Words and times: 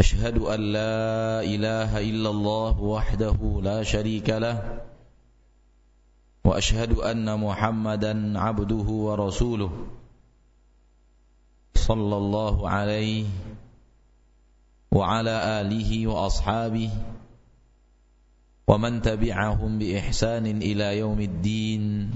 أشهد 0.00 0.38
أن 0.38 0.60
لا 0.60 1.42
إله 1.42 2.00
إلا 2.00 2.30
الله 2.30 2.80
وحده 2.82 3.38
لا 3.62 3.82
شريك 3.82 4.30
له 4.30 4.80
وأشهد 6.44 6.92
أن 6.98 7.40
محمدا 7.40 8.38
عبده 8.38 8.88
ورسوله 9.06 9.86
صلى 11.74 12.16
الله 12.16 12.68
عليه 12.68 13.26
وعلى 14.92 15.60
آله 15.60 16.06
وأصحابه 16.06 16.90
ومن 18.68 19.02
تبعهم 19.02 19.78
بإحسان 19.78 20.46
إلى 20.46 20.98
يوم 20.98 21.20
الدين 21.20 22.10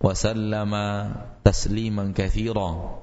وسلم 0.00 0.72
تسليما 1.44 2.12
كثيرا. 2.16 3.02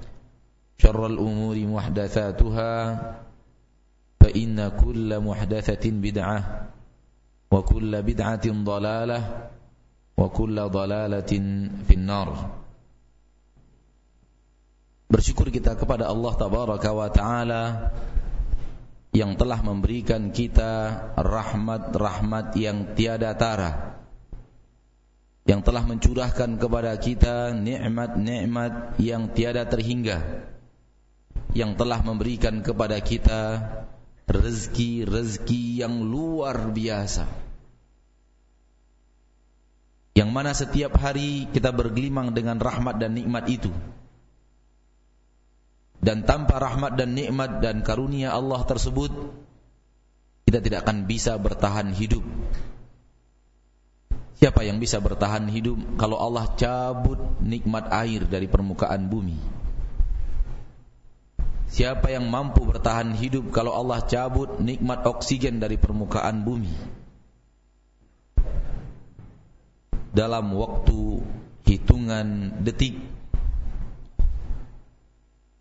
شر 0.80 1.00
الأمور 1.06 1.56
محدثاتها 1.56 2.72
فإن 4.20 4.56
كل 4.68 5.10
محدثة 5.20 5.84
بدعة 5.90 6.38
وكل 7.50 7.92
بدعة 8.02 8.46
ضلالة 8.46 9.20
وكل 10.16 10.56
ضلالة 10.68 11.32
في 11.86 11.94
النار 11.94 12.30
Bersyukur 15.06 15.54
kita 15.54 15.78
kepada 15.78 16.10
Allah 16.10 16.34
Tabaraka 16.34 16.90
wa 16.90 17.06
Ta'ala 17.06 17.62
yang 19.14 19.38
telah 19.38 19.62
memberikan 19.62 20.34
kita 20.34 20.98
rahmat-rahmat 21.14 22.58
yang 22.58 22.98
tiada 22.98 23.30
tara 23.38 24.02
yang 25.46 25.62
telah 25.62 25.86
mencurahkan 25.86 26.58
kepada 26.58 26.98
kita 26.98 27.54
nikmat-nikmat 27.54 28.98
yang 28.98 29.30
tiada 29.30 29.62
terhingga 29.62 30.50
yang 31.51 31.75
telah 31.75 31.99
memberikan 31.99 32.63
kepada 32.63 32.99
kita 33.03 33.59
rezeki-rezeki 34.27 35.83
yang 35.83 36.07
luar 36.07 36.71
biasa. 36.71 37.27
Yang 40.15 40.29
mana 40.31 40.51
setiap 40.51 40.95
hari 40.99 41.47
kita 41.51 41.71
bergelimang 41.71 42.31
dengan 42.35 42.59
rahmat 42.59 42.99
dan 42.99 43.15
nikmat 43.15 43.47
itu. 43.47 43.71
Dan 46.01 46.25
tanpa 46.25 46.57
rahmat 46.57 46.97
dan 46.97 47.13
nikmat 47.13 47.61
dan 47.61 47.85
karunia 47.85 48.33
Allah 48.33 48.65
tersebut 48.65 49.11
kita 50.49 50.59
tidak 50.59 50.87
akan 50.87 51.05
bisa 51.05 51.37
bertahan 51.37 51.93
hidup. 51.93 52.25
Siapa 54.41 54.65
yang 54.65 54.81
bisa 54.81 54.97
bertahan 54.97 55.45
hidup 55.53 55.77
kalau 56.01 56.17
Allah 56.17 56.49
cabut 56.57 57.21
nikmat 57.45 57.93
air 57.93 58.25
dari 58.25 58.49
permukaan 58.49 59.05
bumi 59.05 59.60
siapa 61.71 62.11
yang 62.11 62.27
mampu 62.27 62.67
bertahan 62.67 63.15
hidup 63.15 63.55
kalau 63.55 63.71
Allah 63.71 64.03
cabut 64.03 64.59
nikmat 64.59 65.07
oksigen 65.07 65.63
dari 65.63 65.79
permukaan 65.79 66.43
bumi? 66.43 66.75
Dalam 70.11 70.51
waktu 70.51 71.23
hitungan 71.63 72.59
detik 72.67 72.99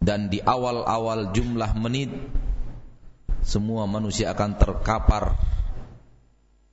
dan 0.03 0.27
di 0.27 0.43
awal-awal 0.43 1.31
jumlah 1.31 1.71
menit 1.79 2.11
semua 3.47 3.87
manusia 3.87 4.35
akan 4.35 4.59
terkapar 4.59 5.39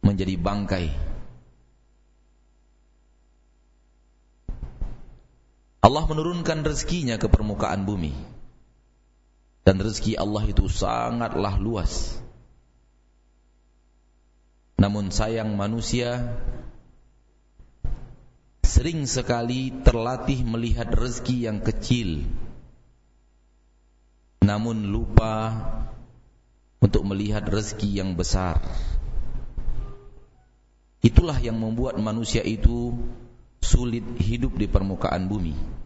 menjadi 0.02 0.34
bangkai. 0.42 0.90
Allah 5.86 6.04
menurunkan 6.10 6.66
rezekinya 6.66 7.22
ke 7.22 7.30
permukaan 7.30 7.86
bumi 7.86 8.37
dan 9.68 9.84
rezeki 9.84 10.16
Allah 10.16 10.48
itu 10.48 10.72
sangatlah 10.72 11.60
luas 11.60 12.16
namun 14.80 15.12
sayang 15.12 15.60
manusia 15.60 16.40
sering 18.64 19.04
sekali 19.04 19.76
terlatih 19.84 20.48
melihat 20.48 20.88
rezeki 20.96 21.52
yang 21.52 21.60
kecil 21.60 22.24
namun 24.48 24.88
lupa 24.88 25.60
untuk 26.80 27.04
melihat 27.04 27.44
rezeki 27.44 28.00
yang 28.00 28.16
besar. 28.16 28.64
Itulah 31.04 31.36
yang 31.44 31.60
membuat 31.60 32.00
manusia 32.00 32.42
itu 32.48 32.96
sulit 33.60 34.08
hidup 34.24 34.56
di 34.56 34.72
permukaan 34.72 35.28
bumi. 35.28 35.77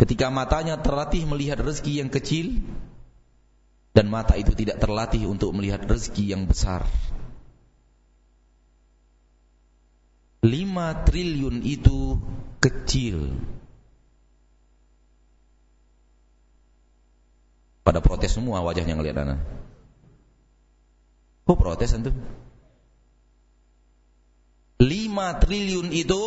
Ketika 0.00 0.32
matanya 0.32 0.80
terlatih 0.80 1.28
melihat 1.28 1.60
rezeki 1.60 2.00
yang 2.00 2.08
kecil 2.08 2.64
dan 3.92 4.08
mata 4.08 4.32
itu 4.40 4.56
tidak 4.56 4.80
terlatih 4.80 5.28
untuk 5.28 5.52
melihat 5.52 5.84
rezeki 5.84 6.32
yang 6.32 6.48
besar. 6.48 6.88
5 10.40 11.04
triliun 11.04 11.60
itu 11.68 12.16
kecil 12.64 13.36
Pada 17.90 17.98
protes 18.04 18.36
semua 18.36 18.62
wajahnya 18.62 18.94
ngelihat 18.94 19.18
anak. 19.24 19.42
Kok 21.48 21.58
protes 21.58 21.90
antum? 21.90 22.14
5 24.78 25.42
triliun 25.42 25.90
itu 25.90 26.22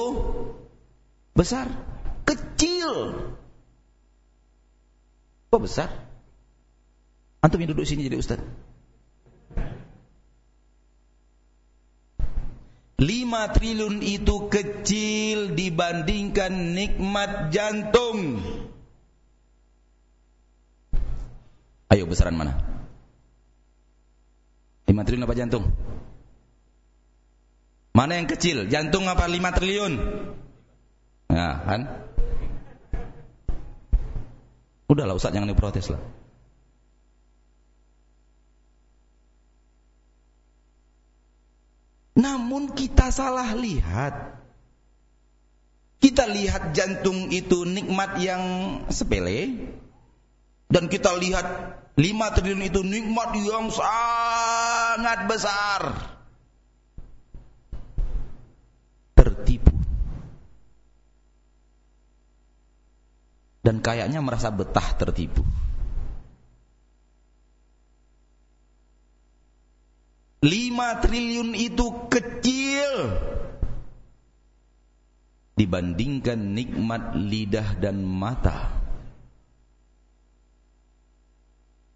besar, 1.32 1.72
kecil. 2.28 3.16
Kok 5.54 5.70
besar? 5.70 5.94
Antum 7.46 7.62
yang 7.62 7.78
duduk 7.78 7.86
sini 7.86 8.10
jadi 8.10 8.18
ustaz. 8.18 8.42
5 12.98 13.54
triliun 13.54 14.02
itu 14.02 14.50
kecil 14.50 15.54
dibandingkan 15.54 16.74
nikmat 16.74 17.54
jantung. 17.54 18.42
Ayo 21.94 22.10
besaran 22.10 22.34
mana? 22.34 22.58
5 24.90 25.06
triliun 25.06 25.30
apa 25.30 25.38
jantung? 25.38 25.70
Mana 27.94 28.18
yang 28.18 28.26
kecil? 28.26 28.66
Jantung 28.74 29.06
apa 29.06 29.30
5 29.30 29.54
triliun? 29.54 29.94
Nah, 31.30 31.54
kan? 31.62 31.82
Udahlah 34.94 35.18
Ustaz 35.18 35.34
jangan 35.34 35.50
diprotes 35.50 35.90
lah. 35.90 35.98
Namun 42.14 42.78
kita 42.78 43.10
salah 43.10 43.58
lihat. 43.58 44.38
Kita 45.98 46.30
lihat 46.30 46.78
jantung 46.78 47.34
itu 47.34 47.66
nikmat 47.66 48.22
yang 48.22 48.44
sepele 48.94 49.72
dan 50.70 50.92
kita 50.92 51.16
lihat 51.18 51.48
5 51.96 52.36
triliun 52.38 52.62
itu 52.68 52.82
nikmat 52.86 53.34
yang 53.40 53.72
sangat 53.74 55.26
besar. 55.26 55.82
Tertipu. 59.16 59.74
Dan 63.64 63.80
kayaknya 63.80 64.20
merasa 64.20 64.52
betah 64.52 64.92
tertipu. 65.00 65.42
5 70.44 71.00
triliun 71.00 71.56
itu 71.56 72.12
kecil 72.12 73.16
dibandingkan 75.56 76.36
nikmat 76.36 77.16
lidah 77.16 77.80
dan 77.80 78.04
mata. 78.04 78.68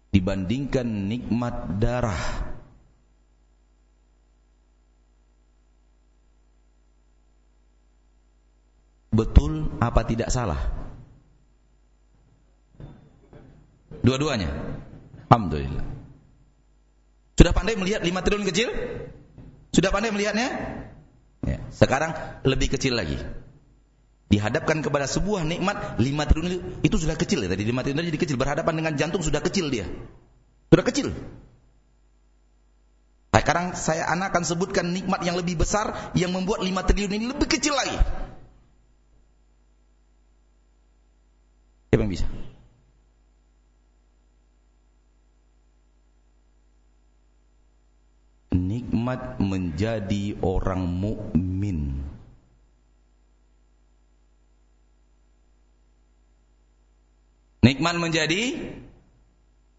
Dibandingkan 0.08 0.88
nikmat 1.12 1.76
darah. 1.76 2.48
Betul 9.12 9.68
apa 9.84 10.00
tidak 10.08 10.32
salah? 10.32 10.87
Dua-duanya. 14.02 14.50
Alhamdulillah. 15.28 15.86
Sudah 17.38 17.52
pandai 17.54 17.78
melihat 17.78 18.02
5 18.02 18.24
triliun 18.24 18.46
kecil? 18.50 18.68
Sudah 19.70 19.94
pandai 19.94 20.10
melihatnya? 20.10 20.48
Ya. 21.46 21.58
Sekarang 21.70 22.16
lebih 22.42 22.74
kecil 22.74 22.98
lagi. 22.98 23.14
Dihadapkan 24.28 24.82
kepada 24.82 25.06
sebuah 25.08 25.46
nikmat 25.46 26.02
5 26.02 26.30
triliun 26.30 26.84
itu 26.84 26.96
sudah 26.98 27.16
kecil 27.16 27.46
ya 27.46 27.48
tadi 27.48 27.64
5 27.64 27.84
triliun 27.86 28.10
jadi 28.10 28.20
kecil 28.20 28.36
berhadapan 28.36 28.74
dengan 28.82 28.92
jantung 28.98 29.22
sudah 29.22 29.38
kecil 29.38 29.70
dia. 29.70 29.86
Sudah 30.68 30.84
kecil. 30.84 31.14
Nah, 33.28 33.40
sekarang 33.40 33.66
saya 33.78 34.08
anak 34.10 34.34
akan 34.34 34.44
sebutkan 34.44 34.90
nikmat 34.90 35.22
yang 35.22 35.38
lebih 35.38 35.60
besar 35.60 36.12
yang 36.18 36.34
membuat 36.34 36.64
5 36.64 36.74
triliun 36.90 37.12
ini 37.12 37.26
lebih 37.30 37.46
kecil 37.46 37.76
lagi. 37.76 37.96
Siapa 41.88 42.02
yang 42.02 42.12
bisa? 42.12 42.26
Nikmat 48.52 49.40
menjadi 49.40 50.36
orang 50.40 50.84
mukmin. 50.88 52.04
Nikmat 57.58 57.96
menjadi 58.00 58.42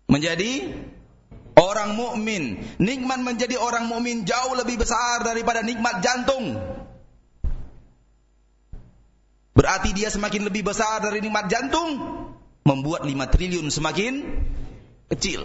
menjadi 0.09 0.51
orang 1.57 1.97
mukmin. 1.97 2.61
Nikmat 2.77 3.19
menjadi 3.21 3.57
orang 3.57 3.89
mukmin 3.89 4.23
jauh 4.23 4.53
lebih 4.53 4.79
besar 4.81 5.25
daripada 5.25 5.65
nikmat 5.65 6.01
jantung. 6.05 6.57
Berarti 9.59 9.91
dia 9.91 10.07
semakin 10.07 10.47
lebih 10.47 10.63
besar 10.63 11.03
dari 11.03 11.19
nikmat 11.19 11.51
jantung, 11.51 11.99
membuat 12.63 13.03
5 13.03 13.11
triliun 13.27 13.67
semakin 13.67 14.23
kecil. 15.11 15.43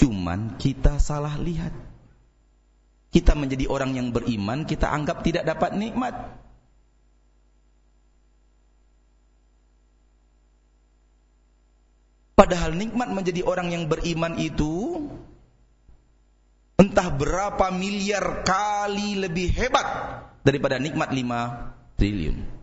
Cuman 0.00 0.56
kita 0.56 0.96
salah 0.96 1.36
lihat. 1.36 1.76
Kita 3.10 3.36
menjadi 3.36 3.68
orang 3.68 3.92
yang 3.92 4.08
beriman, 4.14 4.64
kita 4.64 4.88
anggap 4.88 5.20
tidak 5.20 5.44
dapat 5.44 5.76
nikmat. 5.76 6.14
Padahal 12.32 12.72
nikmat 12.72 13.12
menjadi 13.12 13.44
orang 13.44 13.68
yang 13.68 13.84
beriman 13.84 14.40
itu 14.40 15.04
entah 16.80 17.12
berapa 17.12 17.68
miliar 17.68 18.40
kali 18.40 19.20
lebih 19.20 19.52
hebat 19.52 19.84
daripada 20.40 20.80
nikmat 20.80 21.12
5 21.12 22.00
triliun. 22.00 22.59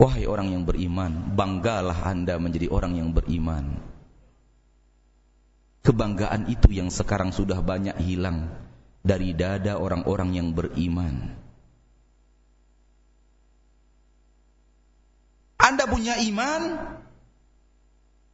Wahai 0.00 0.24
orang 0.24 0.48
yang 0.56 0.64
beriman, 0.64 1.36
banggalah 1.36 2.08
Anda 2.08 2.40
menjadi 2.40 2.72
orang 2.72 2.96
yang 2.96 3.12
beriman. 3.12 3.76
Kebanggaan 5.84 6.48
itu 6.48 6.72
yang 6.72 6.88
sekarang 6.88 7.36
sudah 7.36 7.60
banyak 7.60 8.00
hilang 8.00 8.48
dari 9.04 9.36
dada 9.36 9.76
orang-orang 9.76 10.32
yang 10.32 10.56
beriman. 10.56 11.36
Anda 15.60 15.84
punya 15.84 16.16
iman, 16.32 16.62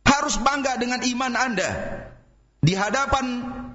harus 0.07 0.39
bangga 0.39 0.79
dengan 0.79 1.03
iman 1.03 1.33
Anda. 1.35 1.71
Di 2.63 2.79
hadapan 2.79 3.27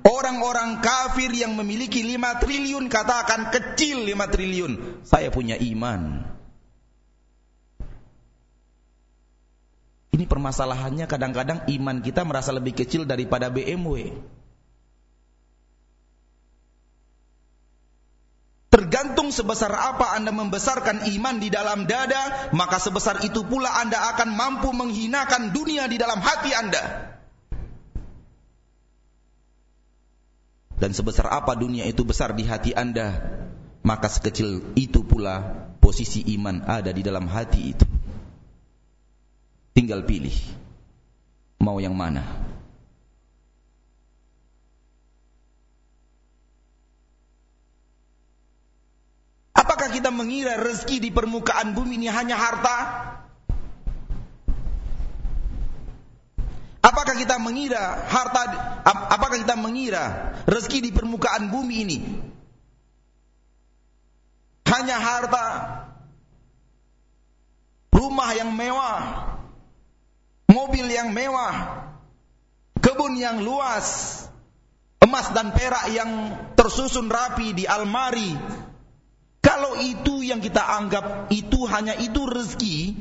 orang-orang 0.07 0.79
kafir 0.79 1.35
yang 1.35 1.59
memiliki 1.59 2.07
5 2.07 2.39
triliun, 2.39 2.87
katakan 2.87 3.51
kecil 3.51 4.07
5 4.07 4.31
triliun. 4.31 5.03
Saya 5.03 5.27
punya 5.27 5.59
iman. 5.59 6.31
Ini 10.11 10.27
permasalahannya 10.27 11.07
kadang-kadang 11.07 11.63
iman 11.71 12.03
kita 12.03 12.27
merasa 12.27 12.51
lebih 12.51 12.75
kecil 12.75 13.07
daripada 13.07 13.47
BMW. 13.47 14.11
Tergantung 18.71 19.35
sebesar 19.35 19.71
apa 19.71 20.15
Anda 20.15 20.31
membesarkan 20.31 21.07
iman 21.15 21.35
di 21.43 21.51
dalam 21.51 21.87
dada, 21.87 22.51
maka 22.55 22.79
sebesar 22.79 23.19
itu 23.23 23.43
pula 23.43 23.67
Anda 23.67 23.99
akan 24.15 24.35
mampu 24.35 24.71
menghinakan 24.71 25.51
dunia 25.51 25.91
di 25.91 25.99
dalam 25.99 26.23
hati 26.23 26.55
Anda. 26.55 26.83
Dan 30.79 30.91
sebesar 30.95 31.29
apa 31.31 31.55
dunia 31.55 31.83
itu 31.83 32.07
besar 32.07 32.31
di 32.31 32.47
hati 32.47 32.71
Anda, 32.71 33.19
maka 33.83 34.07
sekecil 34.07 34.75
itu 34.79 35.03
pula 35.03 35.67
posisi 35.83 36.23
iman 36.39 36.63
ada 36.63 36.95
di 36.95 37.03
dalam 37.03 37.27
hati 37.27 37.75
itu. 37.75 37.85
Tinggal 39.71 40.03
pilih 40.03 40.35
mau 41.61 41.79
yang 41.79 41.95
mana. 41.95 42.25
Apakah 49.55 49.93
kita 49.93 50.11
mengira 50.11 50.59
rezeki 50.59 50.97
di 50.99 51.09
permukaan 51.13 51.71
bumi 51.71 52.01
ini 52.01 52.11
hanya 52.11 52.35
harta? 52.35 52.77
Apakah 56.81 57.15
kita 57.15 57.37
mengira 57.39 58.09
harta 58.09 58.41
apakah 58.83 59.37
kita 59.39 59.55
mengira 59.55 60.33
rezeki 60.49 60.89
di 60.89 60.91
permukaan 60.91 61.53
bumi 61.53 61.75
ini 61.87 61.99
hanya 64.65 64.97
harta 64.97 65.45
rumah 67.93 68.33
yang 68.33 68.49
mewah 68.51 69.30
mobil 70.51 70.85
yang 70.91 71.15
mewah, 71.15 71.87
kebun 72.83 73.15
yang 73.15 73.39
luas, 73.41 74.19
emas 74.99 75.31
dan 75.31 75.55
perak 75.55 75.89
yang 75.95 76.35
tersusun 76.59 77.07
rapi 77.07 77.55
di 77.55 77.65
almari. 77.65 78.35
Kalau 79.41 79.73
itu 79.81 80.21
yang 80.21 80.37
kita 80.43 80.61
anggap 80.61 81.33
itu 81.33 81.65
hanya 81.65 81.97
itu 81.97 82.29
rezeki, 82.29 82.93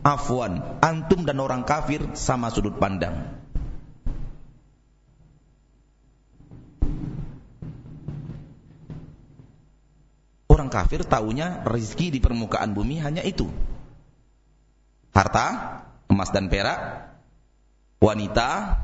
afwan, 0.00 0.80
antum 0.80 1.28
dan 1.28 1.36
orang 1.42 1.68
kafir 1.68 2.16
sama 2.16 2.48
sudut 2.48 2.80
pandang. 2.80 3.42
Orang 10.48 10.68
kafir 10.68 11.04
taunya 11.04 11.64
rezeki 11.64 12.16
di 12.16 12.20
permukaan 12.20 12.76
bumi 12.76 13.00
hanya 13.00 13.24
itu. 13.24 13.48
Harta, 15.12 15.48
emas 16.12 16.28
dan 16.28 16.52
perak, 16.52 17.08
wanita, 17.96 18.76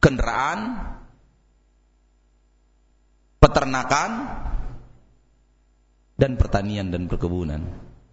kendaraan, 0.00 0.60
peternakan, 3.36 4.10
dan 6.16 6.36
pertanian 6.36 6.88
dan 6.88 7.08
perkebunan. 7.08 7.64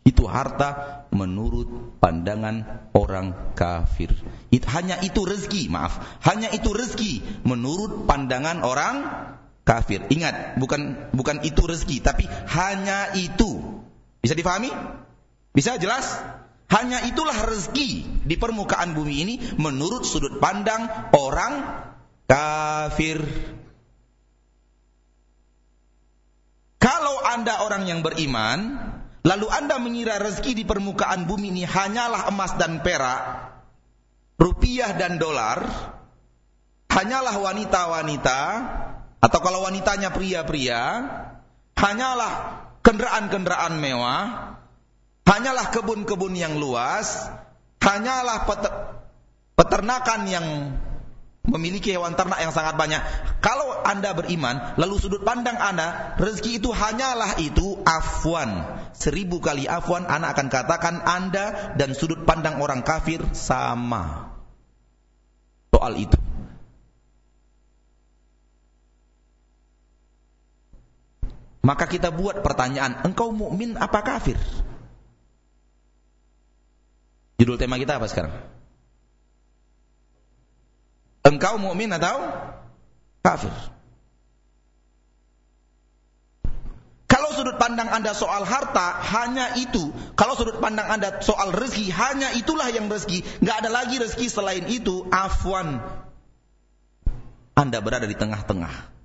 Itu 0.08 0.24
harta 0.24 1.04
menurut 1.12 2.00
pandangan 2.00 2.88
orang 2.96 3.56
kafir. 3.60 4.16
It, 4.56 4.64
hanya 4.72 4.96
itu 5.04 5.28
rezeki, 5.28 5.68
maaf. 5.68 6.00
Hanya 6.24 6.48
itu 6.56 6.72
rezeki 6.72 7.44
menurut 7.44 8.08
pandangan 8.08 8.64
orang 8.64 8.96
kafir. 9.68 10.08
Ingat, 10.08 10.56
bukan 10.56 11.12
bukan 11.12 11.44
itu 11.44 11.60
rezeki, 11.60 12.00
tapi 12.00 12.24
hanya 12.56 13.12
itu. 13.20 13.84
Bisa 14.24 14.32
difahami? 14.32 14.72
Bisa 15.52 15.76
jelas? 15.76 16.24
Hanya 16.68 17.00
itulah 17.08 17.48
rezeki 17.48 18.24
di 18.28 18.36
permukaan 18.36 18.92
bumi 18.92 19.16
ini 19.24 19.36
menurut 19.56 20.04
sudut 20.04 20.36
pandang 20.44 20.84
orang 21.16 21.64
kafir. 22.28 23.24
Kalau 26.78 27.24
Anda 27.24 27.64
orang 27.64 27.88
yang 27.88 28.04
beriman, 28.04 28.84
lalu 29.24 29.48
Anda 29.48 29.80
mengira 29.80 30.20
rezeki 30.20 30.60
di 30.60 30.64
permukaan 30.68 31.24
bumi 31.24 31.56
ini 31.56 31.64
hanyalah 31.64 32.28
emas 32.28 32.60
dan 32.60 32.84
perak, 32.84 33.48
rupiah 34.36 34.92
dan 34.92 35.16
dolar, 35.16 35.64
hanyalah 36.92 37.36
wanita-wanita, 37.48 38.40
atau 39.24 39.40
kalau 39.40 39.64
wanitanya 39.64 40.12
pria-pria, 40.12 40.84
hanyalah 41.80 42.34
kendaraan-kendaraan 42.84 43.80
mewah, 43.80 44.57
hanyalah 45.28 45.76
kebun-kebun 45.76 46.34
yang 46.40 46.56
luas, 46.56 47.28
hanyalah 47.84 48.48
peternakan 49.60 50.22
yang 50.32 50.48
memiliki 51.48 51.96
hewan 51.96 52.16
ternak 52.16 52.44
yang 52.44 52.52
sangat 52.52 52.76
banyak. 52.76 53.00
Kalau 53.40 53.84
Anda 53.84 54.12
beriman, 54.16 54.76
lalu 54.80 54.96
sudut 55.00 55.24
pandang 55.24 55.56
Anda, 55.60 56.16
rezeki 56.20 56.64
itu 56.64 56.72
hanyalah 56.72 57.40
itu 57.40 57.80
afwan. 57.84 58.64
Seribu 58.96 59.40
kali 59.40 59.68
afwan, 59.68 60.08
Anda 60.08 60.36
akan 60.36 60.48
katakan 60.48 60.96
Anda 61.04 61.76
dan 61.80 61.96
sudut 61.96 62.24
pandang 62.28 62.60
orang 62.60 62.84
kafir 62.84 63.24
sama. 63.32 64.36
Soal 65.72 65.96
itu. 66.00 66.20
Maka 71.64 71.84
kita 71.84 72.16
buat 72.16 72.48
pertanyaan, 72.48 73.04
engkau 73.04 73.36
mukmin 73.36 73.76
apa 73.76 74.00
kafir? 74.00 74.40
Judul 77.38 77.62
tema 77.62 77.78
kita 77.78 78.02
apa 78.02 78.10
sekarang? 78.10 78.34
Engkau 81.22 81.62
mukmin 81.62 81.94
atau 81.94 82.34
kafir? 83.22 83.54
Kalau 87.08 87.30
sudut 87.32 87.56
pandang 87.62 87.88
Anda 87.94 88.18
soal 88.18 88.42
harta 88.44 89.00
hanya 89.14 89.54
itu, 89.56 89.94
kalau 90.18 90.34
sudut 90.34 90.58
pandang 90.58 90.90
Anda 90.90 91.22
soal 91.22 91.54
rezeki 91.54 91.94
hanya 91.94 92.30
itulah 92.34 92.68
yang 92.74 92.90
rezeki, 92.90 93.24
nggak 93.44 93.58
ada 93.64 93.70
lagi 93.70 94.02
rezeki 94.02 94.28
selain 94.28 94.66
itu, 94.68 95.06
afwan. 95.14 95.84
Anda 97.54 97.80
berada 97.86 98.10
di 98.10 98.18
tengah-tengah. 98.18 98.98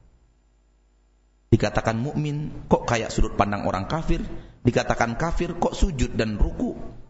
Dikatakan 1.53 2.01
mukmin 2.01 2.65
kok 2.69 2.89
kayak 2.89 3.13
sudut 3.13 3.37
pandang 3.37 3.69
orang 3.69 3.85
kafir, 3.85 4.25
dikatakan 4.65 5.21
kafir 5.21 5.53
kok 5.61 5.77
sujud 5.77 6.17
dan 6.17 6.41
ruku. 6.41 7.02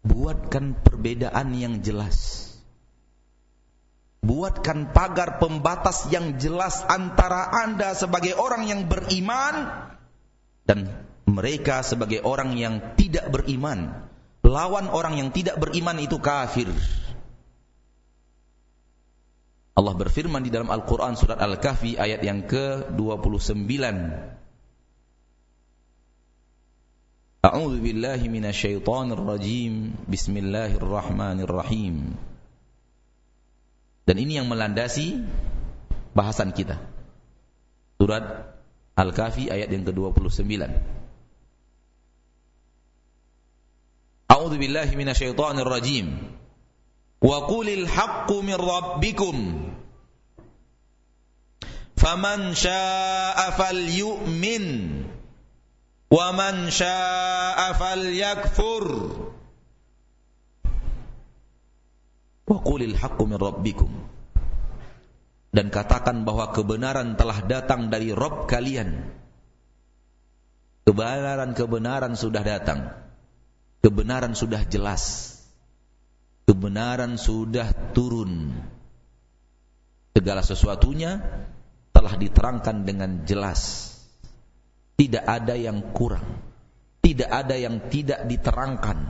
Buatkan 0.00 0.80
perbedaan 0.80 1.52
yang 1.56 1.84
jelas. 1.84 2.48
Buatkan 4.20 4.92
pagar 4.92 5.40
pembatas 5.40 6.08
yang 6.12 6.36
jelas 6.36 6.84
antara 6.84 7.48
Anda 7.64 7.96
sebagai 7.96 8.36
orang 8.36 8.68
yang 8.68 8.84
beriman 8.84 9.88
dan 10.68 10.92
mereka 11.24 11.80
sebagai 11.80 12.20
orang 12.20 12.56
yang 12.56 12.96
tidak 13.00 13.32
beriman. 13.32 14.08
Lawan 14.44 14.90
orang 14.90 15.16
yang 15.20 15.30
tidak 15.30 15.56
beriman 15.62 15.96
itu 16.02 16.18
kafir. 16.20 16.68
Allah 19.80 19.94
berfirman 19.96 20.44
di 20.44 20.52
dalam 20.52 20.68
Al-Quran 20.68 21.16
surat 21.16 21.40
Al-Kahfi 21.40 21.96
ayat 21.96 22.20
yang 22.20 22.44
ke-29. 22.44 23.72
A'udzu 27.40 27.80
billahi 27.80 28.28
minasyaitonir 28.28 29.16
rajim. 29.16 29.96
Bismillahirrahmanirrahim. 30.04 32.12
Dan 34.04 34.16
ini 34.20 34.36
yang 34.36 34.44
melandasi 34.44 35.24
bahasan 36.12 36.52
kita. 36.52 36.76
Surat 37.96 38.52
Al-Kahfi 38.92 39.48
ayat 39.48 39.72
yang 39.72 39.88
ke-29. 39.88 40.68
A'udzu 44.28 44.60
billahi 44.60 44.92
minasyaitonir 44.92 45.64
rajim. 45.64 46.36
Wa 47.24 47.48
qulil 47.48 47.88
haqqu 47.88 48.36
min 48.44 48.60
rabbikum. 48.60 49.36
Faman 51.96 52.52
syaa'a 52.52 53.48
falyu'min 53.56 54.99
Wa 56.10 56.34
man 56.34 56.74
syaa'a 56.74 57.70
falyakfur. 57.78 58.86
Wa 62.50 62.58
qulil 62.66 62.98
haqqu. 62.98 63.24
Dan 65.50 65.66
katakan 65.70 66.26
bahwa 66.26 66.50
kebenaran 66.50 67.14
telah 67.14 67.46
datang 67.46 67.94
dari 67.94 68.10
Rabb 68.10 68.50
kalian. 68.50 69.06
Kebenaran-kebenaran 70.90 72.18
sudah 72.18 72.42
datang. 72.42 72.90
Kebenaran 73.78 74.34
sudah 74.34 74.66
jelas. 74.66 75.30
Kebenaran 76.50 77.22
sudah 77.22 77.70
turun. 77.94 78.50
Segala 80.10 80.42
sesuatunya 80.42 81.22
telah 81.94 82.18
diterangkan 82.18 82.82
dengan 82.82 83.22
jelas 83.22 83.89
tidak 85.00 85.24
ada 85.24 85.56
yang 85.56 85.96
kurang. 85.96 86.44
Tidak 87.00 87.24
ada 87.24 87.56
yang 87.56 87.88
tidak 87.88 88.28
diterangkan. 88.28 89.00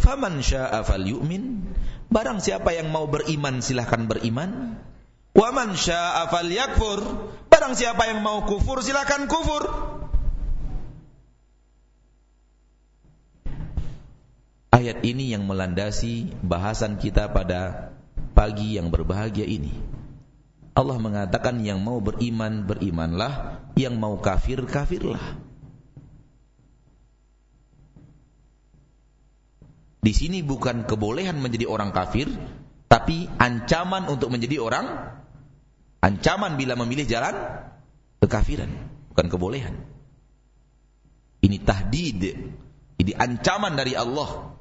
Faman 0.00 0.40
syaa 0.40 0.80
falyu'min. 0.80 1.68
Barang 2.08 2.40
siapa 2.40 2.72
yang 2.72 2.88
mau 2.88 3.04
beriman 3.12 3.60
silahkan 3.60 4.08
beriman. 4.08 4.80
Wa 5.36 5.52
man 5.52 5.76
syaa 5.76 6.32
falyakfur. 6.32 7.04
Barang 7.52 7.76
siapa 7.76 8.08
yang 8.08 8.24
mau 8.24 8.48
kufur 8.48 8.80
silahkan 8.80 9.28
kufur. 9.28 9.68
Ayat 14.72 15.04
ini 15.04 15.28
yang 15.28 15.44
melandasi 15.44 16.32
bahasan 16.40 16.96
kita 16.96 17.28
pada 17.36 17.92
pagi 18.32 18.80
yang 18.80 18.88
berbahagia 18.88 19.44
ini. 19.44 19.92
Allah 20.72 20.96
mengatakan 20.96 21.60
yang 21.60 21.84
mau 21.84 22.00
beriman 22.00 22.64
berimanlah, 22.64 23.60
yang 23.76 24.00
mau 24.00 24.16
kafir 24.16 24.64
kafirlah. 24.64 25.20
Di 30.02 30.10
sini 30.16 30.40
bukan 30.42 30.88
kebolehan 30.88 31.38
menjadi 31.38 31.68
orang 31.68 31.92
kafir, 31.92 32.26
tapi 32.88 33.28
ancaman 33.38 34.08
untuk 34.08 34.32
menjadi 34.32 34.58
orang 34.58 35.14
ancaman 36.02 36.58
bila 36.58 36.74
memilih 36.74 37.06
jalan 37.06 37.36
kekafiran, 38.18 38.72
bukan 39.12 39.26
kebolehan. 39.28 39.74
Ini 41.44 41.56
tahdid, 41.62 42.20
ini 42.98 43.12
ancaman 43.14 43.76
dari 43.76 43.92
Allah. 43.92 44.56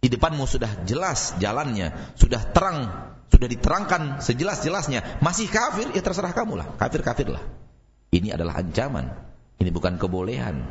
Di 0.00 0.08
depanmu 0.08 0.44
sudah 0.48 0.84
jelas 0.88 1.36
jalannya, 1.42 1.92
sudah 2.16 2.40
terang 2.52 3.10
sudah 3.30 3.46
diterangkan 3.46 4.18
sejelas-jelasnya, 4.18 5.22
masih 5.22 5.46
kafir, 5.46 5.88
ya 5.94 6.02
terserah 6.02 6.34
kamu 6.34 6.58
lah, 6.58 6.66
kafir-kafirlah. 6.76 7.40
Ini 8.10 8.34
adalah 8.34 8.58
ancaman, 8.58 9.06
ini 9.62 9.70
bukan 9.70 9.96
kebolehan. 9.96 10.66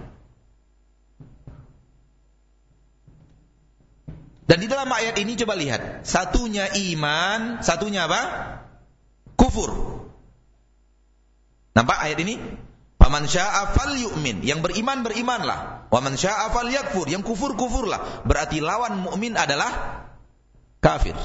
Dan 4.49 4.57
di 4.59 4.67
dalam 4.67 4.89
ayat 4.89 5.15
ini 5.21 5.37
coba 5.37 5.53
lihat, 5.53 6.03
satunya 6.03 6.67
iman, 6.73 7.61
satunya 7.61 8.09
apa? 8.09 8.21
Kufur. 9.37 10.01
Nampak 11.77 12.01
ayat 12.01 12.17
ini? 12.25 12.35
Paman 12.99 13.29
syaa 13.29 13.71
yu'min. 13.95 14.43
Yang 14.43 14.59
beriman 14.67 15.05
berimanlah. 15.05 15.87
Wa 15.87 16.03
man 16.03 16.19
syaa 16.19 16.51
yakfur. 16.67 17.07
Yang 17.07 17.23
kufur 17.31 17.55
kufurlah. 17.55 18.25
Berarti 18.27 18.59
lawan 18.59 18.99
mukmin 18.99 19.39
adalah 19.39 20.03
kafir. 20.83 21.15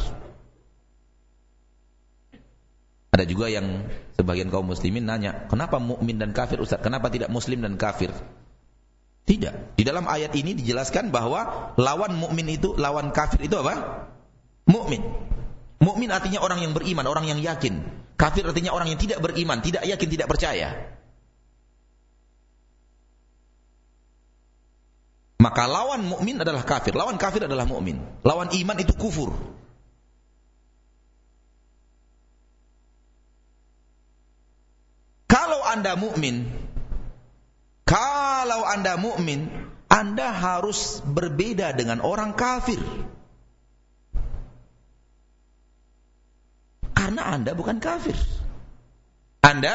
Ada 3.14 3.30
juga 3.30 3.46
yang 3.46 3.86
sebagian 4.18 4.50
kaum 4.50 4.66
muslimin 4.66 5.06
nanya, 5.06 5.46
kenapa 5.46 5.78
mukmin 5.78 6.18
dan 6.18 6.34
kafir 6.34 6.58
Ustaz? 6.58 6.82
Kenapa 6.82 7.14
tidak 7.14 7.30
muslim 7.30 7.62
dan 7.62 7.78
kafir? 7.78 8.10
Tidak. 9.22 9.78
Di 9.78 9.86
dalam 9.86 10.10
ayat 10.10 10.34
ini 10.34 10.58
dijelaskan 10.58 11.14
bahwa 11.14 11.70
lawan 11.78 12.18
mukmin 12.18 12.50
itu, 12.50 12.74
lawan 12.74 13.14
kafir 13.14 13.46
itu 13.46 13.54
apa? 13.54 14.10
Mukmin. 14.66 14.98
Mukmin 15.78 16.10
artinya 16.10 16.42
orang 16.42 16.66
yang 16.66 16.74
beriman, 16.74 17.06
orang 17.06 17.30
yang 17.30 17.38
yakin. 17.38 17.86
Kafir 18.18 18.50
artinya 18.50 18.74
orang 18.74 18.90
yang 18.90 18.98
tidak 18.98 19.22
beriman, 19.22 19.62
tidak 19.62 19.86
yakin, 19.86 20.08
tidak 20.10 20.26
percaya. 20.26 20.74
Maka 25.38 25.70
lawan 25.70 26.02
mukmin 26.02 26.42
adalah 26.42 26.66
kafir, 26.66 26.98
lawan 26.98 27.14
kafir 27.14 27.46
adalah 27.46 27.62
mukmin. 27.62 28.02
Lawan 28.26 28.50
iman 28.50 28.76
itu 28.82 28.90
kufur. 28.98 29.54
Kalau 35.34 35.63
Anda 35.74 35.98
mukmin, 35.98 36.46
kalau 37.82 38.62
Anda 38.62 38.94
mukmin, 38.94 39.50
Anda 39.90 40.30
harus 40.30 41.02
berbeda 41.02 41.74
dengan 41.74 41.98
orang 41.98 42.38
kafir. 42.38 42.78
Karena 46.94 47.26
Anda 47.26 47.52
bukan 47.58 47.82
kafir. 47.82 48.14
Anda 49.44 49.74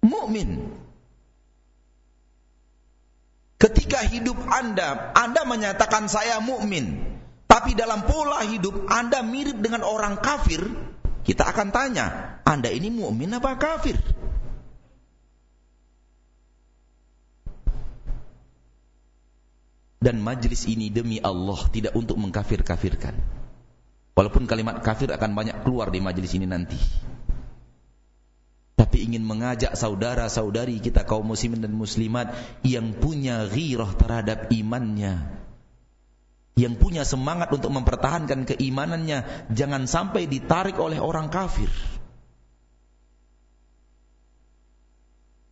mukmin. 0.00 0.74
Ketika 3.60 4.00
hidup 4.00 4.38
Anda, 4.48 5.12
Anda 5.12 5.44
menyatakan 5.44 6.08
saya 6.08 6.40
mukmin, 6.40 7.04
tapi 7.44 7.78
dalam 7.78 8.08
pola 8.08 8.42
hidup 8.48 8.88
Anda 8.90 9.20
mirip 9.20 9.60
dengan 9.60 9.84
orang 9.84 10.18
kafir, 10.18 10.66
kita 11.22 11.46
akan 11.46 11.68
tanya, 11.70 12.38
Anda 12.48 12.72
ini 12.72 12.88
mukmin 12.90 13.30
apa 13.36 13.54
kafir? 13.60 14.17
Dan 19.98 20.22
majlis 20.22 20.70
ini 20.70 20.94
demi 20.94 21.18
Allah 21.18 21.58
tidak 21.74 21.98
untuk 21.98 22.14
mengkafir-kafirkan. 22.22 23.18
Walaupun 24.14 24.46
kalimat 24.46 24.78
kafir 24.82 25.10
akan 25.10 25.34
banyak 25.34 25.66
keluar 25.66 25.90
di 25.90 25.98
majlis 25.98 26.34
ini 26.38 26.46
nanti. 26.46 26.78
Tapi 28.78 29.10
ingin 29.10 29.26
mengajak 29.26 29.74
saudara-saudari 29.74 30.78
kita 30.78 31.02
kaum 31.02 31.26
muslimin 31.26 31.62
dan 31.62 31.74
muslimat 31.74 32.30
yang 32.62 32.94
punya 32.94 33.46
ghirah 33.50 33.90
terhadap 33.98 34.54
imannya 34.54 35.38
yang 36.58 36.74
punya 36.74 37.06
semangat 37.06 37.54
untuk 37.54 37.70
mempertahankan 37.70 38.42
keimanannya 38.42 39.46
jangan 39.54 39.86
sampai 39.86 40.26
ditarik 40.26 40.74
oleh 40.82 40.98
orang 40.98 41.30
kafir. 41.30 41.70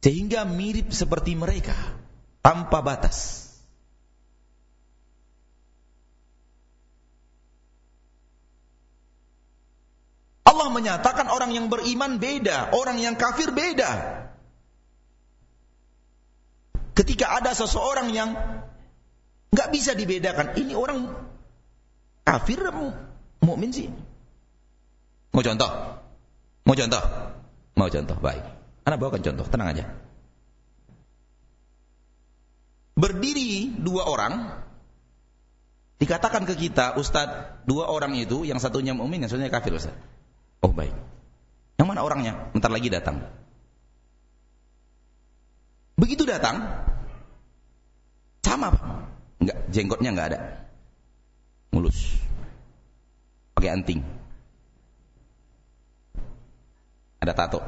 Sehingga 0.03 0.43
mirip 0.43 0.91
seperti 0.91 1.39
mereka 1.39 1.79
tanpa 2.43 2.83
batas. 2.83 3.46
Allah 10.47 10.69
menyatakan 10.71 11.27
orang 11.27 11.51
yang 11.51 11.67
beriman 11.67 12.23
beda, 12.23 12.71
orang 12.73 13.03
yang 13.03 13.19
kafir 13.19 13.51
beda. 13.51 14.23
Ketika 16.97 17.43
ada 17.43 17.53
seseorang 17.53 18.15
yang 18.15 18.33
Nggak 19.57 19.69
bisa 19.73 19.97
dibedakan. 19.97 20.53
Ini 20.53 20.77
orang 20.77 21.17
kafir 22.29 22.61
mukmin 23.41 23.73
sih. 23.73 23.89
Mau 25.33 25.41
contoh? 25.41 25.71
Mau 26.69 26.77
contoh? 26.77 27.03
Mau 27.73 27.89
contoh? 27.89 28.17
Baik. 28.21 28.45
Anak 28.85 29.01
bawakan 29.01 29.25
contoh, 29.25 29.49
tenang 29.49 29.73
aja. 29.73 29.85
Berdiri 33.01 33.73
dua 33.77 34.09
orang, 34.09 34.57
dikatakan 36.01 36.49
ke 36.49 36.57
kita, 36.57 36.97
Ustadz, 36.97 37.65
dua 37.69 37.89
orang 37.93 38.17
itu, 38.17 38.45
yang 38.49 38.57
satunya 38.57 38.97
mukmin, 38.97 39.25
yang 39.25 39.29
satunya 39.33 39.53
kafir, 39.53 39.73
Ustadz. 39.73 40.01
Oh 40.67 40.75
baik. 40.75 40.91
Yang 41.79 41.87
mana 41.87 42.03
orangnya? 42.03 42.35
Bentar 42.51 42.75
lagi 42.75 42.91
datang. 42.91 43.23
Begitu 45.95 46.27
datang, 46.27 46.59
sama 48.43 48.75
Pak. 48.75 48.83
Enggak, 49.39 49.59
jenggotnya 49.71 50.11
enggak 50.11 50.29
ada. 50.35 50.41
Mulus. 51.71 52.19
Pakai 53.55 53.79
anting. 53.79 54.03
Ada 57.23 57.33
tato. 57.37 57.61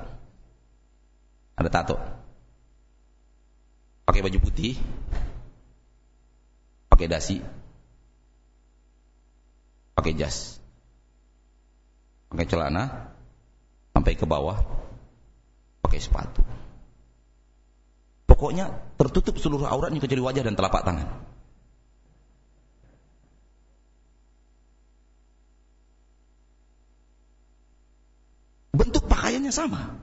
Ada 1.54 1.70
tato. 1.70 1.96
Pakai 4.10 4.26
baju 4.26 4.38
putih. 4.42 4.74
Pakai 6.90 7.06
dasi. 7.06 7.38
Pakai 9.94 10.18
jas. 10.18 10.57
Pakai 12.28 12.46
celana 12.48 13.12
sampai 13.96 14.14
ke 14.14 14.28
bawah. 14.28 14.60
Pakai 15.80 16.00
sepatu. 16.00 16.44
Pokoknya 18.28 18.70
tertutup 19.00 19.40
seluruh 19.40 19.66
auratnya 19.66 19.98
kecuali 19.98 20.22
wajah 20.22 20.44
dan 20.44 20.54
telapak 20.54 20.84
tangan. 20.84 21.08
Bentuk 28.76 29.08
pakaiannya 29.08 29.50
sama. 29.50 29.96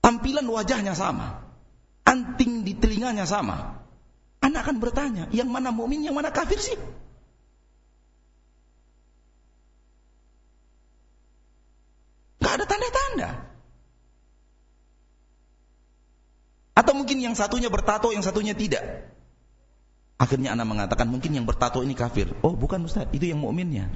Tampilan 0.00 0.48
wajahnya 0.48 0.96
sama. 0.96 1.44
Anting 2.02 2.66
di 2.66 2.74
telinganya 2.74 3.28
sama. 3.28 3.78
Anak 4.40 4.66
akan 4.66 4.76
bertanya, 4.80 5.28
yang 5.30 5.52
mana 5.52 5.70
mukmin, 5.70 6.02
yang 6.02 6.16
mana 6.16 6.32
kafir 6.32 6.56
sih? 6.56 6.74
Ada 12.60 12.68
tanda-tanda. 12.68 13.30
Atau 16.76 16.92
mungkin 16.92 17.24
yang 17.24 17.32
satunya 17.32 17.72
bertato, 17.72 18.12
yang 18.12 18.20
satunya 18.20 18.52
tidak. 18.52 18.84
Akhirnya 20.20 20.52
anak 20.52 20.68
mengatakan, 20.68 21.08
mungkin 21.08 21.32
yang 21.32 21.48
bertato 21.48 21.80
ini 21.80 21.96
kafir. 21.96 22.28
Oh 22.44 22.52
bukan 22.52 22.84
Ustaz, 22.84 23.08
itu 23.16 23.24
yang 23.24 23.40
mukminnya. 23.40 23.88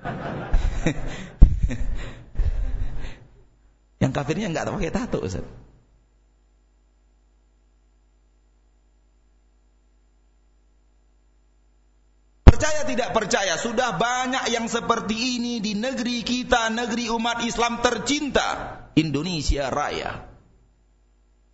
Yang 3.96 4.12
kafirnya 4.12 4.52
enggak 4.52 4.68
pakai 4.68 4.92
tato 4.92 5.18
Ustaz. 5.24 5.42
Percaya 12.46 12.85
tidak 12.96 13.12
percaya, 13.12 13.60
sudah 13.60 14.00
banyak 14.00 14.48
yang 14.56 14.72
seperti 14.72 15.36
ini 15.36 15.60
di 15.60 15.76
negeri 15.76 16.24
kita, 16.24 16.72
negeri 16.72 17.12
umat 17.12 17.44
Islam 17.44 17.84
tercinta, 17.84 18.80
Indonesia 18.96 19.68
Raya. 19.68 20.24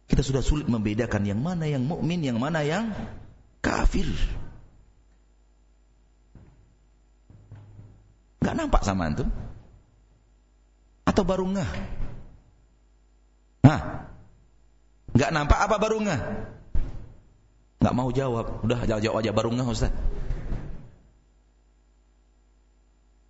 Kita 0.06 0.22
sudah 0.22 0.38
sulit 0.38 0.70
membedakan 0.70 1.26
yang 1.26 1.42
mana 1.42 1.66
yang 1.66 1.82
mukmin, 1.82 2.22
yang 2.22 2.38
mana 2.38 2.62
yang 2.62 2.94
kafir. 3.58 4.06
Gak 8.38 8.54
nampak 8.54 8.86
sama 8.86 9.10
antum? 9.10 9.26
Atau 11.02 11.26
baru 11.26 11.50
ngeh? 11.50 11.70
Hah? 13.66 13.80
Gak 15.18 15.30
nampak 15.34 15.58
apa 15.58 15.76
baru 15.82 15.98
ngeh? 16.06 16.20
Gak 17.82 17.94
mau 17.98 18.14
jawab. 18.14 18.62
Udah 18.62 18.86
jawab 18.86 19.18
aja 19.18 19.34
baru 19.34 19.50
ngeh 19.50 19.66
Ustaz. 19.66 19.90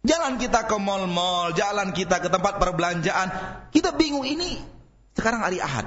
Jalan 0.03 0.35
kita 0.35 0.67
ke 0.67 0.77
mall-mall, 0.83 1.55
jalan 1.55 1.95
kita 1.95 2.19
ke 2.19 2.27
tempat 2.27 2.59
perbelanjaan, 2.59 3.31
kita 3.71 3.95
bingung 3.95 4.27
ini 4.27 4.59
sekarang 5.15 5.47
hari 5.47 5.63
Ahad. 5.63 5.87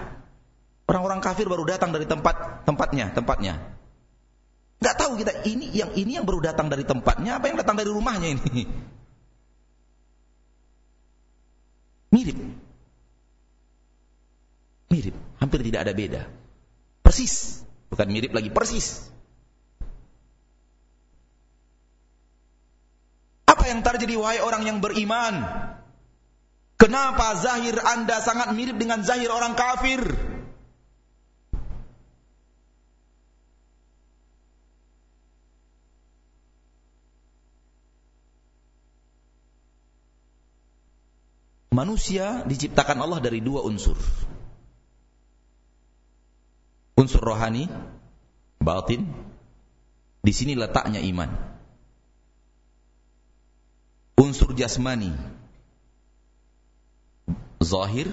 Orang-orang 0.87 1.19
kafir 1.19 1.51
baru 1.51 1.67
datang 1.67 1.91
dari 1.91 2.07
tempat 2.07 2.63
tempatnya, 2.63 3.11
tempatnya. 3.11 3.59
Gak 4.79 4.95
tahu 4.95 5.19
kita 5.19 5.43
ini 5.43 5.67
yang 5.75 5.91
ini 5.97 6.15
yang 6.15 6.23
baru 6.23 6.45
datang 6.45 6.71
dari 6.71 6.87
tempatnya, 6.87 7.41
apa 7.41 7.51
yang 7.51 7.59
datang 7.59 7.75
dari 7.75 7.91
rumahnya 7.91 8.39
ini? 8.39 8.63
Mirip. 12.15 12.39
Mirip, 14.93 15.15
hampir 15.43 15.59
tidak 15.59 15.83
ada 15.83 15.91
beda. 15.91 16.21
Persis, 17.03 17.65
bukan 17.91 18.07
mirip 18.07 18.31
lagi, 18.31 18.47
persis. 18.47 19.11
Apa 23.65 23.73
yang 23.73 23.81
terjadi 23.81 24.13
wahai 24.21 24.45
orang 24.45 24.61
yang 24.61 24.77
beriman? 24.77 25.41
Kenapa 26.77 27.33
zahir 27.33 27.73
Anda 27.81 28.21
sangat 28.21 28.53
mirip 28.53 28.77
dengan 28.77 29.01
zahir 29.01 29.33
orang 29.33 29.57
kafir? 29.57 30.05
Manusia 41.73 42.45
diciptakan 42.45 43.01
Allah 43.01 43.17
dari 43.17 43.41
dua 43.41 43.65
unsur 43.65 43.97
unsur 47.01 47.21
rohani, 47.25 47.65
batin, 48.61 49.09
di 50.21 50.33
sini 50.37 50.53
letaknya 50.53 51.01
iman. 51.01 51.54
Unsur 54.15 54.55
jasmani, 54.55 55.11
zahir 57.59 58.07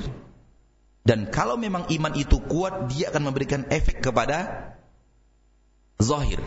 dan 1.03 1.31
kalau 1.35 1.59
memang 1.59 1.91
iman 1.91 2.15
itu 2.15 2.39
kuat 2.39 2.91
dia 2.95 3.11
akan 3.11 3.23
memberikan 3.31 3.67
efek 3.71 3.99
kepada 3.99 4.71
zahir. 5.99 6.39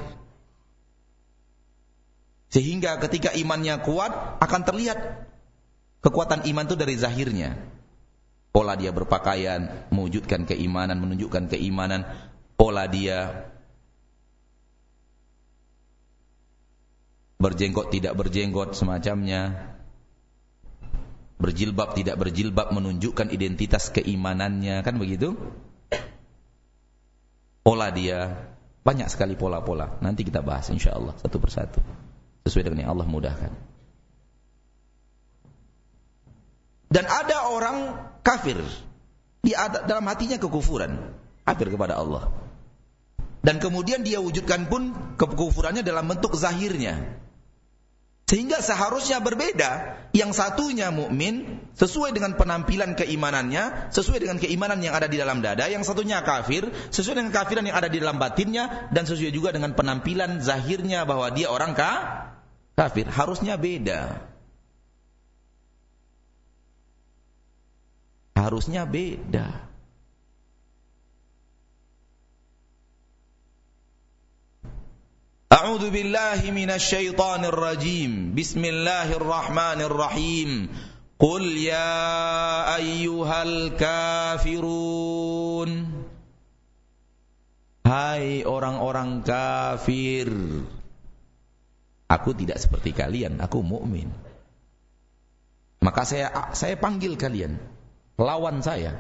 Sehingga 2.48 2.96
ketika 3.04 3.36
imannya 3.36 3.84
kuat 3.84 4.40
akan 4.40 4.62
terlihat 4.64 5.28
kekuatan 6.00 6.48
iman 6.48 6.66
itu 6.72 6.76
dari 6.80 6.96
zahirnya. 6.96 7.60
Pola 8.56 8.80
dia 8.80 8.96
berpakaian 8.96 9.92
mewujudkan 9.92 10.48
keimanan, 10.48 11.04
menunjukkan 11.04 11.52
keimanan, 11.52 12.08
pola 12.56 12.88
dia 12.88 13.52
berjenggot 17.36 17.92
tidak 17.92 18.16
berjenggot 18.16 18.76
semacamnya. 18.76 19.74
Berjilbab 21.36 22.00
tidak 22.00 22.16
berjilbab 22.16 22.72
menunjukkan 22.72 23.28
identitas 23.28 23.92
keimanannya. 23.92 24.80
Kan 24.88 24.96
begitu? 24.96 25.36
Pola 27.60 27.92
dia. 27.92 28.50
Banyak 28.86 29.12
sekali 29.12 29.36
pola-pola. 29.36 30.00
Nanti 30.00 30.24
kita 30.24 30.40
bahas 30.40 30.72
insyaallah 30.72 31.20
satu 31.20 31.38
persatu. 31.44 31.84
Sesuai 32.48 32.72
dengan 32.72 32.88
yang 32.88 32.92
Allah 32.96 33.10
mudahkan. 33.10 33.52
Dan 36.88 37.04
ada 37.04 37.52
orang 37.52 38.00
kafir. 38.24 38.56
Di 39.44 39.52
dalam 39.84 40.08
hatinya 40.08 40.40
kekufuran. 40.40 41.20
Kafir 41.44 41.68
kepada 41.68 42.00
Allah. 42.00 42.32
Dan 43.44 43.60
kemudian 43.60 44.08
dia 44.08 44.24
wujudkan 44.24 44.72
pun 44.72 44.96
kekufurannya 45.20 45.84
dalam 45.84 46.08
bentuk 46.08 46.34
zahirnya 46.34 47.25
sehingga 48.26 48.58
seharusnya 48.58 49.22
berbeda. 49.22 50.02
Yang 50.18 50.42
satunya 50.42 50.90
mukmin 50.90 51.62
sesuai 51.78 52.18
dengan 52.18 52.34
penampilan 52.34 52.98
keimanannya, 52.98 53.94
sesuai 53.94 54.26
dengan 54.26 54.42
keimanan 54.42 54.82
yang 54.82 54.98
ada 54.98 55.06
di 55.06 55.22
dalam 55.22 55.46
dada. 55.46 55.70
Yang 55.70 55.94
satunya 55.94 56.26
kafir 56.26 56.66
sesuai 56.90 57.22
dengan 57.22 57.30
kafiran 57.30 57.70
yang 57.70 57.78
ada 57.78 57.86
di 57.86 58.02
dalam 58.02 58.18
batinnya 58.18 58.90
dan 58.90 59.06
sesuai 59.06 59.30
juga 59.30 59.54
dengan 59.54 59.78
penampilan 59.78 60.42
zahirnya 60.42 61.06
bahwa 61.06 61.30
dia 61.30 61.54
orang 61.54 61.78
ka 61.78 61.92
kafir. 62.74 63.06
Harusnya 63.06 63.62
beda. 63.62 64.26
Harusnya 68.34 68.90
beda. 68.90 69.75
أعوذ 75.55 75.91
بالله 75.91 76.57
من 76.57 76.71
الشيطان 76.71 77.45
الرجيم 77.45 78.33
بسم 78.39 78.65
الله 78.65 79.19
الرحمن 79.19 79.81
الرحيم 79.83 80.51
قل 81.19 81.43
يا 81.59 82.01
أيها 82.81 83.39
الكافرون 84.49 84.91
Hai 87.85 88.47
orang-orang 88.47 89.27
kafir 89.27 90.31
Aku 92.07 92.31
tidak 92.33 92.63
seperti 92.63 92.95
kalian 92.95 93.43
Aku 93.43 93.67
mukmin. 93.67 94.15
Maka 95.83 96.07
saya 96.07 96.55
saya 96.55 96.79
panggil 96.79 97.19
kalian 97.19 97.59
Lawan 98.17 98.63
saya 98.63 98.97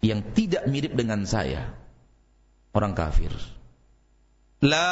Yang 0.00 0.20
tidak 0.38 0.70
mirip 0.70 0.94
dengan 0.94 1.26
saya 1.26 1.76
orang 2.75 2.91
kafir. 2.91 3.31
La 4.59 4.91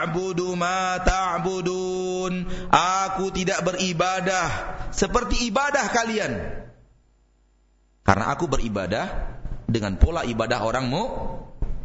a'budu 0.00 0.56
ma 0.56 0.96
ta'budun. 1.04 2.48
Aku 2.72 3.28
tidak 3.36 3.64
beribadah 3.68 4.48
seperti 4.92 5.48
ibadah 5.52 5.84
kalian. 5.92 6.32
Karena 8.06 8.24
aku 8.32 8.46
beribadah 8.46 9.36
dengan 9.66 9.98
pola 9.98 10.22
ibadah 10.22 10.62
orang 10.62 10.86
mu 10.86 11.04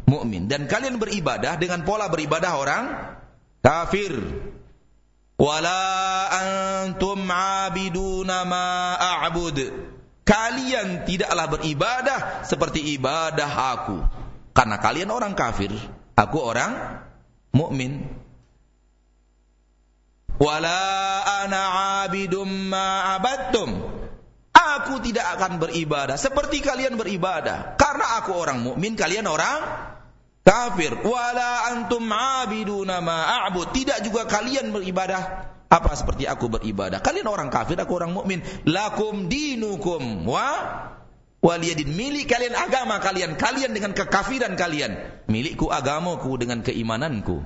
mukmin 0.06 0.46
dan 0.46 0.70
kalian 0.70 1.02
beribadah 1.02 1.58
dengan 1.58 1.82
pola 1.82 2.06
beribadah 2.06 2.52
orang 2.54 2.84
kafir. 3.58 4.14
Wala 5.42 5.82
antum 6.30 7.26
'abiduna 7.26 8.46
ma 8.46 8.94
a'bud. 8.94 9.58
Kalian 10.22 11.02
tidaklah 11.02 11.50
beribadah 11.50 12.46
seperti 12.46 12.94
ibadah 12.94 13.50
aku. 13.74 14.21
Karena 14.52 14.76
kalian 14.76 15.08
orang 15.08 15.32
kafir, 15.32 15.72
aku 16.12 16.38
orang 16.38 17.00
mukmin. 17.56 18.04
Wala 20.36 21.22
ana 21.44 21.62
abidum 22.04 22.68
ma 22.68 23.16
abadtum. 23.16 24.00
Aku 24.52 25.00
tidak 25.04 25.36
akan 25.36 25.60
beribadah 25.60 26.16
seperti 26.20 26.60
kalian 26.60 26.96
beribadah. 26.96 27.76
Karena 27.80 28.20
aku 28.20 28.36
orang 28.36 28.60
mukmin, 28.60 28.96
kalian 28.96 29.24
orang 29.24 29.60
kafir. 30.44 31.00
Wala 31.00 31.72
antum 31.72 32.04
abiduna 32.12 33.00
ma 33.00 33.48
a'bud. 33.48 33.72
Tidak 33.72 34.04
juga 34.04 34.28
kalian 34.28 34.72
beribadah 34.72 35.48
apa 35.72 35.92
seperti 35.96 36.28
aku 36.28 36.52
beribadah. 36.52 37.00
Kalian 37.00 37.24
orang 37.28 37.48
kafir, 37.48 37.80
aku 37.80 37.96
orang 37.96 38.12
mukmin. 38.12 38.44
Lakum 38.68 39.32
dinukum 39.32 40.28
wa 40.28 40.48
waliyadin 41.42 41.90
milik 41.90 42.30
kalian 42.30 42.54
agama 42.54 43.02
kalian 43.02 43.34
kalian 43.34 43.74
dengan 43.74 43.92
kekafiran 43.92 44.54
kalian. 44.54 44.96
Milikku 45.26 45.68
agamaku 45.68 46.38
dengan 46.38 46.62
keimananku. 46.62 47.42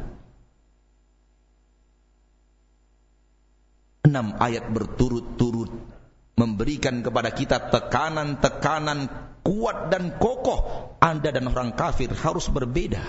Enam 4.06 4.38
ayat 4.38 4.70
berturut-turut 4.70 5.72
memberikan 6.38 7.02
kepada 7.02 7.35
kita 7.35 7.72
tekanan-tekanan 7.74 9.11
kuat 9.42 9.90
dan 9.90 10.14
kokoh. 10.20 10.94
Anda 11.02 11.35
dan 11.35 11.50
orang 11.50 11.74
kafir 11.74 12.12
harus 12.14 12.46
berbeda 12.46 13.02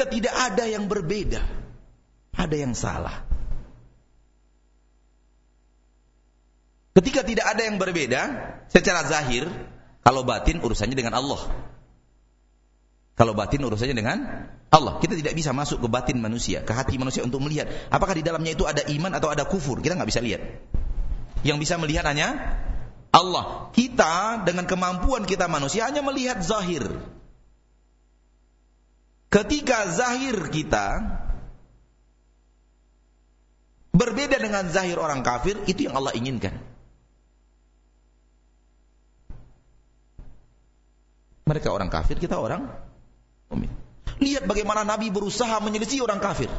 Ketika 0.00 0.16
tidak 0.16 0.32
ada 0.32 0.64
yang 0.64 0.88
berbeda, 0.88 1.44
ada 2.32 2.56
yang 2.56 2.72
salah. 2.72 3.20
Ketika 6.96 7.20
tidak 7.20 7.44
ada 7.44 7.68
yang 7.68 7.76
berbeda, 7.76 8.20
secara 8.72 9.04
zahir, 9.04 9.44
kalau 10.00 10.24
batin 10.24 10.64
urusannya 10.64 10.96
dengan 10.96 11.20
Allah. 11.20 11.52
Kalau 13.12 13.36
batin 13.36 13.60
urusannya 13.60 13.92
dengan 13.92 14.48
Allah. 14.72 15.04
Kita 15.04 15.12
tidak 15.12 15.36
bisa 15.36 15.52
masuk 15.52 15.84
ke 15.84 15.88
batin 15.92 16.16
manusia, 16.16 16.64
ke 16.64 16.72
hati 16.72 16.96
manusia 16.96 17.20
untuk 17.20 17.44
melihat 17.44 17.68
apakah 17.92 18.16
di 18.16 18.24
dalamnya 18.24 18.56
itu 18.56 18.64
ada 18.64 18.80
iman 18.80 19.12
atau 19.12 19.28
ada 19.28 19.44
kufur. 19.44 19.84
Kita 19.84 20.00
nggak 20.00 20.08
bisa 20.08 20.24
lihat. 20.24 20.64
Yang 21.44 21.68
bisa 21.68 21.76
melihat 21.76 22.08
hanya 22.08 22.56
Allah. 23.12 23.68
Kita 23.76 24.48
dengan 24.48 24.64
kemampuan 24.64 25.28
kita 25.28 25.44
manusia 25.44 25.84
hanya 25.92 26.00
melihat 26.00 26.40
zahir. 26.40 26.88
Ketika 29.30 29.86
zahir 29.94 30.50
kita 30.50 31.06
berbeda 33.94 34.42
dengan 34.42 34.66
zahir 34.66 34.98
orang 34.98 35.22
kafir, 35.22 35.54
itu 35.70 35.86
yang 35.86 35.94
Allah 35.94 36.10
inginkan. 36.18 36.58
Mereka 41.46 41.70
orang 41.70 41.86
kafir, 41.94 42.18
kita 42.18 42.42
orang 42.42 42.66
mukmin. 43.46 43.70
Lihat 44.18 44.50
bagaimana 44.50 44.82
Nabi 44.82 45.14
berusaha 45.14 45.62
menyelisih 45.62 46.02
orang 46.02 46.18
kafir. 46.18 46.50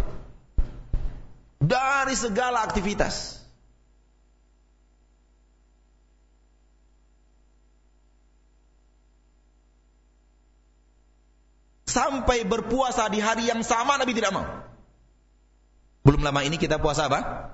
Dari 1.59 2.15
segala 2.15 2.63
aktivitas. 2.63 3.40
Sampai 11.91 12.47
berpuasa 12.47 13.11
di 13.11 13.19
hari 13.19 13.51
yang 13.51 13.59
sama 13.67 13.99
Nabi 13.99 14.15
tidak 14.15 14.31
mau. 14.31 14.47
Belum 16.07 16.23
lama 16.23 16.41
ini 16.47 16.55
kita 16.55 16.79
puasa 16.79 17.11
apa? 17.11 17.51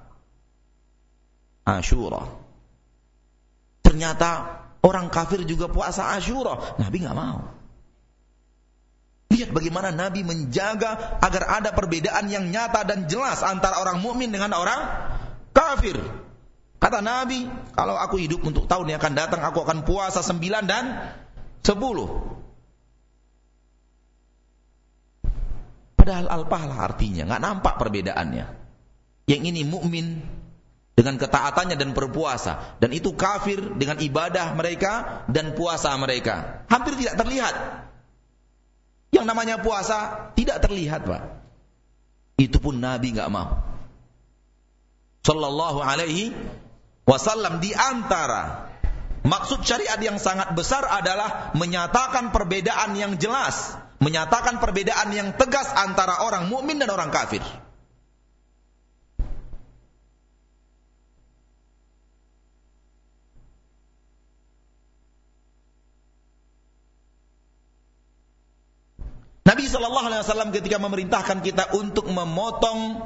Ashura. 1.65 2.29
Ternyata 3.81 4.61
orang 4.85 5.09
kafir 5.09 5.41
juga 5.43 5.67
puasa 5.67 6.13
Ashura. 6.13 6.77
Nabi 6.77 7.01
nggak 7.01 7.17
mau. 7.17 7.57
Lihat 9.27 9.51
bagaimana 9.51 9.91
Nabi 9.91 10.23
menjaga 10.23 11.19
agar 11.19 11.43
ada 11.59 11.75
perbedaan 11.75 12.31
yang 12.31 12.47
nyata 12.47 12.87
dan 12.87 13.11
jelas 13.11 13.43
antara 13.43 13.83
orang 13.83 13.99
mukmin 13.99 14.31
dengan 14.31 14.55
orang 14.55 14.79
kafir. 15.51 15.99
Kata 16.77 17.01
Nabi, 17.01 17.49
kalau 17.73 17.97
aku 17.97 18.21
hidup 18.21 18.45
untuk 18.45 18.69
tahun 18.69 18.93
yang 18.93 19.01
akan 19.01 19.17
datang, 19.17 19.41
aku 19.41 19.65
akan 19.65 19.83
puasa 19.83 20.21
sembilan 20.21 20.63
dan 20.69 20.85
sepuluh. 21.65 22.36
Padahal 26.07 26.31
al-pahlah 26.31 26.87
artinya, 26.87 27.27
nggak 27.27 27.43
nampak 27.43 27.75
perbedaannya. 27.83 28.47
Yang 29.27 29.41
ini 29.43 29.67
mukmin, 29.67 30.23
dengan 30.95 31.19
ketaatannya 31.19 31.75
dan 31.75 31.91
berpuasa. 31.91 32.79
Dan 32.79 32.95
itu 32.95 33.11
kafir 33.11 33.75
dengan 33.75 33.99
ibadah 33.99 34.55
mereka 34.55 35.27
dan 35.27 35.51
puasa 35.51 35.91
mereka. 35.99 36.63
Hampir 36.71 36.95
tidak 36.95 37.19
terlihat. 37.19 37.55
Yang 39.11 39.25
namanya 39.27 39.59
puasa 39.59 40.31
tidak 40.39 40.63
terlihat 40.63 41.03
Pak. 41.03 41.43
Itu 42.39 42.63
pun 42.63 42.79
Nabi 42.79 43.19
nggak 43.19 43.27
mau. 43.27 43.59
Sallallahu 45.27 45.83
alaihi 45.83 46.31
wasallam 47.03 47.59
di 47.59 47.75
antara 47.75 48.71
maksud 49.27 49.67
syariat 49.67 49.99
yang 49.99 50.23
sangat 50.23 50.55
besar 50.55 50.87
adalah 50.87 51.51
menyatakan 51.51 52.31
perbedaan 52.31 52.95
yang 52.95 53.19
jelas 53.19 53.75
menyatakan 53.97 54.61
perbedaan 54.61 55.09
yang 55.09 55.33
tegas 55.33 55.73
antara 55.73 56.21
orang 56.21 56.49
mukmin 56.49 56.77
dan 56.77 56.93
orang 56.93 57.09
kafir. 57.09 57.41
Nabi 69.47 69.63
Shallallahu 69.63 70.07
Alaihi 70.11 70.21
Wasallam 70.27 70.51
ketika 70.51 70.75
memerintahkan 70.75 71.39
kita 71.39 71.71
untuk 71.79 72.11
memotong 72.11 72.99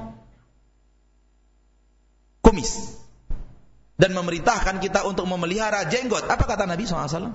kumis 2.41 2.97
dan 4.01 4.17
memerintahkan 4.17 4.81
kita 4.81 5.05
untuk 5.05 5.29
memelihara 5.29 5.85
jenggot, 5.85 6.25
apa 6.25 6.41
kata 6.41 6.65
Nabi 6.65 6.89
SAW? 6.89 7.29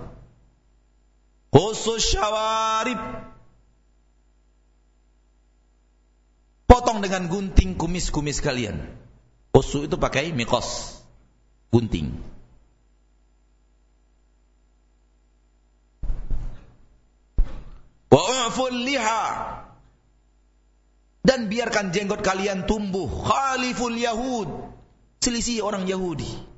Khusus 1.54 2.02
syawarib 2.18 2.98
potong 6.96 7.04
dengan 7.04 7.28
gunting 7.28 7.76
kumis-kumis 7.76 8.40
kalian. 8.40 8.80
Usu 9.52 9.84
itu 9.84 10.00
pakai 10.00 10.32
mikos, 10.32 10.96
gunting. 11.68 12.08
Wa'uful 18.08 18.80
liha. 18.80 19.24
Dan 21.20 21.52
biarkan 21.52 21.92
jenggot 21.92 22.24
kalian 22.24 22.64
tumbuh. 22.64 23.04
Khaliful 23.04 23.98
yahud. 24.00 24.48
Selisih 25.20 25.60
orang 25.66 25.84
Yahudi 25.90 26.55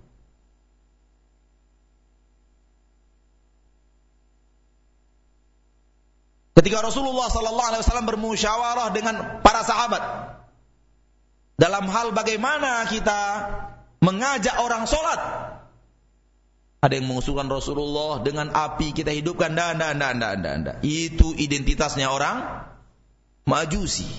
Ketika 6.58 6.82
Rasulullah 6.82 7.30
sallallahu 7.30 7.68
alaihi 7.70 7.82
wasallam 7.86 8.08
bermusyawarah 8.10 8.90
dengan 8.90 9.14
para 9.46 9.62
sahabat 9.62 10.02
dalam 11.54 11.86
hal 11.86 12.10
bagaimana 12.10 12.82
kita 12.90 13.22
mengajak 14.02 14.58
orang 14.58 14.82
sholat. 14.90 15.20
Ada 16.82 16.98
yang 16.98 17.06
mengusulkan 17.06 17.46
Rasulullah 17.46 18.26
dengan 18.26 18.50
api 18.50 18.90
kita 18.90 19.14
hidupkan. 19.14 19.54
Dan, 19.54 19.78
dan, 19.78 20.02
dan, 20.02 20.18
dan, 20.18 20.38
dan. 20.42 20.58
Itu 20.82 21.34
identitasnya 21.34 22.10
orang 22.10 22.42
majusi. 23.46 24.10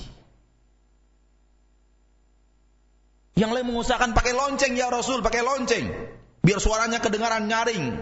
Yang 3.36 3.52
lain 3.52 3.68
mengusahakan 3.72 4.12
pakai 4.16 4.36
lonceng 4.36 4.80
ya 4.80 4.88
Rasul, 4.92 5.24
pakai 5.24 5.44
lonceng. 5.44 5.92
Biar 6.40 6.60
suaranya 6.64 7.04
kedengaran 7.04 7.48
nyaring. 7.52 8.00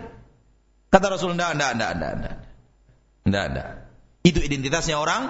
Kata 0.94 1.10
Rasul, 1.10 1.34
enggak, 1.34 1.58
enggak, 1.58 1.72
enggak, 1.74 1.92
enggak. 1.94 2.36
Enggak, 3.26 3.46
enggak. 3.54 3.87
Itu 4.28 4.44
identitasnya 4.44 5.00
orang 5.00 5.24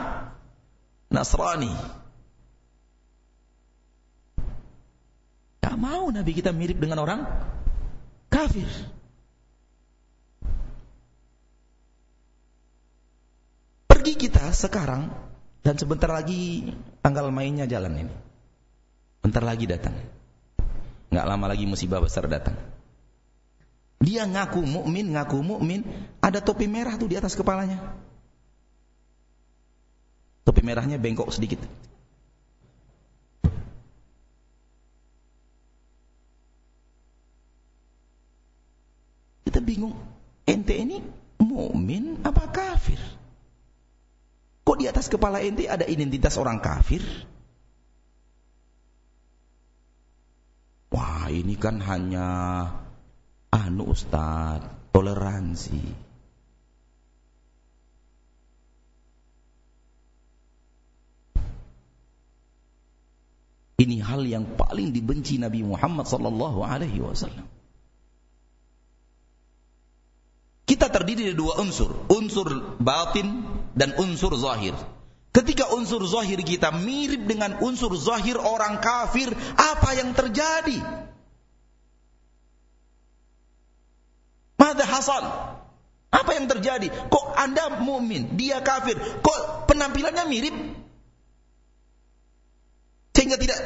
Nasrani. 1.13 1.69
Tak 5.62 5.75
mau 5.77 6.10
Nabi 6.10 6.33
kita 6.33 6.49
mirip 6.49 6.81
dengan 6.81 7.05
orang 7.05 7.21
kafir. 8.33 8.65
Pergi 13.86 14.17
kita 14.17 14.49
sekarang 14.49 15.13
dan 15.62 15.77
sebentar 15.77 16.10
lagi 16.10 16.73
tanggal 17.05 17.29
mainnya 17.29 17.69
jalan 17.69 18.01
ini. 18.01 18.15
Bentar 19.21 19.45
lagi 19.45 19.69
datang. 19.69 19.93
Nggak 21.13 21.27
lama 21.29 21.45
lagi 21.53 21.69
musibah 21.69 22.01
besar 22.01 22.25
datang. 22.25 22.57
Dia 24.01 24.25
ngaku 24.25 24.65
mukmin, 24.65 25.13
ngaku 25.13 25.38
mukmin, 25.45 25.86
ada 26.17 26.41
topi 26.41 26.65
merah 26.65 26.97
tuh 26.97 27.13
di 27.13 27.17
atas 27.17 27.38
kepalanya. 27.38 28.07
Topi 30.47 30.63
merahnya 30.63 30.95
bengkok 30.95 31.27
sedikit. 31.27 31.60
Kita 39.43 39.60
bingung, 39.60 39.91
ente 40.47 40.71
ini 40.71 41.03
mukmin 41.43 42.23
apa 42.23 42.47
kafir? 42.47 42.95
Kok 44.63 44.79
di 44.79 44.88
atas 44.88 45.12
kepala 45.12 45.43
ente 45.43 45.67
ada 45.67 45.83
identitas 45.83 46.39
orang 46.39 46.63
kafir? 46.63 47.03
Wah, 50.95 51.27
ini 51.27 51.60
kan 51.60 51.83
hanya 51.83 52.27
anu 53.51 53.91
Ustaz, 53.91 54.63
toleransi. 54.95 56.07
Ini 63.77 64.01
hal 64.01 64.25
yang 64.25 64.57
paling 64.57 64.89
dibenci 64.89 65.37
Nabi 65.37 65.61
Muhammad 65.61 66.09
sallallahu 66.09 66.65
alaihi 66.65 66.97
wasallam. 66.97 67.45
Kita 70.65 70.89
terdiri 70.89 71.29
dari 71.31 71.37
dua 71.37 71.61
unsur, 71.61 71.93
unsur 72.09 72.77
batin 72.81 73.45
dan 73.77 73.93
unsur 74.01 74.33
zahir. 74.33 74.73
Ketika 75.29 75.69
unsur 75.77 76.01
zahir 76.09 76.41
kita 76.41 76.73
mirip 76.73 77.29
dengan 77.29 77.61
unsur 77.61 77.93
zahir 77.93 78.41
orang 78.41 78.81
kafir, 78.81 79.29
apa 79.53 79.89
yang 79.93 80.17
terjadi? 80.17 80.81
Mada 84.57 84.85
hasal? 84.89 85.23
Apa 86.09 86.31
yang 86.33 86.49
terjadi? 86.49 86.89
Kok 86.89 87.25
Anda 87.37 87.77
mukmin, 87.77 88.41
dia 88.41 88.57
kafir? 88.65 88.97
Kok 88.97 89.69
penampilannya 89.69 90.25
mirip? 90.25 90.55
Sehingga 93.17 93.41
tidak 93.41 93.58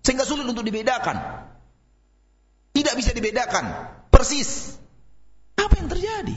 sehingga 0.00 0.24
sulit 0.24 0.48
untuk 0.48 0.64
dibedakan. 0.64 1.44
Tidak 2.72 2.94
bisa 2.96 3.12
dibedakan 3.12 3.92
persis 4.08 4.80
apa 5.60 5.76
yang 5.76 5.92
terjadi. 5.92 6.36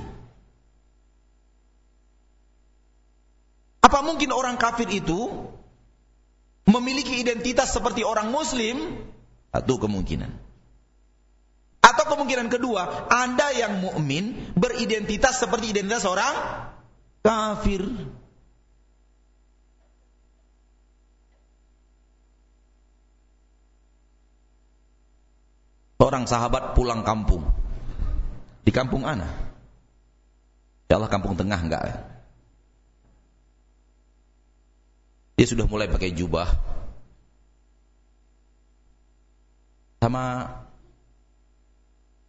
Apa 3.80 4.04
mungkin 4.04 4.36
orang 4.36 4.60
kafir 4.60 4.92
itu 4.92 5.32
memiliki 6.68 7.24
identitas 7.24 7.72
seperti 7.72 8.04
orang 8.04 8.28
muslim? 8.28 9.08
Satu 9.56 9.80
kemungkinan. 9.80 10.30
Atau 11.80 12.06
kemungkinan 12.12 12.52
kedua, 12.52 13.08
Anda 13.08 13.56
yang 13.56 13.82
mukmin 13.82 14.54
beridentitas 14.60 15.40
seperti 15.40 15.72
identitas 15.72 16.06
orang 16.06 16.36
kafir. 17.24 17.88
Seorang 26.00 26.32
sahabat 26.32 26.80
pulang 26.80 27.04
kampung. 27.04 27.44
Di 28.64 28.72
kampung 28.72 29.04
Ana. 29.04 29.28
Ya 30.88 30.96
Allah 30.96 31.12
kampung 31.12 31.36
tengah 31.36 31.60
enggak? 31.60 32.08
Dia 35.36 35.44
sudah 35.44 35.68
mulai 35.68 35.92
pakai 35.92 36.16
jubah. 36.16 36.56
Sama 40.00 40.48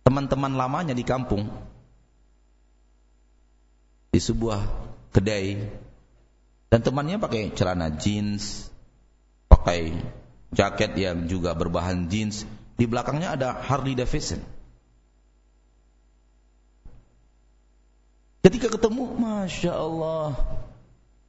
teman-teman 0.02 0.58
lamanya 0.58 0.94
di 0.98 1.06
kampung. 1.06 1.46
Di 4.10 4.18
sebuah 4.18 4.66
kedai. 5.14 5.70
Dan 6.74 6.82
temannya 6.82 7.22
pakai 7.22 7.54
celana 7.54 7.94
jeans, 7.94 8.66
pakai 9.46 9.94
jaket 10.54 10.94
yang 10.98 11.26
juga 11.30 11.54
berbahan 11.54 12.10
jeans, 12.10 12.46
di 12.80 12.88
belakangnya 12.88 13.36
ada 13.36 13.60
Harley 13.60 13.92
Davidson. 13.92 14.40
Ketika 18.40 18.72
ketemu, 18.72 19.04
Masya 19.20 19.76
Allah, 19.76 20.32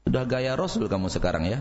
sudah 0.07 0.23
gaya 0.23 0.55
Rasul 0.55 0.87
kamu 0.87 1.11
sekarang 1.11 1.51
ya. 1.51 1.59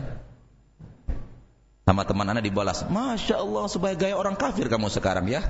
Sama 1.83 2.07
teman 2.07 2.23
anak 2.23 2.47
dibalas, 2.47 2.87
Masya 2.87 3.43
Allah, 3.43 3.67
supaya 3.67 3.91
gaya 3.99 4.15
orang 4.15 4.39
kafir 4.39 4.71
kamu 4.71 4.87
sekarang 4.87 5.27
ya. 5.27 5.43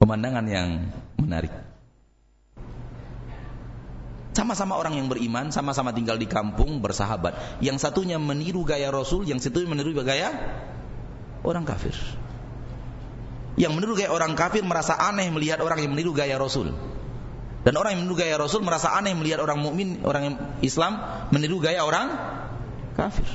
Pemandangan 0.00 0.48
yang 0.48 0.88
menarik. 1.20 1.52
Sama-sama 4.32 4.80
orang 4.80 4.96
yang 4.96 5.12
beriman, 5.12 5.52
sama-sama 5.52 5.92
tinggal 5.92 6.16
di 6.16 6.24
kampung, 6.24 6.80
bersahabat. 6.80 7.60
Yang 7.60 7.84
satunya 7.84 8.16
meniru 8.16 8.64
gaya 8.64 8.88
Rasul, 8.88 9.28
yang 9.28 9.36
satunya 9.36 9.68
meniru 9.68 9.92
gaya 10.00 10.32
orang 11.44 11.68
kafir. 11.68 11.92
Yang 13.60 13.72
meniru 13.76 13.92
gaya 13.92 14.08
orang 14.08 14.32
kafir 14.32 14.64
merasa 14.64 14.96
aneh 14.96 15.28
melihat 15.28 15.60
orang 15.60 15.84
yang 15.84 15.92
meniru 15.92 16.16
gaya 16.16 16.40
Rasul. 16.40 16.72
Dan 17.62 17.76
orang 17.76 17.92
yang 17.92 18.08
meniru 18.08 18.24
gaya 18.24 18.40
Rasul 18.40 18.64
merasa 18.64 18.96
aneh 18.96 19.12
melihat 19.12 19.44
orang 19.44 19.60
mukmin, 19.60 20.00
orang 20.08 20.56
Islam 20.64 20.96
meniru 21.28 21.60
gaya 21.60 21.84
orang 21.84 22.16
kafir. 22.96 23.28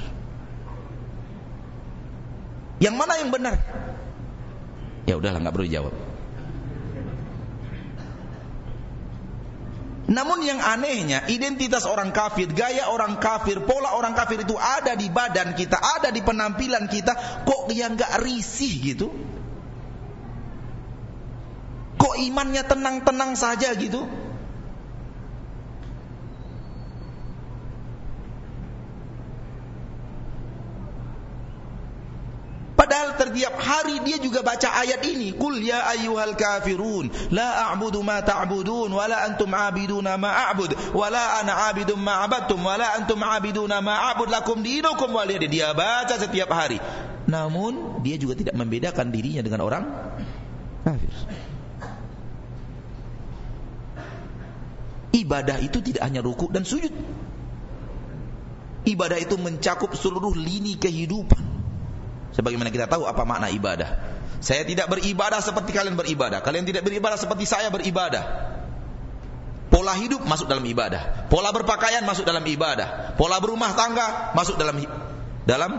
Yang 2.81 2.95
mana 2.97 3.13
yang 3.21 3.29
benar? 3.29 3.61
Ya 5.05 5.13
udahlah 5.13 5.45
nggak 5.45 5.53
perlu 5.53 5.69
dijawab. 5.69 6.06
Namun 10.07 10.39
yang 10.39 10.63
anehnya, 10.63 11.27
identitas 11.27 11.83
orang 11.83 12.15
kafir, 12.15 12.47
gaya 12.55 12.87
orang 12.87 13.19
kafir, 13.19 13.59
pola 13.67 13.91
orang 13.91 14.15
kafir 14.15 14.39
itu 14.39 14.55
ada 14.55 14.95
di 14.95 15.11
badan 15.11 15.51
kita, 15.51 15.75
ada 15.75 16.15
di 16.15 16.23
penampilan 16.23 16.87
kita, 16.87 17.43
kok 17.43 17.67
yang 17.75 17.99
nggak 17.99 18.23
risih 18.23 18.73
gitu? 18.87 19.11
Kok 21.99 22.15
imannya 22.23 22.63
tenang-tenang 22.63 23.35
saja 23.35 23.75
gitu? 23.75 24.07
Tertiap 33.37 33.61
hari 33.61 34.01
dia 34.01 34.17
juga 34.17 34.41
baca 34.41 34.65
ayat 34.81 35.05
ini. 35.05 35.29
Kul 35.37 35.61
ya 35.61 35.85
ayyuhal 35.93 36.33
kafirun. 36.33 37.13
La 37.29 37.69
a'budu 37.69 38.01
ma 38.01 38.17
ta'budun. 38.25 38.89
Wa 38.89 39.05
la 39.05 39.29
antum 39.29 39.53
abiduna 39.53 40.17
ma 40.17 40.49
a'bud. 40.49 40.73
Wa 40.89 41.05
la 41.13 41.45
ana 41.45 41.69
abidun 41.69 42.01
ma 42.01 42.25
abadtum. 42.25 42.57
Wa 42.65 42.81
la 42.81 42.97
antum 42.97 43.21
abiduna 43.21 43.77
ma 43.77 44.09
a'bud. 44.09 44.33
Lakum 44.33 44.65
dinukum 44.65 45.13
waliyadi. 45.13 45.53
Dia 45.53 45.77
baca 45.77 46.17
setiap 46.17 46.49
hari. 46.49 46.81
Namun 47.29 48.01
dia 48.01 48.17
juga 48.17 48.33
tidak 48.41 48.57
membedakan 48.57 49.13
dirinya 49.13 49.45
dengan 49.45 49.61
orang 49.61 49.85
kafir. 50.81 51.13
Ibadah 55.13 55.61
itu 55.61 55.77
tidak 55.85 56.01
hanya 56.09 56.25
ruku 56.25 56.49
dan 56.49 56.65
sujud. 56.65 56.89
Ibadah 58.81 59.21
itu 59.21 59.37
mencakup 59.37 59.93
seluruh 59.93 60.33
lini 60.33 60.73
kehidupan. 60.81 61.56
Sebagaimana 62.35 62.73
kita 62.73 62.89
tahu 62.89 63.07
apa 63.07 63.23
makna 63.23 63.47
ibadah. 63.51 64.17
Saya 64.37 64.63
tidak 64.67 64.91
beribadah 64.91 65.41
seperti 65.41 65.73
kalian 65.73 65.97
beribadah. 65.97 66.43
Kalian 66.45 66.65
tidak 66.67 66.85
beribadah 66.85 67.17
seperti 67.17 67.49
saya 67.49 67.73
beribadah. 67.73 68.53
Pola 69.67 69.93
hidup 69.99 70.23
masuk 70.23 70.47
dalam 70.47 70.63
ibadah. 70.63 71.27
Pola 71.27 71.51
berpakaian 71.51 72.05
masuk 72.07 72.23
dalam 72.23 72.45
ibadah. 72.47 73.13
Pola 73.19 73.37
berumah 73.43 73.75
tangga 73.75 74.31
masuk 74.33 74.55
dalam 74.55 74.79
dalam 75.43 75.71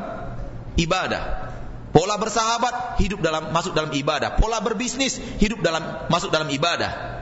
ibadah. 0.76 1.22
Pola 1.88 2.20
bersahabat 2.20 3.00
hidup 3.00 3.24
dalam 3.24 3.50
masuk 3.50 3.72
dalam 3.72 3.90
ibadah. 3.96 4.36
Pola 4.36 4.60
berbisnis 4.60 5.16
hidup 5.40 5.64
dalam 5.64 5.82
masuk 6.12 6.28
dalam 6.28 6.46
ibadah. 6.52 7.18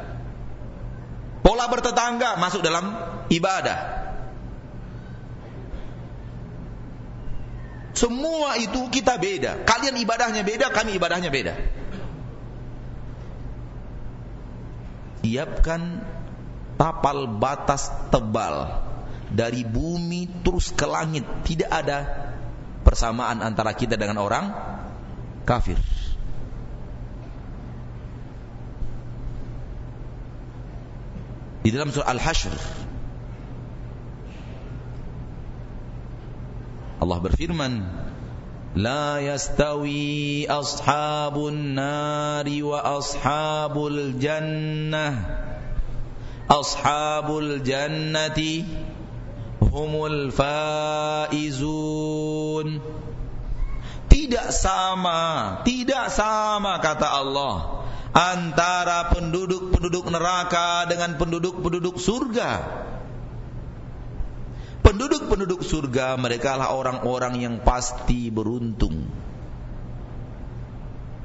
Pola 1.46 1.70
bertetangga 1.70 2.34
masuk 2.42 2.60
dalam 2.66 2.90
ibadah. 3.30 3.95
Semua 7.96 8.60
itu 8.60 8.92
kita 8.92 9.16
beda. 9.16 9.64
Kalian 9.64 9.96
ibadahnya 9.96 10.44
beda, 10.44 10.68
kami 10.68 11.00
ibadahnya 11.00 11.32
beda. 11.32 11.56
Siapkan 15.24 16.04
tapal 16.76 17.24
batas 17.40 17.88
tebal 18.12 18.84
dari 19.32 19.64
bumi 19.64 20.44
terus 20.44 20.76
ke 20.76 20.84
langit. 20.84 21.24
Tidak 21.48 21.72
ada 21.72 22.28
persamaan 22.84 23.40
antara 23.40 23.72
kita 23.72 23.96
dengan 23.96 24.20
orang 24.20 24.52
kafir. 25.48 25.80
Di 31.64 31.72
dalam 31.72 31.90
surah 31.90 32.12
Al-Hashr 32.12 32.54
Allah 36.96 37.18
berfirman 37.20 37.84
yastawi 38.76 40.48
ashabun 40.48 41.76
nari 41.76 42.60
wa 42.64 42.80
ashabul 43.00 44.16
jannah 44.20 45.44
Ashabul 46.46 47.58
jannati 47.66 48.62
humul 49.58 50.30
faizun 50.30 51.58
Tidak 54.06 54.48
sama, 54.54 55.60
tidak 55.66 56.06
sama 56.14 56.78
kata 56.78 57.08
Allah 57.10 57.82
antara 58.16 59.12
penduduk-penduduk 59.12 60.08
neraka 60.08 60.88
dengan 60.88 61.20
penduduk-penduduk 61.20 62.00
surga. 62.00 62.50
Penduduk-penduduk 64.86 65.66
surga 65.66 66.14
mereka 66.14 66.54
lah 66.54 66.70
orang-orang 66.70 67.42
yang 67.42 67.54
pasti 67.58 68.30
beruntung. 68.30 69.02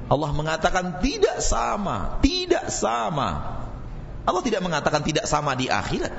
Allah 0.09 0.33
mengatakan 0.33 0.97
tidak 0.97 1.45
sama, 1.45 2.17
tidak 2.25 2.73
sama. 2.73 3.61
Allah 4.25 4.41
tidak 4.41 4.65
mengatakan 4.65 5.05
tidak 5.05 5.29
sama 5.29 5.53
di 5.53 5.69
akhirat. 5.69 6.09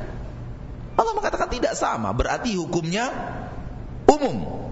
Allah 0.94 1.12
mengatakan 1.18 1.50
tidak 1.50 1.74
sama, 1.74 2.14
berarti 2.14 2.55
hukumnya 2.55 3.11
umum. 4.07 4.70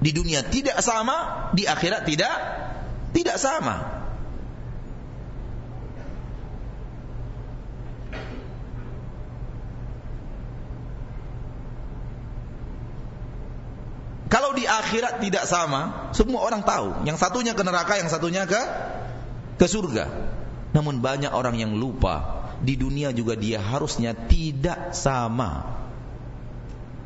Di 0.00 0.08
dunia 0.08 0.40
tidak 0.40 0.80
sama, 0.80 1.52
di 1.52 1.68
akhirat 1.68 2.08
tidak 2.08 2.34
tidak 3.12 3.36
sama. 3.36 4.03
Kalau 14.34 14.50
di 14.50 14.66
akhirat 14.66 15.22
tidak 15.22 15.46
sama, 15.46 16.10
semua 16.10 16.42
orang 16.42 16.66
tahu. 16.66 17.06
Yang 17.06 17.22
satunya 17.22 17.54
ke 17.54 17.62
neraka, 17.62 18.02
yang 18.02 18.10
satunya 18.10 18.42
ke 18.50 18.58
ke 19.62 19.66
surga. 19.70 20.10
Namun 20.74 20.98
banyak 20.98 21.30
orang 21.30 21.54
yang 21.54 21.78
lupa 21.78 22.50
di 22.58 22.74
dunia 22.74 23.14
juga 23.14 23.38
dia 23.38 23.62
harusnya 23.62 24.10
tidak 24.10 24.90
sama. 24.90 25.78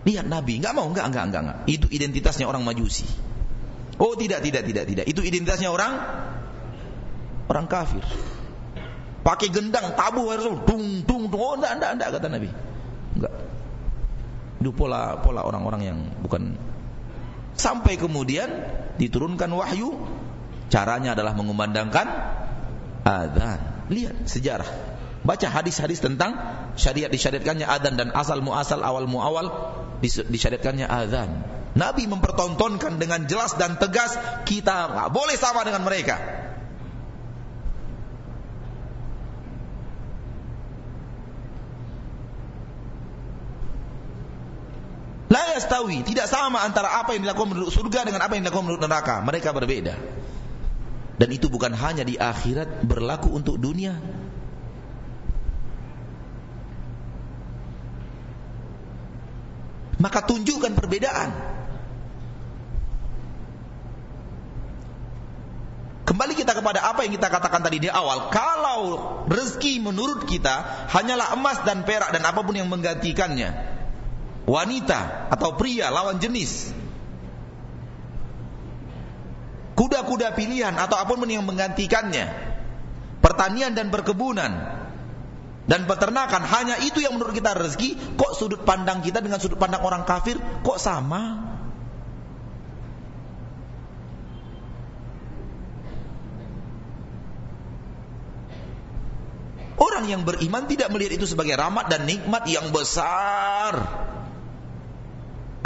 Lihat 0.08 0.24
Nabi, 0.24 0.56
nggak 0.56 0.72
mau, 0.72 0.88
nggak, 0.88 1.04
nggak, 1.12 1.24
nggak, 1.28 1.42
nggak. 1.44 1.58
Itu 1.68 1.86
identitasnya 1.92 2.48
orang 2.48 2.64
Majusi. 2.64 3.04
Oh 4.00 4.16
tidak, 4.16 4.40
tidak, 4.40 4.64
tidak, 4.64 4.88
tidak. 4.88 5.04
Itu 5.04 5.20
identitasnya 5.20 5.68
orang 5.68 6.00
orang 7.44 7.68
kafir. 7.68 8.08
Pakai 9.20 9.52
gendang, 9.52 9.92
tabu 9.92 10.32
harus 10.32 10.48
dung, 10.64 11.04
dung, 11.04 11.28
dung. 11.28 11.42
Oh 11.44 11.60
enggak, 11.60 11.76
enggak, 11.76 11.90
enggak 11.92 12.08
kata 12.16 12.26
Nabi. 12.32 12.48
Enggak. 13.20 13.34
Itu 14.64 14.72
pola 14.72 15.20
pola 15.20 15.44
orang-orang 15.44 15.82
yang 15.84 15.98
bukan 16.24 16.56
Sampai 17.58 17.98
kemudian 17.98 18.46
diturunkan 19.02 19.50
wahyu, 19.50 19.98
caranya 20.70 21.18
adalah 21.18 21.34
mengumandangkan 21.34 22.06
adzan. 23.02 23.60
Lihat 23.90 24.30
sejarah. 24.30 24.70
Baca 25.26 25.48
hadis-hadis 25.50 25.98
tentang 25.98 26.38
syariat 26.78 27.10
disyariatkannya 27.10 27.66
adzan 27.66 27.98
dan 27.98 28.08
asal 28.14 28.38
muasal 28.38 28.80
awal 28.86 29.10
muawal 29.10 29.50
disyariatkannya 30.06 30.86
adzan. 30.86 31.42
Nabi 31.74 32.06
mempertontonkan 32.06 32.96
dengan 32.96 33.26
jelas 33.26 33.58
dan 33.58 33.76
tegas 33.76 34.14
kita 34.46 34.94
nggak 34.94 35.08
boleh 35.10 35.34
sama 35.34 35.66
dengan 35.66 35.82
mereka. 35.82 36.16
La 45.28 45.44
yastawi, 45.52 46.00
tidak 46.08 46.24
sama 46.24 46.64
antara 46.64 47.04
apa 47.04 47.12
yang 47.12 47.20
dilakukan 47.28 47.52
penduduk 47.52 47.72
surga 47.72 48.08
dengan 48.08 48.24
apa 48.24 48.32
yang 48.32 48.48
dilakukan 48.48 48.64
penduduk 48.64 48.84
neraka. 48.88 49.20
Mereka 49.20 49.52
berbeda. 49.52 49.94
Dan 51.20 51.28
itu 51.36 51.52
bukan 51.52 51.76
hanya 51.76 52.00
di 52.00 52.16
akhirat 52.16 52.88
berlaku 52.88 53.36
untuk 53.36 53.60
dunia. 53.60 54.00
Maka 60.00 60.24
tunjukkan 60.24 60.72
perbedaan. 60.78 61.30
Kembali 66.08 66.32
kita 66.32 66.56
kepada 66.56 66.88
apa 66.88 67.04
yang 67.04 67.12
kita 67.12 67.28
katakan 67.28 67.60
tadi 67.60 67.84
di 67.84 67.90
awal. 67.92 68.32
Kalau 68.32 68.80
rezeki 69.28 69.84
menurut 69.84 70.24
kita 70.24 70.88
hanyalah 70.88 71.36
emas 71.36 71.60
dan 71.68 71.84
perak 71.84 72.16
dan 72.16 72.24
apa 72.24 72.40
pun 72.40 72.56
yang 72.56 72.72
menggantikannya 72.72 73.77
wanita 74.48 75.28
atau 75.28 75.54
pria 75.60 75.92
lawan 75.92 76.16
jenis. 76.16 76.72
Kuda-kuda 79.76 80.34
pilihan 80.34 80.74
atau 80.74 80.98
apa 80.98 81.14
pun 81.14 81.28
yang 81.28 81.46
menggantikannya. 81.46 82.26
Pertanian 83.22 83.76
dan 83.76 83.94
perkebunan. 83.94 84.80
Dan 85.68 85.84
peternakan 85.84 86.42
hanya 86.48 86.80
itu 86.80 87.04
yang 87.04 87.14
menurut 87.14 87.36
kita 87.36 87.52
rezeki. 87.52 88.16
Kok 88.16 88.32
sudut 88.34 88.64
pandang 88.64 89.04
kita 89.04 89.20
dengan 89.20 89.38
sudut 89.38 89.60
pandang 89.60 89.84
orang 89.84 90.02
kafir 90.08 90.40
kok 90.64 90.80
sama? 90.80 91.44
Orang 99.78 100.10
yang 100.10 100.26
beriman 100.26 100.66
tidak 100.66 100.90
melihat 100.90 101.22
itu 101.22 101.26
sebagai 101.30 101.54
rahmat 101.54 101.86
dan 101.86 102.02
nikmat 102.02 102.42
yang 102.50 102.74
besar. 102.74 103.78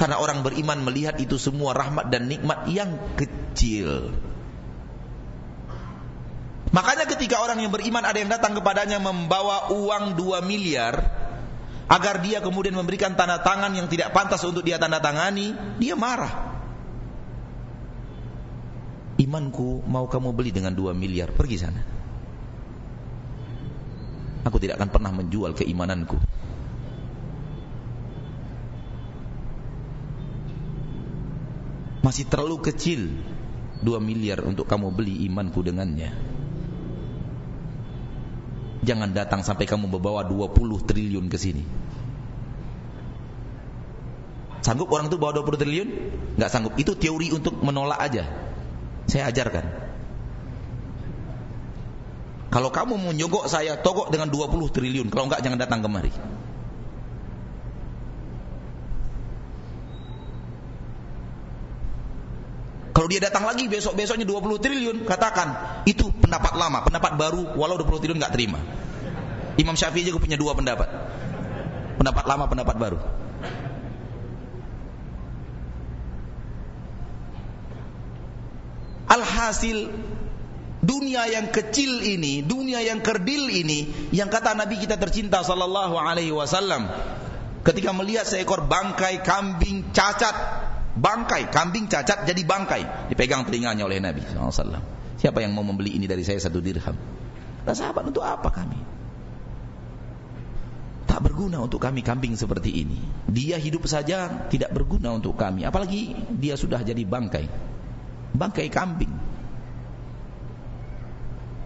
Karena 0.03 0.19
orang 0.19 0.43
beriman 0.43 0.83
melihat 0.83 1.15
itu 1.23 1.39
semua 1.39 1.79
rahmat 1.79 2.11
dan 2.11 2.27
nikmat 2.27 2.67
yang 2.67 2.99
kecil. 3.15 4.11
Makanya 6.75 7.07
ketika 7.07 7.39
orang 7.39 7.63
yang 7.63 7.71
beriman 7.71 8.03
ada 8.03 8.19
yang 8.19 8.27
datang 8.27 8.59
kepadanya 8.59 8.99
membawa 8.99 9.71
uang 9.71 10.19
2 10.19 10.43
miliar 10.43 11.07
agar 11.87 12.19
dia 12.19 12.43
kemudian 12.43 12.75
memberikan 12.75 13.15
tanda 13.15 13.39
tangan 13.47 13.71
yang 13.79 13.87
tidak 13.87 14.11
pantas 14.11 14.43
untuk 14.43 14.67
dia 14.67 14.75
tanda 14.75 14.99
tangani, 14.99 15.55
dia 15.79 15.95
marah. 15.95 16.51
Imanku 19.23 19.87
mau 19.87 20.11
kamu 20.11 20.35
beli 20.35 20.51
dengan 20.51 20.75
2 20.75 20.99
miliar, 20.99 21.31
pergi 21.31 21.63
sana. 21.63 21.79
Aku 24.51 24.59
tidak 24.59 24.83
akan 24.83 24.91
pernah 24.91 25.15
menjual 25.15 25.55
keimananku. 25.55 26.42
Masih 32.03 32.27
terlalu 32.27 32.59
kecil 32.67 33.15
2 33.83 33.99
miliar 34.03 34.43
untuk 34.43 34.67
kamu 34.67 34.91
beli 34.91 35.23
imanku 35.27 35.63
dengannya. 35.63 36.11
Jangan 38.83 39.15
datang 39.15 39.47
sampai 39.47 39.71
kamu 39.71 39.87
membawa 39.87 40.27
20 40.27 40.59
triliun 40.83 41.31
ke 41.31 41.39
sini. 41.39 41.63
Sanggup 44.63 44.91
orang 44.91 45.11
itu 45.11 45.19
bawa 45.19 45.43
20 45.43 45.63
triliun? 45.63 45.89
Enggak 46.39 46.51
sanggup. 46.51 46.75
Itu 46.79 46.95
teori 46.99 47.35
untuk 47.35 47.59
menolak 47.63 47.99
aja. 47.99 48.27
Saya 49.07 49.31
ajarkan. 49.31 49.67
Kalau 52.53 52.71
kamu 52.71 52.95
mau 52.99 53.11
nyogok 53.15 53.51
saya, 53.51 53.79
togok 53.79 54.11
dengan 54.11 54.31
20 54.31 54.71
triliun. 54.71 55.07
Kalau 55.11 55.31
enggak 55.31 55.43
jangan 55.43 55.59
datang 55.59 55.83
kemari. 55.83 56.15
Dia 63.13 63.21
datang 63.21 63.45
lagi 63.45 63.69
besok-besoknya 63.69 64.25
20 64.25 64.57
triliun, 64.57 64.97
katakan 65.05 65.85
itu 65.85 66.09
pendapat 66.09 66.57
lama, 66.57 66.81
pendapat 66.81 67.13
baru, 67.21 67.53
walau 67.61 67.77
20 67.77 68.01
triliun 68.01 68.17
enggak 68.17 68.33
terima. 68.33 68.57
Imam 69.61 69.77
Syafi'i 69.77 70.09
juga 70.09 70.17
punya 70.17 70.41
dua 70.41 70.57
pendapat. 70.57 70.89
Pendapat 72.01 72.25
lama, 72.25 72.49
pendapat 72.49 72.77
baru. 72.81 72.99
Alhasil 79.13 79.93
dunia 80.81 81.29
yang 81.29 81.53
kecil 81.53 82.01
ini, 82.01 82.41
dunia 82.41 82.81
yang 82.81 83.05
kerdil 83.05 83.53
ini, 83.53 84.09
yang 84.09 84.33
kata 84.33 84.57
Nabi 84.57 84.81
kita 84.81 84.97
tercinta 84.97 85.45
sallallahu 85.45 86.01
alaihi 86.01 86.33
wasallam 86.33 86.89
ketika 87.61 87.93
melihat 87.93 88.25
seekor 88.25 88.67
bangkai 88.67 89.21
kambing 89.21 89.93
cacat, 89.93 90.62
bangkai 90.93 91.49
kambing 91.49 91.89
cacat 91.89 92.29
jadi 92.29 92.43
bangkai, 92.45 93.13
dipegang 93.13 93.49
telinganya 93.49 93.89
oleh 93.89 94.01
Nabi 94.01 94.25
wasallam. 94.37 94.83
Siapa 95.17 95.39
yang 95.41 95.55
mau 95.55 95.63
membeli 95.63 95.97
ini 95.97 96.11
dari 96.11 96.27
saya 96.27 96.43
satu 96.43 96.59
dirham? 96.59 96.99
Nah, 97.63 97.75
sahabat 97.79 98.11
untuk 98.11 98.27
apa 98.27 98.51
kami? 98.51 98.81
Tak 101.07 101.21
berguna 101.23 101.63
untuk 101.63 101.79
kami 101.79 102.03
kambing 102.03 102.35
seperti 102.35 102.83
ini. 102.83 102.99
Dia 103.31 103.61
hidup 103.61 103.87
saja 103.87 104.49
tidak 104.51 104.73
berguna 104.75 105.15
untuk 105.15 105.39
kami, 105.39 105.63
apalagi 105.63 106.17
dia 106.35 106.59
sudah 106.59 106.83
jadi 106.83 107.05
bangkai. 107.07 107.47
Bangkai 108.33 108.67
kambing. 108.73 109.13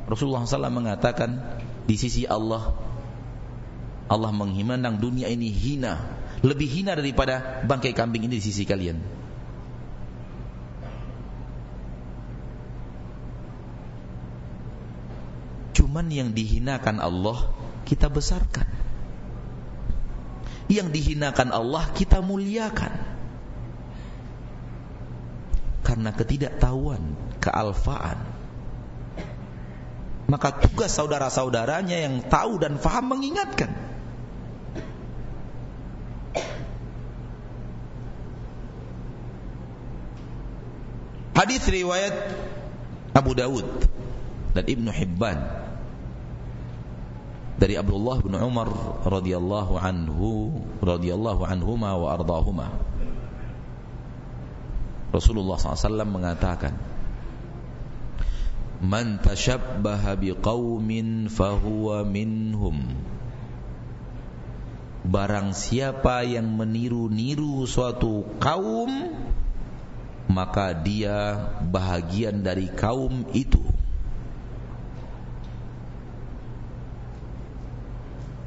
Rasulullah 0.06 0.46
SAW 0.46 0.70
mengatakan 0.70 1.58
di 1.86 1.98
sisi 1.98 2.26
Allah 2.26 2.74
Allah 4.06 4.30
menghimandang 4.30 5.02
dunia 5.02 5.26
ini 5.26 5.50
hina 5.50 6.15
lebih 6.44 6.68
hina 6.68 6.92
daripada 6.92 7.64
bangkai 7.64 7.96
kambing 7.96 8.28
ini 8.28 8.36
di 8.36 8.44
sisi 8.44 8.68
kalian. 8.68 8.98
Cuman 15.76 16.12
yang 16.12 16.32
dihinakan 16.36 17.00
Allah 17.00 17.52
kita 17.88 18.12
besarkan. 18.12 18.68
Yang 20.66 20.88
dihinakan 20.92 21.52
Allah 21.52 21.88
kita 21.92 22.20
muliakan. 22.20 22.92
Karena 25.84 26.10
ketidaktahuan 26.12 27.00
kealfaan. 27.40 28.18
Maka 30.26 30.58
tugas 30.58 30.90
saudara-saudaranya 30.90 32.02
yang 32.02 32.18
tahu 32.26 32.58
dan 32.58 32.76
faham 32.82 33.14
mengingatkan. 33.14 33.95
Hadis 41.36 41.68
riwayat 41.68 42.16
Abu 43.12 43.36
Dawud 43.36 43.68
dan 44.56 44.64
Ibnu 44.64 44.88
Hibban 44.88 45.36
dari 47.56 47.76
Abdullah 47.76 48.20
bin 48.24 48.36
Umar 48.36 48.68
radhiyallahu 49.04 49.76
anhu 49.76 50.60
radhiyallahu 50.80 51.44
anhuma 51.44 51.96
wa 51.96 52.08
ardahuma. 52.16 52.68
Rasulullah 55.12 55.56
SAW 55.56 56.04
mengatakan 56.04 56.76
Man 58.80 59.20
tashabbaha 59.24 60.20
biqaumin 60.20 61.32
fahuwa 61.32 62.04
minhum 62.04 62.92
Barang 65.06 65.54
siapa 65.54 66.26
yang 66.26 66.50
meniru-niru 66.50 67.62
suatu 67.70 68.26
kaum 68.42 68.90
Maka 70.26 70.74
dia 70.74 71.38
bahagian 71.62 72.42
dari 72.42 72.66
kaum 72.66 73.22
itu 73.30 73.62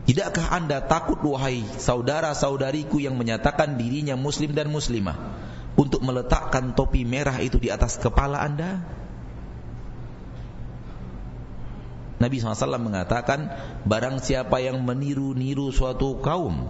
Tidakkah 0.03 0.51
anda 0.51 0.83
takut 0.83 1.21
wahai 1.23 1.63
saudara-saudariku 1.63 2.99
yang 2.99 3.15
menyatakan 3.15 3.79
dirinya 3.79 4.19
muslim 4.19 4.51
dan 4.51 4.67
muslimah 4.67 5.15
Untuk 5.79 6.03
meletakkan 6.03 6.75
topi 6.75 7.07
merah 7.07 7.39
itu 7.39 7.55
di 7.55 7.71
atas 7.71 7.95
kepala 7.95 8.43
anda? 8.43 8.98
Nabi 12.19 12.35
SAW 12.43 12.77
mengatakan 12.77 13.47
Barang 13.87 14.19
siapa 14.19 14.59
yang 14.59 14.83
meniru-niru 14.83 15.71
suatu 15.71 16.19
kaum 16.19 16.67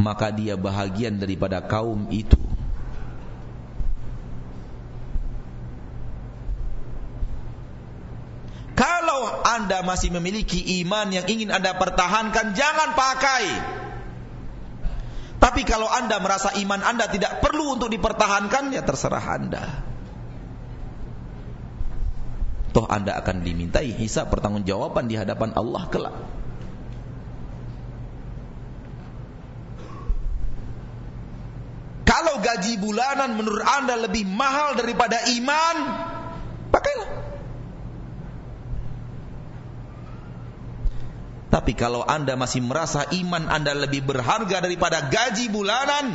Maka 0.00 0.32
dia 0.32 0.54
bahagian 0.54 1.18
daripada 1.18 1.58
kaum 1.58 2.06
itu. 2.14 2.38
Kalau 8.78 9.42
anda 9.42 9.82
masih 9.82 10.14
memiliki 10.14 10.62
iman 10.86 11.10
yang 11.10 11.26
ingin 11.26 11.50
anda 11.50 11.74
pertahankan 11.74 12.54
Jangan 12.54 12.94
pakai. 12.94 13.44
Tapi 15.42 15.66
kalau 15.66 15.90
anda 15.90 16.22
merasa 16.22 16.54
iman 16.62 16.78
anda 16.86 17.10
tidak 17.10 17.42
perlu 17.42 17.74
untuk 17.74 17.90
dipertahankan 17.90 18.70
Ya 18.70 18.86
terserah 18.86 19.26
anda 19.34 19.87
toh 22.78 22.86
anda 22.86 23.18
akan 23.18 23.42
dimintai 23.42 23.90
hisab 23.90 24.30
pertanggungjawaban 24.30 25.10
di 25.10 25.18
hadapan 25.18 25.50
Allah 25.58 25.82
kelak. 25.90 26.14
Kalau 32.06 32.38
gaji 32.38 32.78
bulanan 32.78 33.34
menurut 33.34 33.66
anda 33.66 33.98
lebih 33.98 34.22
mahal 34.30 34.78
daripada 34.78 35.18
iman, 35.26 35.76
pakailah. 36.70 37.10
Tapi 41.50 41.74
kalau 41.74 42.06
anda 42.06 42.38
masih 42.38 42.62
merasa 42.62 43.10
iman 43.10 43.50
anda 43.50 43.74
lebih 43.74 44.06
berharga 44.06 44.62
daripada 44.62 45.10
gaji 45.10 45.50
bulanan, 45.50 46.14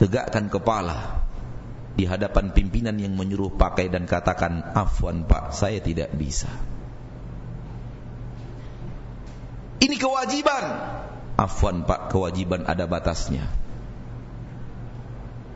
tegakkan 0.00 0.48
kepala 0.48 1.19
di 1.98 2.06
hadapan 2.06 2.54
pimpinan 2.54 2.96
yang 2.96 3.12
menyuruh 3.18 3.54
pakai 3.54 3.90
dan 3.90 4.06
katakan 4.06 4.62
afwan 4.74 5.26
pak 5.26 5.52
saya 5.54 5.82
tidak 5.82 6.14
bisa. 6.14 6.50
Ini 9.80 9.96
kewajiban. 9.96 10.64
Afwan 11.40 11.88
pak 11.88 12.12
kewajiban 12.12 12.68
ada 12.68 12.84
batasnya. 12.84 13.48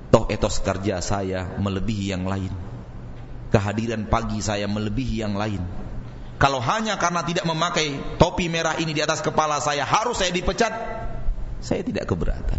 Toh 0.09 0.31
etos 0.33 0.63
kerja 0.65 1.03
saya 1.05 1.59
melebihi 1.61 2.15
yang 2.15 2.25
lain. 2.25 2.51
Kehadiran 3.53 4.09
pagi 4.09 4.41
saya 4.41 4.65
melebihi 4.67 5.23
yang 5.23 5.37
lain. 5.37 5.63
Kalau 6.39 6.59
hanya 6.59 6.99
karena 6.99 7.23
tidak 7.23 7.47
memakai 7.47 8.19
topi 8.19 8.51
merah 8.51 8.75
ini 8.77 8.91
di 8.91 9.03
atas 9.03 9.23
kepala 9.23 9.63
saya 9.63 9.87
harus 9.87 10.19
saya 10.19 10.35
dipecat, 10.35 10.73
saya 11.63 11.83
tidak 11.87 12.11
keberatan. 12.11 12.59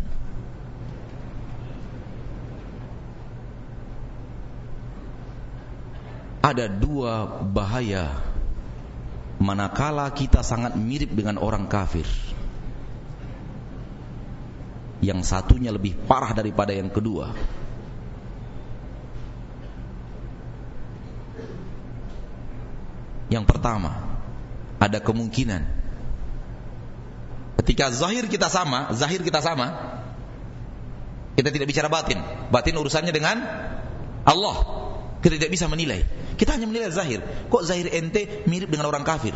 Ada 6.46 6.70
dua 6.70 7.41
bahaya 7.41 8.22
manakala 9.41 10.06
kita 10.14 10.46
sangat 10.46 10.78
mirip 10.78 11.10
dengan 11.10 11.41
orang 11.41 11.66
kafir. 11.66 12.06
Yang 15.02 15.26
satunya 15.26 15.74
lebih 15.74 15.98
parah 16.06 16.38
daripada 16.38 16.70
yang 16.70 16.93
kedua. 16.93 17.34
Yang 23.34 23.46
pertama, 23.50 24.22
ada 24.78 25.02
kemungkinan 25.02 25.66
ketika 27.66 27.89
zahir 27.89 28.30
kita 28.30 28.54
sama, 28.54 28.93
zahir 28.93 29.26
kita 29.26 29.41
sama, 29.41 29.98
kita 31.34 31.50
tidak 31.50 31.68
bicara 31.74 31.89
batin. 31.89 32.22
Batin 32.54 32.78
urusannya 32.78 33.10
dengan 33.10 33.41
Allah. 34.30 34.84
Kita 35.26 35.41
tidak 35.41 35.57
bisa 35.57 35.65
menilai. 35.65 36.05
Kita 36.38 36.53
hanya 36.53 36.69
menilai 36.69 36.93
zahir. 36.93 37.17
Kok 37.49 37.65
zahir 37.65 37.89
ente 37.97 38.45
mirip 38.45 38.69
dengan 38.69 38.93
orang 38.93 39.01
kafir? 39.01 39.34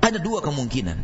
Ada 0.00 0.16
dua 0.16 0.40
kemungkinan. 0.40 0.96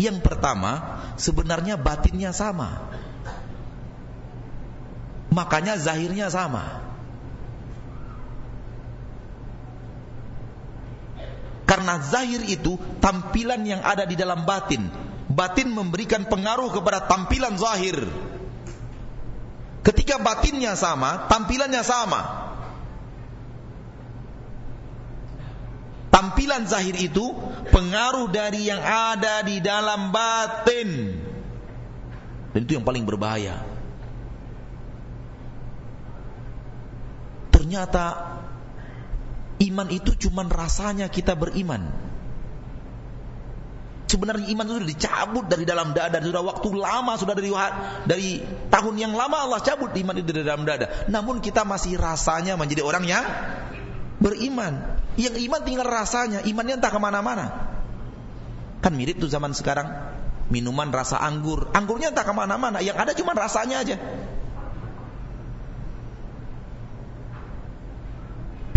Yang 0.00 0.24
pertama, 0.24 1.04
sebenarnya 1.20 1.76
batinnya 1.76 2.32
sama. 2.32 2.88
Makanya 5.28 5.76
zahirnya 5.76 6.32
sama. 6.32 6.80
Karena 11.68 12.00
zahir 12.00 12.48
itu 12.48 12.80
tampilan 13.04 13.60
yang 13.68 13.84
ada 13.84 14.08
di 14.08 14.16
dalam 14.16 14.48
batin. 14.48 14.88
Batin 15.28 15.68
memberikan 15.68 16.24
pengaruh 16.24 16.72
kepada 16.72 17.04
tampilan 17.04 17.60
zahir. 17.60 18.25
Ketika 19.86 20.18
batinnya 20.18 20.74
sama, 20.74 21.30
tampilannya 21.30 21.86
sama. 21.86 22.50
Tampilan 26.10 26.66
zahir 26.66 26.98
itu 26.98 27.30
pengaruh 27.70 28.26
dari 28.34 28.66
yang 28.66 28.82
ada 28.82 29.46
di 29.46 29.62
dalam 29.62 30.10
batin. 30.10 31.14
Dan 32.50 32.60
itu 32.66 32.74
yang 32.74 32.82
paling 32.82 33.06
berbahaya. 33.06 33.62
Ternyata 37.54 38.34
Iman 39.56 39.88
itu 39.88 40.12
cuma 40.18 40.44
rasanya 40.44 41.06
kita 41.08 41.32
beriman. 41.38 42.05
Sebenarnya 44.06 44.46
iman 44.54 44.64
itu 44.70 44.74
sudah 44.78 44.90
dicabut 44.94 45.44
dari 45.50 45.66
dalam 45.66 45.90
dada, 45.90 46.22
sudah 46.22 46.42
waktu 46.46 46.68
lama, 46.78 47.18
sudah 47.18 47.34
dari 47.34 47.50
dari 48.06 48.38
tahun 48.70 48.94
yang 49.02 49.12
lama 49.18 49.50
Allah 49.50 49.58
cabut 49.58 49.90
iman 49.90 50.14
itu 50.14 50.30
dari 50.30 50.46
dalam 50.46 50.62
dada. 50.62 51.10
Namun 51.10 51.42
kita 51.42 51.66
masih 51.66 51.98
rasanya 51.98 52.54
menjadi 52.54 52.86
orang 52.86 53.02
yang 53.02 53.26
beriman. 54.22 55.02
Yang 55.18 55.42
iman 55.50 55.60
tinggal 55.66 55.88
rasanya, 55.90 56.46
imannya 56.46 56.78
entah 56.78 56.92
ke 56.92 57.00
mana-mana. 57.02 57.46
Kan 58.78 58.94
mirip 58.94 59.18
tuh 59.18 59.26
zaman 59.26 59.50
sekarang, 59.50 59.90
minuman 60.54 60.92
rasa 60.94 61.18
anggur, 61.18 61.74
anggurnya 61.74 62.14
entah 62.14 62.22
ke 62.22 62.34
mana-mana, 62.36 62.78
yang 62.78 62.94
ada 62.94 63.10
cuma 63.10 63.34
rasanya 63.34 63.82
aja. 63.82 63.96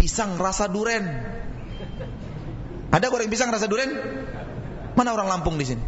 pisang 0.10 0.42
rasa 0.42 0.66
duren. 0.66 1.06
Ada 2.90 3.14
goreng 3.14 3.30
pisang 3.30 3.54
rasa 3.54 3.70
duren? 3.70 3.94
Mana 5.00 5.16
orang 5.16 5.32
Lampung 5.32 5.56
di 5.56 5.64
sini? 5.64 5.80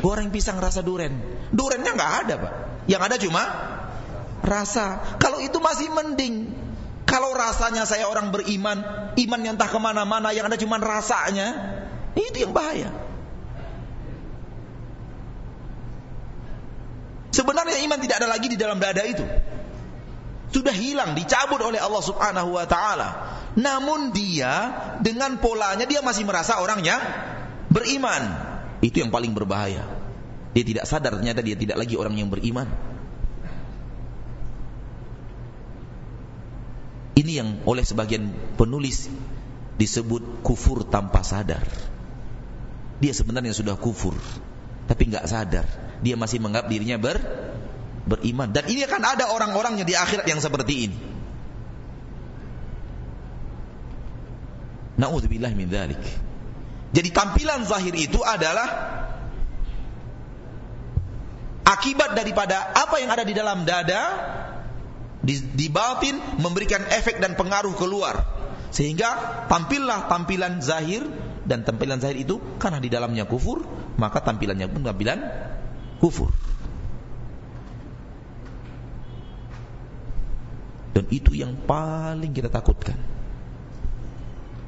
Goreng 0.00 0.32
pisang 0.32 0.56
rasa 0.56 0.80
duren. 0.80 1.20
Durennya 1.52 1.92
nggak 1.92 2.12
ada, 2.24 2.34
Pak. 2.40 2.52
Yang 2.88 3.02
ada 3.04 3.16
cuma 3.20 3.42
rasa. 4.40 5.04
Kalau 5.20 5.44
itu 5.44 5.60
masih 5.60 5.92
mending. 5.92 6.48
Kalau 7.04 7.36
rasanya 7.36 7.84
saya 7.84 8.08
orang 8.08 8.32
beriman, 8.32 8.80
iman 9.12 9.40
yang 9.44 9.60
entah 9.60 9.68
ke 9.68 9.76
mana-mana, 9.76 10.32
yang 10.32 10.48
ada 10.48 10.56
cuma 10.56 10.80
rasanya, 10.80 11.52
itu 12.16 12.48
yang 12.48 12.56
bahaya. 12.56 12.88
Sebenarnya 17.36 17.84
iman 17.84 18.00
tidak 18.00 18.24
ada 18.24 18.28
lagi 18.32 18.48
di 18.48 18.56
dalam 18.56 18.80
dada 18.80 19.04
itu 19.04 19.20
sudah 20.54 20.70
hilang, 20.70 21.18
dicabut 21.18 21.58
oleh 21.60 21.82
Allah 21.82 21.98
Subhanahu 21.98 22.54
wa 22.54 22.64
taala. 22.64 23.08
Namun 23.58 24.14
dia 24.14 24.72
dengan 25.02 25.36
polanya 25.42 25.82
dia 25.84 25.98
masih 26.00 26.22
merasa 26.22 26.62
orangnya 26.62 27.02
beriman. 27.74 28.22
Itu 28.78 29.02
yang 29.02 29.10
paling 29.10 29.34
berbahaya. 29.34 29.82
Dia 30.54 30.62
tidak 30.62 30.86
sadar 30.86 31.18
ternyata 31.18 31.42
dia 31.42 31.58
tidak 31.58 31.82
lagi 31.82 31.98
orang 31.98 32.14
yang 32.14 32.30
beriman. 32.30 32.70
Ini 37.18 37.32
yang 37.42 37.48
oleh 37.66 37.82
sebagian 37.82 38.30
penulis 38.54 39.10
disebut 39.74 40.46
kufur 40.46 40.86
tanpa 40.86 41.26
sadar. 41.26 41.66
Dia 43.02 43.10
sebenarnya 43.10 43.50
sudah 43.50 43.74
kufur, 43.74 44.14
tapi 44.86 45.10
nggak 45.10 45.26
sadar. 45.26 45.66
Dia 46.02 46.14
masih 46.14 46.38
menganggap 46.38 46.70
dirinya 46.70 46.98
ber 46.98 47.18
beriman. 48.06 48.50
Dan 48.54 48.70
ini 48.70 48.86
akan 48.86 49.02
ada 49.02 49.30
orang-orangnya 49.34 49.82
di 49.82 49.94
akhirat 49.98 50.26
yang 50.28 50.38
seperti 50.38 50.74
ini. 50.90 50.98
Nauzubillah 54.94 55.50
min 55.58 55.66
dzalik. 55.66 56.33
Jadi 56.94 57.10
tampilan 57.10 57.66
zahir 57.66 57.90
itu 57.98 58.22
adalah 58.22 58.68
akibat 61.66 62.14
daripada 62.14 62.70
apa 62.70 63.02
yang 63.02 63.10
ada 63.10 63.26
di 63.26 63.34
dalam 63.34 63.66
dada 63.66 64.02
di, 65.24 65.40
di 65.42 65.66
batin 65.72 66.20
memberikan 66.38 66.86
efek 66.86 67.18
dan 67.18 67.34
pengaruh 67.34 67.74
keluar 67.74 68.22
sehingga 68.70 69.42
tampillah 69.50 70.06
tampilan 70.06 70.62
zahir 70.62 71.02
dan 71.42 71.66
tampilan 71.66 71.98
zahir 71.98 72.20
itu 72.20 72.38
karena 72.62 72.78
di 72.78 72.92
dalamnya 72.92 73.26
kufur 73.26 73.64
maka 73.98 74.22
tampilannya 74.22 74.70
pun 74.70 74.84
tampilan 74.84 75.18
kufur 75.98 76.30
Dan 80.94 81.10
itu 81.10 81.34
yang 81.34 81.58
paling 81.66 82.30
kita 82.30 82.46
takutkan. 82.46 83.13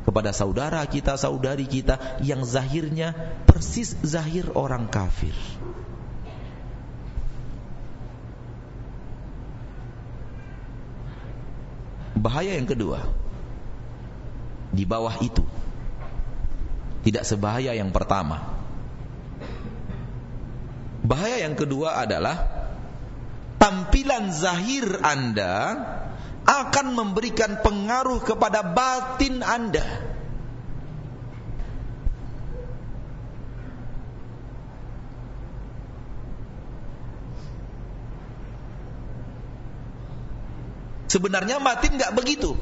Kepada 0.07 0.31
saudara 0.31 0.87
kita, 0.87 1.19
saudari 1.19 1.67
kita 1.67 2.23
yang 2.23 2.47
zahirnya 2.47 3.11
persis 3.43 3.99
zahir 4.07 4.55
orang 4.55 4.87
kafir. 4.87 5.35
Bahaya 12.15 12.55
yang 12.55 12.71
kedua. 12.71 13.03
Di 14.71 14.87
bawah 14.87 15.19
itu. 15.19 15.43
Tidak 17.03 17.27
sebahaya 17.27 17.75
yang 17.75 17.91
pertama. 17.91 18.47
Bahaya 21.07 21.47
yang 21.47 21.55
kedua 21.55 22.03
adalah 22.03 22.47
tampilan 23.63 24.35
zahir 24.35 25.03
Anda 25.03 25.55
akan 26.47 26.95
memberikan 26.95 27.59
pengaruh 27.59 28.23
kepada 28.23 28.63
batin 28.63 29.43
Anda. 29.43 29.83
Sebenarnya 41.11 41.59
batin 41.63 41.99
nggak 41.99 42.15
begitu. 42.15 42.55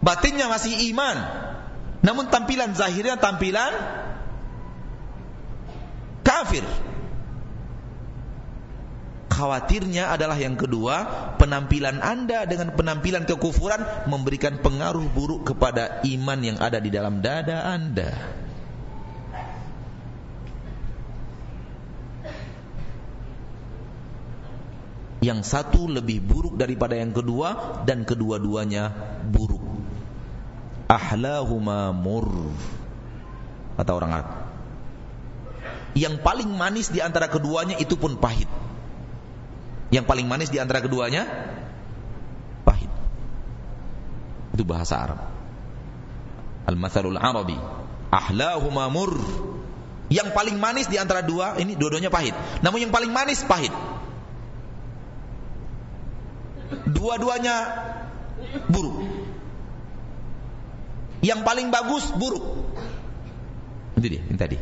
Batinnya 0.00 0.48
masih 0.48 0.72
iman. 0.92 1.16
Namun 2.00 2.30
tampilan 2.30 2.72
zahirnya 2.78 3.18
tampilan 3.18 3.74
kafir 6.22 6.62
khawatirnya 9.38 10.10
adalah 10.10 10.34
yang 10.34 10.58
kedua, 10.58 11.06
penampilan 11.38 12.02
Anda 12.02 12.42
dengan 12.50 12.74
penampilan 12.74 13.22
kekufuran 13.22 14.10
memberikan 14.10 14.58
pengaruh 14.58 15.06
buruk 15.14 15.54
kepada 15.54 16.02
iman 16.02 16.38
yang 16.42 16.58
ada 16.58 16.82
di 16.82 16.90
dalam 16.90 17.22
dada 17.22 17.62
Anda. 17.70 18.10
Yang 25.22 25.50
satu 25.50 25.86
lebih 25.86 26.22
buruk 26.22 26.54
daripada 26.58 26.94
yang 26.94 27.14
kedua 27.14 27.82
dan 27.86 28.02
kedua-duanya 28.02 28.90
buruk. 29.26 29.62
Ahlahuma 30.90 31.90
mur. 31.94 32.54
Kata 33.78 33.92
orang 33.94 34.10
Arab. 34.14 34.30
Yang 35.98 36.22
paling 36.22 36.50
manis 36.54 36.90
di 36.94 37.02
antara 37.02 37.26
keduanya 37.26 37.74
itu 37.82 37.98
pun 37.98 38.14
pahit. 38.14 38.46
Yang 39.88 40.04
paling 40.04 40.26
manis 40.28 40.52
di 40.52 40.60
antara 40.60 40.84
keduanya 40.84 41.24
pahit. 42.64 42.92
Itu 44.52 44.64
bahasa 44.68 45.00
Arab. 45.00 45.20
Al-mathalul 46.68 47.16
Arabi. 47.16 47.56
Ahlahuma 48.12 48.92
mur. 48.92 49.16
Yang 50.08 50.32
paling 50.32 50.56
manis 50.56 50.88
di 50.88 50.96
antara 50.96 51.20
dua, 51.20 51.60
ini 51.60 51.76
dua-duanya 51.76 52.08
pahit. 52.08 52.32
Namun 52.64 52.88
yang 52.88 52.92
paling 52.92 53.12
manis 53.12 53.44
pahit. 53.44 53.72
Dua-duanya 56.88 57.56
buruk. 58.68 59.04
Yang 61.20 61.40
paling 61.44 61.68
bagus 61.68 62.08
buruk. 62.16 62.44
Itu 63.96 64.06
dia, 64.08 64.22
ini 64.24 64.38
tadi. 64.38 64.58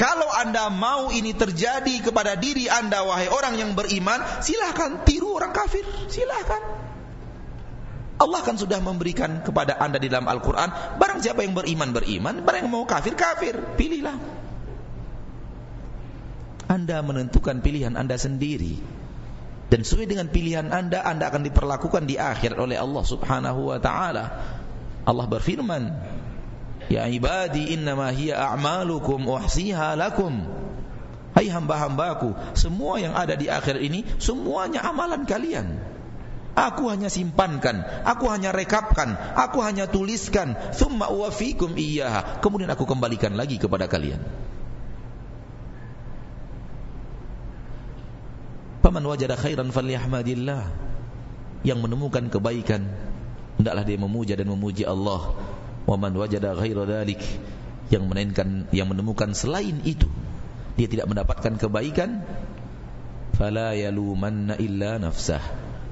Kalau 0.00 0.29
anda 0.40 0.72
mau 0.72 1.12
ini 1.12 1.36
terjadi 1.36 2.00
kepada 2.00 2.40
diri 2.40 2.66
anda 2.72 3.04
wahai 3.04 3.28
orang 3.28 3.60
yang 3.60 3.76
beriman, 3.76 4.24
silahkan 4.40 5.04
tiru 5.04 5.36
orang 5.36 5.52
kafir, 5.52 5.84
silahkan. 6.08 6.60
Allah 8.20 8.40
kan 8.44 8.60
sudah 8.60 8.84
memberikan 8.84 9.40
kepada 9.40 9.80
anda 9.80 9.96
di 9.96 10.12
dalam 10.12 10.28
Al-Quran, 10.28 11.00
barang 11.00 11.20
siapa 11.24 11.40
yang 11.40 11.56
beriman, 11.56 11.96
beriman, 11.96 12.34
barang 12.44 12.68
yang 12.68 12.72
mau 12.72 12.84
kafir, 12.84 13.16
kafir, 13.16 13.56
pilihlah. 13.80 14.16
Anda 16.68 17.00
menentukan 17.00 17.64
pilihan 17.64 17.96
anda 17.96 18.20
sendiri. 18.20 18.76
Dan 19.70 19.86
sesuai 19.86 20.10
dengan 20.10 20.28
pilihan 20.28 20.68
anda, 20.68 21.00
anda 21.06 21.30
akan 21.30 21.46
diperlakukan 21.46 22.04
di 22.04 22.18
akhir 22.18 22.58
oleh 22.58 22.76
Allah 22.76 23.04
subhanahu 23.06 23.70
wa 23.70 23.78
ta'ala. 23.78 24.24
Allah 25.06 25.26
berfirman, 25.30 25.82
Ya 26.90 27.06
ibadi 27.06 27.70
innama 27.70 28.10
hiya 28.10 28.50
a'malukum 28.50 29.22
uhsiha 29.30 29.94
lakum. 29.94 30.42
Hai 31.30 31.46
hamba-hambaku, 31.46 32.34
semua 32.58 32.98
yang 32.98 33.14
ada 33.14 33.38
di 33.38 33.46
akhir 33.46 33.78
ini 33.78 34.02
semuanya 34.18 34.82
amalan 34.82 35.22
kalian. 35.22 35.78
Aku 36.58 36.90
hanya 36.90 37.06
simpankan, 37.06 37.86
aku 38.02 38.26
hanya 38.26 38.50
rekapkan, 38.50 39.14
aku 39.38 39.62
hanya 39.62 39.86
tuliskan, 39.86 40.58
thumma 40.74 41.06
uwafikum 41.06 41.78
iyyaha. 41.78 42.42
Kemudian 42.42 42.66
aku 42.74 42.82
kembalikan 42.90 43.38
lagi 43.38 43.62
kepada 43.62 43.86
kalian. 43.86 44.18
Faman 48.82 49.06
wajada 49.06 49.38
khairan 49.38 49.70
falyahmadillah. 49.70 50.66
Yang 51.62 51.78
menemukan 51.86 52.26
kebaikan 52.32 52.88
hendaklah 53.60 53.84
dia 53.84 54.00
memuja 54.00 54.34
dan 54.34 54.48
memuji 54.48 54.88
Allah 54.88 55.36
wa 55.90 55.96
man 55.98 56.14
wajada 56.14 56.54
ghaira 56.54 56.86
dhalik. 56.86 57.18
Yang 57.90 58.06
menemukan 58.06 58.48
yang 58.70 58.86
menemukan 58.86 59.34
selain 59.34 59.82
itu 59.82 60.06
dia 60.78 60.86
tidak 60.86 61.10
mendapatkan 61.10 61.58
kebaikan 61.58 62.22
fala 63.34 63.74
yalumanna 63.74 64.54
illa 64.62 65.02
nafsah. 65.02 65.42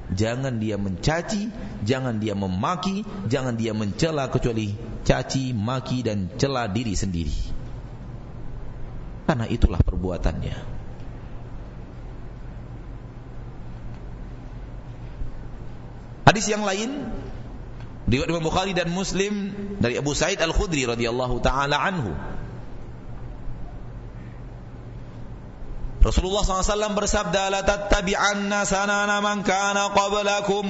Jangan 0.09 0.63
dia 0.63 0.79
mencaci 0.79 1.51
jangan 1.83 2.23
dia 2.23 2.33
memaki 2.39 3.03
jangan 3.27 3.59
dia 3.59 3.75
mencela 3.75 4.31
kecuali 4.31 4.73
caci 5.03 5.51
maki 5.51 6.07
dan 6.07 6.31
cela 6.39 6.71
diri 6.71 6.95
sendiri. 6.95 7.35
Karena 9.27 9.45
itulah 9.45 9.83
perbuatannya. 9.83 10.79
Hadis 16.25 16.45
yang 16.45 16.61
lain 16.61 17.09
Riwayat 18.09 18.29
Imam 18.33 18.41
Bukhari 18.41 18.73
dan 18.73 18.89
Muslim 18.89 19.53
dari 19.77 20.01
Abu 20.01 20.17
Sa'id 20.17 20.41
Al-Khudri 20.41 20.89
radhiyallahu 20.89 21.45
taala 21.45 21.77
anhu. 21.77 22.09
Rasulullah 25.99 26.41
SAW 26.41 26.95
bersabda 26.95 27.53
la 27.53 27.61
tattabi'anna 27.61 28.65
sanana 28.65 29.19
man 29.21 29.45
kana 29.45 29.93
qablakum 29.93 30.65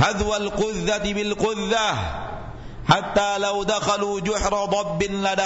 hadwal 0.00 0.48
qudzati 0.58 1.12
bil 1.12 1.36
qudzah 1.36 1.96
hatta 2.88 3.38
law 3.38 3.62
dakhalu 3.62 4.24
juhra 4.24 4.64
dabbin 4.66 5.22
la 5.22 5.36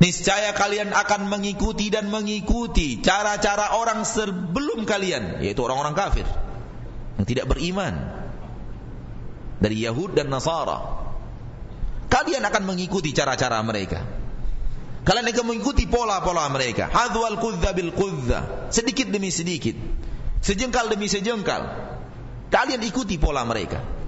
Niscaya 0.00 0.56
kalian 0.56 0.96
akan 0.96 1.28
mengikuti 1.28 1.92
dan 1.92 2.08
mengikuti 2.08 3.04
cara-cara 3.04 3.76
orang 3.76 4.08
sebelum 4.08 4.88
kalian, 4.88 5.44
yaitu 5.44 5.60
orang-orang 5.60 5.92
kafir 5.92 6.24
yang 7.20 7.28
tidak 7.28 7.52
beriman 7.52 8.00
dari 9.60 9.84
Yahud 9.84 10.16
dan 10.16 10.32
Nasara. 10.32 11.04
Kalian 12.08 12.40
akan 12.40 12.64
mengikuti 12.64 13.12
cara-cara 13.12 13.60
mereka. 13.60 14.00
Kalian 15.04 15.28
akan 15.36 15.46
mengikuti 15.52 15.84
pola-pola 15.84 16.48
mereka. 16.48 16.88
Hadwal 16.88 17.36
kudza 17.36 17.76
bil 17.76 17.92
kudza, 17.92 18.72
sedikit 18.72 19.12
demi 19.12 19.28
sedikit, 19.28 19.76
sejengkal 20.40 20.88
demi 20.88 21.12
sejengkal. 21.12 21.76
Kalian 22.48 22.80
ikuti 22.88 23.20
pola 23.20 23.44
mereka 23.44 23.99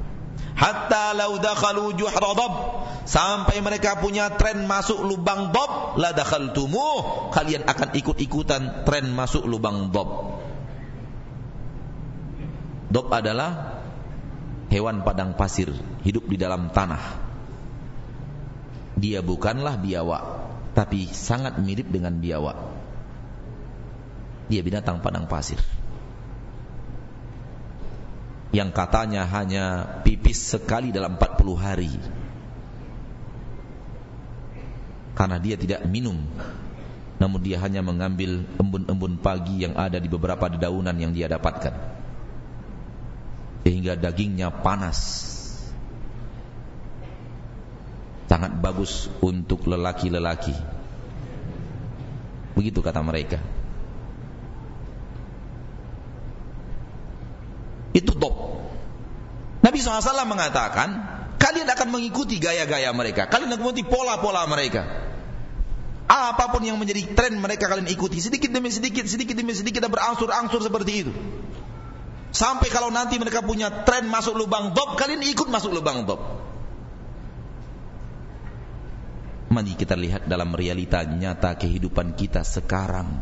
hatta 0.57 1.17
lau 1.17 1.39
dakhalu 1.39 1.97
juhra 1.97 2.33
dab. 2.37 2.55
Sampai 3.03 3.59
mereka 3.59 3.99
punya 3.99 4.31
tren 4.39 4.65
masuk 4.71 5.03
lubang 5.03 5.51
dab 5.51 5.99
la 5.99 6.15
dakhaltumuh 6.15 7.35
kalian 7.35 7.67
akan 7.67 7.89
ikut-ikutan 7.99 8.87
tren 8.87 9.11
masuk 9.11 9.43
lubang 9.45 9.91
dab. 9.91 10.39
Dab 12.93 13.09
adalah 13.11 13.81
hewan 14.69 15.03
padang 15.03 15.35
pasir 15.35 15.73
hidup 16.07 16.29
di 16.31 16.37
dalam 16.39 16.71
tanah. 16.71 17.33
Dia 18.95 19.25
bukanlah 19.25 19.81
biawak 19.81 20.23
tapi 20.73 21.09
sangat 21.13 21.61
mirip 21.61 21.89
dengan 21.93 22.17
biawak 22.17 22.57
dia 24.49 24.61
binatang 24.65 25.05
padang 25.05 25.29
pasir 25.29 25.61
yang 28.53 28.69
katanya 28.69 29.25
hanya 29.25 29.65
pipis 30.05 30.53
sekali 30.57 30.93
dalam 30.93 31.17
40 31.17 31.57
hari. 31.57 31.93
Karena 35.17 35.41
dia 35.41 35.57
tidak 35.57 35.89
minum. 35.89 36.21
Namun 37.17 37.41
dia 37.41 37.57
hanya 37.65 37.81
mengambil 37.81 38.45
embun-embun 38.61 39.17
pagi 39.25 39.65
yang 39.65 39.73
ada 39.73 39.97
di 39.97 40.09
beberapa 40.09 40.53
dedaunan 40.53 40.93
yang 41.01 41.17
dia 41.17 41.33
dapatkan. 41.33 41.73
Sehingga 43.65 43.97
dagingnya 43.97 44.53
panas. 44.53 45.01
Sangat 48.29 48.53
bagus 48.61 49.09
untuk 49.25 49.65
lelaki-lelaki. 49.65 50.57
Begitu 52.53 52.85
kata 52.85 53.01
mereka 53.01 53.62
Itu 57.93 58.17
top. 58.17 58.35
Nabi 59.63 59.79
SAW 59.79 60.27
mengatakan, 60.27 60.89
kalian 61.39 61.69
akan 61.71 61.89
mengikuti 61.93 62.43
gaya-gaya 62.43 62.91
mereka. 62.91 63.31
Kalian 63.31 63.53
akan 63.53 63.61
mengikuti 63.63 63.85
pola-pola 63.87 64.49
mereka. 64.51 64.83
Apa 66.11 66.51
pun 66.53 66.61
yang 66.67 66.77
menjadi 66.77 67.15
tren 67.15 67.39
mereka 67.39 67.71
kalian 67.71 67.89
ikuti. 67.89 68.19
Sedikit 68.21 68.53
demi 68.53 68.69
sedikit, 68.69 69.07
sedikit 69.07 69.39
demi 69.39 69.55
sedikit 69.55 69.81
dan 69.81 69.93
berangsur-angsur 69.93 70.61
seperti 70.61 70.93
itu. 71.07 71.13
Sampai 72.33 72.73
kalau 72.73 72.89
nanti 72.89 73.21
mereka 73.21 73.45
punya 73.45 73.85
tren 73.85 74.09
masuk 74.09 74.37
lubang 74.37 74.73
dop, 74.73 74.97
kalian 74.97 75.21
ikut 75.21 75.49
masuk 75.53 75.73
lubang 75.73 76.09
dop. 76.09 76.21
Mari 79.53 79.77
kita 79.77 80.01
lihat 80.01 80.25
dalam 80.25 80.57
realita 80.57 81.05
nyata 81.05 81.61
kehidupan 81.61 82.17
kita 82.17 82.41
sekarang 82.41 83.21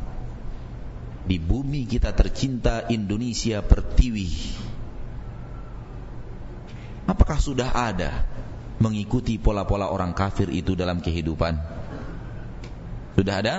di 1.27 1.43
bumi 1.43 1.91
kita 1.91 2.15
tercinta 2.15 2.87
Indonesia 2.87 3.67
Pertiwi 3.67 4.31
apakah 7.11 7.43
sudah 7.43 7.75
ada 7.75 8.23
mengikuti 8.79 9.35
pola-pola 9.37 9.91
orang 9.91 10.15
kafir 10.15 10.47
itu 10.55 10.79
dalam 10.79 11.03
kehidupan? 11.03 11.59
Sudah 13.19 13.35
ada? 13.43 13.55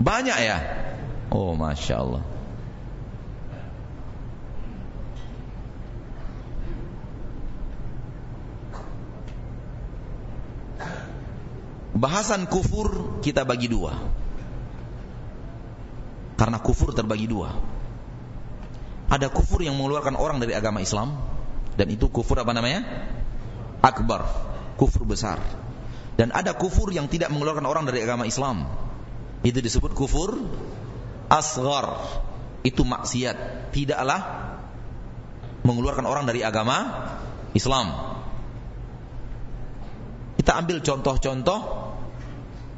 Banyak 0.00 0.38
ya? 0.40 0.58
Oh 1.28 1.52
masya 1.52 2.00
Allah. 2.00 2.24
Bahasan 11.94 12.50
kufur 12.50 13.20
kita 13.22 13.46
bagi 13.46 13.70
dua. 13.70 13.94
Karena 16.34 16.58
kufur 16.58 16.90
terbagi 16.90 17.30
dua. 17.30 17.54
Ada 19.06 19.30
kufur 19.30 19.62
yang 19.62 19.78
mengeluarkan 19.78 20.18
orang 20.18 20.42
dari 20.42 20.58
agama 20.58 20.82
Islam 20.82 21.33
dan 21.74 21.86
itu 21.90 22.06
kufur 22.10 22.38
apa 22.38 22.54
namanya? 22.54 22.86
Akbar, 23.82 24.24
kufur 24.78 25.02
besar. 25.04 25.42
Dan 26.14 26.30
ada 26.30 26.54
kufur 26.54 26.94
yang 26.94 27.10
tidak 27.10 27.34
mengeluarkan 27.34 27.66
orang 27.66 27.84
dari 27.90 28.06
agama 28.06 28.24
Islam. 28.24 28.70
Itu 29.42 29.58
disebut 29.58 29.92
kufur 29.92 30.38
asghar. 31.26 31.98
Itu 32.64 32.86
maksiat, 32.86 33.70
tidaklah 33.76 34.20
mengeluarkan 35.66 36.06
orang 36.08 36.24
dari 36.24 36.40
agama 36.40 37.04
Islam. 37.52 37.92
Kita 40.40 40.56
ambil 40.60 40.80
contoh-contoh 40.80 41.60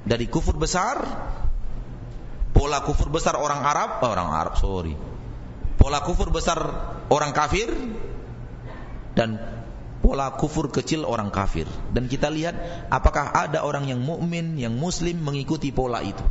dari 0.07 0.27
kufur 0.27 0.59
besar, 0.59 1.03
pola 2.51 2.83
kufur 2.83 3.11
besar 3.11 3.35
orang 3.39 3.63
Arab, 3.63 4.03
oh, 4.03 4.11
orang 4.11 4.31
Arab 4.31 4.55
sorry, 4.59 4.95
pola 5.79 6.03
kufur 6.03 6.31
besar 6.31 6.59
orang 7.11 7.35
kafir 7.35 7.71
dan 9.17 9.41
pola 10.05 10.37
kufur 10.37 10.69
kecil 10.69 11.09
orang 11.09 11.33
kafir. 11.33 11.65
Dan 11.91 12.07
kita 12.07 12.29
lihat 12.29 12.87
apakah 12.93 13.33
ada 13.33 13.65
orang 13.65 13.89
yang 13.89 13.99
mukmin, 14.05 14.61
yang 14.61 14.77
muslim 14.77 15.19
mengikuti 15.25 15.73
pola 15.73 16.05
itu. 16.05 16.23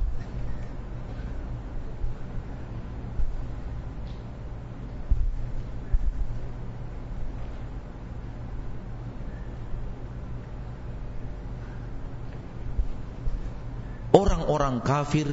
orang-orang 14.15 14.79
kafir 14.79 15.27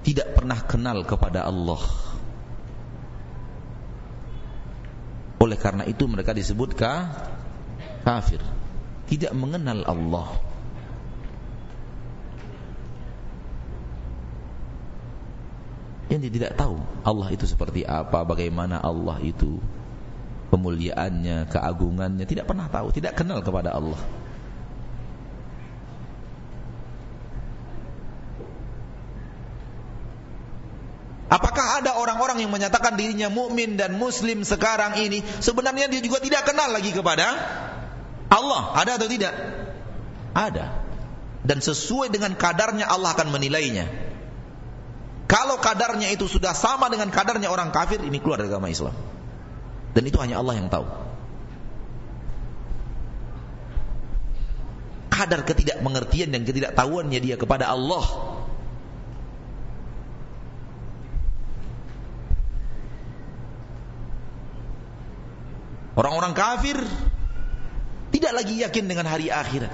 tidak 0.00 0.32
pernah 0.32 0.56
kenal 0.64 1.04
kepada 1.04 1.44
Allah. 1.44 2.13
Oleh 5.44 5.60
karena 5.60 5.84
itu 5.84 6.08
mereka 6.08 6.32
disebut 6.32 6.72
kafir. 8.00 8.40
Tidak 9.04 9.36
mengenal 9.36 9.84
Allah. 9.84 10.40
Yang 16.08 16.20
dia 16.24 16.32
tidak 16.40 16.52
tahu 16.56 16.80
Allah 17.04 17.28
itu 17.36 17.44
seperti 17.44 17.84
apa, 17.84 18.24
bagaimana 18.24 18.80
Allah 18.80 19.20
itu 19.20 19.60
kemuliaannya, 20.48 21.52
keagungannya, 21.52 22.24
tidak 22.24 22.48
pernah 22.48 22.72
tahu, 22.72 22.88
tidak 22.94 23.12
kenal 23.12 23.44
kepada 23.44 23.76
Allah. 23.76 24.00
Apakah 31.24 31.80
ada 31.80 31.96
orang-orang 31.96 32.44
yang 32.44 32.52
menyatakan 32.52 33.00
dirinya 33.00 33.32
mukmin 33.32 33.80
dan 33.80 33.96
muslim 33.96 34.44
sekarang 34.44 35.00
ini 35.00 35.24
sebenarnya 35.40 35.88
dia 35.88 36.04
juga 36.04 36.20
tidak 36.20 36.44
kenal 36.44 36.68
lagi 36.68 36.92
kepada 36.92 37.24
Allah? 38.28 38.62
Ada 38.76 39.00
atau 39.00 39.08
tidak? 39.08 39.32
Ada. 40.36 40.84
Dan 41.44 41.64
sesuai 41.64 42.12
dengan 42.12 42.36
kadarnya 42.36 42.88
Allah 42.88 43.16
akan 43.16 43.32
menilainya. 43.32 43.88
Kalau 45.24 45.56
kadarnya 45.56 46.12
itu 46.12 46.28
sudah 46.28 46.52
sama 46.52 46.92
dengan 46.92 47.08
kadarnya 47.08 47.48
orang 47.48 47.72
kafir, 47.72 48.04
ini 48.04 48.20
keluar 48.20 48.44
dari 48.44 48.52
agama 48.52 48.68
Islam. 48.68 48.92
Dan 49.96 50.02
itu 50.04 50.20
hanya 50.20 50.44
Allah 50.44 50.60
yang 50.60 50.68
tahu. 50.68 50.84
Kadar 55.08 55.40
ketidakmengertian 55.46 56.34
dan 56.34 56.44
ketidaktahuannya 56.44 57.20
dia 57.22 57.36
kepada 57.40 57.70
Allah 57.70 58.33
Orang-orang 65.94 66.34
kafir 66.34 66.78
tidak 68.10 68.32
lagi 68.34 68.62
yakin 68.62 68.84
dengan 68.90 69.06
hari 69.06 69.30
akhirat. 69.30 69.70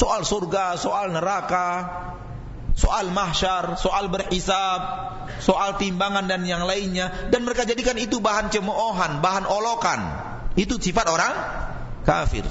Soal 0.00 0.24
surga, 0.24 0.80
soal 0.80 1.12
neraka, 1.12 1.68
soal 2.72 3.12
mahsyar, 3.12 3.76
soal 3.76 4.08
berhisab, 4.08 4.80
soal 5.44 5.76
timbangan 5.76 6.24
dan 6.24 6.44
yang 6.48 6.64
lainnya 6.64 7.28
dan 7.28 7.44
mereka 7.44 7.68
jadikan 7.68 8.00
itu 8.00 8.20
bahan 8.20 8.48
cemoohan, 8.48 9.20
bahan 9.20 9.44
olokan. 9.44 10.00
Itu 10.56 10.80
sifat 10.80 11.06
orang 11.08 11.34
kafir. 12.08 12.48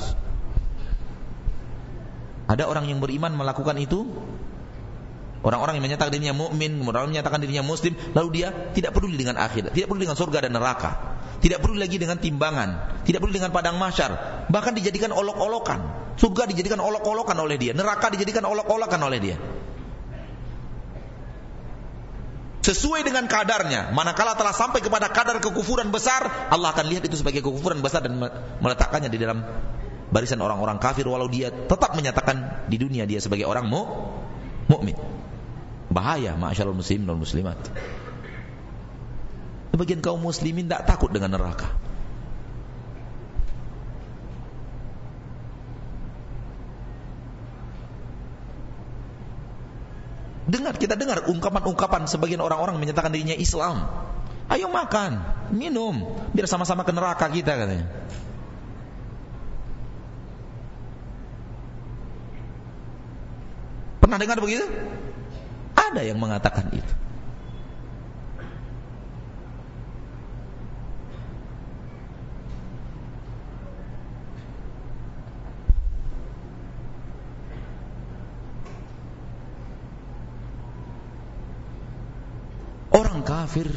Ada 2.50 2.66
orang 2.66 2.90
yang 2.90 3.02
beriman 3.02 3.34
melakukan 3.34 3.78
itu? 3.78 4.10
Orang-orang 5.40 5.80
yang 5.80 5.86
menyatakan 5.88 6.12
dirinya 6.12 6.36
mukmin, 6.36 6.84
orang 6.84 7.16
menyatakan 7.16 7.40
dirinya 7.40 7.64
muslim, 7.64 7.96
lalu 8.12 8.44
dia 8.44 8.52
tidak 8.76 8.92
peduli 8.92 9.16
dengan 9.16 9.40
akhirat, 9.40 9.72
tidak 9.72 9.88
peduli 9.88 10.04
dengan 10.04 10.20
surga 10.20 10.40
dan 10.48 10.52
neraka. 10.52 10.92
Tidak 11.40 11.64
perlu 11.64 11.80
lagi 11.80 11.96
dengan 11.96 12.20
timbangan, 12.20 13.00
tidak 13.08 13.24
perlu 13.24 13.32
dengan 13.32 13.56
padang 13.56 13.80
mahsyar, 13.80 14.44
bahkan 14.52 14.76
dijadikan 14.76 15.16
olok-olokan. 15.16 16.12
Surga 16.20 16.52
dijadikan 16.52 16.84
olok-olokan 16.84 17.40
oleh 17.40 17.56
dia, 17.56 17.72
neraka 17.72 18.12
dijadikan 18.12 18.44
olok-olokan 18.44 19.00
oleh 19.00 19.20
dia. 19.24 19.40
Sesuai 22.60 23.08
dengan 23.08 23.24
kadarnya, 23.24 23.96
manakala 23.96 24.36
telah 24.36 24.52
sampai 24.52 24.84
kepada 24.84 25.08
kadar 25.08 25.40
kekufuran 25.40 25.96
besar, 25.96 26.52
Allah 26.52 26.76
akan 26.76 26.92
lihat 26.92 27.08
itu 27.08 27.16
sebagai 27.16 27.40
kekufuran 27.40 27.80
besar 27.80 28.04
dan 28.04 28.20
meletakkannya 28.60 29.08
di 29.08 29.16
dalam 29.16 29.40
barisan 30.12 30.44
orang-orang 30.44 30.76
kafir 30.82 31.08
walau 31.08 31.32
dia 31.32 31.54
tetap 31.54 31.96
menyatakan 31.96 32.68
di 32.68 32.76
dunia 32.76 33.08
dia 33.08 33.24
sebagai 33.24 33.48
orang 33.48 33.64
mu 33.72 33.88
mukmin. 34.68 35.00
Bahaya 35.90 36.38
ma'asyiral 36.38 36.78
muslimin 36.78 37.10
dan 37.10 37.18
muslimat. 37.18 37.58
Sebagian 39.74 40.06
kaum 40.06 40.22
muslimin 40.22 40.70
tidak 40.70 40.86
takut 40.86 41.10
dengan 41.10 41.34
neraka. 41.34 41.74
Dengar, 50.50 50.74
kita 50.82 50.98
dengar 50.98 51.30
ungkapan-ungkapan 51.30 52.10
sebagian 52.10 52.42
orang-orang 52.42 52.82
menyatakan 52.82 53.14
dirinya 53.14 53.38
Islam. 53.38 53.86
Ayo 54.50 54.66
makan, 54.66 55.22
minum, 55.54 56.10
biar 56.34 56.50
sama-sama 56.50 56.82
ke 56.82 56.90
neraka 56.90 57.30
kita 57.30 57.54
katanya. 57.54 57.86
Pernah 64.02 64.18
dengar 64.18 64.42
begitu? 64.42 64.66
Ada 65.80 66.04
yang 66.04 66.20
mengatakan 66.20 66.68
itu. 66.76 66.94
Orang 82.92 83.24
kafir 83.24 83.72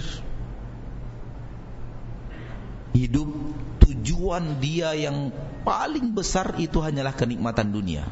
hidup 2.92 3.30
tujuan 3.86 4.59
dia 4.59 4.98
yang 4.98 5.30
paling 5.62 6.11
besar 6.11 6.59
itu 6.59 6.82
hanyalah 6.82 7.14
kenikmatan 7.14 7.70
dunia. 7.70 8.05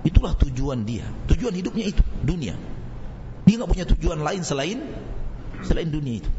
Itulah 0.00 0.32
tujuan 0.36 0.88
dia. 0.88 1.04
Tujuan 1.28 1.52
hidupnya 1.52 1.92
itu 1.92 2.02
dunia. 2.24 2.56
Dia 3.44 3.54
nggak 3.60 3.70
punya 3.70 3.86
tujuan 3.96 4.20
lain 4.20 4.42
selain 4.44 4.78
selain 5.60 5.88
dunia 5.92 6.24
itu. 6.24 6.30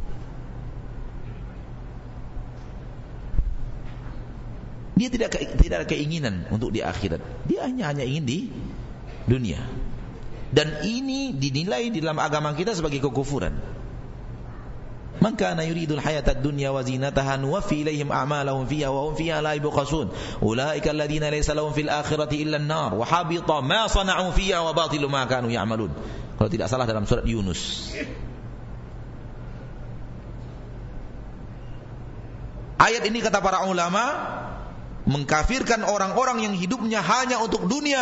Dia 4.98 5.10
tidak 5.10 5.34
tidak 5.58 5.76
ada 5.82 5.88
keinginan 5.90 6.46
untuk 6.54 6.70
di 6.70 6.86
akhirat. 6.86 7.22
Dia 7.50 7.66
hanya 7.66 7.90
hanya 7.90 8.06
ingin 8.06 8.26
di 8.26 8.40
dunia. 9.26 9.62
Dan 10.52 10.84
ini 10.86 11.32
dinilai 11.34 11.90
di 11.90 12.04
dalam 12.04 12.20
agama 12.22 12.54
kita 12.54 12.76
sebagai 12.76 13.02
kekufuran. 13.02 13.56
Man 15.22 15.38
kana 15.38 15.62
yuridul 15.62 16.02
hayatad 16.02 16.42
dunya 16.42 16.74
wa 16.74 16.82
zinataha 16.82 17.38
nuwaffi 17.38 17.86
ilaihim 17.86 18.10
a'malahum 18.10 18.66
fiha 18.66 18.90
wa 18.90 19.06
hum 19.06 19.14
fiha 19.14 19.38
la. 19.38 19.54
Ulaika 20.42 20.90
alladhina 20.90 21.30
laysa 21.30 21.54
lahum 21.54 21.78
fil 21.78 21.94
akhirati 21.94 22.42
illa 22.42 22.58
an-nar 22.58 22.98
wa 22.98 23.06
habita 23.06 23.62
ma. 23.62 23.86
Kalau 26.42 26.50
tidak 26.50 26.68
salah 26.74 26.90
dalam 26.90 27.06
surat 27.06 27.22
Yunus. 27.30 27.94
Ayat 32.82 33.06
ini 33.06 33.22
kata 33.22 33.46
para 33.46 33.70
ulama 33.70 34.02
mengkafirkan 35.06 35.86
orang-orang 35.86 36.50
yang 36.50 36.58
hidupnya 36.58 37.06
hanya 37.06 37.38
untuk 37.38 37.70
dunia 37.70 38.02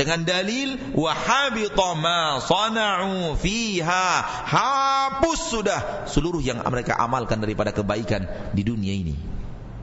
dengan 0.00 0.24
dalil 0.24 0.80
wahabita 0.96 1.92
ma 2.00 2.40
sana'u 2.40 3.36
fiha. 3.36 4.08
Hapus 4.48 5.40
sudah 5.52 6.08
seluruh 6.08 6.40
yang 6.40 6.64
mereka 6.64 6.96
amalkan 6.96 7.36
daripada 7.44 7.76
kebaikan 7.76 8.24
di 8.56 8.64
dunia 8.64 8.96
ini. 8.96 9.12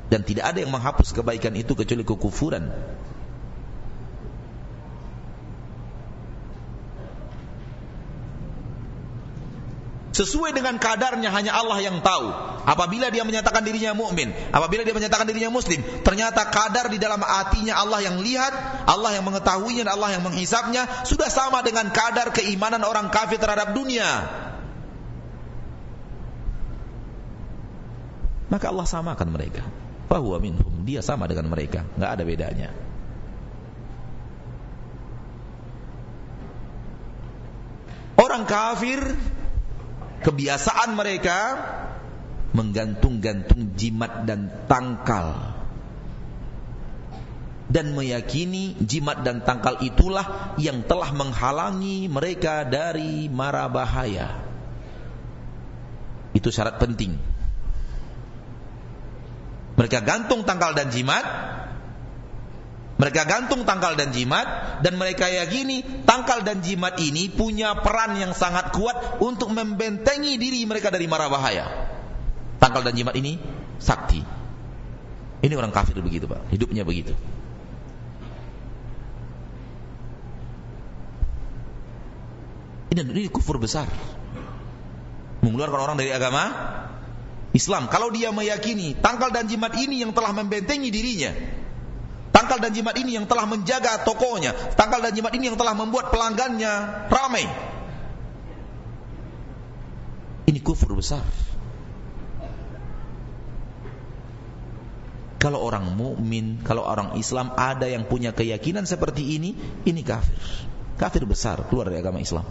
Dan 0.09 0.25
tidak 0.25 0.49
ada 0.49 0.57
yang 0.57 0.73
menghapus 0.73 1.13
kebaikan 1.13 1.53
itu 1.53 1.77
kecuali 1.77 2.01
kekufuran 2.01 2.65
Sesuai 10.17 10.49
dengan 10.49 10.81
kadarnya 10.81 11.29
hanya 11.29 11.53
Allah 11.53 11.77
yang 11.77 12.01
tahu. 12.01 12.33
Apabila 12.65 13.13
dia 13.13 13.21
menyatakan 13.21 13.61
dirinya 13.61 13.93
mukmin, 13.93 14.33
apabila 14.49 14.81
dia 14.81 14.97
menyatakan 14.97 15.29
dirinya 15.29 15.53
muslim, 15.53 15.77
ternyata 16.01 16.41
kadar 16.49 16.89
di 16.89 16.97
dalam 16.97 17.21
hatinya 17.21 17.77
Allah 17.77 18.01
yang 18.01 18.17
lihat, 18.25 18.49
Allah 18.89 19.13
yang 19.13 19.29
mengetahuinya 19.29 19.85
dan 19.85 19.93
Allah 19.93 20.17
yang 20.17 20.25
menghisapnya 20.25 21.05
sudah 21.05 21.29
sama 21.29 21.61
dengan 21.61 21.93
kadar 21.93 22.33
keimanan 22.33 22.81
orang 22.81 23.13
kafir 23.13 23.37
terhadap 23.37 23.77
dunia. 23.77 24.09
Maka 28.49 28.73
Allah 28.73 28.89
samakan 28.89 29.29
mereka. 29.29 29.61
Fahuwa 30.09 30.41
minhum, 30.41 30.81
dia 30.81 31.05
sama 31.05 31.29
dengan 31.29 31.45
mereka, 31.53 31.85
nggak 31.93 32.09
ada 32.09 32.23
bedanya. 32.25 32.69
Orang 38.17 38.49
kafir 38.49 39.13
kebiasaan 40.21 40.97
mereka 40.97 41.39
menggantung-gantung 42.55 43.75
jimat 43.75 44.25
dan 44.25 44.49
tangkal 44.65 45.57
dan 47.67 47.91
meyakini 47.91 48.79
jimat 48.79 49.27
dan 49.27 49.43
tangkal 49.43 49.75
itulah 49.83 50.55
yang 50.55 50.87
telah 50.87 51.11
menghalangi 51.11 52.07
mereka 52.07 52.63
dari 52.63 53.27
mara 53.27 53.67
bahaya. 53.67 54.39
Itu 56.31 56.47
syarat 56.47 56.79
penting. 56.79 57.19
Mereka 59.77 59.99
gantung 60.01 60.47
tangkal 60.47 60.73
dan 60.73 60.89
jimat, 60.89 61.21
mereka 62.97 63.29
gantung 63.29 63.61
tangkal 63.61 63.93
dan 63.93 64.09
jimat 64.09 64.81
dan 64.81 64.97
mereka 64.97 65.29
yakini 65.29 65.85
tangkal 66.01 66.41
dan 66.41 66.65
jimat 66.65 66.97
ini 66.97 67.29
punya 67.29 67.77
peran 67.77 68.17
yang 68.17 68.33
sangat 68.33 68.73
kuat 68.73 69.21
untuk 69.21 69.53
membentengi 69.53 70.41
diri 70.41 70.65
mereka 70.65 70.89
dari 70.89 71.05
mara 71.05 71.29
bahaya. 71.29 71.93
Tangkal 72.57 72.81
dan 72.81 72.97
jimat 72.97 73.13
ini 73.13 73.37
sakti. 73.77 74.25
Ini 75.45 75.53
orang 75.53 75.69
kafir 75.69 76.01
begitu, 76.01 76.25
Pak. 76.25 76.49
Hidupnya 76.49 76.81
begitu. 76.81 77.13
Ini, 82.89 83.01
ini 83.05 83.29
kufur 83.29 83.61
besar. 83.61 83.85
Mengeluarkan 85.45 85.77
orang 85.77 85.97
dari 86.01 86.09
agama 86.09 86.49
Islam. 87.53 87.85
Kalau 87.93 88.09
dia 88.09 88.33
meyakini 88.33 88.97
tangkal 88.97 89.29
dan 89.29 89.45
jimat 89.45 89.77
ini 89.77 90.01
yang 90.01 90.17
telah 90.17 90.33
membentengi 90.33 90.89
dirinya. 90.89 91.31
Tangkal 92.47 92.63
dan 92.63 92.79
jimat 92.79 92.95
ini 92.95 93.19
yang 93.19 93.27
telah 93.27 93.43
menjaga 93.43 94.07
tokonya. 94.07 94.55
Tangkal 94.79 95.03
dan 95.03 95.11
jimat 95.11 95.35
ini 95.35 95.51
yang 95.51 95.59
telah 95.59 95.75
membuat 95.75 96.15
pelanggannya 96.15 97.03
ramai. 97.11 97.43
Ini 100.47 100.55
kufur 100.63 100.95
besar. 100.95 101.27
Kalau 105.43 105.59
orang 105.59 105.91
mukmin, 105.91 106.63
kalau 106.63 106.87
orang 106.87 107.19
Islam 107.19 107.51
ada 107.59 107.83
yang 107.83 108.07
punya 108.07 108.31
keyakinan 108.31 108.87
seperti 108.87 109.35
ini, 109.35 109.51
ini 109.83 109.99
kafir. 110.07 110.39
Kafir 110.95 111.27
besar 111.27 111.67
keluar 111.67 111.91
dari 111.91 111.99
agama 111.99 112.23
Islam. 112.23 112.47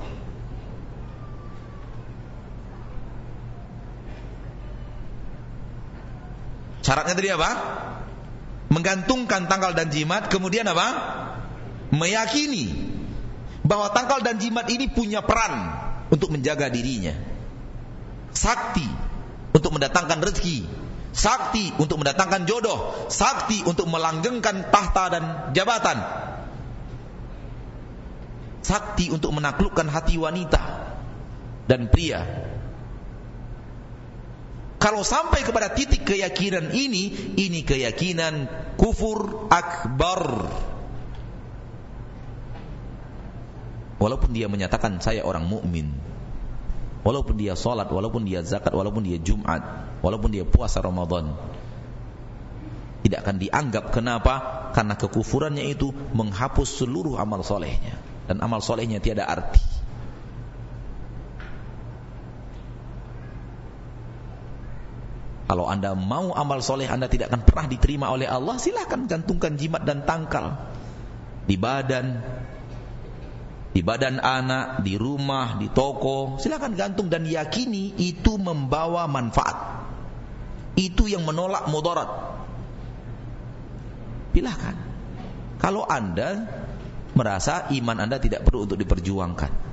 Syaratnya 6.85 7.17
tadi 7.17 7.33
apa? 7.33 7.51
Menggantungkan 8.67 9.47
tanggal 9.47 9.73
dan 9.79 9.89
jimat, 9.95 10.27
kemudian 10.27 10.67
apa? 10.67 10.89
Meyakini 11.95 12.67
bahwa 13.63 13.91
tanggal 13.95 14.23
dan 14.23 14.39
jimat 14.39 14.67
ini 14.67 14.91
punya 14.91 15.23
peran 15.23 15.71
untuk 16.11 16.35
menjaga 16.35 16.71
dirinya. 16.71 17.15
Sakti 18.35 18.87
untuk 19.55 19.71
mendatangkan 19.75 20.19
rezeki, 20.19 20.67
sakti 21.15 21.73
untuk 21.79 22.03
mendatangkan 22.03 22.47
jodoh, 22.47 23.09
sakti 23.11 23.63
untuk 23.67 23.87
melanggengkan 23.87 24.71
tahta 24.71 25.05
dan 25.15 25.25
jabatan. 25.55 25.99
Sakti 28.67 29.15
untuk 29.15 29.31
menaklukkan 29.31 29.87
hati 29.87 30.19
wanita 30.19 30.63
dan 31.71 31.87
pria 31.87 32.27
kalau 34.77 35.01
sampai 35.01 35.41
kepada 35.41 35.73
titik 35.73 36.05
keyakinan 36.05 36.69
ini, 36.77 37.33
ini 37.41 37.65
keyakinan 37.65 38.45
kufur 38.77 39.49
akbar. 39.49 40.53
Walaupun 43.97 44.37
dia 44.37 44.53
menyatakan 44.53 45.01
saya 45.01 45.25
orang 45.25 45.49
mukmin, 45.49 45.97
walaupun 47.01 47.41
dia 47.41 47.57
salat, 47.57 47.89
walaupun 47.89 48.29
dia 48.29 48.45
zakat, 48.45 48.77
walaupun 48.77 49.09
dia 49.09 49.17
Jumat, 49.17 49.65
walaupun 50.05 50.29
dia 50.29 50.45
puasa 50.45 50.85
Ramadan, 50.85 51.33
tidak 53.01 53.25
akan 53.25 53.37
dianggap 53.41 53.95
kenapa? 53.97 54.35
Karena 54.77 54.93
kekufurannya 55.01 55.65
itu 55.73 55.89
menghapus 56.13 56.85
seluruh 56.85 57.17
amal 57.17 57.41
solehnya 57.41 57.97
dan 58.29 58.45
amal 58.45 58.61
solehnya 58.61 59.01
tiada 59.01 59.25
arti. 59.25 59.63
Kalau 65.47 65.71
anda 65.71 65.95
mau 65.95 66.35
amal 66.35 66.59
soleh 66.59 66.91
anda 66.91 67.07
tidak 67.07 67.31
akan 67.31 67.47
pernah 67.47 67.67
diterima 67.71 68.11
oleh 68.11 68.27
Allah, 68.27 68.59
silahkan 68.59 69.07
gantungkan 69.07 69.55
jimat 69.55 69.87
dan 69.87 70.03
tangkal 70.03 70.59
di 71.47 71.55
badan, 71.55 72.19
di 73.71 73.81
badan 73.87 74.19
anak, 74.19 74.83
di 74.83 74.99
rumah, 74.99 75.55
di 75.55 75.71
toko, 75.71 76.43
silahkan 76.43 76.75
gantung 76.75 77.07
dan 77.07 77.23
yakini 77.23 77.95
itu 77.95 78.35
membawa 78.43 79.07
manfaat. 79.07 79.87
Itu 80.75 81.07
yang 81.07 81.23
menolak 81.23 81.71
mudarat. 81.71 82.11
Silahkan. 84.35 84.77
Kalau 85.63 85.87
anda 85.87 86.45
merasa 87.17 87.71
iman 87.73 87.97
anda 88.03 88.19
tidak 88.21 88.45
perlu 88.45 88.69
untuk 88.69 88.77
diperjuangkan. 88.77 89.65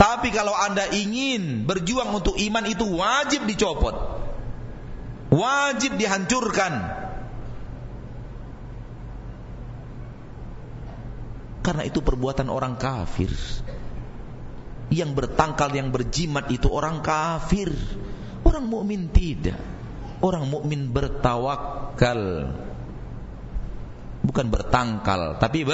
Tapi 0.00 0.28
kalau 0.32 0.56
anda 0.56 0.90
ingin 0.90 1.68
berjuang 1.68 2.10
untuk 2.10 2.34
iman 2.40 2.64
itu 2.66 2.86
wajib 2.98 3.46
dicopot 3.46 4.18
wajib 5.32 5.96
dihancurkan. 5.96 6.72
Karena 11.64 11.82
itu 11.84 12.00
perbuatan 12.00 12.48
orang 12.48 12.80
kafir. 12.80 13.28
Yang 14.88 15.10
bertangkal 15.12 15.68
yang 15.76 15.92
berjimat 15.92 16.48
itu 16.48 16.72
orang 16.72 17.04
kafir. 17.04 17.68
Orang 18.40 18.72
mukmin 18.72 19.12
tidak. 19.12 19.60
Orang 20.24 20.48
mukmin 20.48 20.88
bertawakal 20.88 22.50
bukan 24.28 24.46
bertangkal 24.52 25.40
tapi 25.40 25.64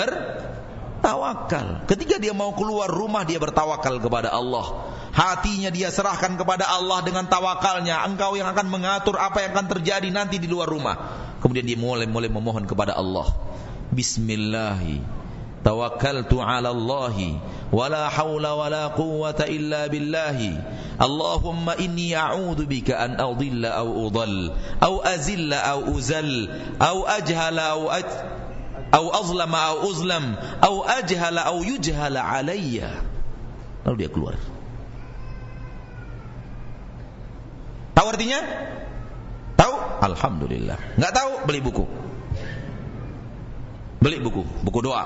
bertawakal 1.04 1.84
ketika 1.84 2.16
dia 2.16 2.32
mau 2.32 2.56
keluar 2.56 2.88
rumah 2.88 3.28
dia 3.28 3.36
bertawakal 3.36 4.00
kepada 4.00 4.32
Allah. 4.32 4.88
Hatinya 5.12 5.68
dia 5.68 5.92
serahkan 5.92 6.40
kepada 6.40 6.64
Allah 6.64 7.04
dengan 7.04 7.28
tawakalnya. 7.28 8.02
Engkau 8.08 8.34
yang 8.34 8.48
akan 8.50 8.66
mengatur 8.72 9.20
apa 9.20 9.44
yang 9.44 9.52
akan 9.52 9.68
terjadi 9.68 10.08
nanti 10.08 10.40
di 10.40 10.48
luar 10.48 10.66
rumah. 10.66 10.96
Kemudian 11.44 11.68
dia 11.68 11.76
mulai 11.76 12.08
mulai 12.08 12.32
memohon 12.32 12.64
kepada 12.64 12.96
Allah. 12.96 13.28
Bismillah 13.92 14.80
tawakkaltu 15.60 16.40
ala 16.40 16.72
Allah 16.72 17.16
wala 17.68 18.08
haula 18.08 18.52
wala 18.56 18.84
quwwata 18.96 19.48
illa 19.48 19.88
billah 19.92 20.40
Allahumma 20.94 21.74
inni 21.80 22.14
a'udzu 22.14 22.70
bika 22.70 22.96
an 22.96 23.20
adilla 23.20 23.76
aw 23.76 23.88
udall. 24.08 24.56
Aw 24.80 24.94
azilla 25.04 25.62
aw 25.68 25.90
uzal 25.90 26.48
aw 26.78 26.96
ajhala 27.18 27.76
aw 27.76 27.90
aw 28.94 29.04
azlama 29.18 29.58
aw 29.74 29.76
uzlam 29.82 30.38
aw 30.62 30.74
ajhala 31.02 31.50
aw 31.50 31.58
yujhala 31.66 32.22
alayya 32.22 33.02
lalu 33.82 34.06
dia 34.06 34.10
keluar 34.10 34.38
Tahu 37.94 38.10
artinya? 38.10 38.42
Tahu? 39.54 39.74
Alhamdulillah. 40.02 40.76
Enggak 40.98 41.14
tahu? 41.14 41.32
Beli 41.46 41.60
buku. 41.62 41.84
Beli 44.02 44.18
buku, 44.20 44.42
buku 44.66 44.78
doa. 44.84 45.04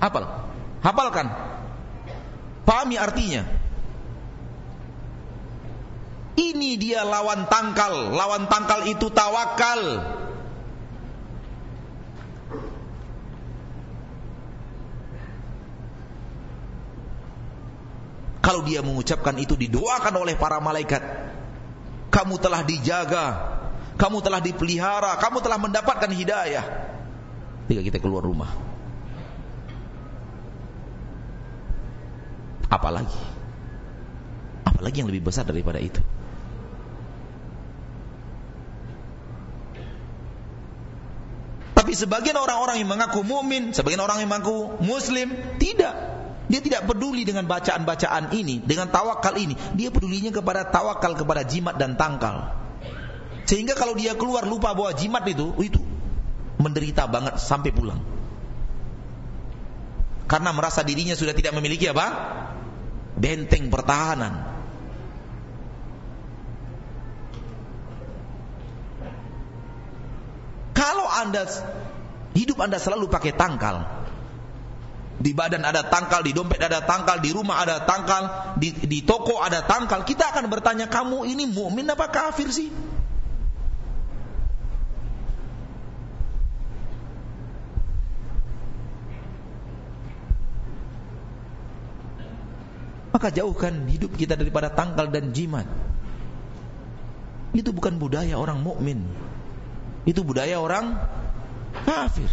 Hafal. 0.00 0.24
Hafalkan. 0.80 1.26
Pahami 2.64 2.96
artinya. 2.96 3.44
Ini 6.38 6.70
dia 6.80 7.04
lawan 7.04 7.50
tangkal. 7.50 8.14
Lawan 8.14 8.48
tangkal 8.48 8.88
itu 8.88 9.12
tawakal. 9.12 9.82
Kalau 18.44 18.60
dia 18.60 18.84
mengucapkan 18.84 19.32
itu 19.40 19.56
didoakan 19.56 20.20
oleh 20.20 20.36
para 20.36 20.60
malaikat 20.60 21.00
kamu 22.14 22.38
telah 22.38 22.62
dijaga, 22.62 23.26
kamu 23.98 24.22
telah 24.22 24.38
dipelihara, 24.38 25.18
kamu 25.18 25.42
telah 25.42 25.58
mendapatkan 25.58 26.06
hidayah. 26.06 26.62
Ketika 27.66 27.82
kita 27.82 27.98
keluar 27.98 28.22
rumah. 28.22 28.54
Apalagi? 32.70 33.18
Apalagi 34.62 34.96
yang 35.02 35.10
lebih 35.10 35.26
besar 35.26 35.42
daripada 35.42 35.82
itu? 35.82 35.98
Tapi 41.74 41.92
sebagian 41.98 42.38
orang-orang 42.38 42.78
yang 42.78 42.90
mengaku 42.94 43.26
mukmin, 43.26 43.74
sebagian 43.74 44.06
orang 44.06 44.22
yang 44.22 44.30
mengaku 44.30 44.78
muslim, 44.86 45.34
tidak. 45.58 46.14
Dia 46.44 46.60
tidak 46.60 46.84
peduli 46.84 47.24
dengan 47.24 47.48
bacaan-bacaan 47.48 48.36
ini, 48.36 48.60
dengan 48.60 48.92
tawakal 48.92 49.32
ini. 49.40 49.56
Dia 49.76 49.88
pedulinya 49.88 50.28
kepada 50.28 50.68
tawakal 50.68 51.16
kepada 51.16 51.40
jimat 51.40 51.80
dan 51.80 51.96
tangkal. 51.96 52.52
Sehingga 53.48 53.72
kalau 53.76 53.96
dia 53.96 54.12
keluar 54.16 54.44
lupa 54.44 54.76
bawa 54.76 54.92
jimat 54.92 55.24
itu, 55.24 55.56
itu 55.60 55.80
menderita 56.60 57.08
banget 57.08 57.40
sampai 57.40 57.72
pulang. 57.72 58.00
Karena 60.24 60.52
merasa 60.56 60.80
dirinya 60.80 61.16
sudah 61.16 61.36
tidak 61.36 61.52
memiliki 61.56 61.88
apa? 61.88 62.06
Benteng 63.16 63.68
pertahanan. 63.68 64.52
Kalau 70.74 71.06
Anda 71.06 71.46
hidup 72.34 72.58
Anda 72.58 72.82
selalu 72.82 73.06
pakai 73.08 73.32
tangkal, 73.32 74.03
di 75.24 75.32
badan 75.32 75.64
ada 75.64 75.88
tangkal, 75.88 76.20
di 76.20 76.36
dompet 76.36 76.60
ada 76.60 76.84
tangkal, 76.84 77.16
di 77.24 77.32
rumah 77.32 77.64
ada 77.64 77.80
tangkal, 77.88 78.52
di, 78.60 78.76
di 78.76 79.00
toko 79.08 79.40
ada 79.40 79.64
tangkal. 79.64 80.04
Kita 80.04 80.28
akan 80.28 80.52
bertanya, 80.52 80.84
kamu 80.92 81.24
ini 81.24 81.48
mukmin 81.48 81.88
apa 81.88 82.12
kafir 82.12 82.52
sih? 82.52 82.68
Maka 93.16 93.32
jauhkan 93.32 93.88
hidup 93.88 94.20
kita 94.20 94.36
daripada 94.36 94.68
tangkal 94.68 95.08
dan 95.08 95.32
jimat. 95.32 95.64
Itu 97.56 97.72
bukan 97.72 97.96
budaya 97.96 98.36
orang 98.36 98.60
mukmin. 98.60 99.08
Itu 100.04 100.20
budaya 100.20 100.60
orang 100.60 101.00
kafir. 101.88 102.28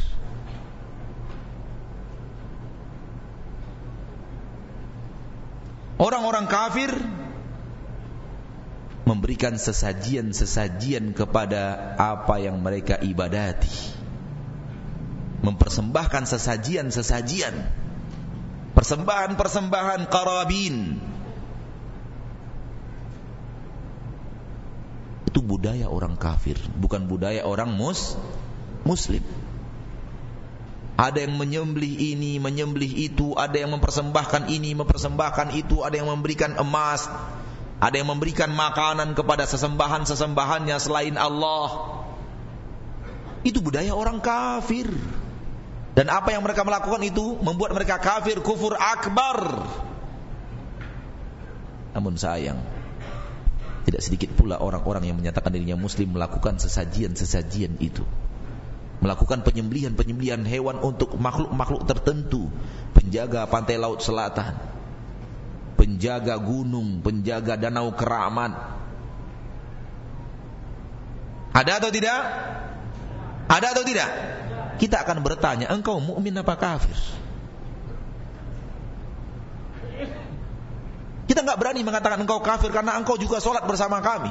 Orang-orang 6.01 6.49
kafir 6.49 6.89
memberikan 9.05 9.53
sesajian-sesajian 9.53 11.13
kepada 11.13 11.93
apa 11.93 12.41
yang 12.41 12.57
mereka 12.57 12.97
ibadati. 12.97 13.69
Mempersembahkan 15.45 16.25
sesajian-sesajian. 16.25 17.53
Persembahan-persembahan 18.73 20.09
karabin. 20.09 20.97
Itu 25.29 25.45
budaya 25.45 25.85
orang 25.85 26.17
kafir, 26.17 26.57
bukan 26.81 27.05
budaya 27.05 27.45
orang 27.45 27.77
mus 27.77 28.17
muslim. 28.89 29.21
Ada 30.99 31.23
yang 31.23 31.39
menyembelih 31.39 32.13
ini, 32.13 32.37
menyembelih 32.37 33.11
itu, 33.11 33.33
ada 33.33 33.55
yang 33.55 33.71
mempersembahkan 33.73 34.51
ini, 34.51 34.75
mempersembahkan 34.75 35.55
itu, 35.57 35.81
ada 35.81 35.95
yang 35.97 36.11
memberikan 36.11 36.59
emas, 36.59 37.07
ada 37.81 37.95
yang 37.97 38.11
memberikan 38.11 38.51
makanan 38.53 39.17
kepada 39.17 39.49
sesembahan-sesembahannya 39.49 40.77
selain 40.77 41.15
Allah. 41.17 41.97
Itu 43.41 43.63
budaya 43.63 43.95
orang 43.97 44.21
kafir. 44.21 44.91
Dan 45.91 46.07
apa 46.07 46.31
yang 46.31 46.45
mereka 46.45 46.63
melakukan 46.63 47.01
itu 47.03 47.35
membuat 47.41 47.73
mereka 47.75 47.97
kafir, 47.99 48.39
kufur 48.39 48.77
akbar. 48.77 49.67
Namun 51.91 52.15
sayang, 52.15 52.61
tidak 53.83 53.99
sedikit 54.05 54.31
pula 54.37 54.61
orang-orang 54.61 55.09
yang 55.09 55.17
menyatakan 55.17 55.51
dirinya 55.51 55.75
muslim 55.75 56.15
melakukan 56.15 56.61
sesajian-sesajian 56.61 57.81
itu 57.81 58.05
melakukan 59.01 59.41
penyembelihan-penyembelihan 59.41 60.45
hewan 60.45 60.77
untuk 60.77 61.17
makhluk-makhluk 61.17 61.89
tertentu, 61.89 62.53
penjaga 62.93 63.49
pantai 63.49 63.81
laut 63.81 63.99
selatan, 63.99 64.61
penjaga 65.75 66.37
gunung, 66.37 67.01
penjaga 67.01 67.57
danau 67.57 67.89
keramat. 67.97 68.53
Ada 71.51 71.81
atau 71.81 71.89
tidak? 71.89 72.21
Ada 73.49 73.67
atau 73.73 73.83
tidak? 73.83 74.09
Kita 74.77 75.01
akan 75.01 75.25
bertanya, 75.25 75.67
engkau 75.73 75.97
mukmin 75.97 76.37
apa 76.37 76.55
kafir? 76.55 76.95
Kita 81.25 81.41
nggak 81.41 81.57
berani 81.57 81.81
mengatakan 81.81 82.21
engkau 82.21 82.43
kafir 82.43 82.69
karena 82.69 82.95
engkau 83.01 83.17
juga 83.17 83.41
sholat 83.41 83.65
bersama 83.65 83.97
kami. 84.03 84.29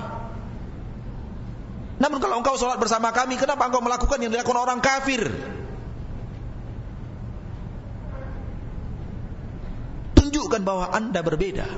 Namun 2.01 2.17
kalau 2.17 2.41
engkau 2.41 2.57
sholat 2.57 2.81
bersama 2.81 3.13
kami, 3.13 3.37
kenapa 3.37 3.69
engkau 3.69 3.85
melakukan 3.85 4.17
yang 4.25 4.33
dilakukan 4.33 4.57
orang 4.57 4.81
kafir? 4.81 5.29
Tunjukkan 10.17 10.65
bahwa 10.65 10.89
anda 10.97 11.21
berbeda. 11.21 11.69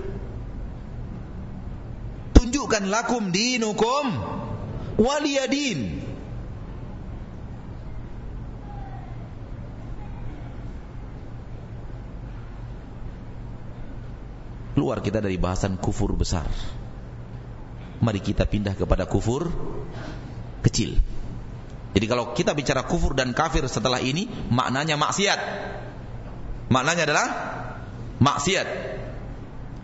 Tunjukkan 2.39 2.87
lakum 2.87 3.35
dinukum 3.35 4.15
waliyadin. 5.03 6.07
Keluar 14.79 15.03
kita 15.03 15.19
dari 15.19 15.35
bahasan 15.35 15.83
kufur 15.83 16.15
besar. 16.15 16.47
Mari 18.03 18.19
kita 18.19 18.51
pindah 18.51 18.75
kepada 18.75 19.07
kufur 19.07 19.47
kecil. 20.67 20.99
Jadi 21.93 22.07
kalau 22.11 22.35
kita 22.35 22.51
bicara 22.57 22.83
kufur 22.83 23.15
dan 23.15 23.31
kafir 23.31 23.63
setelah 23.71 24.03
ini, 24.03 24.27
maknanya 24.51 24.99
maksiat. 24.99 25.41
Maknanya 26.67 27.03
adalah 27.07 27.27
maksiat. 28.19 28.69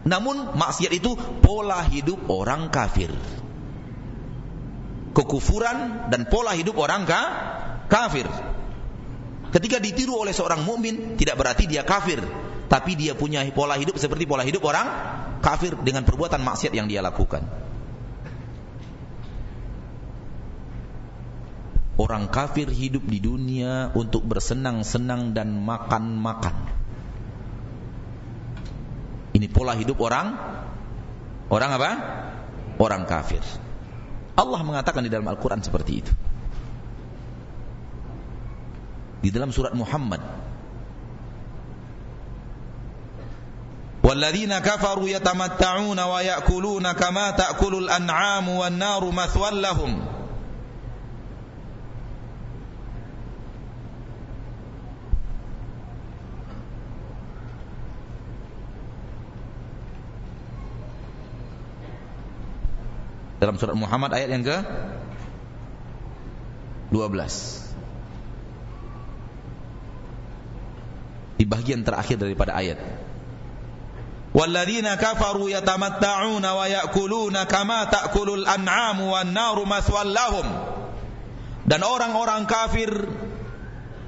Namun 0.09 0.57
maksiat 0.57 0.93
itu 0.97 1.15
pola 1.45 1.85
hidup 1.87 2.27
orang 2.33 2.73
kafir. 2.75 3.13
Kekufuran 5.13 6.09
dan 6.09 6.27
pola 6.27 6.57
hidup 6.59 6.81
orang 6.81 7.05
ka 7.05 7.23
kafir. 7.87 8.25
Ketika 9.53 9.79
ditiru 9.79 10.17
oleh 10.17 10.33
seorang 10.33 10.65
mukmin 10.65 11.15
tidak 11.21 11.37
berarti 11.37 11.69
dia 11.69 11.85
kafir, 11.85 12.25
tapi 12.73 12.97
dia 12.97 13.13
punya 13.13 13.45
pola 13.53 13.77
hidup 13.77 14.01
seperti 14.01 14.25
pola 14.25 14.43
hidup 14.45 14.65
orang 14.65 14.87
kafir 15.45 15.77
dengan 15.85 16.09
perbuatan 16.09 16.41
maksiat 16.41 16.73
yang 16.73 16.89
dia 16.89 17.05
lakukan. 17.05 17.68
Orang 21.98 22.34
kafir 22.34 22.66
hidup 22.74 23.06
di 23.06 23.22
dunia 23.22 23.94
untuk 23.94 24.26
bersenang-senang 24.26 25.38
dan 25.38 25.54
makan-makan. 25.62 26.56
Ini 29.34 29.46
pola 29.50 29.78
hidup 29.78 30.02
orang 30.02 30.34
orang 31.54 31.70
apa? 31.78 31.92
Orang 32.82 33.06
kafir. 33.06 33.46
Allah 34.34 34.62
mengatakan 34.66 35.06
di 35.06 35.14
dalam 35.14 35.30
Al-Qur'an 35.30 35.62
seperti 35.62 36.02
itu. 36.02 36.14
Di 39.22 39.30
dalam 39.30 39.54
surat 39.54 39.78
Muhammad 39.78 40.22
والذين 44.04 44.52
كفروا 44.60 45.10
يتمتعون 45.10 46.00
ويأكلون 46.00 46.92
كما 46.92 47.32
تأكل 47.32 47.74
الأنعام 47.88 48.50
والنار 48.50 49.12
مثوى 49.12 49.52
لهم 49.64 49.92
dalam 63.39 63.55
surat 63.55 63.75
Muhammad 63.79 64.11
ayat 64.15 64.29
yang 64.35 64.43
ke 64.43 64.59
12 66.91 67.69
di 71.39 71.47
bagian 71.47 71.87
terakhir 71.87 72.19
daripada 72.19 72.59
ayat. 72.59 72.79
Walladzina 74.35 74.99
kafaru 75.01 75.49
yatamatta'una 75.49 76.51
wa 76.53 76.67
ya'kuluna 76.69 77.49
kama 77.49 77.89
ta'kulul 77.89 78.45
an'amu 78.45 79.15
wan 79.15 79.33
naru 79.33 79.65
maswal 79.65 80.11
lahum. 80.11 80.45
Dan 81.65 81.81
orang-orang 81.87 82.45
kafir 82.45 82.91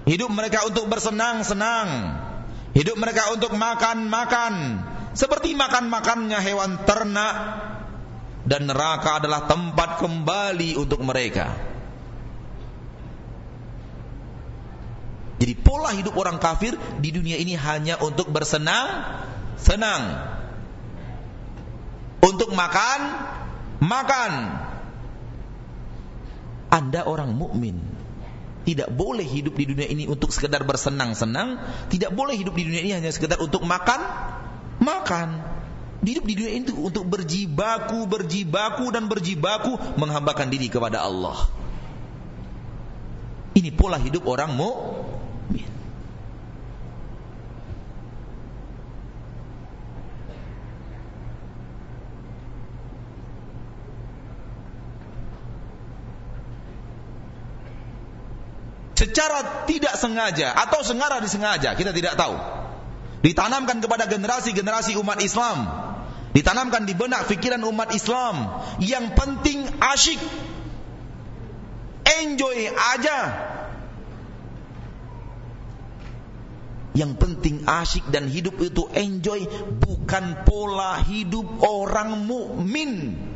hidup 0.05 0.31
mereka 0.33 0.67
untuk 0.67 0.91
bersenang-senang. 0.91 2.19
Hidup 2.75 2.99
mereka 2.99 3.33
untuk 3.33 3.55
makan-makan. 3.55 4.55
Seperti 5.15 5.55
makan-makannya 5.59 6.39
hewan 6.39 6.87
ternak 6.87 7.35
dan 8.45 8.69
neraka 8.69 9.21
adalah 9.21 9.45
tempat 9.45 10.01
kembali 10.01 10.77
untuk 10.81 11.01
mereka. 11.05 11.53
Jadi 15.41 15.57
pola 15.57 15.97
hidup 15.97 16.21
orang 16.21 16.37
kafir 16.37 16.77
di 17.01 17.17
dunia 17.17 17.41
ini 17.41 17.57
hanya 17.57 17.97
untuk 18.05 18.29
bersenang, 18.29 19.17
senang. 19.57 20.29
Untuk 22.21 22.53
makan, 22.53 23.01
makan. 23.81 24.33
Anda 26.69 27.09
orang 27.09 27.33
mukmin 27.33 27.81
tidak 28.69 28.93
boleh 28.93 29.25
hidup 29.25 29.57
di 29.57 29.65
dunia 29.67 29.89
ini 29.89 30.05
untuk 30.05 30.31
sekedar 30.31 30.63
bersenang-senang, 30.69 31.59
tidak 31.89 32.13
boleh 32.13 32.37
hidup 32.37 32.53
di 32.53 32.69
dunia 32.69 32.83
ini 32.85 32.93
hanya 32.93 33.11
sekedar 33.11 33.41
untuk 33.41 33.65
makan, 33.65 34.01
makan. 34.79 35.50
Hidup 36.01 36.25
di 36.25 36.33
dunia 36.33 36.57
itu 36.57 36.73
untuk 36.81 37.05
berjibaku, 37.05 38.09
berjibaku 38.09 38.89
dan 38.89 39.05
berjibaku 39.05 39.77
menghambakan 40.01 40.49
diri 40.49 40.73
kepada 40.73 41.05
Allah. 41.05 41.45
Ini 43.53 43.69
pola 43.77 44.01
hidup 44.01 44.25
orang 44.25 44.57
mukmin. 44.57 45.69
Secara 58.97 59.69
tidak 59.69 60.01
sengaja 60.01 60.57
atau 60.57 60.81
sengaja 60.81 61.21
disengaja, 61.21 61.77
kita 61.77 61.93
tidak 61.93 62.17
tahu. 62.17 62.60
Ditanamkan 63.21 63.85
kepada 63.85 64.09
generasi-generasi 64.09 64.97
umat 64.97 65.21
Islam. 65.21 65.69
Ditanamkan 66.33 66.89
di 66.89 66.97
benak 66.97 67.29
fikiran 67.29 67.61
umat 67.69 67.93
Islam. 67.93 68.65
Yang 68.81 69.07
penting 69.17 69.59
asyik. 69.81 70.21
Enjoy 72.25 72.59
aja. 72.97 73.19
Yang 76.97 77.13
penting 77.23 77.57
asyik 77.69 78.09
dan 78.09 78.27
hidup 78.27 78.57
itu 78.61 78.89
enjoy. 78.97 79.45
Bukan 79.79 80.49
pola 80.49 81.05
hidup 81.05 81.61
orang 81.61 82.25
mukmin 82.25 83.30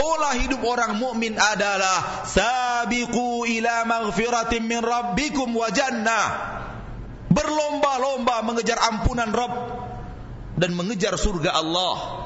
Pola 0.00 0.32
hidup 0.32 0.64
orang 0.64 0.96
mukmin 0.96 1.36
adalah 1.36 2.24
sabiqu 2.24 3.44
ila 3.44 3.84
maghfiratin 3.84 4.64
min 4.64 4.80
rabbikum 4.80 5.52
wa 5.52 5.68
jannah. 5.68 6.26
Berlomba-lomba 7.28 8.40
mengejar 8.48 8.80
ampunan 8.80 9.28
Rabb 9.28 9.54
dan 10.56 10.72
mengejar 10.72 11.20
surga 11.20 11.52
Allah. 11.52 12.20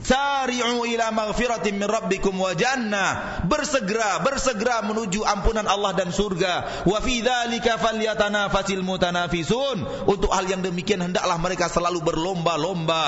Sari'u 0.00 0.84
ila 0.84 1.12
maghfiratin 1.12 1.76
min 1.76 1.92
rabbikum 1.92 2.40
wa 2.40 2.56
jannah. 2.56 3.44
Bersegera, 3.44 4.24
bersegera 4.24 4.80
menuju 4.88 5.28
ampunan 5.28 5.68
Allah 5.68 5.92
dan 5.92 6.08
surga. 6.08 6.88
Wa 6.88 7.04
fi 7.04 7.20
dzalika 7.20 7.76
falyatanafasil 7.84 8.80
mutanafisun. 8.80 10.08
Untuk 10.08 10.32
hal 10.32 10.48
yang 10.48 10.64
demikian 10.64 11.04
hendaklah 11.04 11.36
mereka 11.36 11.68
selalu 11.68 12.00
berlomba-lomba. 12.00 13.04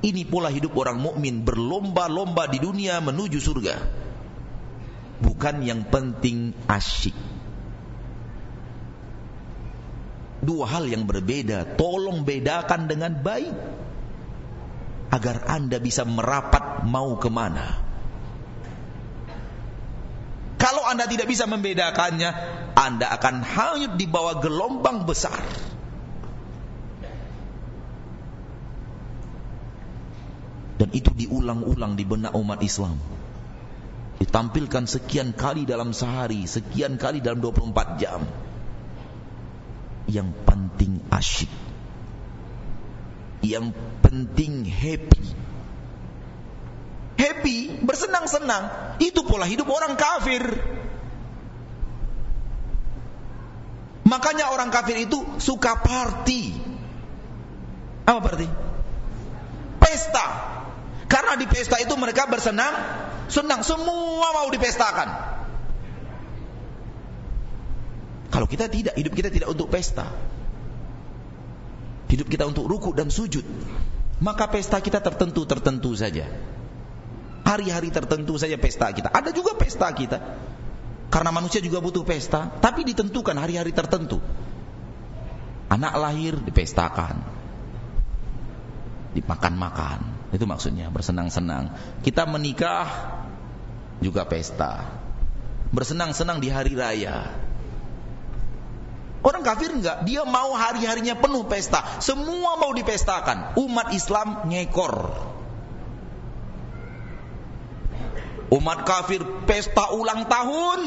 Ini 0.00 0.24
pola 0.24 0.48
hidup 0.48 0.72
orang 0.80 0.96
mukmin 0.96 1.44
berlomba-lomba 1.44 2.48
di 2.48 2.56
dunia 2.56 3.04
menuju 3.04 3.36
surga. 3.36 3.76
Bukan 5.20 5.60
yang 5.60 5.84
penting 5.84 6.56
asyik. 6.64 7.12
Dua 10.40 10.64
hal 10.64 10.88
yang 10.88 11.04
berbeda, 11.04 11.76
tolong 11.76 12.24
bedakan 12.24 12.88
dengan 12.88 13.20
baik 13.20 13.52
agar 15.12 15.44
Anda 15.52 15.76
bisa 15.76 16.08
merapat 16.08 16.88
mau 16.88 17.20
ke 17.20 17.28
mana. 17.28 17.76
Kalau 20.56 20.84
Anda 20.88 21.04
tidak 21.04 21.28
bisa 21.28 21.44
membedakannya, 21.44 22.30
Anda 22.72 23.12
akan 23.20 23.44
hanyut 23.44 23.92
di 24.00 24.08
bawah 24.08 24.40
gelombang 24.40 25.04
besar. 25.04 25.40
Dan 30.80 30.96
itu 30.96 31.12
diulang-ulang 31.12 31.92
di 31.92 32.08
benak 32.08 32.32
umat 32.32 32.64
Islam. 32.64 32.96
Ditampilkan 34.16 34.88
sekian 34.88 35.36
kali 35.36 35.68
dalam 35.68 35.92
sehari, 35.92 36.48
sekian 36.48 36.96
kali 36.96 37.20
dalam 37.20 37.44
24 37.44 38.00
jam. 38.00 38.24
Yang 40.08 40.32
penting 40.48 41.04
asyik. 41.12 41.52
Yang 43.44 43.76
penting 44.00 44.64
happy. 44.64 45.24
Happy, 47.20 47.58
bersenang-senang. 47.84 48.96
Itu 49.04 49.28
pola 49.28 49.44
hidup 49.44 49.68
orang 49.68 50.00
kafir. 50.00 50.40
Makanya 54.08 54.48
orang 54.48 54.72
kafir 54.72 54.96
itu 55.04 55.20
suka 55.36 55.76
party. 55.76 56.56
Apa 58.08 58.20
party? 58.24 58.48
Pesta. 59.76 60.59
Karena 61.10 61.34
di 61.34 61.50
pesta 61.50 61.74
itu 61.82 61.90
mereka 61.98 62.30
bersenang, 62.30 62.70
senang, 63.26 63.66
semua 63.66 64.30
mau 64.30 64.46
dipestakan. 64.46 65.10
Kalau 68.30 68.46
kita 68.46 68.70
tidak, 68.70 68.94
hidup 68.94 69.18
kita 69.18 69.26
tidak 69.26 69.50
untuk 69.50 69.66
pesta. 69.74 70.06
Hidup 72.06 72.30
kita 72.30 72.46
untuk 72.46 72.70
ruku 72.70 72.94
dan 72.94 73.10
sujud. 73.10 73.42
Maka 74.22 74.54
pesta 74.54 74.78
kita 74.78 75.02
tertentu-tertentu 75.02 75.98
saja. 75.98 76.30
Hari-hari 77.42 77.90
tertentu 77.90 78.38
saja 78.38 78.54
pesta 78.54 78.94
kita. 78.94 79.10
Ada 79.10 79.34
juga 79.34 79.58
pesta 79.58 79.90
kita. 79.90 80.38
Karena 81.10 81.34
manusia 81.34 81.58
juga 81.58 81.82
butuh 81.82 82.06
pesta, 82.06 82.54
tapi 82.62 82.86
ditentukan 82.86 83.34
hari-hari 83.34 83.74
tertentu. 83.74 84.22
Anak 85.66 85.98
lahir 85.98 86.38
dipestakan. 86.38 87.18
Dimakan-makan 89.18 90.19
itu 90.30 90.44
maksudnya 90.46 90.86
bersenang-senang. 90.94 91.74
Kita 92.06 92.22
menikah 92.26 92.86
juga 93.98 94.22
pesta. 94.26 94.86
Bersenang-senang 95.74 96.38
di 96.38 96.48
hari 96.50 96.74
raya. 96.78 97.30
Orang 99.20 99.44
kafir 99.44 99.68
enggak, 99.68 100.08
dia 100.08 100.24
mau 100.24 100.56
hari-harinya 100.56 101.18
penuh 101.18 101.44
pesta. 101.44 101.84
Semua 102.00 102.56
mau 102.56 102.72
dipestakan. 102.72 103.58
Umat 103.58 103.92
Islam 103.92 104.48
ngekor. 104.48 104.96
Umat 108.50 108.78
kafir 108.88 109.22
pesta 109.44 109.92
ulang 109.92 110.24
tahun. 110.24 110.80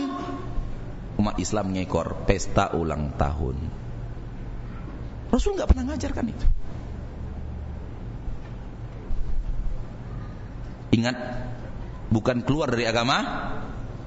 Umat 1.22 1.36
Islam 1.38 1.78
ngekor 1.78 2.26
pesta 2.26 2.74
ulang 2.74 3.14
tahun. 3.16 3.56
Rasul 5.30 5.54
enggak 5.60 5.70
pernah 5.70 5.94
ngajarkan 5.94 6.26
itu. 6.32 6.46
Ingat, 10.94 11.18
bukan 12.14 12.46
keluar 12.46 12.70
dari 12.70 12.86
agama 12.86 13.18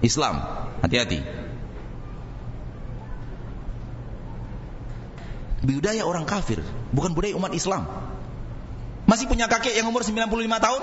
Islam. 0.07 0.39
Hati-hati. 0.87 1.19
Budaya 5.67 6.07
orang 6.07 6.23
kafir, 6.23 6.63
bukan 6.95 7.11
budaya 7.11 7.35
umat 7.35 7.51
Islam. 7.51 7.91
Masih 9.11 9.27
punya 9.27 9.51
kakek 9.51 9.75
yang 9.75 9.91
umur 9.91 10.07
95 10.07 10.31
tahun? 10.63 10.83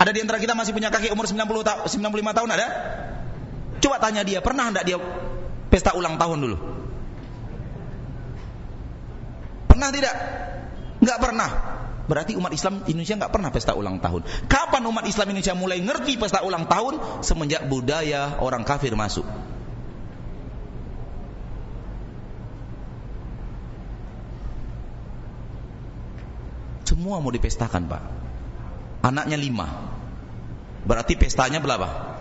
Ada 0.00 0.10
di 0.16 0.20
antara 0.20 0.36
kita 0.40 0.52
masih 0.52 0.72
punya 0.76 0.92
kakek 0.92 1.12
umur 1.12 1.24
90 1.28 1.64
ta 1.64 1.84
95 1.84 2.36
tahun 2.36 2.48
ada? 2.52 2.66
Coba 3.80 3.96
tanya 4.00 4.20
dia, 4.24 4.44
pernah 4.44 4.68
enggak 4.68 4.84
dia 4.84 5.00
pesta 5.72 5.96
ulang 5.96 6.20
tahun 6.20 6.44
dulu? 6.44 6.56
Pernah 9.68 9.88
tidak? 9.92 10.14
Enggak 11.00 11.18
pernah. 11.20 11.50
Berarti 12.10 12.34
umat 12.34 12.50
Islam 12.50 12.82
Indonesia 12.90 13.14
nggak 13.14 13.30
pernah 13.30 13.54
pesta 13.54 13.78
ulang 13.78 14.02
tahun. 14.02 14.26
Kapan 14.50 14.82
umat 14.90 15.06
Islam 15.06 15.30
Indonesia 15.30 15.54
mulai 15.54 15.78
ngerti 15.78 16.18
pesta 16.18 16.42
ulang 16.42 16.66
tahun? 16.66 17.22
Semenjak 17.22 17.70
budaya 17.70 18.42
orang 18.42 18.66
kafir 18.66 18.98
masuk. 18.98 19.22
Semua 26.82 27.22
mau 27.22 27.30
dipestakan 27.30 27.86
pak. 27.86 28.02
Anaknya 29.06 29.38
lima. 29.38 29.70
Berarti 30.82 31.14
pestanya 31.14 31.62
berapa? 31.62 32.18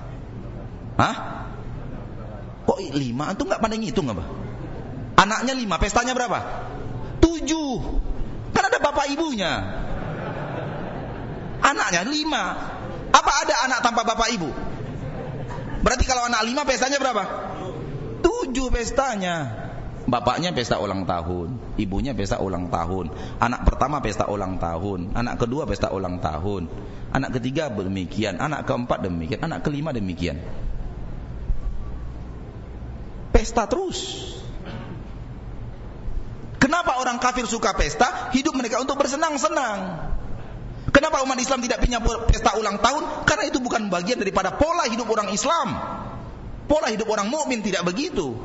Hah? 1.02 1.16
Kok 2.70 2.78
lima? 2.94 3.34
Antum 3.34 3.50
nggak 3.50 3.58
pandai 3.58 3.82
ngitung 3.82 4.14
apa? 4.14 4.22
Anaknya 5.18 5.58
lima, 5.58 5.82
pestanya 5.82 6.14
berapa? 6.14 6.40
Tujuh. 7.20 8.06
Kan 8.54 8.64
ada 8.66 8.80
bapak 8.82 9.06
ibunya. 9.14 9.54
Anaknya 11.60 12.02
lima. 12.08 12.44
Apa 13.10 13.32
ada 13.46 13.56
anak 13.66 13.80
tanpa 13.82 14.06
bapak 14.06 14.30
ibu? 14.34 14.50
Berarti 15.80 16.06
kalau 16.06 16.28
anak 16.28 16.46
lima 16.46 16.62
pestanya 16.68 17.00
berapa? 17.00 17.24
Tujuh 18.20 18.68
pestanya. 18.70 19.68
Bapaknya 20.10 20.50
pesta 20.56 20.82
ulang 20.82 21.06
tahun, 21.06 21.78
ibunya 21.78 22.18
pesta 22.18 22.42
ulang 22.42 22.74
tahun, 22.74 23.14
anak 23.38 23.62
pertama 23.62 24.02
pesta 24.02 24.26
ulang 24.26 24.58
tahun, 24.58 25.14
anak 25.14 25.38
kedua 25.38 25.70
pesta 25.70 25.94
ulang 25.94 26.18
tahun, 26.18 26.66
anak 27.14 27.38
ketiga 27.38 27.70
demikian, 27.70 28.42
anak 28.42 28.66
keempat 28.66 29.06
demikian, 29.06 29.46
anak 29.46 29.62
kelima 29.62 29.94
demikian. 29.94 30.42
Pesta 33.30 33.70
terus. 33.70 34.34
Kenapa 36.70 37.02
orang 37.02 37.18
kafir 37.18 37.50
suka 37.50 37.74
pesta? 37.74 38.30
Hidup 38.30 38.54
mereka 38.54 38.78
untuk 38.78 38.94
bersenang-senang. 39.02 40.06
Kenapa 40.94 41.26
umat 41.26 41.42
Islam 41.42 41.66
tidak 41.66 41.82
punya 41.82 41.98
pesta 42.30 42.54
ulang 42.62 42.78
tahun? 42.78 43.26
Karena 43.26 43.50
itu 43.50 43.58
bukan 43.58 43.90
bagian 43.90 44.22
daripada 44.22 44.54
pola 44.54 44.86
hidup 44.86 45.10
orang 45.10 45.34
Islam. 45.34 45.66
Pola 46.70 46.94
hidup 46.94 47.10
orang 47.10 47.26
mukmin 47.26 47.66
tidak 47.66 47.90
begitu. 47.90 48.38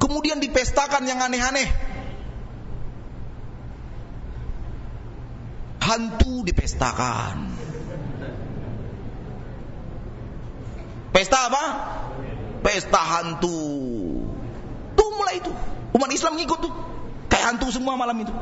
Kemudian 0.00 0.40
dipestakan 0.40 1.04
yang 1.04 1.20
aneh-aneh. 1.20 1.68
Hantu 5.84 6.40
dipestakan. 6.48 7.71
Pesta 11.12 11.52
apa? 11.52 11.64
Pesta 12.64 12.96
hantu. 12.96 13.60
Tuh 14.96 15.08
mulai 15.12 15.44
itu. 15.44 15.52
Umat 15.92 16.08
Islam 16.08 16.40
ngikut 16.40 16.58
tuh. 16.64 16.72
Kayak 17.28 17.54
hantu 17.54 17.68
semua 17.68 18.00
malam 18.00 18.16
itu. 18.16 18.32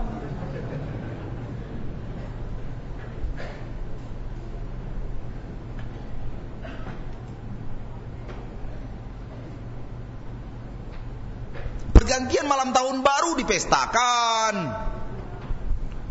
Pergantian 11.90 12.46
malam 12.46 12.70
tahun 12.70 13.02
baru 13.02 13.34
dipestakan. 13.34 14.54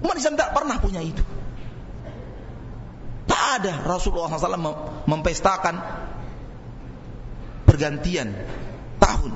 Umat 0.03 0.15
Islam 0.19 0.35
tidak 0.35 0.51
pernah 0.51 0.75
punya 0.83 0.99
itu. 0.99 1.23
Tak 3.27 3.63
ada 3.63 3.73
Rasulullah 3.87 4.27
SAW 4.35 5.07
mempestakan 5.07 5.75
pergantian 7.69 8.33
tahun. 8.97 9.33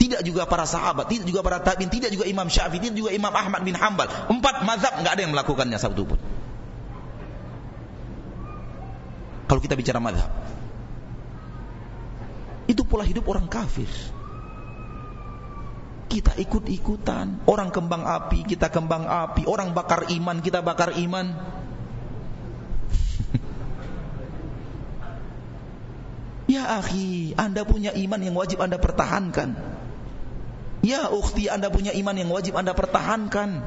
Tidak 0.00 0.24
juga 0.24 0.48
para 0.48 0.64
sahabat, 0.64 1.12
tidak 1.12 1.28
juga 1.28 1.44
para 1.44 1.60
tabiin, 1.60 1.92
tidak 1.92 2.08
juga 2.08 2.24
Imam 2.24 2.48
Syafi'i, 2.48 2.80
tidak 2.80 2.96
juga 2.96 3.10
Imam 3.12 3.36
Ahmad 3.36 3.60
bin 3.60 3.76
Hambal. 3.76 4.08
Empat 4.32 4.64
mazhab 4.64 4.96
nggak 5.04 5.12
ada 5.12 5.22
yang 5.28 5.32
melakukannya 5.36 5.76
satu 5.76 6.08
pun. 6.08 6.18
Kalau 9.44 9.60
kita 9.60 9.76
bicara 9.76 10.00
mazhab, 10.00 10.32
itu 12.64 12.80
pola 12.88 13.04
hidup 13.04 13.28
orang 13.28 13.44
kafir 13.44 13.90
kita 16.10 16.34
ikut-ikutan. 16.42 17.46
Orang 17.46 17.70
kembang 17.70 18.02
api, 18.02 18.42
kita 18.42 18.66
kembang 18.74 19.06
api. 19.06 19.46
Orang 19.46 19.70
bakar 19.78 20.10
iman, 20.10 20.42
kita 20.42 20.58
bakar 20.58 20.98
iman. 20.98 21.38
Ya 26.50 26.82
akhi, 26.82 27.38
Anda 27.38 27.62
punya 27.62 27.94
iman 27.94 28.20
yang 28.20 28.34
wajib 28.34 28.58
Anda 28.58 28.82
pertahankan. 28.82 29.54
Ya 30.82 31.06
ukhti, 31.12 31.46
Anda 31.46 31.70
punya 31.70 31.94
iman 31.94 32.16
yang 32.18 32.30
wajib 32.34 32.58
Anda 32.58 32.74
pertahankan. 32.74 33.62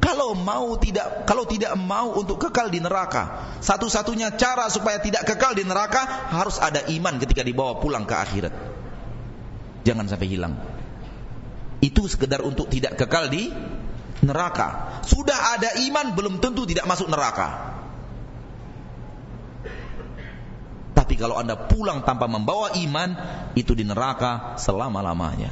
Kalau 0.00 0.32
mau 0.34 0.74
tidak 0.80 1.28
kalau 1.28 1.44
tidak 1.46 1.76
mau 1.76 2.16
untuk 2.16 2.40
kekal 2.40 2.72
di 2.72 2.82
neraka, 2.82 3.54
satu-satunya 3.62 4.34
cara 4.34 4.66
supaya 4.72 4.98
tidak 4.98 5.22
kekal 5.28 5.54
di 5.54 5.62
neraka 5.62 6.02
harus 6.34 6.58
ada 6.58 6.82
iman 6.88 7.20
ketika 7.20 7.46
dibawa 7.46 7.78
pulang 7.78 8.08
ke 8.08 8.16
akhirat. 8.16 8.54
Jangan 9.86 10.08
sampai 10.10 10.28
hilang. 10.28 10.56
Itu 11.80 12.04
sekedar 12.10 12.44
untuk 12.44 12.68
tidak 12.68 12.98
kekal 12.98 13.32
di 13.32 13.48
neraka. 14.20 15.00
Sudah 15.06 15.56
ada 15.56 15.78
iman 15.88 16.12
belum 16.12 16.34
tentu 16.42 16.68
tidak 16.68 16.84
masuk 16.84 17.08
neraka. 17.08 17.79
Tapi 21.00 21.16
kalau 21.16 21.40
Anda 21.40 21.56
pulang 21.56 22.04
tanpa 22.04 22.28
membawa 22.28 22.76
iman, 22.76 23.16
itu 23.56 23.72
di 23.72 23.88
neraka 23.88 24.60
selama-lamanya. 24.60 25.48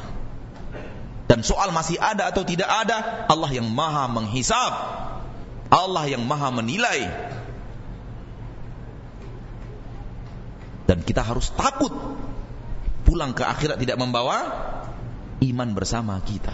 Dan 1.24 1.40
soal 1.40 1.72
masih 1.72 1.96
ada 1.96 2.28
atau 2.28 2.44
tidak 2.44 2.68
ada, 2.68 3.24
Allah 3.32 3.48
yang 3.56 3.64
maha 3.72 4.12
menghisap. 4.12 4.72
Allah 5.72 6.04
yang 6.04 6.28
maha 6.28 6.52
menilai. 6.52 7.08
Dan 10.84 11.00
kita 11.00 11.24
harus 11.24 11.48
takut 11.56 11.92
pulang 13.08 13.32
ke 13.32 13.40
akhirat 13.40 13.80
tidak 13.80 13.96
membawa 13.96 14.52
iman 15.40 15.68
bersama 15.72 16.20
kita. 16.20 16.52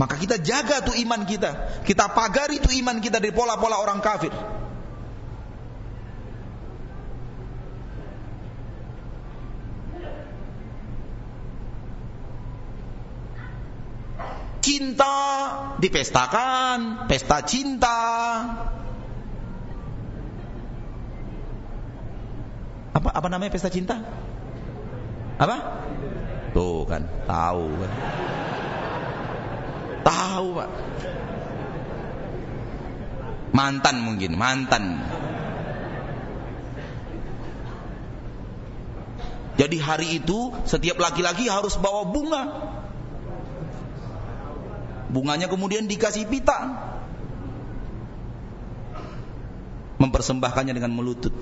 Maka 0.00 0.16
kita 0.16 0.40
jaga 0.40 0.80
tuh 0.80 0.96
iman 0.96 1.28
kita. 1.28 1.84
Kita 1.84 2.08
pagari 2.16 2.56
tuh 2.56 2.72
iman 2.72 3.04
kita 3.04 3.20
dari 3.20 3.36
pola-pola 3.36 3.76
orang 3.76 4.00
kafir. 4.00 4.32
Cinta 14.64 15.16
dipestakan, 15.84 17.04
pesta 17.04 17.44
cinta. 17.44 18.00
Apa 22.96 23.08
apa 23.12 23.28
namanya 23.28 23.52
pesta 23.52 23.68
cinta? 23.68 24.00
Apa? 25.36 25.56
Tuh 26.56 26.88
kan, 26.88 27.04
tahu 27.28 27.68
kan. 27.84 27.92
Tahu, 30.04 30.46
Pak. 30.56 30.70
Mantan 33.50 33.96
mungkin, 34.00 34.38
mantan. 34.38 34.84
Jadi 39.60 39.76
hari 39.76 40.16
itu 40.16 40.56
setiap 40.64 40.96
laki-laki 40.96 41.44
harus 41.44 41.76
bawa 41.76 42.08
bunga. 42.08 42.42
Bunganya 45.10 45.50
kemudian 45.50 45.84
dikasih 45.90 46.24
pita. 46.30 46.80
Mempersembahkannya 50.00 50.72
dengan 50.72 50.96
melutut. 50.96 51.34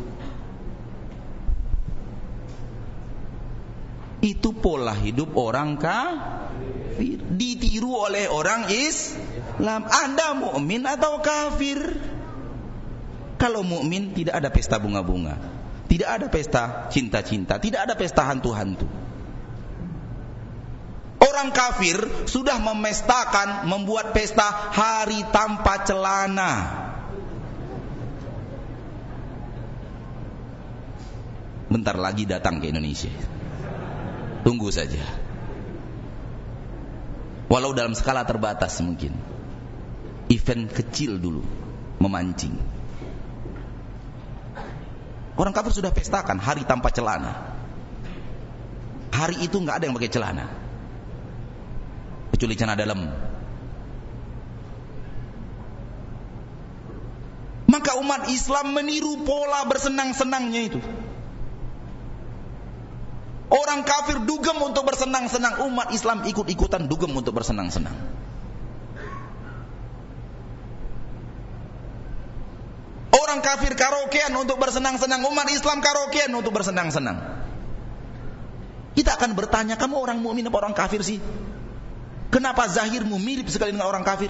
Itu 4.19 4.51
pola 4.51 4.99
hidup 4.99 5.39
orang 5.39 5.79
kafir. 6.99 7.19
Ditiru 7.39 7.95
oleh 7.95 8.27
orang 8.27 8.67
Islam. 8.67 9.87
Anda 9.87 10.35
mukmin 10.35 10.83
atau 10.83 11.23
kafir? 11.23 11.79
Kalau 13.39 13.63
mukmin 13.63 14.11
tidak 14.19 14.43
ada 14.43 14.51
pesta 14.51 14.83
bunga-bunga. 14.83 15.39
Tidak 15.89 16.05
ada 16.05 16.27
pesta 16.29 16.91
cinta-cinta, 16.93 17.57
tidak 17.57 17.89
ada 17.89 17.95
pesta 17.97 18.27
hantu-hantu. 18.27 18.85
Orang 21.23 21.55
kafir 21.55 21.97
sudah 22.29 22.61
memestakan, 22.61 23.65
membuat 23.71 24.13
pesta 24.13 24.45
hari 24.75 25.23
tanpa 25.33 25.87
celana. 25.89 26.53
Bentar 31.73 31.97
lagi 31.97 32.29
datang 32.29 32.61
ke 32.61 32.69
Indonesia. 32.69 33.13
Tunggu 34.45 34.69
saja. 34.69 35.28
Walau 37.49 37.73
dalam 37.73 37.97
skala 37.97 38.29
terbatas 38.29 38.77
mungkin. 38.85 39.17
Event 40.29 40.69
kecil 40.69 41.17
dulu 41.17 41.41
memancing. 42.05 42.53
Orang 45.39 45.57
kafir 45.57 45.73
sudah 45.73 45.89
pestakan 45.89 46.37
hari 46.37 46.69
tanpa 46.69 46.93
celana. 46.93 47.57
Hari 49.15 49.41
itu 49.41 49.57
nggak 49.57 49.81
ada 49.81 49.85
yang 49.89 49.97
pakai 49.97 50.13
celana. 50.13 50.47
Kecuali 52.37 52.55
celana 52.59 52.77
dalam. 52.77 53.01
Maka 57.69 57.97
umat 58.01 58.29
Islam 58.29 58.77
meniru 58.77 59.25
pola 59.25 59.65
bersenang-senangnya 59.65 60.61
itu. 60.69 60.81
Orang 63.49 63.81
kafir 63.89 64.21
dugem 64.29 64.61
untuk 64.61 64.85
bersenang-senang, 64.85 65.65
umat 65.73 65.89
Islam 65.97 66.21
ikut-ikutan 66.29 66.85
dugem 66.85 67.09
untuk 67.17 67.33
bersenang-senang. 67.33 67.97
Orang 73.09 73.41
kafir 73.41 73.73
karaokean 73.73 74.37
untuk 74.37 74.61
bersenang-senang, 74.61 75.25
umat 75.25 75.49
Islam 75.49 75.81
karaokean 75.81 76.29
untuk 76.37 76.53
bersenang-senang. 76.53 77.17
Kita 78.93 79.17
akan 79.17 79.33
bertanya, 79.33 79.81
kamu 79.81 79.97
orang 79.97 80.21
mukmin 80.21 80.45
apa 80.45 80.59
orang 80.61 80.77
kafir 80.77 81.01
sih? 81.01 81.17
Kenapa 82.29 82.69
zahirmu 82.69 83.17
mirip 83.17 83.49
sekali 83.49 83.73
dengan 83.73 83.89
orang 83.89 84.05
kafir? 84.05 84.29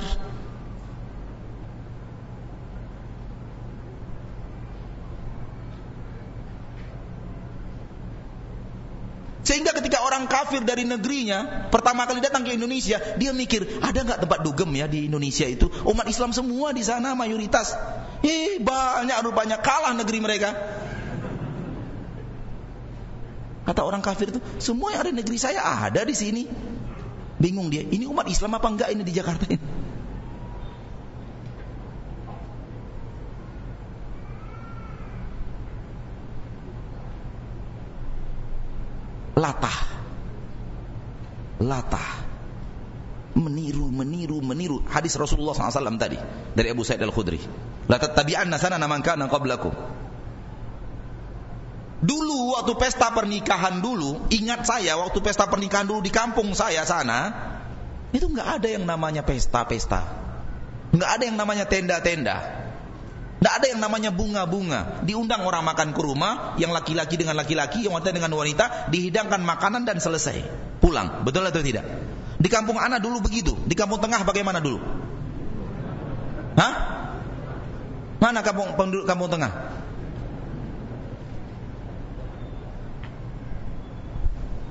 Sehingga 9.48 9.72
ketika 9.72 10.04
orang 10.04 10.28
kafir 10.28 10.60
dari 10.60 10.84
negerinya 10.84 11.72
pertama 11.72 12.04
kali 12.04 12.20
datang 12.20 12.44
ke 12.44 12.52
Indonesia, 12.52 13.00
dia 13.16 13.32
mikir 13.32 13.80
ada 13.80 14.04
nggak 14.04 14.28
tempat 14.28 14.44
dugem 14.44 14.68
ya 14.76 14.84
di 14.84 15.08
Indonesia 15.08 15.48
itu? 15.48 15.72
Umat 15.88 16.04
Islam 16.04 16.36
semua 16.36 16.76
di 16.76 16.84
sana 16.84 17.16
mayoritas. 17.16 17.72
Eh 18.20 18.60
banyak 18.60 19.16
rupanya 19.24 19.56
kalah 19.56 19.96
negeri 19.96 20.20
mereka. 20.20 20.52
Kata 23.64 23.80
orang 23.88 24.04
kafir 24.04 24.36
itu, 24.36 24.40
semua 24.60 24.92
yang 24.92 25.08
ada 25.08 25.16
di 25.16 25.16
negeri 25.16 25.40
saya 25.40 25.64
ada 25.64 26.04
di 26.04 26.12
sini. 26.12 26.44
Bingung 27.40 27.72
dia, 27.72 27.88
ini 27.88 28.04
umat 28.04 28.28
Islam 28.28 28.52
apa 28.52 28.68
enggak 28.68 28.92
ini 28.92 29.00
di 29.00 29.16
Jakarta 29.16 29.48
ini? 29.48 29.64
Latah. 39.38 39.78
Latah. 41.62 42.10
Meniru, 43.38 43.86
meniru, 43.94 44.42
meniru. 44.42 44.82
Hadis 44.90 45.14
Rasulullah 45.14 45.54
SAW 45.54 45.94
tadi. 45.94 46.18
Dari 46.58 46.68
Abu 46.74 46.82
Sa'id 46.82 46.98
Al-Khudri. 46.98 47.38
La 47.86 48.02
tattabi'anna 48.02 48.58
sana 48.58 48.82
man 48.90 49.00
kana 49.00 49.30
qablakum. 49.30 49.72
Dulu 51.98 52.54
waktu 52.54 52.78
pesta 52.78 53.10
pernikahan 53.10 53.82
dulu, 53.82 54.30
ingat 54.30 54.62
saya 54.62 54.94
waktu 55.02 55.18
pesta 55.18 55.50
pernikahan 55.50 55.82
dulu 55.82 55.98
di 55.98 56.14
kampung 56.14 56.54
saya 56.54 56.86
sana, 56.86 57.34
itu 58.14 58.30
nggak 58.30 58.62
ada 58.62 58.68
yang 58.70 58.86
namanya 58.86 59.26
pesta-pesta. 59.26 60.30
nggak 60.88 61.10
ada 61.10 61.22
yang 61.26 61.36
namanya 61.36 61.66
tenda-tenda. 61.66 62.67
Tidak 63.38 63.52
ada 63.54 63.66
yang 63.70 63.78
namanya 63.78 64.10
bunga-bunga. 64.10 65.06
Diundang 65.06 65.46
orang 65.46 65.62
makan 65.62 65.94
ke 65.94 66.00
rumah, 66.02 66.58
yang 66.58 66.74
laki-laki 66.74 67.14
dengan 67.14 67.38
laki-laki, 67.38 67.86
yang 67.86 67.94
wanita 67.94 68.10
dengan 68.10 68.34
wanita, 68.34 68.90
dihidangkan 68.90 69.38
makanan 69.46 69.86
dan 69.86 70.02
selesai. 70.02 70.42
Pulang. 70.82 71.22
Betul 71.22 71.46
atau 71.46 71.62
tidak? 71.62 71.86
Di 72.38 72.50
kampung 72.50 72.82
Ana 72.82 72.98
dulu 72.98 73.22
begitu. 73.22 73.54
Di 73.62 73.78
kampung 73.78 74.02
tengah 74.02 74.26
bagaimana 74.26 74.58
dulu? 74.58 74.82
Hah? 76.58 76.74
Mana 78.18 78.42
kampung 78.42 78.74
penduduk 78.74 79.06
kampung 79.06 79.30
tengah? 79.30 79.54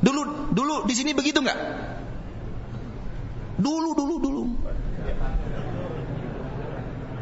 Dulu 0.04 0.52
dulu 0.52 0.76
di 0.84 0.94
sini 0.94 1.16
begitu 1.16 1.40
nggak? 1.40 1.60
Dulu 3.64 3.90
dulu 3.96 4.16
dulu. 4.20 4.44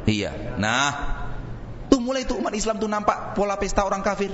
Iya. 0.05 0.57
Nah, 0.61 1.14
Tuh 1.95 2.03
mulai 2.03 2.27
tuh 2.27 2.43
umat 2.43 2.51
Islam 2.51 2.75
tuh 2.75 2.91
nampak 2.91 3.39
pola 3.39 3.55
pesta 3.55 3.87
orang 3.87 4.03
kafir. 4.03 4.27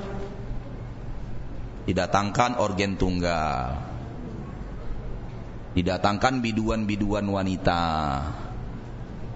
Didatangkan 1.85 2.57
organ 2.57 2.97
tunggal. 2.97 3.77
Didatangkan 5.77 6.41
biduan-biduan 6.41 7.21
wanita. 7.21 7.85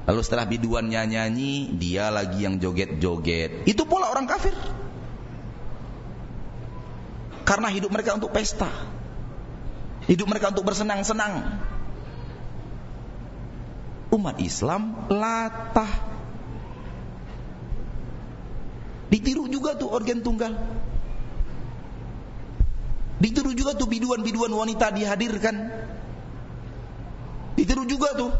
Lalu 0.09 0.21
setelah 0.25 0.49
biduannya 0.49 1.05
nyanyi, 1.05 1.69
dia 1.77 2.09
lagi 2.09 2.49
yang 2.49 2.57
joget-joget. 2.57 3.69
Itu 3.69 3.85
pola 3.85 4.09
orang 4.09 4.25
kafir. 4.25 4.57
Karena 7.45 7.69
hidup 7.69 7.93
mereka 7.93 8.17
untuk 8.17 8.33
pesta. 8.33 8.73
Hidup 10.09 10.25
mereka 10.25 10.49
untuk 10.49 10.65
bersenang-senang. 10.65 11.61
Umat 14.09 14.41
Islam 14.41 15.13
latah 15.13 16.15
Ditiru 19.15 19.47
juga 19.47 19.79
tuh 19.79 19.87
organ 19.95 20.19
tunggal. 20.19 20.51
Ditiru 23.15 23.55
juga 23.55 23.71
tuh 23.71 23.87
biduan-biduan 23.87 24.51
wanita 24.51 24.91
dihadirkan. 24.91 25.55
Ditiru 27.55 27.87
juga 27.87 28.11
tuh 28.11 28.35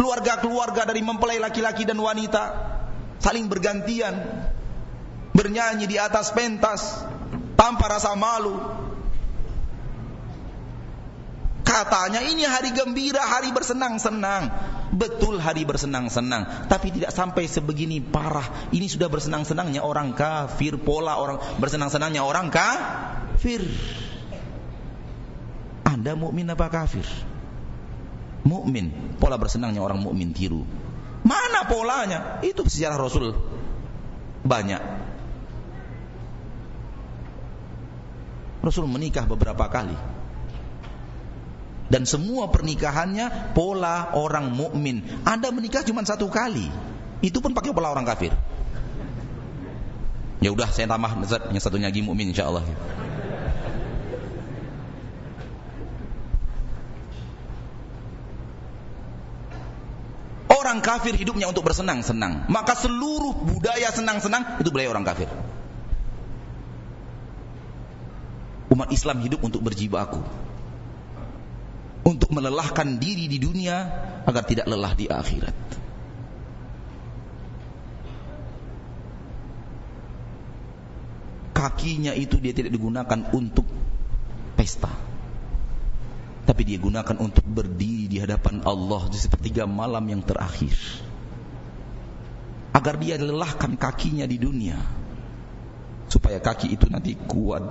keluarga-keluarga 0.00 0.88
dari 0.88 1.04
mempelai 1.04 1.36
laki-laki 1.36 1.84
dan 1.84 2.00
wanita 2.00 2.72
saling 3.20 3.52
bergantian 3.52 4.16
bernyanyi 5.36 5.84
di 5.84 6.00
atas 6.00 6.32
pentas 6.32 7.04
tanpa 7.60 7.92
rasa 7.92 8.16
malu. 8.16 8.56
Katanya 11.72 12.20
ini 12.20 12.44
hari 12.44 12.76
gembira, 12.76 13.24
hari 13.24 13.48
bersenang-senang. 13.48 14.52
Betul 14.92 15.40
hari 15.40 15.64
bersenang-senang, 15.64 16.68
tapi 16.68 16.92
tidak 16.92 17.16
sampai 17.16 17.48
sebegini 17.48 18.04
parah. 18.04 18.44
Ini 18.76 18.92
sudah 18.92 19.08
bersenang-senangnya 19.08 19.80
orang 19.80 20.12
kafir, 20.12 20.76
pola 20.76 21.16
orang 21.16 21.40
bersenang-senangnya 21.56 22.20
orang 22.20 22.52
kafir. 22.52 23.64
Anda 25.88 26.12
mukmin 26.12 26.52
apa 26.52 26.68
kafir? 26.68 27.08
Mukmin, 28.44 29.16
pola 29.16 29.40
bersenangnya 29.40 29.80
orang 29.80 30.04
mukmin 30.04 30.36
tiru. 30.36 30.68
Mana 31.24 31.64
polanya? 31.64 32.44
Itu 32.44 32.68
sejarah 32.68 33.00
Rasul 33.00 33.32
banyak. 34.44 34.82
Rasul 38.60 38.84
menikah 38.84 39.24
beberapa 39.24 39.72
kali 39.72 39.96
dan 41.92 42.08
semua 42.08 42.48
pernikahannya 42.48 43.52
pola 43.52 44.16
orang 44.16 44.48
mukmin. 44.48 45.04
Anda 45.28 45.52
menikah 45.52 45.84
cuma 45.84 46.00
satu 46.08 46.32
kali, 46.32 46.72
itu 47.20 47.36
pun 47.44 47.52
pakai 47.52 47.76
pola 47.76 47.92
orang 47.92 48.08
kafir. 48.08 48.32
Ya 50.40 50.48
udah 50.48 50.72
saya 50.72 50.88
tambah 50.88 51.20
yang 51.52 51.60
satunya 51.60 51.92
lagi 51.92 52.00
mukmin 52.00 52.32
insyaallah. 52.32 52.64
Orang 60.48 60.80
kafir 60.80 61.12
hidupnya 61.12 61.52
untuk 61.52 61.68
bersenang-senang, 61.68 62.48
maka 62.48 62.72
seluruh 62.72 63.36
budaya 63.36 63.92
senang-senang 63.92 64.64
itu 64.64 64.72
budaya 64.72 64.88
orang 64.88 65.04
kafir. 65.04 65.28
Umat 68.72 68.88
Islam 68.88 69.20
hidup 69.20 69.44
untuk 69.44 69.60
berjibaku 69.60 70.24
untuk 72.02 72.34
melelahkan 72.34 72.98
diri 72.98 73.30
di 73.30 73.38
dunia 73.38 73.76
agar 74.26 74.42
tidak 74.42 74.66
lelah 74.66 74.92
di 74.94 75.06
akhirat. 75.06 75.56
Kakinya 81.54 82.10
itu 82.18 82.42
dia 82.42 82.50
tidak 82.50 82.74
digunakan 82.74 83.20
untuk 83.30 83.66
pesta. 84.58 84.90
Tapi 86.42 86.62
dia 86.66 86.82
gunakan 86.82 87.22
untuk 87.22 87.46
berdiri 87.46 88.10
di 88.10 88.18
hadapan 88.18 88.66
Allah 88.66 89.06
di 89.06 89.14
sepertiga 89.14 89.62
malam 89.62 90.02
yang 90.10 90.26
terakhir. 90.26 90.74
Agar 92.74 92.98
dia 92.98 93.14
lelahkan 93.14 93.78
kakinya 93.78 94.26
di 94.26 94.42
dunia. 94.42 94.74
Supaya 96.10 96.42
kaki 96.42 96.74
itu 96.74 96.90
nanti 96.90 97.14
kuat 97.14 97.62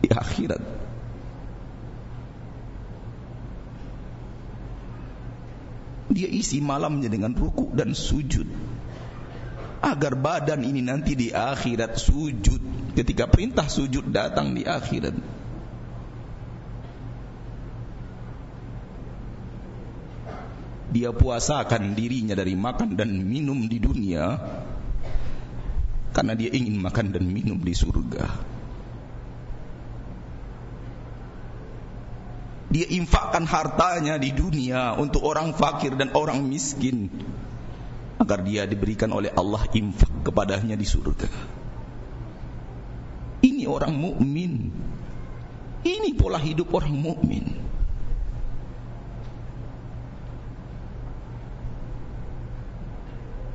di 0.00 0.08
akhirat. 0.08 0.87
Dia 6.08 6.28
isi 6.28 6.64
malamnya 6.64 7.12
dengan 7.12 7.36
ruku 7.36 7.68
dan 7.76 7.92
sujud. 7.92 8.48
Agar 9.78 10.18
badan 10.18 10.66
ini 10.66 10.82
nanti 10.82 11.14
di 11.14 11.30
akhirat 11.30 12.00
sujud. 12.00 12.92
Ketika 12.96 13.30
perintah 13.30 13.70
sujud 13.70 14.10
datang 14.10 14.56
di 14.56 14.66
akhirat. 14.66 15.14
Dia 20.88 21.12
puasakan 21.12 21.92
dirinya 21.92 22.32
dari 22.32 22.56
makan 22.56 22.96
dan 22.96 23.12
minum 23.12 23.68
di 23.68 23.78
dunia. 23.78 24.40
Karena 26.16 26.34
dia 26.34 26.50
ingin 26.50 26.80
makan 26.80 27.12
dan 27.14 27.28
minum 27.28 27.60
di 27.60 27.76
surga 27.76 28.57
Dia 32.68 32.84
infakkan 32.84 33.48
hartanya 33.48 34.20
di 34.20 34.28
dunia 34.28 34.92
untuk 35.00 35.24
orang 35.24 35.56
fakir 35.56 35.96
dan 35.96 36.12
orang 36.12 36.44
miskin 36.44 37.08
agar 38.20 38.44
dia 38.44 38.68
diberikan 38.68 39.08
oleh 39.08 39.32
Allah 39.32 39.64
infak 39.72 40.10
kepadanya 40.26 40.76
di 40.76 40.84
surga. 40.84 41.32
Ini 43.40 43.64
orang 43.64 43.94
mukmin. 43.96 44.68
Ini 45.80 46.12
pola 46.18 46.36
hidup 46.36 46.68
orang 46.74 46.92
mukmin. 46.92 47.46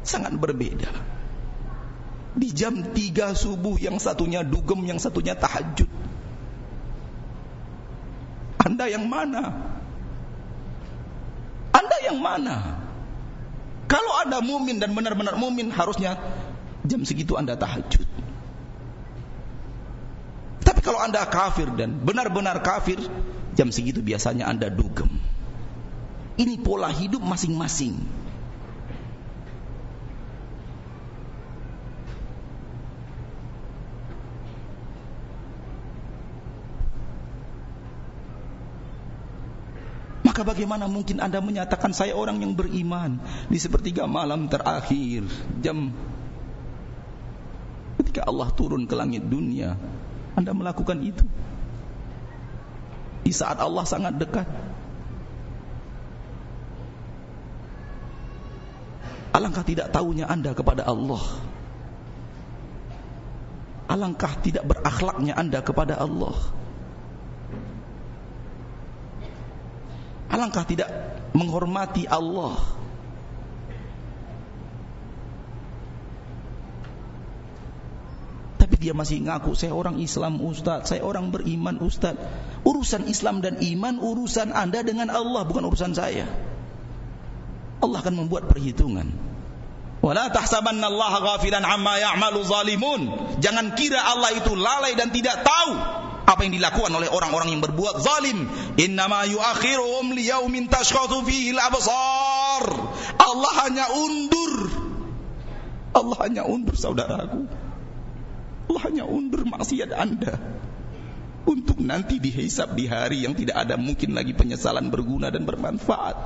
Sangat 0.02 0.34
berbeda. 0.40 0.90
Di 2.34 2.49
jam 2.49 2.81
3 2.81 3.38
subuh 3.38 3.77
yang 3.77 4.02
satunya 4.02 4.41
dugem, 4.41 4.81
yang 4.90 4.98
satunya 4.98 5.38
tahajud. 5.38 5.91
Anda 8.64 8.88
yang 8.88 9.06
mana? 9.11 9.44
Anda 11.76 11.98
yang 12.07 12.18
mana? 12.23 12.56
Kalau 13.91 14.14
Anda 14.23 14.40
mumin 14.40 14.80
dan 14.80 14.95
benar-benar 14.95 15.35
mumin 15.35 15.69
harusnya 15.69 16.15
jam 16.88 17.03
segitu 17.03 17.35
Anda 17.35 17.60
tahajud. 17.60 18.07
Tapi 20.64 20.80
kalau 20.80 21.03
Anda 21.03 21.27
kafir 21.27 21.68
dan 21.76 21.99
benar-benar 21.99 22.64
kafir, 22.64 23.03
jam 23.53 23.69
segitu 23.69 23.99
biasanya 23.99 24.48
Anda 24.48 24.72
dugem. 24.72 25.11
Ini 26.40 26.57
pola 26.64 26.90
hidup 26.90 27.22
masing-masing. 27.22 28.23
Maka 40.34 40.49
bagaimana 40.49 40.89
mungkin 40.89 41.22
Anda 41.22 41.45
menyatakan 41.45 41.93
saya 41.93 42.18
orang 42.18 42.41
yang 42.41 42.57
beriman 42.57 43.22
di 43.53 43.61
sepertiga 43.61 44.10
malam 44.10 44.49
terakhir 44.49 45.30
jam 45.61 45.93
ketika 48.01 48.26
Allah 48.26 48.49
turun 48.57 48.89
ke 48.89 48.97
langit 48.97 49.22
dunia 49.30 49.77
Anda 50.34 50.57
melakukan 50.57 51.05
itu 51.05 51.22
di 53.22 53.30
saat 53.30 53.61
Allah 53.61 53.85
sangat 53.85 54.18
dekat. 54.18 54.49
Alangkah 59.38 59.61
tidak 59.61 59.93
tahunya 59.93 60.26
Anda 60.26 60.57
kepada 60.57 60.81
Allah. 60.81 61.22
Alangkah 63.85 64.34
tidak 64.41 64.65
berakhlaknya 64.65 65.38
Anda 65.38 65.61
kepada 65.61 66.01
Allah. 66.01 66.34
Alangkah 70.34 70.65
tidak 70.65 70.89
menghormati 71.38 72.10
Allah. 72.10 72.57
Tapi 78.57 78.80
dia 78.81 78.97
masih 78.97 79.22
ngaku 79.22 79.53
saya 79.53 79.77
orang 79.77 80.01
Islam 80.01 80.41
Ustaz, 80.41 80.89
saya 80.89 81.05
orang 81.05 81.30
beriman 81.30 81.77
Ustaz. 81.85 82.18
Urusan 82.65 83.05
Islam 83.05 83.45
dan 83.45 83.61
iman 83.61 84.01
urusan 84.01 84.49
Anda 84.49 84.81
dengan 84.81 85.14
Allah 85.14 85.45
bukan 85.45 85.69
urusan 85.69 85.93
saya. 85.93 86.26
Allah 87.84 87.99
akan 88.01 88.26
membuat 88.26 88.49
perhitungan. 88.49 89.14
Wala 90.01 90.34
tahsabanna 90.34 90.89
Allah 90.89 91.14
ghafilan 91.22 91.61
amma 91.61 92.01
ya'malu 92.01 92.41
zalimun. 92.41 93.01
Jangan 93.38 93.77
kira 93.77 94.01
Allah 94.01 94.34
itu 94.34 94.57
lalai 94.57 94.97
dan 94.97 95.14
tidak 95.14 95.45
tahu 95.45 95.72
apa 96.34 96.49
yang 96.49 96.53
dilakukan 96.57 96.89
oleh 96.89 97.10
orang-orang 97.10 97.53
yang 97.53 97.61
berbuat 97.61 98.01
zalim. 98.01 98.49
Innama 98.81 99.23
yuakhiruhum 99.30 100.18
liyaumin 100.18 100.65
tashkhatu 100.68 101.22
fihi 101.22 101.53
al-absar 101.53 102.65
Allah 103.22 103.53
hanya 103.65 103.85
undur. 103.93 104.53
Allah 105.93 106.18
hanya 106.26 106.43
undur 106.49 106.73
saudaraku. 106.73 107.45
Allah 108.69 108.81
hanya 108.89 109.05
undur 109.05 109.45
maksiat 109.45 109.93
Anda. 109.93 110.41
Untuk 111.43 111.77
nanti 111.84 112.18
dihisab 112.18 112.73
di 112.73 112.89
hari 112.89 113.27
yang 113.27 113.38
tidak 113.38 113.68
ada 113.68 113.76
mungkin 113.77 114.18
lagi 114.18 114.34
penyesalan 114.34 114.89
berguna 114.89 115.30
dan 115.30 115.45
bermanfaat. 115.45 116.18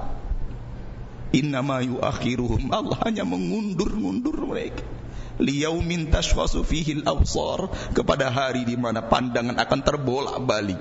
Innama 1.35 1.83
yuakhiruhum. 1.83 2.71
Allah 2.71 2.97
hanya 3.03 3.27
mengundur-undur 3.27 4.39
mereka 4.47 4.96
liyaumin 5.37 6.09
tashkhasu 6.09 6.65
fihi 6.65 7.01
al-absar 7.01 7.69
kepada 7.93 8.29
hari 8.29 8.65
di 8.65 8.75
mana 8.77 9.05
pandangan 9.05 9.57
akan 9.57 9.79
terbolak-balik. 9.85 10.79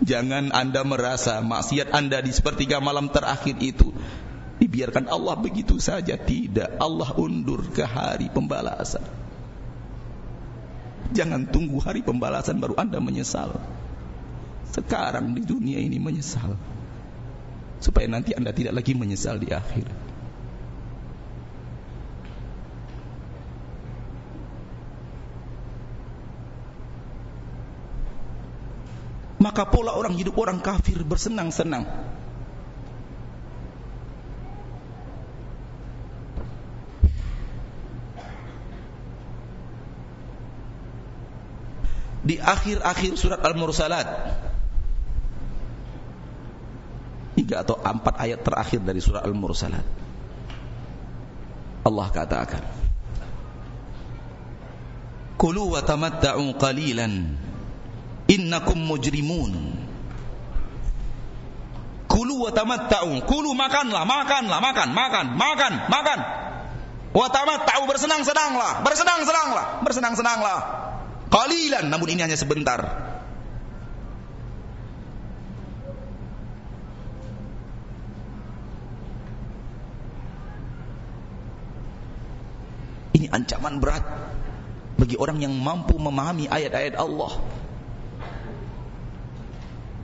Jangan 0.00 0.54
Anda 0.56 0.80
merasa 0.86 1.44
maksiat 1.44 1.92
Anda 1.92 2.24
di 2.24 2.32
sepertiga 2.32 2.80
malam 2.80 3.12
terakhir 3.12 3.60
itu 3.60 3.92
dibiarkan 4.60 5.08
Allah 5.12 5.36
begitu 5.36 5.76
saja 5.76 6.16
tidak. 6.16 6.80
Allah 6.80 7.12
undur 7.20 7.68
ke 7.68 7.84
hari 7.84 8.32
pembalasan. 8.32 9.04
Jangan 11.10 11.50
tunggu 11.50 11.82
hari 11.82 12.06
pembalasan 12.06 12.62
baru 12.62 12.78
Anda 12.78 13.02
menyesal. 13.02 13.58
Sekarang 14.70 15.34
di 15.34 15.42
dunia 15.42 15.82
ini 15.82 15.98
menyesal. 15.98 16.54
Supaya 17.82 18.06
nanti 18.06 18.36
Anda 18.36 18.54
tidak 18.54 18.78
lagi 18.78 18.94
menyesal 18.94 19.42
di 19.42 19.50
akhir. 19.50 20.09
Maka 29.40 29.64
pola 29.64 29.96
orang 29.96 30.12
hidup 30.20 30.36
orang 30.36 30.60
kafir 30.60 31.00
bersenang-senang. 31.00 31.88
Di 42.20 42.36
akhir-akhir 42.36 43.16
surat 43.16 43.40
Al-Mursalat. 43.40 44.08
Tiga 47.40 47.64
atau 47.64 47.80
empat 47.80 48.20
ayat 48.20 48.44
terakhir 48.44 48.84
dari 48.84 49.00
surat 49.00 49.24
Al-Mursalat. 49.24 49.82
Allah 51.80 52.08
katakan 52.12 52.60
Kulu 55.40 55.72
wa 55.72 55.80
tamatta'u 55.80 56.60
qalilan 56.60 57.40
innakum 58.30 58.78
mujrimun. 58.78 59.74
Kulu 62.10 62.34
wa 62.46 62.50
tamatta'u 62.50 63.22
kulu 63.26 63.54
makanlah 63.54 64.02
makanlah 64.02 64.58
makan 64.58 64.88
makan 64.94 65.26
makan 65.34 65.72
makan. 65.90 66.18
Wa 67.10 67.26
tamatta'u 67.26 67.86
bersenang-senanglah 67.90 68.86
bersenang-senanglah 68.86 69.82
bersenang-senanglah. 69.82 70.58
Qalilan 71.30 71.86
namun 71.86 72.10
ini 72.10 72.26
hanya 72.26 72.38
sebentar. 72.38 72.82
Ini 83.14 83.30
ancaman 83.30 83.78
berat 83.78 84.02
bagi 84.98 85.14
orang 85.14 85.38
yang 85.38 85.54
mampu 85.54 85.94
memahami 85.94 86.50
ayat-ayat 86.50 86.98
Allah 86.98 87.38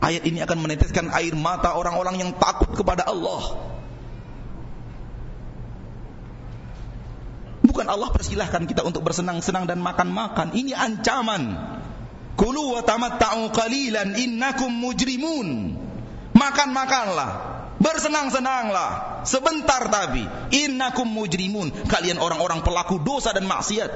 Ayat 0.07 0.23
ini 0.23 0.39
akan 0.39 0.63
meneteskan 0.63 1.11
air 1.11 1.35
mata 1.35 1.75
orang-orang 1.75 2.23
yang 2.23 2.31
takut 2.39 2.71
kepada 2.71 3.11
Allah. 3.11 3.59
Bukan 7.67 7.91
Allah 7.91 8.15
persilahkan 8.15 8.71
kita 8.71 8.87
untuk 8.87 9.03
bersenang-senang 9.03 9.67
dan 9.67 9.83
makan-makan. 9.83 10.55
Ini 10.55 10.79
ancaman. 10.79 11.43
Kulu 12.39 12.79
wa 12.79 12.87
tamatta'u 12.87 13.51
qalilan 13.51 14.15
innakum 14.15 14.71
mujrimun. 14.71 15.75
Makan-makanlah. 16.39 17.31
Bersenang-senanglah. 17.83 19.27
Sebentar 19.27 19.91
tapi. 19.91 20.23
Innakum 20.55 21.11
mujrimun. 21.11 21.75
Kalian 21.91 22.23
orang-orang 22.23 22.63
pelaku 22.63 23.03
dosa 23.03 23.35
dan 23.35 23.51
maksiat. 23.51 23.91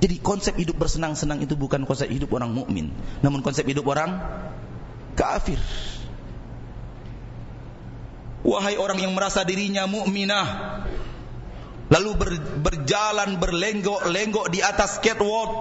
Jadi 0.00 0.16
konsep 0.24 0.56
hidup 0.56 0.80
bersenang-senang 0.80 1.44
itu 1.44 1.52
bukan 1.52 1.84
konsep 1.84 2.08
hidup 2.08 2.32
orang 2.32 2.56
mukmin, 2.56 2.88
namun 3.20 3.44
konsep 3.44 3.68
hidup 3.68 3.84
orang 3.84 4.16
kafir. 5.12 5.60
Wahai 8.40 8.80
orang 8.80 8.96
yang 8.96 9.12
merasa 9.12 9.44
dirinya 9.44 9.84
mukminah, 9.84 10.46
lalu 11.92 12.10
ber, 12.16 12.30
berjalan 12.64 13.36
berlenggok-lenggok 13.36 14.48
di 14.48 14.64
atas 14.64 15.04
catwalk, 15.04 15.52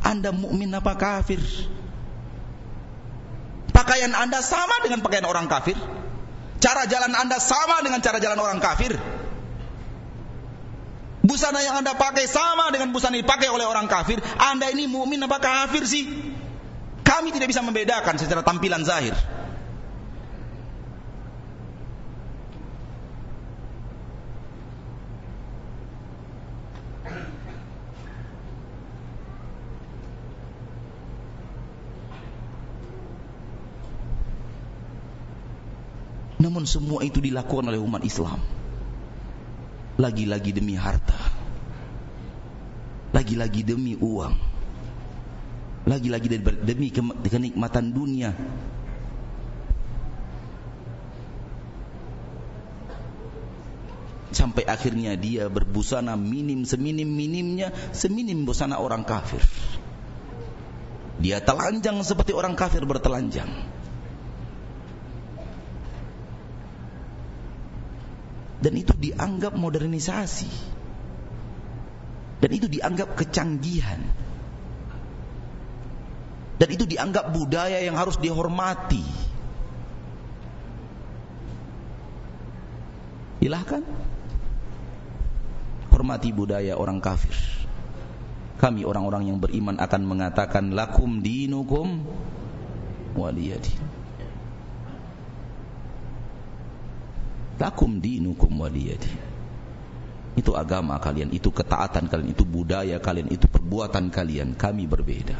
Anda 0.00 0.32
mukmin 0.32 0.72
apa 0.72 0.96
kafir? 0.96 1.44
Pakaian 3.76 4.16
Anda 4.16 4.40
sama 4.40 4.80
dengan 4.80 5.04
pakaian 5.04 5.28
orang 5.28 5.52
kafir? 5.52 5.76
Cara 6.64 6.88
jalan 6.88 7.12
Anda 7.12 7.36
sama 7.36 7.84
dengan 7.84 8.00
cara 8.00 8.16
jalan 8.16 8.40
orang 8.40 8.60
kafir? 8.64 8.96
Busana 11.30 11.62
yang 11.62 11.78
Anda 11.78 11.94
pakai 11.94 12.26
sama 12.26 12.74
dengan 12.74 12.90
busana 12.90 13.14
yang 13.14 13.22
dipakai 13.22 13.46
oleh 13.54 13.62
orang 13.62 13.86
kafir. 13.86 14.18
Anda 14.34 14.66
ini 14.74 14.90
mukmin 14.90 15.22
apa 15.22 15.38
kafir 15.38 15.86
sih? 15.86 16.02
Kami 17.06 17.30
tidak 17.30 17.46
bisa 17.46 17.62
membedakan 17.62 18.18
secara 18.18 18.42
tampilan 18.42 18.82
zahir. 18.82 19.14
Namun 36.42 36.66
semua 36.66 37.06
itu 37.06 37.22
dilakukan 37.22 37.70
oleh 37.70 37.78
umat 37.78 38.02
Islam 38.02 38.59
lagi-lagi 40.00 40.50
demi 40.56 40.74
harta. 40.74 41.20
Lagi-lagi 43.12 43.60
demi 43.60 43.92
uang. 44.00 44.34
Lagi-lagi 45.84 46.40
demi 46.64 46.88
kenikmatan 47.28 47.92
dunia. 47.92 48.32
Sampai 54.30 54.64
akhirnya 54.64 55.18
dia 55.18 55.50
berbusana 55.50 56.14
minim 56.16 56.64
seminim-minimnya 56.64 57.74
seminim 57.92 58.46
busana 58.48 58.80
orang 58.80 59.04
kafir. 59.04 59.42
Dia 61.20 61.44
telanjang 61.44 62.00
seperti 62.00 62.32
orang 62.32 62.56
kafir 62.56 62.86
bertelanjang 62.88 63.79
dan 68.60 68.72
itu 68.76 68.92
dianggap 68.96 69.56
modernisasi 69.56 70.52
dan 72.40 72.50
itu 72.52 72.68
dianggap 72.68 73.16
kecanggihan 73.16 74.00
dan 76.60 76.68
itu 76.68 76.84
dianggap 76.84 77.32
budaya 77.32 77.80
yang 77.80 77.96
harus 77.96 78.20
dihormati 78.20 79.30
Silahkan. 83.40 83.80
Hormati 85.88 86.28
budaya 86.28 86.76
orang 86.76 87.00
kafir. 87.00 87.32
Kami 88.60 88.84
orang-orang 88.84 89.32
yang 89.32 89.40
beriman 89.40 89.80
akan 89.80 90.04
mengatakan 90.04 90.76
lakum 90.76 91.24
dinukum 91.24 92.04
waliyadi. 93.16 93.89
Lakum 97.60 98.00
dinukum 98.00 98.48
waliyadi. 98.56 99.12
Itu 100.40 100.56
agama 100.56 100.96
kalian, 100.96 101.28
itu 101.36 101.52
ketaatan 101.52 102.08
kalian, 102.08 102.32
itu 102.32 102.48
budaya 102.48 102.96
kalian, 102.96 103.28
itu 103.28 103.44
perbuatan 103.44 104.08
kalian. 104.08 104.56
Kami 104.56 104.88
berbeda. 104.88 105.36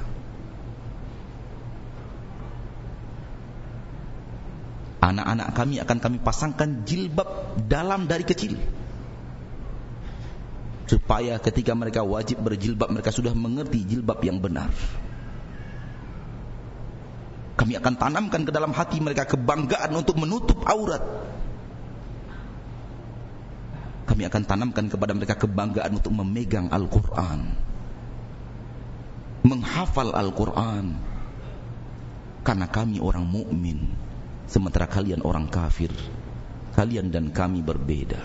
Anak-anak 5.01 5.48
kami 5.56 5.80
akan 5.80 5.98
kami 5.98 6.18
pasangkan 6.20 6.84
jilbab 6.84 7.56
dalam 7.66 8.05
dari 8.05 8.22
kecil 8.22 8.60
supaya 10.90 11.38
ketika 11.38 11.72
mereka 11.72 12.05
wajib 12.05 12.42
berjilbab 12.44 12.90
mereka 12.92 13.14
sudah 13.14 13.32
mengerti 13.32 13.80
jilbab 13.86 14.20
yang 14.26 14.42
benar. 14.42 14.68
Kami 17.56 17.78
akan 17.80 17.94
tanamkan 17.97 18.44
ke 18.44 18.52
dalam 18.52 18.76
hati 18.76 19.01
mereka 19.01 19.24
kebanggaan 19.24 19.94
untuk 19.94 20.20
menutup 20.20 20.60
aurat. 20.68 21.01
Kami 24.20 24.28
akan 24.28 24.44
tanamkan 24.44 24.84
kepada 24.92 25.16
mereka 25.16 25.32
kebanggaan 25.32 25.97
untuk 25.97 26.12
memegang 26.12 26.68
Al-Quran. 26.68 27.56
Menghafal 29.48 30.12
Al-Quran. 30.12 30.92
Karena 32.44 32.68
kami 32.68 33.01
orang 33.01 33.24
mukmin, 33.24 33.97
sementara 34.44 34.84
kalian 34.84 35.24
orang 35.24 35.48
kafir. 35.48 35.88
Kalian 36.76 37.09
dan 37.09 37.32
kami 37.32 37.64
berbeda. 37.64 38.20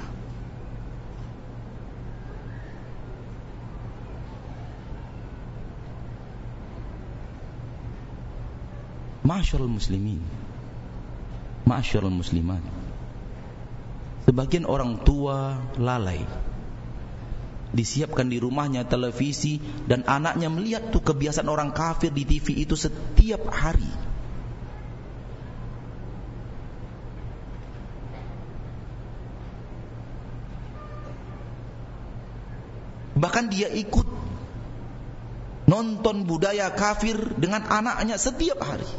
Masyarul 9.24 9.72
muslimin 9.72 10.20
Masyarul 11.64 12.12
muslimat 12.12 12.60
Sebagian 14.26 14.66
orang 14.66 15.06
tua 15.06 15.54
lalai. 15.78 16.26
Disiapkan 17.76 18.32
di 18.32 18.40
rumahnya 18.40 18.88
televisi 18.88 19.60
Dan 19.86 20.08
anaknya 20.08 20.48
melihat 20.48 20.90
tuh 20.90 21.04
kebiasaan 21.04 21.46
orang 21.46 21.76
kafir 21.76 22.10
di 22.10 22.26
TV 22.26 22.66
itu 22.66 22.74
setiap 22.74 23.46
hari. 23.54 23.88
Bahkan 33.16 33.46
dia 33.48 33.70
ikut 33.72 34.08
Nonton 35.66 36.30
budaya 36.30 36.70
kafir 36.74 37.18
dengan 37.42 37.66
anaknya 37.66 38.22
setiap 38.22 38.62
hari 38.62 38.90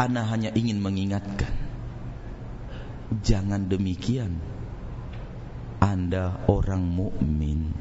Ana 0.00 0.24
hanya 0.32 0.48
ingin 0.56 0.80
mengingatkan. 0.80 1.52
Jangan 3.20 3.68
demikian. 3.68 4.40
Anda 5.76 6.40
orang 6.48 6.88
mukmin. 6.88 7.76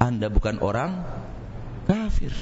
Anda 0.00 0.32
bukan 0.32 0.56
orang 0.64 1.04
kafir. 1.84 2.32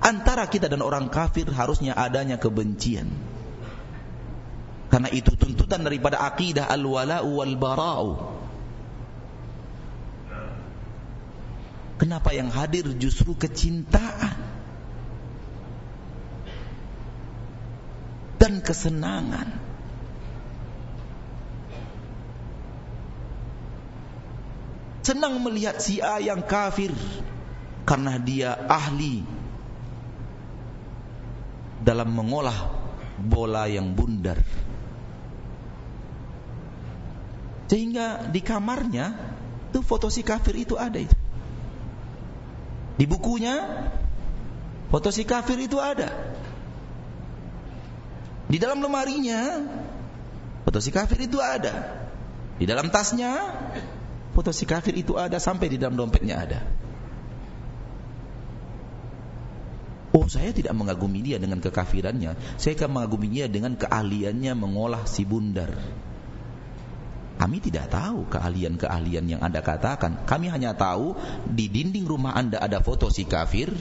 Antara 0.00 0.48
kita 0.48 0.72
dan 0.72 0.80
orang 0.80 1.12
kafir 1.12 1.52
harusnya 1.52 1.92
adanya 1.92 2.40
kebencian. 2.40 3.12
Karena 4.88 5.12
itu 5.12 5.36
tuntutan 5.36 5.84
daripada 5.84 6.24
akidah 6.24 6.64
al-wala'u 6.72 7.28
wal-bara'u. 7.28 8.10
Kenapa 12.00 12.32
yang 12.32 12.48
hadir 12.48 12.88
justru 12.96 13.36
kecintaan 13.36 14.39
dan 18.50 18.58
kesenangan. 18.66 19.48
Senang 25.06 25.38
melihat 25.38 25.78
si 25.78 26.02
A 26.02 26.18
yang 26.18 26.42
kafir 26.42 26.90
karena 27.86 28.18
dia 28.18 28.58
ahli 28.66 29.22
dalam 31.78 32.10
mengolah 32.10 32.74
bola 33.22 33.70
yang 33.70 33.94
bundar. 33.94 34.42
Sehingga 37.70 38.34
di 38.34 38.42
kamarnya 38.42 39.14
tuh 39.70 39.86
foto 39.86 40.10
si 40.10 40.26
kafir 40.26 40.58
itu 40.58 40.74
ada 40.74 40.98
itu. 40.98 41.14
Di 42.98 43.06
bukunya 43.06 43.86
foto 44.90 45.14
si 45.14 45.22
kafir 45.22 45.56
itu 45.62 45.78
ada. 45.78 46.39
Di 48.50 48.58
dalam 48.58 48.82
lemarinya. 48.82 49.62
Foto 50.66 50.82
si 50.82 50.90
kafir 50.90 51.22
itu 51.22 51.38
ada. 51.38 52.02
Di 52.60 52.68
dalam 52.68 52.92
tasnya 52.92 53.32
foto 54.36 54.52
si 54.52 54.68
kafir 54.68 54.92
itu 54.92 55.16
ada 55.16 55.40
sampai 55.40 55.72
di 55.72 55.80
dalam 55.80 55.96
dompetnya 55.96 56.36
ada. 56.36 56.60
Oh 60.10 60.26
saya 60.26 60.50
tidak 60.50 60.74
mengagumi 60.74 61.22
dia 61.22 61.38
dengan 61.38 61.62
kekafirannya. 61.62 62.34
Saya 62.58 62.74
akan 62.74 62.90
mengagumi 62.90 63.30
dia 63.30 63.46
dengan 63.46 63.78
keahliannya 63.78 64.52
mengolah 64.58 65.06
si 65.06 65.22
bundar. 65.22 65.70
Kami 67.40 67.56
tidak 67.64 67.88
tahu 67.88 68.28
keahlian-keahlian 68.28 69.24
yang 69.24 69.40
anda 69.40 69.64
katakan. 69.64 70.28
Kami 70.28 70.52
hanya 70.52 70.76
tahu 70.76 71.16
di 71.48 71.72
dinding 71.72 72.04
rumah 72.04 72.36
anda 72.36 72.60
ada 72.60 72.84
foto 72.84 73.08
si 73.08 73.24
kafir 73.24 73.72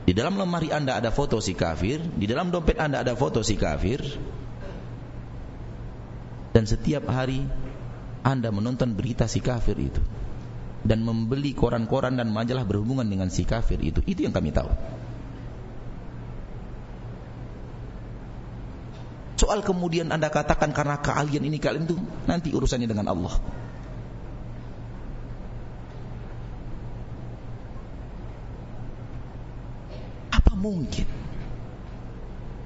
di 0.00 0.12
dalam 0.16 0.40
lemari 0.40 0.72
anda 0.72 0.96
ada 0.96 1.12
foto 1.12 1.38
si 1.44 1.52
kafir 1.52 2.00
Di 2.00 2.24
dalam 2.24 2.48
dompet 2.48 2.80
anda 2.80 3.04
ada 3.04 3.12
foto 3.12 3.44
si 3.44 3.54
kafir. 3.54 4.00
Dan 6.50 6.64
setiap 6.66 7.06
hari 7.06 7.46
Anda 8.26 8.50
menonton 8.50 8.98
berita 8.98 9.30
si 9.30 9.38
kafir 9.38 9.78
itu 9.78 10.02
Dan 10.82 11.04
membeli 11.06 11.54
koran-koran 11.54 12.18
dan 12.18 12.32
majalah 12.32 12.66
berhubungan 12.66 13.06
dengan 13.06 13.30
si 13.30 13.46
kafir 13.46 13.78
itu 13.84 14.02
Itu 14.02 14.24
yang 14.26 14.34
kami 14.34 14.50
tahu. 14.50 14.72
Soal 19.38 19.64
kemudian 19.64 20.10
anda 20.12 20.28
katakan 20.28 20.74
karena 20.74 21.00
keahlian 21.00 21.44
ini 21.46 21.62
kalian 21.62 21.86
itu 21.86 21.96
Nanti 22.26 22.50
urusannya 22.50 22.88
dengan 22.88 23.08
Allah 23.08 23.36
mungkin. 30.60 31.08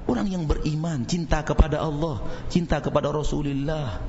Orang 0.05 0.29
yang 0.29 0.45
beriman 0.45 1.09
cinta 1.09 1.41
kepada 1.41 1.81
Allah 1.81 2.21
cinta 2.53 2.83
kepada 2.83 3.09
Rasulullah 3.09 4.03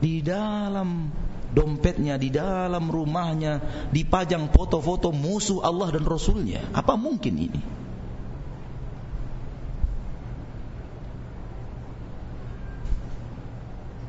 di 0.00 0.24
dalam 0.24 1.12
dompetnya 1.52 2.16
di 2.16 2.32
dalam 2.32 2.88
rumahnya 2.88 3.60
dipajang 3.92 4.48
foto-foto 4.48 5.12
musuh 5.12 5.60
Allah 5.60 5.92
dan 5.92 6.08
Rasulnya. 6.08 6.64
Apa 6.72 6.96
mungkin 6.96 7.36
ini? 7.36 7.62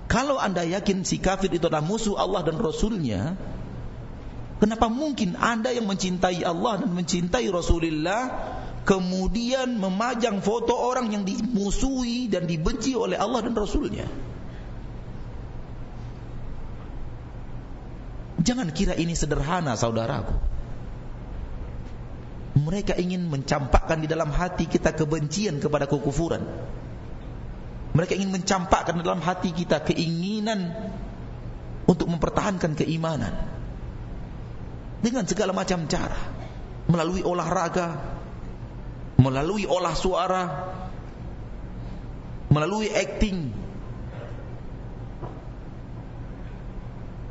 Kalau 0.07 0.38
anda 0.38 0.61
yakin 0.61 1.03
si 1.03 1.18
kafir 1.18 1.49
itu 1.49 1.65
adalah 1.68 1.81
musuh 1.81 2.14
Allah 2.14 2.45
dan 2.45 2.61
Rasulnya 2.61 3.34
kenapa 4.61 4.85
mungkin 4.85 5.34
anda 5.35 5.73
yang 5.73 5.89
mencintai 5.89 6.45
Allah 6.45 6.85
dan 6.85 6.93
mencintai 6.93 7.49
Rasulullah 7.49 8.30
kemudian 8.84 9.80
memajang 9.80 10.43
foto 10.43 10.76
orang 10.76 11.11
yang 11.15 11.23
dimusuhi 11.23 12.27
dan 12.27 12.43
dibenci 12.43 12.95
oleh 12.95 13.15
Allah 13.15 13.39
dan 13.47 13.55
Rasulnya. 13.55 14.07
Jangan 18.43 18.76
kira 18.76 18.99
ini 18.99 19.15
sederhana 19.15 19.80
saudaraku. 19.80 20.35
Mereka 22.53 22.99
ingin 22.99 23.26
mencampakkan 23.31 24.03
di 24.03 24.07
dalam 24.11 24.30
hati 24.30 24.68
kita 24.68 24.93
kebencian 24.93 25.64
kepada 25.64 25.88
kekufuran. 25.88 26.43
Mereka 27.95 28.14
ingin 28.19 28.35
mencampakkan 28.35 28.99
dalam 28.99 29.23
hati 29.23 29.55
kita 29.55 29.81
keinginan 29.88 30.76
untuk 31.88 32.11
mempertahankan 32.11 32.76
keimanan. 32.77 33.31
Dengan 34.99 35.23
segala 35.23 35.55
macam 35.55 35.88
cara. 35.88 36.19
Melalui 36.84 37.23
olahraga, 37.23 37.95
melalui 39.19 39.68
olah 39.68 39.95
suara, 39.98 40.44
melalui 42.49 42.90
acting, 42.94 43.49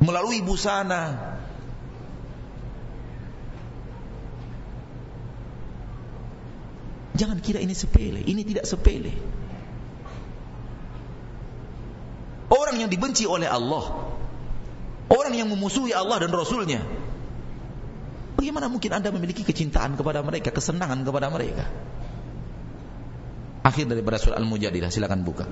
melalui 0.03 0.43
busana, 0.43 1.33
Jangan 7.13 7.37
kira 7.45 7.61
ini 7.61 7.77
sepele, 7.77 8.25
ini 8.25 8.41
tidak 8.41 8.65
sepele. 8.65 9.13
Orang 12.49 12.81
yang 12.81 12.89
dibenci 12.89 13.29
oleh 13.29 13.45
Allah, 13.45 13.85
orang 15.13 15.33
yang 15.37 15.45
memusuhi 15.45 15.93
Allah 15.93 16.25
dan 16.25 16.33
Rasulnya, 16.33 16.81
bagaimana 18.43 18.67
mungkin 18.67 18.91
anda 18.91 19.07
memiliki 19.07 19.47
kecintaan 19.47 19.95
kepada 19.95 20.19
mereka, 20.19 20.51
kesenangan 20.51 21.07
kepada 21.07 21.31
mereka? 21.31 21.63
Akhir 23.63 23.87
daripada 23.87 24.19
surah 24.19 24.35
Al-Mujadilah, 24.35 24.91
silakan 24.91 25.23
buka. 25.23 25.47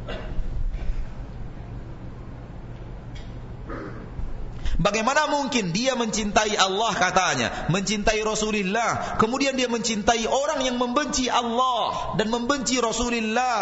Bagaimana 4.78 5.26
mungkin 5.26 5.74
dia 5.74 5.98
mencintai 5.98 6.54
Allah 6.54 6.94
katanya, 6.94 7.48
mencintai 7.74 8.22
Rasulullah, 8.22 9.18
kemudian 9.18 9.58
dia 9.58 9.66
mencintai 9.66 10.30
orang 10.30 10.62
yang 10.62 10.78
membenci 10.78 11.26
Allah 11.34 12.14
dan 12.14 12.30
membenci 12.30 12.78
Rasulullah? 12.78 13.58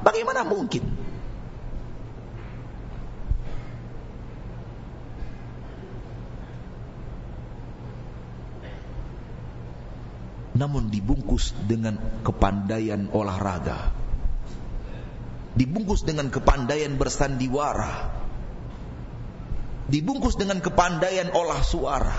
Bagaimana 0.00 0.40
mungkin? 0.48 0.88
Namun 10.56 10.88
dibungkus 10.88 11.52
dengan 11.68 12.00
kepandaian 12.24 13.12
olahraga. 13.12 13.92
Dibungkus 15.60 16.08
dengan 16.08 16.32
kepandaian 16.32 16.96
bersandiwara 16.96 18.23
dibungkus 19.88 20.36
dengan 20.40 20.60
kepandaian 20.64 21.32
olah 21.32 21.60
suara. 21.60 22.16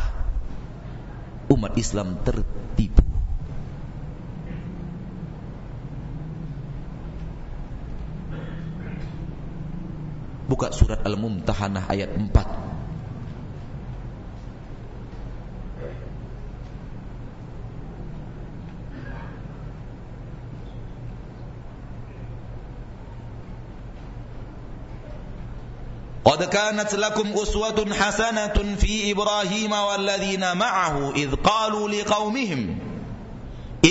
Umat 1.50 1.78
Islam 1.78 2.18
tertipu. 2.26 3.06
Buka 10.46 10.70
surat 10.70 11.02
Al-Mumtahanah 11.02 11.90
ayat 11.90 12.14
4 12.14 12.75
قد 26.26 26.44
كانت 26.44 26.96
لكم 26.96 27.34
أسوة 27.34 27.94
حسنة 27.94 28.76
في 28.80 29.12
إبراهيم 29.12 29.72
والذين 29.72 30.58
معه 30.58 31.12
إذ 31.16 31.36
قالوا 31.36 31.90
لقومهم 31.90 32.80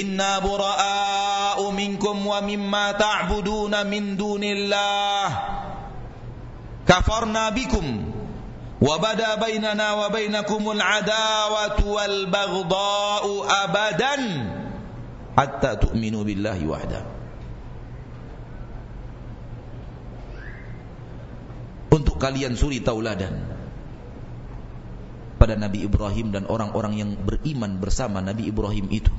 إنا 0.02 0.38
براء 0.38 1.70
منكم 1.70 2.26
ومما 2.26 2.92
تعبدون 2.92 3.86
من 3.86 4.16
دون 4.16 4.44
الله 4.44 5.38
كفرنا 6.88 7.48
بكم 7.48 8.12
وبدا 8.82 9.34
بيننا 9.34 9.92
وبينكم 9.92 10.70
العداوة 10.70 11.86
والبغضاء 11.86 13.46
أبدا 13.64 14.16
حتى 15.38 15.76
تؤمنوا 15.76 16.24
بالله 16.24 16.66
وحده. 16.66 17.13
Untuk 21.94 22.18
kalian 22.18 22.58
suri 22.58 22.82
tauladan 22.82 23.38
pada 25.38 25.54
Nabi 25.54 25.86
Ibrahim 25.86 26.34
dan 26.34 26.50
orang-orang 26.50 26.98
yang 26.98 27.10
beriman 27.14 27.78
bersama 27.78 28.18
Nabi 28.18 28.50
Ibrahim 28.50 28.90
itu. 28.90 29.12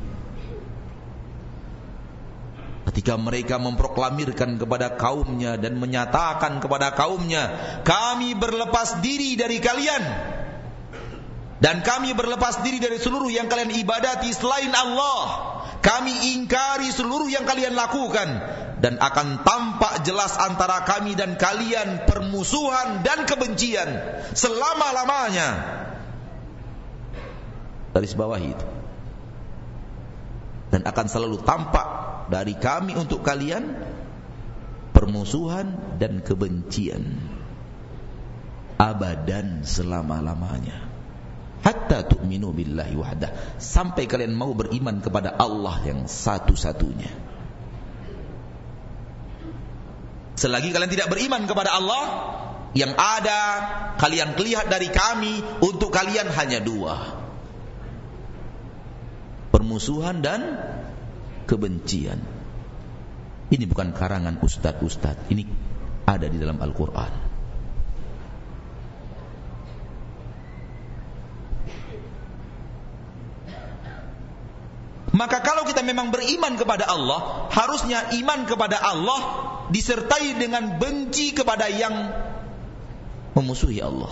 Ketika 2.91 3.19
mereka 3.19 3.59
memproklamirkan 3.59 4.55
kepada 4.55 4.95
kaumnya 4.95 5.59
dan 5.59 5.75
menyatakan 5.77 6.63
kepada 6.63 6.95
kaumnya 6.95 7.43
kami 7.83 8.33
berlepas 8.35 9.03
diri 9.03 9.35
dari 9.35 9.57
kalian. 9.59 10.33
Dan 11.55 11.81
kami 11.81 12.11
berlepas 12.13 12.61
diri 12.61 12.83
dari 12.83 12.99
seluruh 12.99 13.31
yang 13.31 13.47
kalian 13.47 13.73
ibadati 13.79 14.29
selain 14.35 14.69
Allah. 14.75 15.21
Kami 15.79 16.35
ingkari 16.35 16.91
seluruh 16.91 17.31
yang 17.31 17.47
kalian 17.47 17.73
lakukan 17.73 18.27
dan 18.85 19.01
akan 19.01 19.41
tampak 19.41 20.05
jelas 20.05 20.37
antara 20.37 20.85
kami 20.85 21.17
dan 21.17 21.41
kalian 21.41 22.05
permusuhan 22.05 23.01
dan 23.01 23.25
kebencian 23.25 23.89
selama-lamanya. 24.37 25.49
Dari 27.97 28.05
bawah 28.13 28.37
itu. 28.37 28.67
Dan 30.69 30.85
akan 30.85 31.05
selalu 31.09 31.41
tampak 31.41 31.87
dari 32.29 32.53
kami 32.53 32.93
untuk 32.93 33.25
kalian 33.25 33.73
permusuhan 34.93 35.97
dan 35.97 36.21
kebencian 36.21 37.09
abadan 38.77 39.65
selama-lamanya. 39.65 40.77
Hatta 41.65 42.05
tu'minu 42.05 42.53
billahi 42.53 42.93
wahdah. 42.93 43.57
Sampai 43.57 44.05
kalian 44.05 44.37
mau 44.37 44.53
beriman 44.53 45.01
kepada 45.01 45.33
Allah 45.33 45.81
yang 45.89 46.05
satu-satunya. 46.05 47.34
Selagi 50.35 50.75
kalian 50.75 50.91
tidak 50.91 51.11
beriman 51.11 51.47
kepada 51.47 51.75
Allah, 51.75 52.03
yang 52.75 52.91
ada 52.95 53.39
kalian 53.99 54.35
lihat 54.35 54.67
dari 54.67 54.91
kami 54.91 55.39
untuk 55.63 55.95
kalian 55.95 56.27
hanya 56.27 56.59
dua. 56.59 57.23
permusuhan 59.55 60.21
dan 60.21 60.61
kebencian. 61.49 62.21
Ini 63.49 63.65
bukan 63.65 63.97
karangan 63.97 64.37
ustadz-ustadz, 64.43 65.31
ini 65.33 65.47
ada 66.05 66.29
di 66.29 66.37
dalam 66.37 66.61
Al-Quran. 66.61 67.24
Maka 75.15 75.39
kalau 75.39 75.63
kita 75.63 75.79
memang 75.79 76.11
beriman 76.11 76.59
kepada 76.59 76.91
Allah, 76.91 77.47
harusnya 77.47 78.11
iman 78.19 78.43
kepada 78.43 78.75
Allah 78.75 79.21
disertai 79.71 80.35
dengan 80.35 80.75
benci 80.75 81.31
kepada 81.31 81.71
yang 81.71 82.11
memusuhi 83.31 83.79
Allah. 83.79 84.11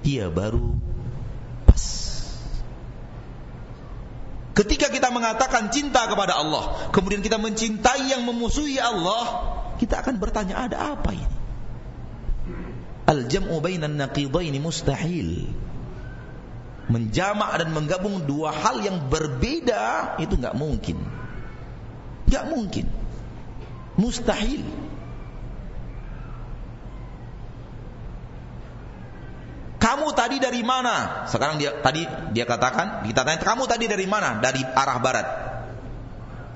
Dia 0.00 0.32
baru 0.32 0.72
pas. 1.68 1.84
Ketika 4.56 4.88
kita 4.88 5.12
mengatakan 5.12 5.68
cinta 5.68 6.08
kepada 6.08 6.40
Allah, 6.40 6.88
kemudian 6.88 7.20
kita 7.20 7.36
mencintai 7.36 8.08
yang 8.08 8.24
memusuhi 8.24 8.80
Allah, 8.80 9.52
kita 9.76 10.00
akan 10.00 10.16
bertanya 10.16 10.64
ada 10.64 10.96
apa 10.96 11.12
ini? 11.12 11.36
Al-jam'u 13.04 13.60
bainan 13.60 14.00
naqidaini 14.00 14.56
mustahil 14.56 15.44
menjamak 16.90 17.54
dan 17.62 17.70
menggabung 17.70 18.26
dua 18.26 18.50
hal 18.50 18.82
yang 18.82 19.06
berbeda 19.06 20.18
itu 20.18 20.34
nggak 20.34 20.58
mungkin. 20.58 20.98
Nggak 22.26 22.44
mungkin. 22.50 22.86
Mustahil. 23.94 24.66
Kamu 29.80 30.12
tadi 30.12 30.36
dari 30.36 30.60
mana? 30.60 31.24
Sekarang 31.24 31.56
dia 31.56 31.72
tadi 31.80 32.04
dia 32.36 32.44
katakan, 32.44 33.06
kita 33.08 33.24
tanya 33.24 33.40
kamu 33.40 33.64
tadi 33.64 33.88
dari 33.88 34.04
mana? 34.04 34.36
Dari 34.42 34.60
arah 34.60 34.98
barat. 35.00 35.26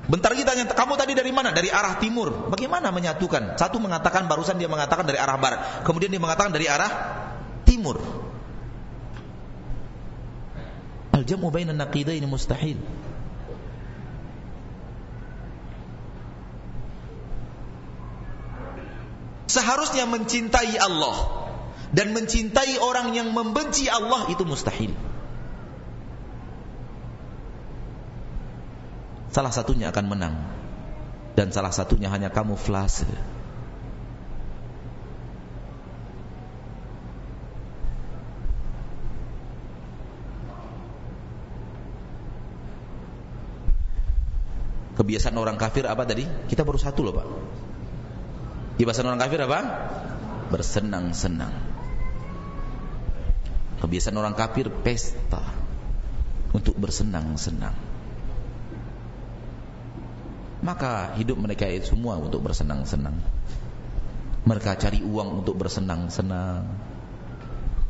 Bentar 0.04 0.36
kita 0.36 0.52
tanya, 0.52 0.68
kamu 0.68 1.00
tadi 1.00 1.16
dari 1.16 1.32
mana? 1.32 1.48
Dari 1.48 1.72
arah 1.72 1.96
timur. 1.96 2.52
Bagaimana 2.52 2.92
menyatukan? 2.92 3.56
Satu 3.56 3.80
mengatakan 3.80 4.28
barusan 4.28 4.60
dia 4.60 4.68
mengatakan 4.68 5.08
dari 5.08 5.16
arah 5.16 5.40
barat, 5.40 5.60
kemudian 5.88 6.12
dia 6.12 6.20
mengatakan 6.20 6.52
dari 6.52 6.68
arah 6.68 6.92
timur. 7.64 7.96
Al-jam'u 11.14 11.54
bainan 11.54 11.78
naqidaini 11.78 12.26
mustahil. 12.26 12.74
Seharusnya 19.46 20.10
mencintai 20.10 20.74
Allah 20.82 21.46
dan 21.94 22.10
mencintai 22.10 22.82
orang 22.82 23.14
yang 23.14 23.30
membenci 23.30 23.86
Allah 23.86 24.26
itu 24.26 24.42
mustahil. 24.42 24.90
Salah 29.30 29.54
satunya 29.54 29.94
akan 29.94 30.06
menang 30.10 30.34
dan 31.38 31.54
salah 31.54 31.70
satunya 31.70 32.10
hanya 32.10 32.34
kamuflase. 32.34 33.06
Kebiasaan 44.94 45.34
orang 45.34 45.58
kafir 45.58 45.90
apa 45.90 46.06
tadi? 46.06 46.22
Kita 46.46 46.62
baru 46.62 46.78
satu 46.78 47.02
loh 47.02 47.14
Pak. 47.14 47.26
Kebiasaan 48.78 49.06
orang 49.10 49.22
kafir 49.22 49.40
apa? 49.42 49.60
Bersenang-senang. 50.54 51.54
Kebiasaan 53.82 54.16
orang 54.16 54.38
kafir 54.38 54.70
pesta 54.70 55.42
untuk 56.54 56.78
bersenang-senang. 56.78 57.74
Maka 60.64 61.12
hidup 61.18 61.36
mereka 61.42 61.66
itu 61.68 61.92
semua 61.92 62.16
untuk 62.16 62.40
bersenang-senang. 62.46 63.18
Mereka 64.46 64.78
cari 64.78 65.02
uang 65.02 65.42
untuk 65.42 65.58
bersenang-senang. 65.58 66.64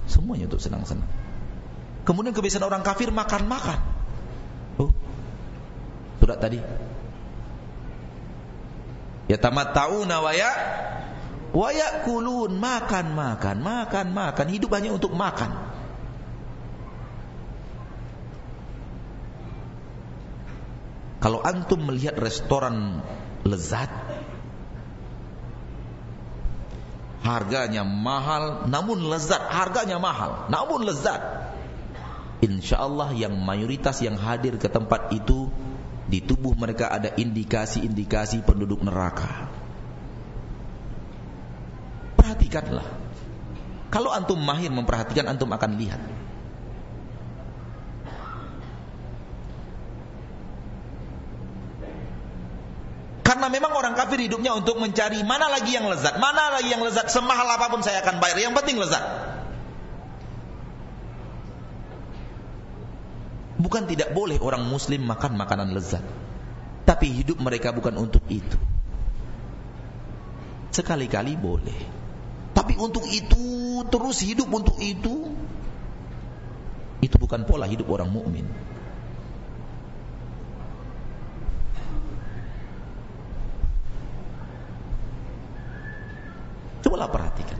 Semuanya 0.08 0.48
untuk 0.48 0.58
senang-senang. 0.58 1.06
Kemudian 2.08 2.32
kebiasaan 2.32 2.64
orang 2.64 2.84
kafir 2.84 3.12
makan-makan. 3.12 3.80
Oh, 4.80 4.90
surat 6.20 6.40
tadi 6.40 6.58
Yatamatta'una 9.24 10.20
wa 10.20 10.32
ya 10.36 10.52
wa 11.54 11.68
yakulun 11.70 12.58
makan 12.58 13.14
makan 13.14 13.56
makan 13.62 14.06
makan 14.12 14.46
hidup 14.52 14.74
hanya 14.74 14.92
untuk 14.92 15.14
makan. 15.16 15.72
Kalau 21.24 21.40
antum 21.40 21.80
melihat 21.88 22.20
restoran 22.20 23.00
lezat 23.48 23.88
harganya 27.24 27.80
mahal 27.82 28.68
namun 28.68 29.08
lezat, 29.08 29.40
harganya 29.48 29.96
mahal 29.96 30.46
namun 30.52 30.84
lezat. 30.84 31.48
Insyaallah 32.44 33.16
yang 33.16 33.32
mayoritas 33.40 34.04
yang 34.04 34.20
hadir 34.20 34.60
ke 34.60 34.68
tempat 34.68 35.08
itu 35.16 35.48
di 36.04 36.20
tubuh 36.20 36.52
mereka 36.52 36.92
ada 36.92 37.12
indikasi-indikasi 37.16 38.44
penduduk 38.44 38.84
neraka. 38.84 39.48
Perhatikanlah. 42.20 42.86
Kalau 43.88 44.10
antum 44.10 44.36
mahir 44.40 44.68
memperhatikan, 44.74 45.30
antum 45.30 45.48
akan 45.54 45.72
lihat. 45.78 46.02
Karena 53.24 53.48
memang 53.48 53.72
orang 53.72 53.96
kafir 53.96 54.20
hidupnya 54.20 54.52
untuk 54.52 54.76
mencari 54.78 55.24
mana 55.24 55.48
lagi 55.48 55.74
yang 55.74 55.88
lezat, 55.88 56.20
mana 56.20 56.54
lagi 56.60 56.70
yang 56.70 56.84
lezat, 56.84 57.08
semahal 57.08 57.48
apa 57.48 57.72
pun 57.72 57.80
saya 57.80 58.04
akan 58.04 58.20
bayar. 58.20 58.36
Yang 58.38 58.54
penting 58.60 58.76
lezat. 58.78 59.33
Bukan 63.64 63.88
tidak 63.88 64.12
boleh 64.12 64.36
orang 64.44 64.68
muslim 64.68 65.08
makan 65.08 65.40
makanan 65.40 65.72
lezat. 65.72 66.04
Tapi 66.84 67.08
hidup 67.08 67.40
mereka 67.40 67.72
bukan 67.72 67.96
untuk 67.96 68.20
itu. 68.28 68.60
Sekali-kali 70.68 71.32
boleh. 71.32 71.80
Tapi 72.52 72.76
untuk 72.76 73.08
itu, 73.08 73.80
terus 73.88 74.20
hidup 74.20 74.52
untuk 74.52 74.76
itu, 74.84 75.32
itu 77.00 77.16
bukan 77.16 77.48
pola 77.48 77.64
hidup 77.64 77.88
orang 77.88 78.12
mukmin. 78.12 78.44
Cobalah 86.84 87.08
perhatikan. 87.08 87.56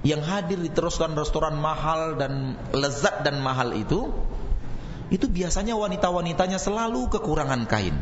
Yang 0.00 0.22
hadir 0.32 0.58
di 0.64 0.72
restoran-restoran 0.72 1.60
mahal 1.60 2.16
dan 2.16 2.56
lezat 2.72 3.20
dan 3.20 3.44
mahal 3.44 3.76
itu 3.76 4.08
itu 5.06 5.30
biasanya 5.30 5.78
wanita-wanitanya 5.78 6.58
selalu 6.58 7.06
kekurangan 7.12 7.62
kain. 7.70 7.94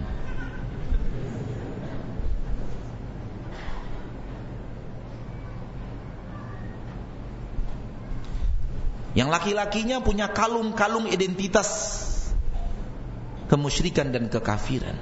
Yang 9.15 9.29
laki-lakinya 9.31 10.03
punya 10.03 10.27
kalung-kalung 10.35 11.07
identitas 11.07 12.03
kemusyrikan 13.47 14.11
dan 14.11 14.27
kekafiran. 14.27 14.99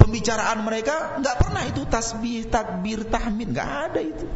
Pembicaraan 0.00 0.64
mereka 0.64 1.20
nggak 1.20 1.36
pernah 1.36 1.62
itu 1.68 1.84
tasbih, 1.84 2.48
takbir, 2.48 3.04
tahmid, 3.04 3.52
nggak 3.52 3.70
ada 3.90 4.00
itu. 4.00 4.26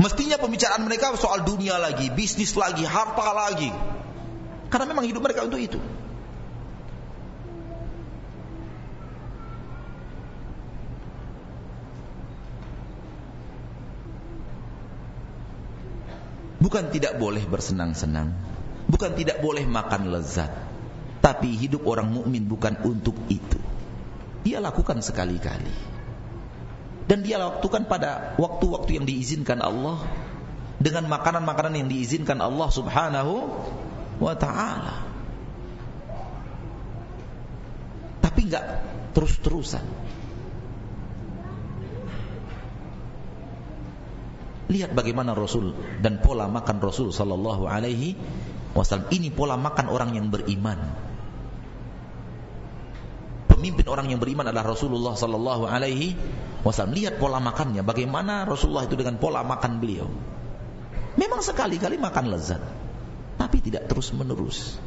Mestinya 0.00 0.40
pembicaraan 0.40 0.80
mereka 0.88 1.12
soal 1.20 1.44
dunia 1.44 1.76
lagi, 1.76 2.08
bisnis 2.08 2.56
lagi, 2.56 2.88
harta 2.88 3.36
lagi. 3.36 3.68
Karena 4.72 4.88
memang 4.88 5.04
hidup 5.04 5.20
mereka 5.20 5.44
untuk 5.44 5.60
itu. 5.60 5.76
Bukan 16.60 16.88
tidak 16.88 17.20
boleh 17.20 17.44
bersenang-senang, 17.44 18.32
bukan 18.88 19.12
tidak 19.16 19.44
boleh 19.44 19.68
makan 19.68 20.12
lezat, 20.16 20.48
tapi 21.20 21.56
hidup 21.60 21.84
orang 21.84 22.08
mukmin 22.08 22.48
bukan 22.48 22.76
untuk 22.88 23.16
itu. 23.28 23.60
Dia 24.44 24.64
lakukan 24.64 25.04
sekali-kali 25.04 25.99
dan 27.10 27.26
dia 27.26 27.42
lakukan 27.42 27.90
pada 27.90 28.38
waktu-waktu 28.38 29.02
yang 29.02 29.06
diizinkan 29.10 29.58
Allah 29.58 29.98
dengan 30.78 31.10
makanan-makanan 31.10 31.82
yang 31.82 31.88
diizinkan 31.90 32.38
Allah 32.38 32.70
Subhanahu 32.70 33.50
wa 34.22 34.34
taala. 34.38 35.10
Tapi 38.22 38.40
enggak 38.46 38.64
terus-terusan. 39.10 39.82
Lihat 44.70 44.94
bagaimana 44.94 45.34
Rasul 45.34 45.74
dan 45.98 46.22
pola 46.22 46.46
makan 46.46 46.78
Rasul 46.78 47.10
sallallahu 47.10 47.66
alaihi 47.66 48.14
wasallam. 48.70 49.10
Ini 49.10 49.34
pola 49.34 49.58
makan 49.58 49.90
orang 49.90 50.14
yang 50.14 50.30
beriman. 50.30 50.78
Pemimpin 53.50 53.86
orang 53.90 54.14
yang 54.14 54.22
beriman 54.22 54.46
adalah 54.46 54.78
Rasulullah 54.78 55.18
sallallahu 55.18 55.66
alaihi 55.66 56.14
wasallam. 56.62 56.94
Lihat 56.94 57.16
pola 57.16 57.40
makannya, 57.42 57.82
bagaimana 57.82 58.44
Rasulullah 58.46 58.86
itu 58.86 58.94
dengan 58.94 59.16
pola 59.16 59.42
makan 59.42 59.80
beliau. 59.80 60.08
Memang 61.18 61.42
sekali-kali 61.42 61.98
makan 61.98 62.30
lezat, 62.30 62.62
tapi 63.36 63.58
tidak 63.64 63.90
terus-menerus. 63.90 64.78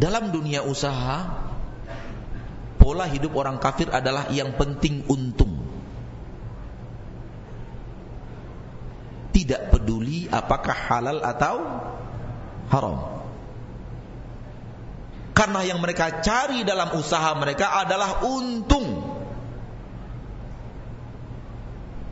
Dalam 0.00 0.32
dunia 0.32 0.64
usaha 0.64 1.28
Pola 2.80 3.04
hidup 3.04 3.36
orang 3.36 3.60
kafir 3.60 3.92
adalah 3.92 4.32
yang 4.32 4.56
penting 4.56 5.04
untung 5.12 5.49
Tidak 9.30 9.70
peduli 9.70 10.26
apakah 10.26 10.76
halal 10.90 11.18
atau 11.22 11.56
haram 12.70 12.98
Karena 15.30 15.60
yang 15.64 15.78
mereka 15.78 16.20
cari 16.20 16.66
dalam 16.66 16.90
usaha 16.98 17.30
mereka 17.38 17.78
adalah 17.78 18.26
untung 18.26 18.86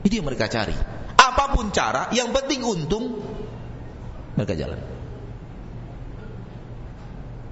Itu 0.07 0.15
yang 0.23 0.27
mereka 0.27 0.47
cari 0.47 0.75
Apa 1.19 1.53
pun 1.53 1.75
cara, 1.75 2.09
yang 2.15 2.31
penting 2.31 2.63
untung 2.63 3.19
Mereka 4.39 4.55
jalan 4.55 4.99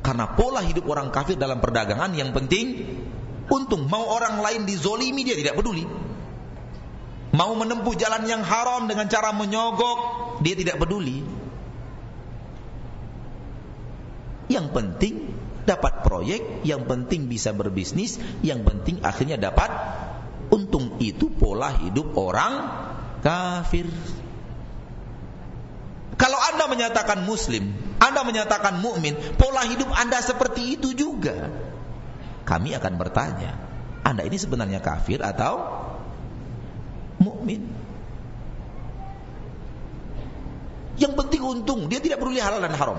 karena 0.06 0.38
pola 0.38 0.62
hidup 0.62 0.86
orang 0.86 1.10
kafir 1.10 1.34
dalam 1.34 1.58
perdagangan 1.58 2.14
yang 2.14 2.30
penting 2.30 2.86
untung. 3.50 3.90
Mau 3.90 4.06
orang 4.06 4.38
lain 4.38 4.62
dizolimi 4.62 5.26
dia 5.26 5.34
tidak 5.34 5.58
peduli. 5.58 5.82
Mau 7.36 7.52
menempuh 7.52 7.92
jalan 8.00 8.24
yang 8.24 8.40
haram 8.40 8.88
dengan 8.88 9.12
cara 9.12 9.36
menyogok 9.36 9.98
dia 10.40 10.56
tidak 10.56 10.80
peduli. 10.80 11.20
Yang 14.48 14.66
penting 14.72 15.14
dapat 15.68 16.00
proyek, 16.00 16.64
yang 16.64 16.88
penting 16.88 17.28
bisa 17.28 17.52
berbisnis, 17.52 18.16
yang 18.40 18.64
penting 18.64 19.04
akhirnya 19.04 19.36
dapat 19.36 19.68
untung 20.48 20.96
itu 21.02 21.28
pola 21.28 21.76
hidup 21.76 22.16
orang 22.16 22.52
kafir. 23.20 23.84
Kalau 26.16 26.40
Anda 26.40 26.72
menyatakan 26.72 27.28
muslim, 27.28 27.76
Anda 28.00 28.24
menyatakan 28.24 28.80
mukmin, 28.80 29.12
pola 29.36 29.68
hidup 29.68 29.92
Anda 29.92 30.24
seperti 30.24 30.80
itu 30.80 30.96
juga. 30.96 31.52
Kami 32.48 32.72
akan 32.72 32.94
bertanya, 32.96 33.60
Anda 34.06 34.24
ini 34.24 34.40
sebenarnya 34.40 34.80
kafir 34.80 35.20
atau 35.20 35.84
mukmin? 37.20 37.66
Yang 40.96 41.12
penting 41.12 41.42
untung, 41.44 41.80
dia 41.92 42.00
tidak 42.00 42.24
peduli 42.24 42.40
halal 42.40 42.64
dan 42.64 42.72
haram. 42.72 42.98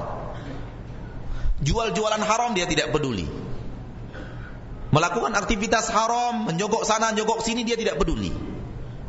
Jual-jualan 1.57 2.21
haram 2.21 2.53
dia 2.53 2.69
tidak 2.69 2.93
peduli. 2.93 3.25
Melakukan 4.93 5.33
aktivitas 5.33 5.89
haram, 5.89 6.47
menyogok 6.47 6.85
sana, 6.85 7.11
menyogok 7.11 7.41
sini 7.41 7.65
dia 7.65 7.75
tidak 7.75 7.97
peduli. 7.97 8.29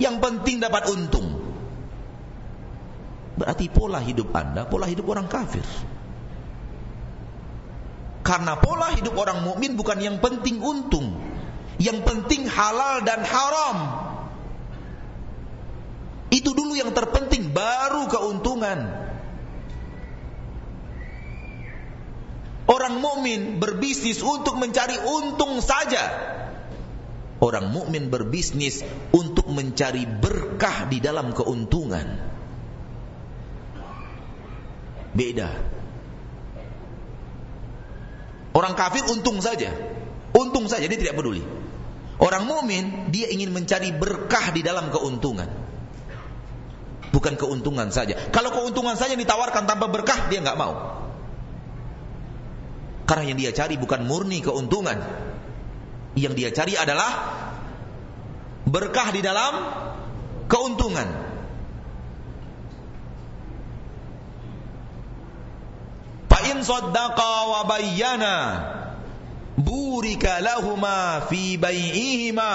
Yang 0.00 0.16
penting 0.24 0.56
dapat 0.64 0.88
untung. 0.88 1.38
Berarti 3.38 3.70
pola 3.70 4.02
hidup 4.02 4.34
Anda 4.34 4.66
pola 4.66 4.90
hidup 4.90 5.06
orang 5.06 5.30
kafir. 5.30 5.62
Karena 8.26 8.58
pola 8.58 8.90
hidup 8.92 9.14
orang 9.14 9.46
mukmin 9.46 9.78
bukan 9.78 10.02
yang 10.02 10.18
penting 10.18 10.58
untung, 10.58 11.16
yang 11.78 12.02
penting 12.02 12.50
halal 12.50 13.04
dan 13.06 13.22
haram. 13.22 14.07
Itu 16.28 16.52
dulu 16.52 16.76
yang 16.76 16.92
terpenting, 16.92 17.56
baru 17.56 18.04
keuntungan. 18.08 19.08
Orang 22.68 23.00
mukmin 23.00 23.56
berbisnis 23.56 24.20
untuk 24.20 24.60
mencari 24.60 25.00
untung 25.00 25.64
saja. 25.64 26.04
Orang 27.40 27.72
mukmin 27.72 28.12
berbisnis 28.12 28.84
untuk 29.08 29.48
mencari 29.48 30.04
berkah 30.04 30.84
di 30.84 31.00
dalam 31.00 31.32
keuntungan. 31.32 32.20
Beda. 35.16 35.48
Orang 38.52 38.76
kafir 38.76 39.06
untung 39.08 39.40
saja. 39.40 39.72
Untung 40.36 40.68
saja 40.68 40.84
dia 40.84 40.98
tidak 41.00 41.16
peduli. 41.16 41.40
Orang 42.20 42.50
mukmin 42.50 43.08
dia 43.14 43.32
ingin 43.32 43.54
mencari 43.54 43.96
berkah 43.96 44.52
di 44.52 44.60
dalam 44.60 44.92
keuntungan. 44.92 45.67
Bukan 47.08 47.40
keuntungan 47.40 47.88
saja. 47.88 48.16
Kalau 48.28 48.52
keuntungan 48.52 48.94
saja 48.94 49.16
ditawarkan 49.16 49.64
tanpa 49.64 49.88
berkah 49.88 50.28
dia 50.28 50.44
nggak 50.44 50.58
mau. 50.60 50.74
Karena 53.08 53.32
yang 53.32 53.38
dia 53.40 53.52
cari 53.56 53.80
bukan 53.80 54.04
murni 54.04 54.44
keuntungan. 54.44 55.00
Yang 56.18 56.34
dia 56.36 56.50
cari 56.52 56.74
adalah 56.76 57.12
berkah 58.68 59.08
di 59.12 59.24
dalam 59.24 59.52
keuntungan. 60.50 61.28
in 66.48 66.64
saddaqa 66.64 67.32
wa 67.48 67.60
bayyana 67.68 68.36
burika 69.58 70.40
lahuma 70.40 71.28
fi 71.28 71.60
bai'ihima 71.60 72.52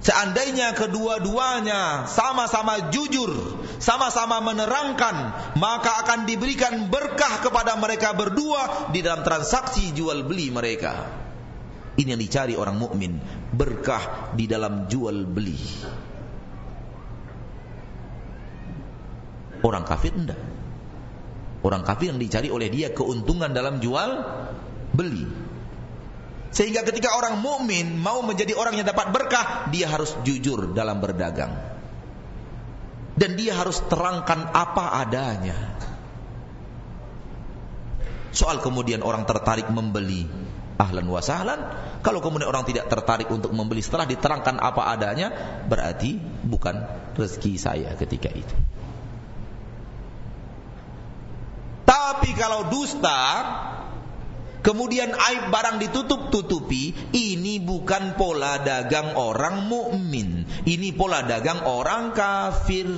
Seandainya 0.00 0.72
kedua-duanya 0.72 2.08
sama-sama 2.08 2.88
jujur, 2.88 3.60
sama-sama 3.76 4.40
menerangkan, 4.40 5.16
maka 5.60 6.00
akan 6.04 6.24
diberikan 6.24 6.88
berkah 6.88 7.44
kepada 7.44 7.76
mereka 7.76 8.16
berdua 8.16 8.88
di 8.96 9.04
dalam 9.04 9.20
transaksi 9.20 9.92
jual 9.92 10.24
beli 10.24 10.48
mereka. 10.48 11.04
Ini 12.00 12.16
yang 12.16 12.22
dicari 12.22 12.56
orang 12.56 12.80
mukmin, 12.80 13.20
berkah 13.52 14.32
di 14.32 14.48
dalam 14.48 14.88
jual 14.88 15.28
beli. 15.28 15.60
Orang 19.60 19.84
kafir 19.84 20.16
enggak. 20.16 20.40
Orang 21.60 21.84
kafir 21.84 22.16
yang 22.16 22.16
dicari 22.16 22.48
oleh 22.48 22.72
dia 22.72 22.96
keuntungan 22.96 23.52
dalam 23.52 23.84
jual 23.84 24.24
beli. 24.96 25.49
Sehingga 26.50 26.82
ketika 26.82 27.14
orang 27.14 27.38
mukmin 27.38 27.94
mau 27.94 28.26
menjadi 28.26 28.58
orang 28.58 28.74
yang 28.74 28.86
dapat 28.86 29.14
berkah, 29.14 29.70
dia 29.70 29.86
harus 29.86 30.18
jujur 30.26 30.74
dalam 30.74 30.98
berdagang. 30.98 31.54
Dan 33.14 33.38
dia 33.38 33.54
harus 33.54 33.78
terangkan 33.86 34.50
apa 34.50 34.98
adanya. 34.98 35.78
Soal 38.34 38.62
kemudian 38.62 39.02
orang 39.02 39.26
tertarik 39.26 39.70
membeli, 39.70 40.26
ahlan 40.78 41.06
wa 41.06 41.22
sahlan. 41.22 41.60
Kalau 42.00 42.18
kemudian 42.24 42.48
orang 42.48 42.64
tidak 42.64 42.88
tertarik 42.88 43.28
untuk 43.28 43.52
membeli 43.52 43.84
setelah 43.84 44.08
diterangkan 44.08 44.58
apa 44.58 44.90
adanya, 44.90 45.28
berarti 45.68 46.16
bukan 46.46 46.80
rezeki 47.14 47.52
saya 47.60 47.92
ketika 47.94 48.32
itu. 48.32 48.56
Tapi 51.84 52.32
kalau 52.38 52.70
dusta, 52.70 53.20
kemudian 54.60 55.12
aib 55.12 55.52
barang 55.52 55.76
ditutup-tutupi, 55.82 56.94
ini 57.12 57.60
bukan 57.60 58.14
pola 58.16 58.60
dagang 58.60 59.16
orang 59.16 59.66
mukmin. 59.66 60.44
Ini 60.64 60.94
pola 60.94 61.24
dagang 61.24 61.64
orang 61.64 62.12
kafir. 62.16 62.88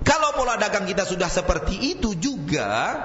Kalau 0.00 0.30
pola 0.34 0.58
dagang 0.58 0.90
kita 0.90 1.06
sudah 1.06 1.30
seperti 1.30 1.94
itu 1.96 2.18
juga, 2.18 2.98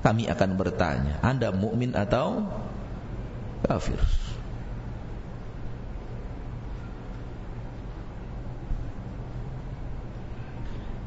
kami 0.00 0.26
akan 0.26 0.50
bertanya, 0.56 1.20
Anda 1.20 1.52
mukmin 1.52 1.92
atau 1.92 2.48
kafir? 3.68 4.00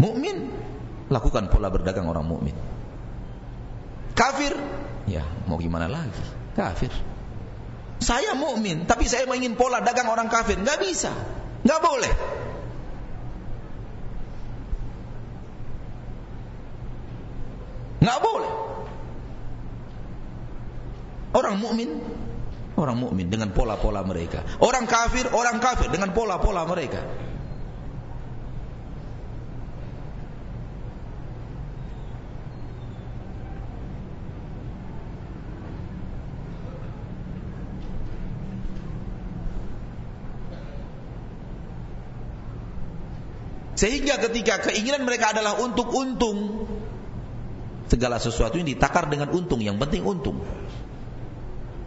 Mukmin 0.02 0.50
lakukan 1.14 1.50
pola 1.54 1.70
berdagang 1.70 2.10
orang 2.10 2.26
mukmin. 2.26 2.56
Kafir, 4.14 4.54
ya 5.10 5.26
mau 5.50 5.58
gimana 5.58 5.90
lagi? 5.90 6.24
Kafir. 6.54 6.94
Saya 8.04 8.36
mukmin, 8.36 8.84
tapi 8.84 9.08
saya 9.08 9.30
ingin 9.32 9.56
pola 9.56 9.80
dagang 9.80 10.12
orang 10.12 10.28
kafir, 10.28 10.60
nggak 10.60 10.80
bisa, 10.82 11.14
nggak 11.64 11.80
boleh. 11.80 12.14
Nggak 18.04 18.20
boleh. 18.20 18.54
Orang 21.34 21.56
mukmin, 21.64 21.90
orang 22.76 22.98
mukmin 23.00 23.32
dengan 23.32 23.56
pola-pola 23.56 24.04
mereka. 24.04 24.44
Orang 24.60 24.86
kafir, 24.86 25.32
orang 25.32 25.64
kafir 25.64 25.88
dengan 25.90 26.12
pola-pola 26.12 26.68
mereka. 26.68 27.02
Sehingga 43.74 44.22
ketika 44.22 44.70
keinginan 44.70 45.02
mereka 45.06 45.34
adalah 45.34 45.58
untuk 45.58 45.90
untung, 45.94 46.70
segala 47.90 48.22
sesuatu 48.22 48.58
yang 48.58 48.70
ditakar 48.70 49.10
dengan 49.10 49.34
untung, 49.34 49.62
yang 49.62 49.78
penting 49.82 50.06
untung. 50.06 50.42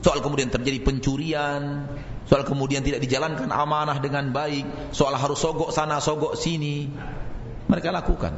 Soal 0.03 0.23
kemudian 0.23 0.51
terjadi 0.51 0.83
pencurian, 0.83 1.87
soal 2.31 2.47
kemudian 2.47 2.83
tidak 2.83 3.03
dijalankan 3.03 3.51
amanah 3.51 3.99
dengan 3.99 4.31
baik, 4.31 4.95
soal 4.95 5.19
harus 5.19 5.39
sogok 5.39 5.75
sana, 5.75 5.99
sogok 5.99 6.39
sini, 6.39 6.87
mereka 7.67 7.91
lakukan. 7.91 8.35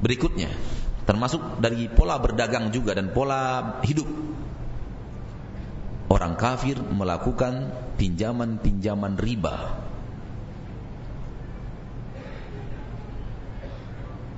Berikutnya, 0.00 0.52
termasuk 1.08 1.60
dari 1.60 1.88
pola 1.88 2.20
berdagang 2.20 2.68
juga 2.68 2.92
dan 2.96 3.12
pola 3.12 3.80
hidup. 3.84 4.08
Orang 6.06 6.38
kafir 6.38 6.78
melakukan 6.78 7.74
pinjaman-pinjaman 7.98 9.18
riba. 9.18 9.74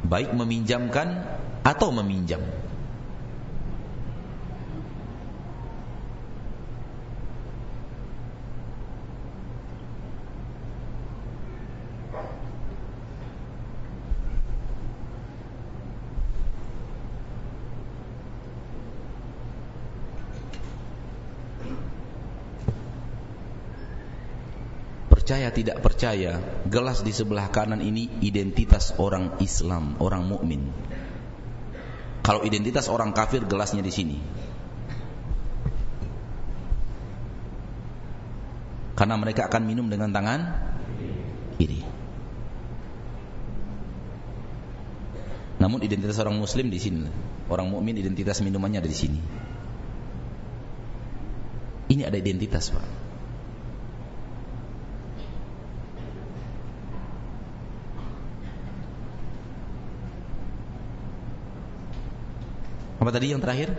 Baik 0.08 0.32
meminjamkan 0.32 1.20
atau 1.60 1.92
meminjam. 1.92 2.40
Percaya 25.48 25.64
tidak 25.64 25.80
percaya, 25.80 26.32
gelas 26.68 27.00
di 27.00 27.08
sebelah 27.08 27.48
kanan 27.48 27.80
ini 27.80 28.20
identitas 28.20 28.92
orang 29.00 29.40
Islam, 29.40 29.96
orang 29.96 30.28
mukmin. 30.28 30.68
Kalau 32.20 32.44
identitas 32.44 32.92
orang 32.92 33.16
kafir, 33.16 33.48
gelasnya 33.48 33.80
di 33.80 33.88
sini. 33.88 34.18
Karena 38.92 39.16
mereka 39.16 39.48
akan 39.48 39.62
minum 39.64 39.88
dengan 39.88 40.12
tangan 40.12 40.40
kiri. 41.56 41.80
Namun 45.64 45.80
identitas 45.80 46.20
orang 46.20 46.36
muslim 46.36 46.68
di 46.68 46.76
sini. 46.76 47.08
Orang 47.48 47.72
mukmin 47.72 47.96
identitas 47.96 48.44
minumannya 48.44 48.84
ada 48.84 48.90
di 48.90 48.98
sini. 48.98 49.20
Ini 51.88 52.04
ada 52.04 52.20
identitas, 52.20 52.68
Pak. 52.68 53.07
Apa 62.98 63.10
tadi 63.14 63.30
yang 63.30 63.38
terakhir? 63.38 63.70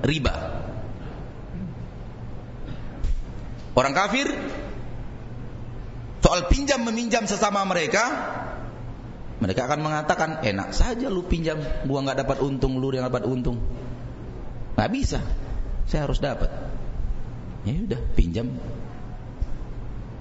Riba. 0.00 0.34
Orang 3.76 3.92
kafir 3.92 4.32
soal 6.24 6.48
pinjam 6.48 6.80
meminjam 6.82 7.28
sesama 7.28 7.62
mereka 7.68 8.02
mereka 9.36 9.68
akan 9.68 9.84
mengatakan 9.84 10.30
enak 10.40 10.72
saja 10.72 11.12
lu 11.12 11.28
pinjam 11.28 11.60
gua 11.84 12.00
nggak 12.00 12.24
dapat 12.24 12.40
untung 12.40 12.80
lu 12.80 12.88
yang 12.96 13.04
dapat 13.04 13.28
untung. 13.28 13.60
Nggak 14.80 14.90
bisa. 14.96 15.20
Saya 15.84 16.08
harus 16.08 16.24
dapat. 16.24 16.48
Ya 17.68 17.76
udah 17.76 18.00
pinjam. 18.16 18.48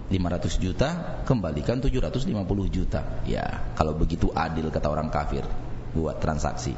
500 0.05 0.61
juta 0.61 0.89
kembalikan 1.25 1.81
750 1.81 2.35
juta. 2.69 3.23
Ya 3.23 3.63
kalau 3.79 3.95
begitu 3.95 4.29
adil 4.35 4.67
kata 4.67 4.91
orang 4.91 5.07
kafir 5.09 5.47
buat 5.95 6.19
transaksi 6.19 6.75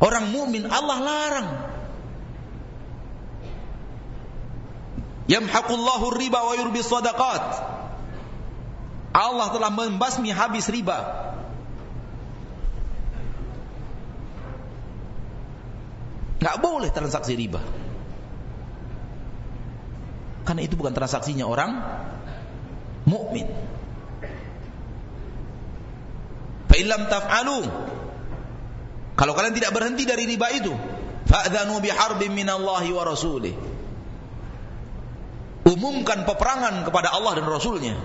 Orang 0.00 0.32
mukmin 0.32 0.64
Allah 0.64 0.98
larang. 1.04 1.48
Yamhaqullahu 5.28 6.16
riba 6.16 6.40
wa 6.40 6.54
yurbi 6.56 6.80
sadaqat. 6.80 7.44
Allah 9.12 9.46
telah 9.52 9.70
membasmi 9.70 10.32
habis 10.32 10.66
riba. 10.72 11.30
Gak 16.40 16.56
boleh 16.64 16.88
transaksi 16.88 17.36
riba. 17.36 17.60
Karena 20.48 20.64
itu 20.64 20.74
bukan 20.74 20.96
transaksinya 20.96 21.44
orang 21.44 21.76
mukmin. 23.04 23.44
Fa 26.72 26.74
taf'alu 26.80 27.60
kalau 29.20 29.36
kalian 29.36 29.52
tidak 29.52 29.76
berhenti 29.76 30.08
dari 30.08 30.24
riba 30.24 30.48
itu, 30.48 30.72
fa'dhanu 31.28 31.84
biharbin 31.84 32.32
minallahi 32.32 32.88
wa 32.88 33.04
rasulih. 33.04 33.52
Umumkan 35.68 36.24
peperangan 36.24 36.88
kepada 36.88 37.12
Allah 37.12 37.36
dan 37.36 37.44
Rasulnya. 37.44 38.00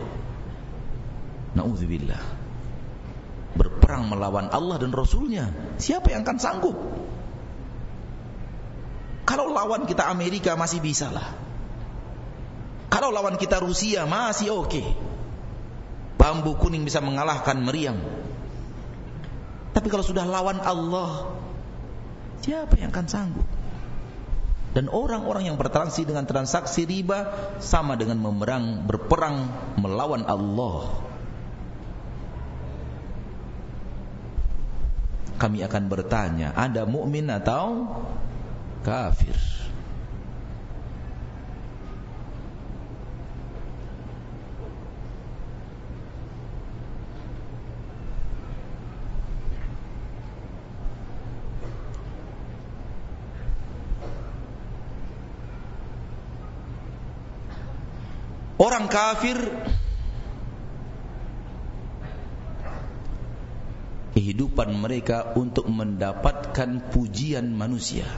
Nauzubillah. 1.55 2.19
Berperang 3.55 4.11
melawan 4.11 4.51
Allah 4.51 4.75
dan 4.75 4.91
Rasulnya. 4.91 5.55
Siapa 5.79 6.11
yang 6.11 6.27
akan 6.27 6.37
sanggup? 6.37 6.75
Kalau 9.23 9.55
lawan 9.55 9.87
kita 9.87 10.03
Amerika 10.11 10.59
masih 10.59 10.83
bisa 10.83 11.09
lah. 11.15 11.31
Kalau 12.91 13.15
lawan 13.15 13.39
kita 13.39 13.63
Rusia 13.63 14.03
masih 14.03 14.51
oke. 14.51 14.67
Okay. 14.67 14.87
Bambu 16.19 16.59
kuning 16.59 16.83
bisa 16.83 16.99
mengalahkan 16.99 17.55
meriam. 17.63 17.97
Tapi 19.75 19.91
kalau 19.91 20.07
sudah 20.07 20.23
lawan 20.23 20.63
Allah, 20.63 21.35
siapa 22.39 22.79
yang 22.79 22.95
akan 22.95 23.07
sanggup? 23.11 23.47
Dan 24.71 24.87
orang-orang 24.87 25.51
yang 25.51 25.59
bertransaksi 25.59 26.07
dengan 26.07 26.23
transaksi 26.23 26.87
riba 26.87 27.51
sama 27.59 27.99
dengan 27.99 28.23
memerang, 28.23 28.87
berperang 28.87 29.51
melawan 29.79 30.23
Allah. 30.23 31.03
Kami 35.35 35.59
akan 35.59 35.83
bertanya, 35.91 36.55
ada 36.55 36.87
mukmin 36.87 37.27
atau 37.27 37.91
kafir? 38.87 39.35
Orang 58.65 58.89
kafir 58.89 59.37
kehidupan 64.17 64.73
mereka 64.73 65.37
untuk 65.37 65.69
mendapatkan 65.69 66.89
pujian 66.89 67.45
manusia. 67.53 68.09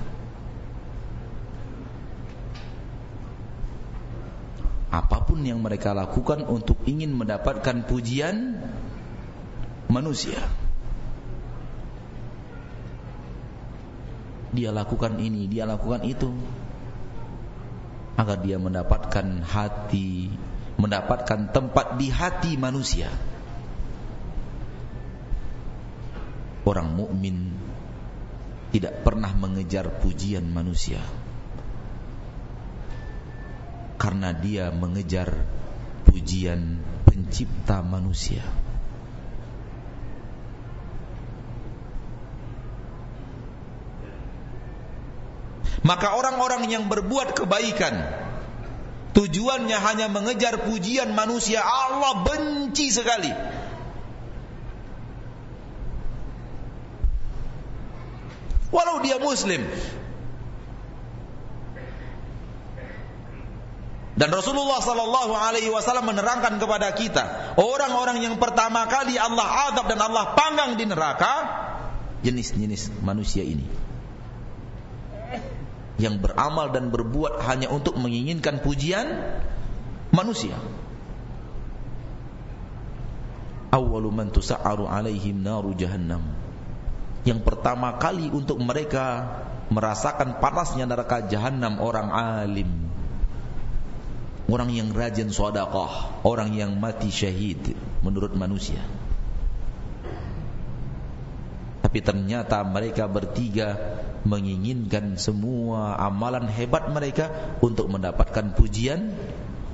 Apa 4.87 5.27
pun 5.27 5.43
yang 5.43 5.59
mereka 5.59 5.91
lakukan 5.91 6.47
untuk 6.47 6.79
ingin 6.87 7.11
mendapatkan 7.11 7.83
pujian 7.83 8.55
manusia. 9.91 10.39
Dia 14.55 14.71
lakukan 14.71 15.19
ini, 15.19 15.51
dia 15.51 15.67
lakukan 15.67 16.07
itu 16.07 16.31
agar 18.18 18.41
dia 18.41 18.57
mendapatkan 18.57 19.45
hati, 19.45 20.34
mendapatkan 20.81 21.53
tempat 21.53 22.02
di 22.02 22.10
hati 22.10 22.57
manusia. 22.57 23.14
Orang 26.65 26.98
mukmin 26.98 27.53
tidak 28.73 29.06
pernah 29.06 29.31
mengejar 29.31 29.88
pujian 30.02 30.49
manusia. 30.49 30.99
Karena 34.02 34.34
dia 34.34 34.73
mengejar 34.73 35.31
pujian 36.03 36.81
pencipta 37.06 37.80
manusia. 37.85 38.44
Maka 45.85 46.17
orang-orang 46.17 46.69
yang 46.69 46.89
berbuat 46.89 47.37
kebaikan 47.37 47.93
tujuannya 49.17 49.77
hanya 49.77 50.07
mengejar 50.13 50.61
pujian 50.65 51.13
manusia, 51.17 51.61
Allah 51.61 52.21
benci 52.21 52.93
sekali. 52.93 53.33
Walau 58.69 59.01
dia 59.01 59.17
muslim. 59.17 59.63
Dan 64.17 64.33
Rasulullah 64.33 64.81
sallallahu 64.81 65.33
alaihi 65.37 65.69
wasallam 65.69 66.09
menerangkan 66.09 66.57
kepada 66.57 66.89
kita, 66.97 67.53
orang-orang 67.61 68.25
yang 68.25 68.41
pertama 68.41 68.89
kali 68.89 69.13
Allah 69.13 69.69
azab 69.69 69.85
dan 69.85 70.01
Allah 70.01 70.33
panggang 70.33 70.73
di 70.73 70.89
neraka 70.89 71.33
jenis-jenis 72.25 72.97
manusia 73.05 73.45
ini. 73.45 73.76
Yang 75.97 76.29
beramal 76.29 76.69
dan 76.73 76.93
berbuat 76.93 77.41
hanya 77.49 77.73
untuk 77.73 77.97
menginginkan 77.97 78.61
pujian 78.61 79.05
manusia. 80.13 80.57
Awwalu 83.73 84.09
man 84.13 84.29
tusa'aru 84.29 84.85
alaihim 84.85 85.41
naru 85.41 85.73
jahannam. 85.73 86.23
Yang 87.25 87.43
pertama 87.43 87.97
kali 87.97 88.29
untuk 88.29 88.61
mereka 88.61 89.25
merasakan 89.73 90.39
panasnya 90.39 90.87
neraka 90.87 91.27
jahanam 91.27 91.81
orang 91.83 92.07
alim 92.13 92.87
orang 94.47 94.71
yang 94.71 94.89
rajin 94.95 95.29
sedekah, 95.29 96.23
orang 96.23 96.55
yang 96.55 96.79
mati 96.79 97.11
syahid 97.11 97.75
menurut 97.99 98.31
manusia. 98.33 98.79
Tapi 101.83 101.99
ternyata 102.03 102.63
mereka 102.67 103.07
bertiga 103.07 103.75
menginginkan 104.27 105.15
semua 105.15 105.95
amalan 105.95 106.51
hebat 106.51 106.91
mereka 106.91 107.55
untuk 107.63 107.87
mendapatkan 107.87 108.51
pujian 108.53 109.15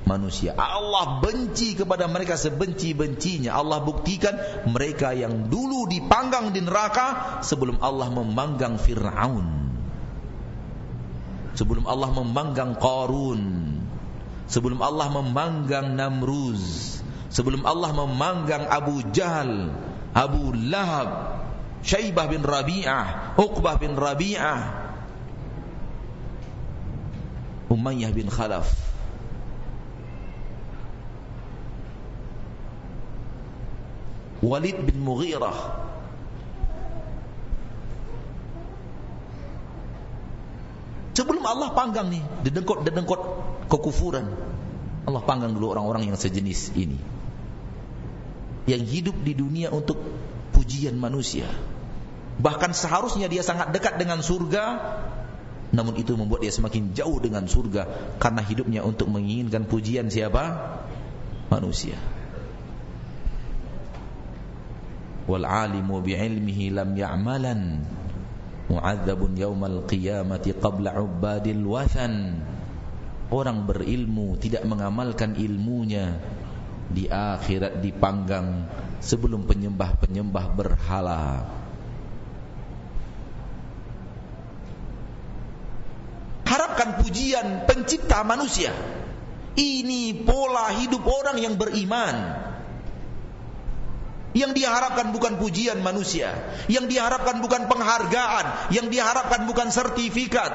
manusia. 0.06 0.54
Allah 0.54 1.18
benci 1.18 1.74
kepada 1.74 2.06
mereka 2.06 2.38
sebenci-bencinya. 2.38 3.58
Allah 3.58 3.82
buktikan 3.82 4.38
mereka 4.70 5.10
yang 5.10 5.50
dulu 5.50 5.90
dipanggang 5.90 6.54
di 6.54 6.62
neraka 6.62 7.42
sebelum 7.42 7.82
Allah 7.82 8.08
memanggang 8.14 8.78
Fir'aun. 8.78 9.74
Sebelum 11.54 11.86
Allah 11.86 12.10
memanggang 12.10 12.74
Qarun 12.78 13.74
sebelum 14.48 14.80
Allah 14.84 15.08
memanggang 15.08 15.96
Namruz, 15.96 16.98
sebelum 17.32 17.64
Allah 17.64 17.90
memanggang 17.92 18.68
Abu 18.68 19.00
Jahal, 19.12 19.72
Abu 20.12 20.52
Lahab, 20.52 21.08
Syaibah 21.84 22.32
bin 22.32 22.40
Rabi'ah, 22.40 23.36
Uqbah 23.36 23.76
bin 23.76 23.92
Rabi'ah, 23.92 24.60
Umayyah 27.68 28.10
bin 28.16 28.32
Khalaf. 28.32 28.72
Walid 34.44 34.76
bin 34.84 35.00
Mughirah 35.00 35.84
Sebelum 41.14 41.46
Allah 41.46 41.70
panggang 41.70 42.10
nih, 42.10 42.20
dedengkot-dedengkot 42.42 43.20
kekufuran. 43.70 44.26
Allah 45.06 45.22
panggang 45.22 45.54
dulu 45.54 45.70
orang-orang 45.70 46.10
yang 46.10 46.18
sejenis 46.18 46.74
ini. 46.74 46.98
Yang 48.66 48.82
hidup 48.90 49.16
di 49.22 49.32
dunia 49.38 49.70
untuk 49.70 49.94
pujian 50.50 50.98
manusia. 50.98 51.46
Bahkan 52.34 52.74
seharusnya 52.74 53.30
dia 53.30 53.46
sangat 53.46 53.70
dekat 53.70 53.94
dengan 53.94 54.18
surga, 54.18 54.64
namun 55.74 55.94
itu 55.98 56.14
membuat 56.14 56.42
dia 56.42 56.54
semakin 56.54 56.94
jauh 56.94 57.18
dengan 57.18 57.46
surga 57.50 58.14
karena 58.22 58.42
hidupnya 58.42 58.80
untuk 58.86 59.10
menginginkan 59.10 59.66
pujian 59.66 60.10
siapa? 60.10 60.78
Manusia. 61.50 61.98
Lam 65.24 66.90
ya'malan 66.94 67.60
mu'adzabun 68.68 69.32
qiyamati 69.88 70.52
qabla 70.56 71.00
ubadil 71.00 71.64
wathan 71.64 72.44
orang 73.32 73.64
berilmu 73.64 74.36
tidak 74.36 74.68
mengamalkan 74.68 75.32
ilmunya 75.34 76.20
di 76.92 77.08
akhirat 77.08 77.80
dipanggang 77.80 78.68
sebelum 79.00 79.48
penyembah-penyembah 79.48 80.46
berhala 80.52 81.48
harapkan 86.84 87.00
pujian 87.00 87.46
pencipta 87.64 88.20
manusia 88.20 88.72
ini 89.56 90.12
pola 90.20 90.76
hidup 90.76 91.00
orang 91.00 91.40
yang 91.40 91.56
beriman 91.56 92.44
yang 94.34 94.50
diharapkan 94.50 95.14
bukan 95.14 95.38
pujian 95.38 95.78
manusia, 95.78 96.34
yang 96.66 96.90
diharapkan 96.90 97.38
bukan 97.38 97.70
penghargaan, 97.70 98.74
yang 98.74 98.90
diharapkan 98.90 99.46
bukan 99.46 99.70
sertifikat. 99.70 100.50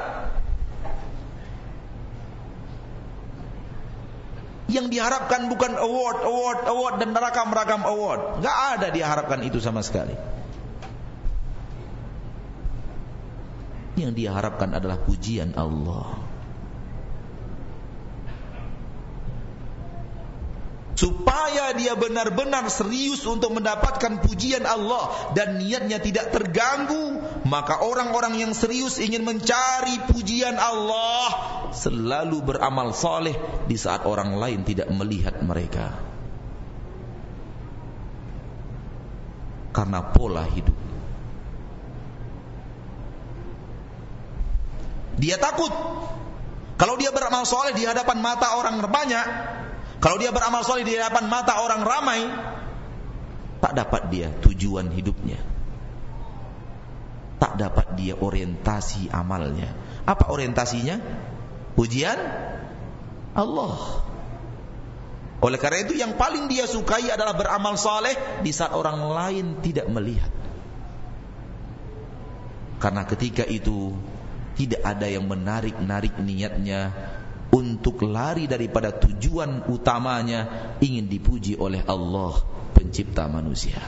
Yang 4.68 4.92
diharapkan 4.92 5.48
bukan 5.48 5.80
award, 5.80 6.28
award, 6.28 6.60
award 6.68 6.96
dan 7.00 7.16
ragam-ragam 7.16 7.88
award. 7.88 8.44
Gak 8.44 8.58
ada 8.76 8.92
diharapkan 8.92 9.48
itu 9.48 9.64
sama 9.64 9.80
sekali. 9.80 10.39
Yang 14.00 14.14
diharapkan 14.26 14.72
adalah 14.72 15.04
pujian 15.04 15.52
Allah. 15.60 16.30
supaya 21.00 21.72
dia 21.80 21.96
benar-benar 21.96 22.68
serius 22.68 23.24
untuk 23.24 23.56
mendapatkan 23.56 24.20
pujian 24.20 24.68
Allah 24.68 25.32
dan 25.32 25.56
niatnya 25.56 26.04
tidak 26.04 26.36
terganggu 26.36 27.24
maka 27.48 27.80
orang-orang 27.80 28.36
yang 28.36 28.52
serius 28.52 29.00
ingin 29.00 29.24
mencari 29.24 29.96
pujian 30.12 30.60
Allah 30.60 31.32
selalu 31.72 32.44
beramal 32.44 32.92
soleh 32.92 33.32
di 33.72 33.80
saat 33.80 34.04
orang 34.04 34.36
lain 34.36 34.68
tidak 34.68 34.92
melihat 34.92 35.40
mereka 35.40 35.96
karena 39.72 40.04
pola 40.12 40.44
hidup 40.52 40.89
dia 45.20 45.36
takut 45.36 45.72
kalau 46.80 46.96
dia 46.96 47.12
beramal 47.12 47.44
soleh 47.44 47.76
di 47.76 47.84
hadapan 47.84 48.24
mata 48.24 48.56
orang 48.56 48.80
banyak 48.80 49.28
kalau 50.00 50.16
dia 50.16 50.32
beramal 50.32 50.64
soleh 50.64 50.88
di 50.88 50.96
hadapan 50.96 51.28
mata 51.28 51.60
orang 51.60 51.84
ramai, 51.84 52.24
tak 53.60 53.76
dapat 53.76 54.08
dia 54.08 54.32
tujuan 54.40 54.88
hidupnya. 54.96 55.44
Tak 57.40 57.60
dapat 57.60 58.00
dia 58.00 58.16
orientasi 58.16 59.12
amalnya. 59.12 59.76
Apa 60.08 60.32
orientasinya? 60.32 61.00
Pujian 61.76 62.16
Allah. 63.36 63.76
Oleh 65.40 65.60
karena 65.60 65.88
itu 65.88 65.96
yang 65.96 66.20
paling 66.20 66.52
dia 66.52 66.68
sukai 66.68 67.12
adalah 67.12 67.36
beramal 67.36 67.76
soleh 67.80 68.16
di 68.44 68.52
saat 68.52 68.76
orang 68.76 69.04
lain 69.12 69.46
tidak 69.64 69.88
melihat. 69.92 70.32
Karena 72.80 73.04
ketika 73.04 73.44
itu 73.44 73.96
tidak 74.60 74.84
ada 74.84 75.08
yang 75.08 75.24
menarik-narik 75.24 76.20
niatnya 76.20 76.92
untuk 77.56 78.04
lari 78.04 78.44
daripada 78.44 78.92
tujuan 78.92 79.72
utamanya 79.72 80.76
ingin 80.84 81.08
dipuji 81.08 81.56
oleh 81.56 81.80
Allah 81.88 82.44
pencipta 82.76 83.32
manusia. 83.32 83.80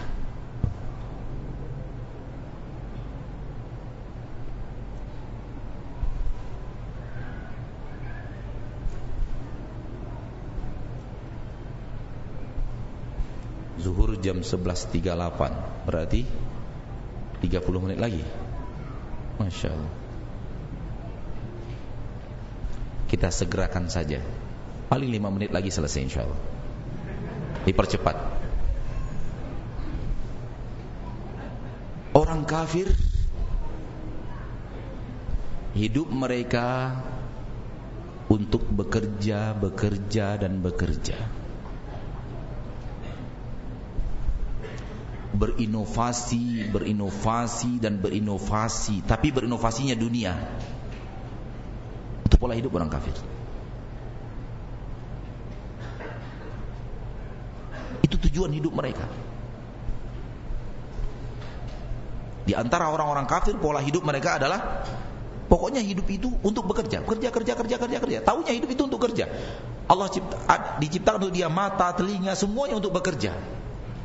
Zuhur 13.81 14.13
jam 14.21 14.45
11.38 14.45 15.89
Berarti 15.89 16.21
30 17.43 17.83
menit 17.83 17.99
lagi. 17.99 18.23
Masya 19.41 19.67
Allah 19.73 20.00
kita 23.11 23.27
segerakan 23.27 23.91
saja. 23.91 24.23
Paling 24.87 25.11
lima 25.11 25.27
menit 25.27 25.51
lagi 25.51 25.67
selesai 25.67 25.99
insya 25.99 26.23
Allah. 26.23 26.39
Dipercepat. 27.67 28.15
Orang 32.15 32.47
kafir 32.47 32.87
hidup 35.75 36.07
mereka 36.07 36.95
untuk 38.31 38.63
bekerja, 38.71 39.59
bekerja 39.59 40.39
dan 40.39 40.63
bekerja. 40.63 41.19
Berinovasi, 45.31 46.67
berinovasi 46.71 47.79
dan 47.79 47.99
berinovasi, 47.99 49.03
tapi 49.03 49.31
berinovasinya 49.31 49.95
dunia 49.95 50.35
pola 52.37 52.53
hidup 52.53 52.71
orang 52.75 52.91
kafir. 52.91 53.15
Itu 58.05 58.15
tujuan 58.29 58.51
hidup 58.51 58.75
mereka. 58.75 59.07
Di 62.45 62.57
antara 62.57 62.89
orang-orang 62.89 63.29
kafir 63.29 63.55
pola 63.55 63.79
hidup 63.79 64.03
mereka 64.03 64.35
adalah 64.35 64.83
pokoknya 65.47 65.79
hidup 65.83 66.07
itu 66.09 66.29
untuk 66.41 66.67
bekerja, 66.67 67.05
kerja 67.05 67.29
kerja 67.31 67.53
kerja 67.55 67.75
kerja 67.77 67.97
kerja. 68.01 68.19
Taunya 68.25 68.51
hidup 68.55 68.69
itu 68.71 68.83
untuk 68.87 68.99
kerja. 69.03 69.29
Allah 69.87 70.07
cipta, 70.07 70.37
diciptakan 70.79 71.27
untuk 71.27 71.35
dia 71.35 71.51
mata, 71.51 71.91
telinga, 71.91 72.35
semuanya 72.35 72.79
untuk 72.79 72.95
bekerja. 72.95 73.35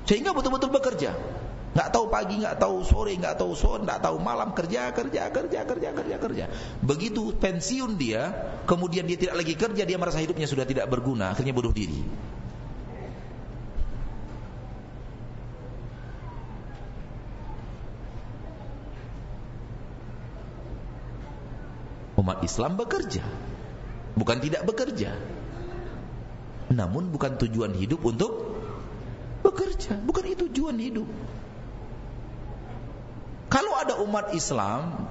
Sehingga 0.06 0.34
betul-betul 0.34 0.70
bekerja. 0.70 1.14
Nggak 1.76 1.92
tahu 1.92 2.08
pagi, 2.08 2.40
nggak 2.40 2.56
tahu 2.56 2.80
sore, 2.88 3.12
nggak 3.20 3.36
tahu 3.36 3.52
sore, 3.52 3.84
nggak 3.84 4.00
tahu 4.00 4.16
malam 4.16 4.56
kerja, 4.56 4.96
kerja, 4.96 5.28
kerja, 5.28 5.60
kerja, 5.68 5.88
kerja, 5.92 6.16
kerja. 6.16 6.44
Begitu 6.80 7.36
pensiun 7.36 8.00
dia, 8.00 8.32
kemudian 8.64 9.04
dia 9.04 9.20
tidak 9.20 9.44
lagi 9.44 9.52
kerja, 9.60 9.84
dia 9.84 10.00
merasa 10.00 10.16
hidupnya 10.24 10.48
sudah 10.48 10.64
tidak 10.64 10.88
berguna, 10.88 11.36
akhirnya 11.36 11.52
bunuh 11.52 11.76
diri. 11.76 12.00
Umat 22.16 22.40
Islam 22.40 22.80
bekerja, 22.80 23.20
bukan 24.16 24.40
tidak 24.40 24.64
bekerja. 24.64 25.12
Namun 26.72 27.12
bukan 27.12 27.36
tujuan 27.36 27.76
hidup 27.76 28.00
untuk 28.00 28.32
bekerja, 29.44 30.00
bukan 30.00 30.24
itu 30.24 30.48
tujuan 30.48 30.80
hidup. 30.80 31.35
Kalau 33.47 33.73
ada 33.78 34.02
umat 34.02 34.35
Islam, 34.35 35.06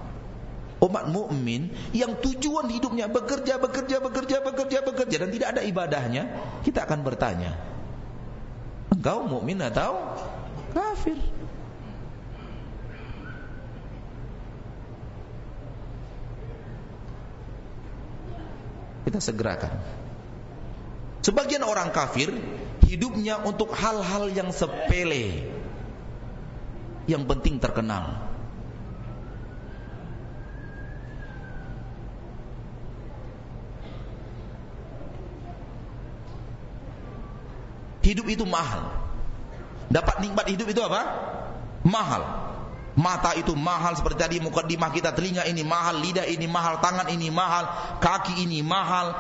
umat 0.84 1.08
mukmin 1.08 1.72
yang 1.96 2.20
tujuan 2.20 2.68
hidupnya 2.68 3.08
bekerja, 3.08 3.56
bekerja, 3.58 4.04
bekerja, 4.04 4.38
bekerja, 4.44 4.80
bekerja 4.84 5.16
dan 5.24 5.30
tidak 5.32 5.48
ada 5.56 5.62
ibadahnya, 5.64 6.24
kita 6.68 6.84
akan 6.84 7.00
bertanya, 7.08 7.56
engkau 8.92 9.24
mukmin 9.24 9.64
atau 9.64 10.20
kafir? 10.76 11.16
Kita 19.06 19.22
segerakan. 19.22 19.80
Sebagian 21.22 21.62
orang 21.62 21.94
kafir 21.94 22.34
hidupnya 22.90 23.40
untuk 23.42 23.72
hal-hal 23.74 24.30
yang 24.34 24.50
sepele 24.50 25.55
yang 27.06 27.26
penting 27.30 27.62
terkenal. 27.62 28.34
Hidup 38.06 38.30
itu 38.30 38.46
mahal. 38.46 38.86
Dapat 39.90 40.22
nikmat 40.22 40.46
hidup 40.46 40.70
itu 40.70 40.82
apa? 40.86 41.02
Mahal. 41.82 42.22
Mata 42.96 43.34
itu 43.36 43.52
mahal 43.58 43.98
seperti 43.98 44.18
tadi 44.22 44.38
mukadimah 44.40 44.94
kita 44.94 45.12
telinga 45.12 45.44
ini 45.50 45.66
mahal, 45.66 46.00
lidah 46.00 46.24
ini 46.30 46.48
mahal, 46.48 46.80
tangan 46.80 47.12
ini 47.12 47.28
mahal, 47.28 47.68
kaki 48.00 48.46
ini 48.48 48.64
mahal, 48.64 49.12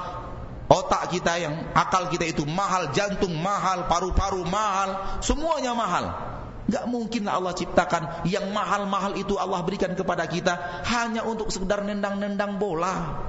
otak 0.71 1.11
kita 1.11 1.35
yang 1.43 1.75
akal 1.75 2.07
kita 2.07 2.23
itu 2.23 2.47
mahal, 2.47 2.95
jantung 2.95 3.35
mahal, 3.35 3.89
paru-paru 3.91 4.47
mahal, 4.47 5.19
semuanya 5.19 5.75
mahal. 5.75 6.34
Gak 6.65 6.89
mungkin 6.89 7.29
Allah 7.29 7.53
ciptakan 7.53 8.25
yang 8.25 8.49
mahal-mahal 8.49 9.13
itu 9.21 9.37
Allah 9.37 9.61
berikan 9.61 9.93
kepada 9.93 10.25
kita 10.25 10.81
hanya 10.89 11.21
untuk 11.21 11.53
sekedar 11.53 11.85
nendang-nendang 11.85 12.57
bola. 12.57 13.21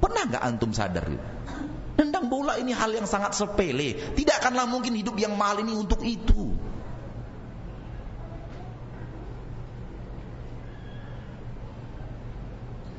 Pernah 0.00 0.22
gak 0.32 0.44
antum 0.44 0.72
sadar? 0.72 1.04
Nendang 2.00 2.32
bola 2.32 2.56
ini 2.56 2.72
hal 2.72 2.96
yang 2.96 3.04
sangat 3.04 3.36
sepele. 3.36 4.16
Tidak 4.16 4.36
akanlah 4.40 4.64
mungkin 4.64 4.96
hidup 4.96 5.20
yang 5.20 5.36
mahal 5.36 5.60
ini 5.60 5.76
untuk 5.76 6.00
itu. 6.00 6.56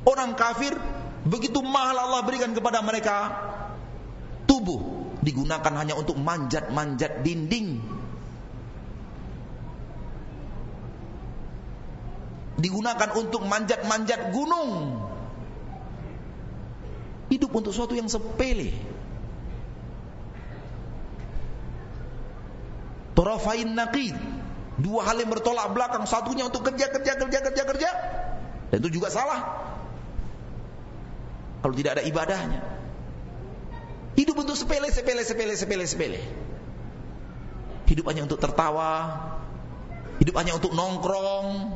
Orang 0.05 0.37
kafir 0.37 0.77
begitu 1.25 1.59
mahal 1.65 1.97
Allah 1.97 2.21
berikan 2.21 2.53
kepada 2.53 2.85
mereka 2.85 3.33
tubuh 4.45 4.95
digunakan 5.25 5.73
hanya 5.73 5.97
untuk 5.97 6.21
manjat-manjat 6.21 7.25
dinding. 7.25 7.81
Digunakan 12.55 13.09
untuk 13.19 13.43
manjat-manjat 13.43 14.31
gunung. 14.31 15.01
Hidup 17.27 17.51
untuk 17.51 17.73
sesuatu 17.73 17.97
yang 17.97 18.07
sepele. 18.07 18.71
Torafain 23.17 23.75
naqid. 23.75 24.15
Dua 24.79 25.03
hal 25.03 25.19
yang 25.19 25.33
bertolak 25.33 25.73
belakang. 25.73 26.05
Satunya 26.07 26.47
untuk 26.47 26.63
kerja, 26.63 26.87
kerja, 26.93 27.17
kerja, 27.17 27.39
kerja, 27.43 27.63
kerja. 27.65 27.89
Dan 28.71 28.77
itu 28.79 29.01
juga 29.01 29.11
salah. 29.11 29.74
Kalau 31.65 31.73
tidak 31.73 31.97
ada 31.97 32.05
ibadahnya. 32.05 32.61
Hidup 34.13 34.37
untuk 34.37 34.53
sepele, 34.53 34.85
sepele, 34.93 35.25
sepele, 35.25 35.57
sepele, 35.57 35.85
sepele. 35.89 36.21
Hidup 37.89 38.05
hanya 38.05 38.29
untuk 38.29 38.37
tertawa. 38.37 39.17
Hidup 40.21 40.37
hanya 40.37 40.61
untuk 40.61 40.77
nongkrong. 40.77 41.73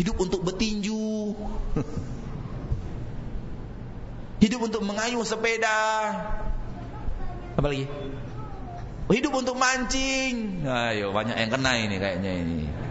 Hidup 0.00 0.16
untuk 0.16 0.48
betinju. 0.48 1.36
Hidup 4.48 4.64
untuk 4.64 4.80
mengayuh 4.80 5.28
sepeda. 5.28 5.76
Apa 7.52 7.68
lagi? 7.68 7.84
Hidup 9.12 9.36
untuk 9.36 9.60
mancing. 9.60 10.64
Ayo, 10.64 11.12
banyak 11.12 11.36
yang 11.36 11.52
kena 11.52 11.76
ini 11.76 12.00
kayaknya 12.00 12.32
ini. 12.32 12.83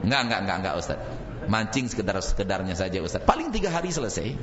Enggak, 0.00 0.20
enggak, 0.26 0.40
enggak, 0.44 0.56
enggak 0.60 0.74
Ustaz 0.80 1.00
mancing 1.50 1.88
sekedar 1.88 2.14
sekedarnya 2.20 2.78
saja 2.78 3.02
Ustaz. 3.02 3.26
Paling 3.26 3.54
tiga 3.54 3.74
hari 3.74 3.90
selesai. 3.90 4.38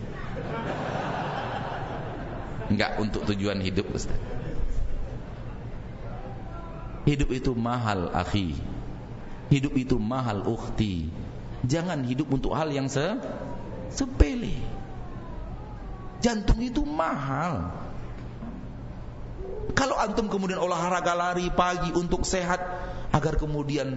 Enggak 2.67 2.99
untuk 2.99 3.23
tujuan 3.31 3.63
hidup 3.63 3.87
Ustaz. 3.95 4.17
Hidup 7.07 7.31
itu 7.31 7.55
mahal 7.55 8.11
akhi. 8.11 8.57
Hidup 9.47 9.79
itu 9.79 9.95
mahal 9.95 10.43
ukhti. 10.43 11.07
Jangan 11.63 12.03
hidup 12.03 12.27
untuk 12.27 12.51
hal 12.51 12.67
yang 12.67 12.91
se 12.91 13.15
sepele. 13.87 14.59
Jantung 16.19 16.59
itu 16.59 16.83
mahal. 16.83 17.71
Kalau 19.71 19.95
antum 19.95 20.27
kemudian 20.27 20.59
olahraga 20.59 21.15
lari 21.15 21.47
pagi 21.53 21.93
untuk 21.95 22.27
sehat 22.27 22.59
agar 23.15 23.39
kemudian 23.39 23.95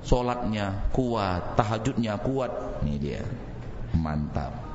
Sholatnya 0.00 0.90
kuat, 0.96 1.60
tahajudnya 1.60 2.16
kuat. 2.20 2.82
Ini 2.82 2.94
dia. 2.96 3.22
Mantap. 3.96 4.70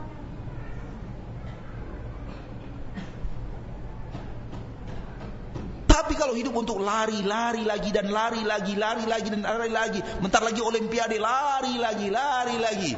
Tapi 5.90 6.14
kalau 6.20 6.38
hidup 6.38 6.54
untuk 6.54 6.78
lari, 6.84 7.26
lari 7.26 7.66
lagi 7.66 7.90
dan 7.90 8.14
lari 8.14 8.46
lagi, 8.46 8.78
lari 8.78 9.10
lagi 9.10 9.28
dan 9.32 9.42
lari 9.42 9.72
lagi. 9.74 10.00
Bentar 10.22 10.46
lagi 10.46 10.62
olimpiade, 10.62 11.18
lari 11.18 11.82
lagi, 11.82 12.08
lari 12.14 12.58
lagi. 12.62 12.92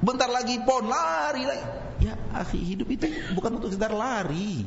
Bentar 0.00 0.30
lagi 0.32 0.56
pon, 0.64 0.88
lari 0.88 1.42
lagi. 1.44 1.64
Ya, 1.98 2.14
akhi, 2.32 2.62
hidup 2.62 2.88
itu 2.88 3.10
bukan 3.34 3.58
untuk 3.58 3.74
sekedar 3.74 3.92
lari. 3.92 4.64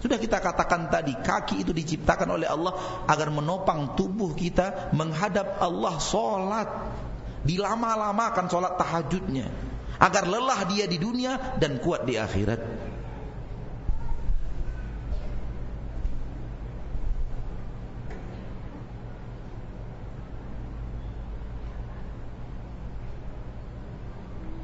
Sudah 0.00 0.16
kita 0.16 0.40
katakan 0.40 0.88
tadi, 0.88 1.12
kaki 1.12 1.60
itu 1.60 1.76
diciptakan 1.76 2.40
oleh 2.40 2.48
Allah 2.48 3.04
agar 3.04 3.28
menopang 3.28 3.92
tubuh 4.00 4.32
kita 4.32 4.96
menghadap 4.96 5.60
Allah 5.60 6.00
solat. 6.00 6.68
Dilama-lamakan 7.44 8.48
solat 8.48 8.80
tahajudnya. 8.80 9.48
Agar 10.00 10.24
lelah 10.24 10.64
dia 10.64 10.88
di 10.88 10.96
dunia 10.96 11.60
dan 11.60 11.76
kuat 11.84 12.08
di 12.08 12.16
akhirat. 12.16 12.60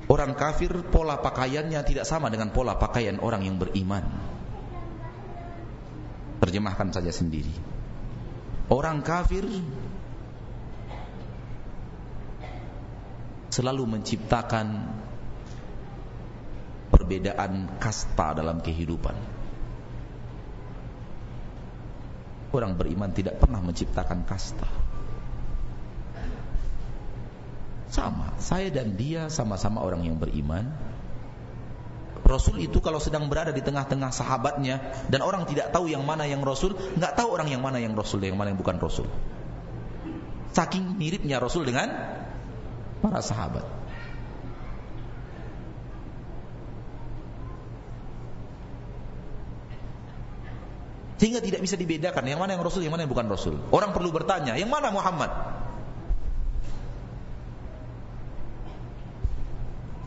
Orang 0.06 0.32
kafir 0.32 0.72
pola 0.88 1.20
pakaiannya 1.20 1.76
tidak 1.84 2.08
sama 2.08 2.32
dengan 2.32 2.48
pola 2.48 2.80
pakaian 2.80 3.20
orang 3.20 3.44
yang 3.44 3.60
beriman. 3.60 4.35
Terjemahkan 6.42 6.92
saja 6.92 7.12
sendiri. 7.12 7.52
Orang 8.66 9.00
kafir 9.06 9.46
selalu 13.56 13.88
menciptakan 13.88 14.84
perbedaan 16.92 17.80
kasta 17.80 18.36
dalam 18.36 18.60
kehidupan. 18.60 19.16
Orang 22.52 22.76
beriman 22.76 23.12
tidak 23.12 23.40
pernah 23.40 23.60
menciptakan 23.62 24.24
kasta. 24.28 24.68
Sama, 27.86 28.34
saya 28.42 28.68
dan 28.68 28.98
dia 28.98 29.32
sama-sama 29.32 29.80
orang 29.80 30.04
yang 30.04 30.18
beriman. 30.20 30.68
Rasul 32.26 32.58
itu 32.58 32.82
kalau 32.82 32.98
sedang 32.98 33.30
berada 33.30 33.54
di 33.54 33.62
tengah-tengah 33.62 34.10
sahabatnya 34.10 35.06
dan 35.06 35.22
orang 35.22 35.46
tidak 35.46 35.70
tahu 35.70 35.86
yang 35.86 36.02
mana 36.02 36.26
yang 36.26 36.42
Rasul, 36.42 36.74
nggak 36.74 37.14
tahu 37.14 37.30
orang 37.30 37.46
yang 37.46 37.62
mana 37.62 37.78
yang 37.78 37.94
Rasul, 37.94 38.18
yang 38.26 38.34
mana 38.34 38.50
yang 38.50 38.58
bukan 38.58 38.82
Rasul. 38.82 39.06
Saking 40.50 40.98
miripnya 40.98 41.38
Rasul 41.38 41.62
dengan 41.62 41.86
para 42.98 43.22
sahabat. 43.22 43.62
Sehingga 51.16 51.40
tidak 51.40 51.64
bisa 51.64 51.80
dibedakan 51.80 52.28
yang 52.28 52.36
mana 52.42 52.58
yang 52.58 52.64
Rasul, 52.66 52.84
yang 52.84 52.92
mana 52.92 53.08
yang 53.08 53.12
bukan 53.14 53.30
Rasul. 53.30 53.56
Orang 53.72 53.96
perlu 53.96 54.12
bertanya, 54.12 54.52
yang 54.58 54.68
mana 54.68 54.92
Muhammad? 54.92 55.32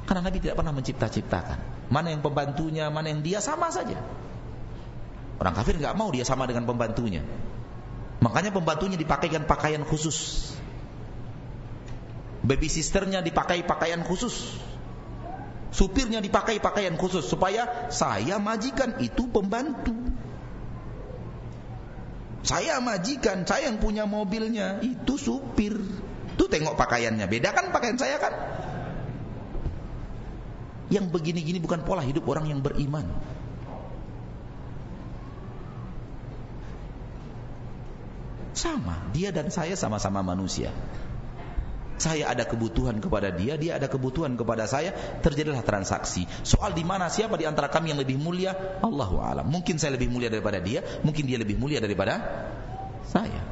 Karena 0.06 0.22
Nabi 0.26 0.38
tidak 0.38 0.58
pernah 0.58 0.74
mencipta-ciptakan. 0.74 1.79
Mana 1.90 2.14
yang 2.14 2.22
pembantunya, 2.22 2.94
mana 2.94 3.10
yang 3.10 3.26
dia 3.26 3.42
sama 3.42 3.74
saja. 3.74 3.98
Orang 5.42 5.54
kafir 5.58 5.82
nggak 5.82 5.98
mau 5.98 6.14
dia 6.14 6.22
sama 6.24 6.46
dengan 6.46 6.70
pembantunya. 6.70 7.26
Makanya 8.22 8.54
pembantunya 8.54 9.00
dipakaikan 9.00 9.50
pakaian 9.50 9.82
khusus. 9.88 10.52
Baby 12.46 12.70
sisternya 12.70 13.26
dipakai 13.26 13.66
pakaian 13.66 14.06
khusus. 14.06 14.60
Supirnya 15.70 16.18
dipakai 16.18 16.58
pakaian 16.58 16.98
khusus 16.98 17.30
supaya 17.30 17.90
saya 17.94 18.42
majikan 18.42 18.98
itu 19.00 19.30
pembantu. 19.30 19.94
Saya 22.42 22.80
majikan, 22.80 23.44
saya 23.44 23.68
yang 23.68 23.78
punya 23.78 24.08
mobilnya, 24.08 24.80
itu 24.82 25.20
supir. 25.20 25.76
Tuh 26.40 26.48
tengok 26.48 26.80
pakaiannya, 26.80 27.28
beda 27.28 27.52
kan 27.52 27.70
pakaian 27.76 28.00
saya 28.00 28.16
kan? 28.18 28.34
Yang 30.90 31.06
begini-gini 31.14 31.62
bukan 31.62 31.86
pola 31.86 32.02
hidup 32.02 32.26
orang 32.26 32.50
yang 32.50 32.60
beriman. 32.66 33.06
Sama, 38.58 39.08
dia 39.16 39.32
dan 39.32 39.54
saya 39.54 39.78
sama-sama 39.80 40.20
manusia. 40.20 40.74
Saya 42.00 42.32
ada 42.32 42.48
kebutuhan 42.48 43.04
kepada 43.04 43.28
dia, 43.28 43.60
dia 43.60 43.76
ada 43.76 43.92
kebutuhan 43.92 44.40
kepada 44.40 44.68
saya, 44.72 44.96
terjadilah 45.20 45.64
transaksi. 45.64 46.28
Soal 46.48 46.72
di 46.72 46.88
mana 46.88 47.12
siapa 47.12 47.36
di 47.36 47.44
antara 47.44 47.68
kami 47.68 47.92
yang 47.92 48.00
lebih 48.00 48.16
mulia? 48.16 48.56
Allahu 48.80 49.20
alam. 49.20 49.48
Mungkin 49.48 49.76
saya 49.80 50.00
lebih 50.00 50.08
mulia 50.08 50.32
daripada 50.32 50.64
dia, 50.64 50.80
mungkin 51.04 51.28
dia 51.28 51.36
lebih 51.36 51.60
mulia 51.60 51.84
daripada 51.84 52.20
saya. 53.04 53.44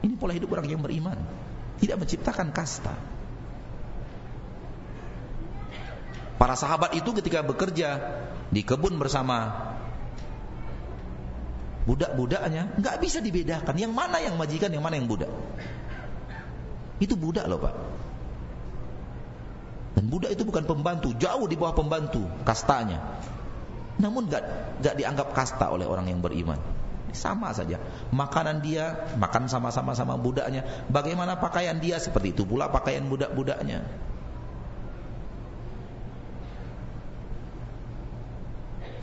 Ini 0.00 0.16
pola 0.16 0.32
hidup 0.32 0.52
orang 0.52 0.68
yang 0.68 0.80
beriman. 0.80 1.16
Tidak 1.80 1.96
menciptakan 1.96 2.52
kasta. 2.56 3.13
Para 6.34 6.58
sahabat 6.58 6.98
itu 6.98 7.14
ketika 7.14 7.46
bekerja 7.46 8.00
di 8.50 8.66
kebun 8.66 8.98
bersama 8.98 9.54
budak-budaknya, 11.84 12.80
nggak 12.80 12.96
bisa 12.98 13.20
dibedakan 13.20 13.76
yang 13.76 13.92
mana 13.92 14.18
yang 14.18 14.34
majikan, 14.34 14.72
yang 14.72 14.82
mana 14.82 14.98
yang 14.98 15.06
budak. 15.06 15.30
Itu 16.98 17.14
budak 17.14 17.46
loh 17.46 17.60
Pak. 17.60 17.74
Dan 19.94 20.10
budak 20.10 20.34
itu 20.34 20.42
bukan 20.42 20.66
pembantu, 20.66 21.14
jauh 21.14 21.46
di 21.46 21.54
bawah 21.54 21.74
pembantu 21.78 22.26
kastanya. 22.42 23.22
Namun 23.94 24.26
gak, 24.26 24.42
gak 24.82 24.94
dianggap 24.98 25.30
kasta 25.30 25.70
oleh 25.70 25.86
orang 25.86 26.10
yang 26.10 26.18
beriman. 26.18 26.58
Sama 27.14 27.54
saja. 27.54 27.78
Makanan 28.10 28.58
dia 28.58 29.06
makan 29.14 29.46
sama-sama 29.46 29.94
sama 29.94 30.18
budaknya. 30.18 30.66
Bagaimana 30.90 31.38
pakaian 31.38 31.78
dia 31.78 32.02
seperti 32.02 32.34
itu 32.34 32.42
pula 32.42 32.74
pakaian 32.74 33.06
budak-budaknya. 33.06 33.86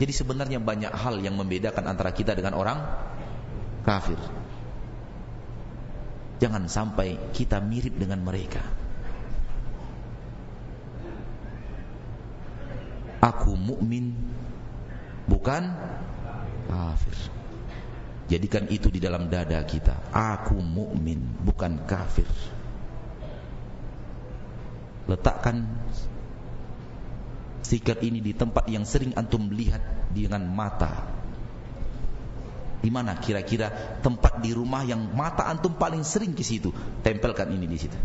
Jadi 0.02 0.10
sebenarnya 0.18 0.58
banyak 0.58 0.90
hal 0.90 1.22
yang 1.22 1.38
membedakan 1.38 1.86
antara 1.86 2.10
kita 2.10 2.34
dengan 2.34 2.58
orang 2.58 2.74
kafir. 3.86 4.18
Jangan 6.42 6.66
sampai 6.66 7.30
kita 7.30 7.62
mirip 7.62 7.94
dengan 7.94 8.18
mereka. 8.18 8.66
Aku 13.22 13.54
mukmin 13.54 14.10
bukan 15.30 15.70
kafir. 16.66 17.14
Jadikan 18.26 18.66
itu 18.74 18.90
di 18.90 18.98
dalam 18.98 19.30
dada 19.30 19.62
kita. 19.62 20.10
Aku 20.10 20.58
mukmin 20.58 21.22
bukan 21.46 21.78
kafir. 21.86 22.26
Letakkan 25.06 25.62
stiker 27.62 27.98
ini 28.02 28.18
di 28.18 28.34
tempat 28.34 28.66
yang 28.68 28.82
sering 28.82 29.14
antum 29.14 29.50
lihat 29.50 30.12
dengan 30.12 30.44
mata. 30.50 31.22
Di 32.82 32.90
mana 32.90 33.14
kira-kira 33.14 33.70
tempat 34.02 34.42
di 34.42 34.50
rumah 34.50 34.82
yang 34.82 35.14
mata 35.14 35.46
antum 35.46 35.78
paling 35.78 36.02
sering 36.02 36.34
ke 36.34 36.42
situ? 36.42 36.74
Tempelkan 37.06 37.54
ini 37.54 37.70
di 37.70 37.78
situ. 37.78 37.98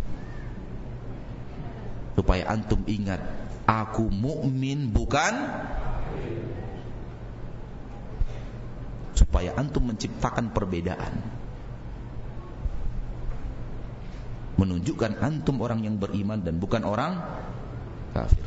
Supaya 2.14 2.46
antum 2.54 2.86
ingat, 2.86 3.22
aku 3.66 4.06
mukmin 4.10 4.94
bukan 4.94 5.34
supaya 9.18 9.58
antum 9.58 9.90
menciptakan 9.90 10.54
perbedaan. 10.54 11.14
Menunjukkan 14.62 15.22
antum 15.22 15.62
orang 15.62 15.86
yang 15.86 15.98
beriman 15.98 16.42
dan 16.42 16.62
bukan 16.62 16.86
orang 16.86 17.22
kafir. 18.14 18.46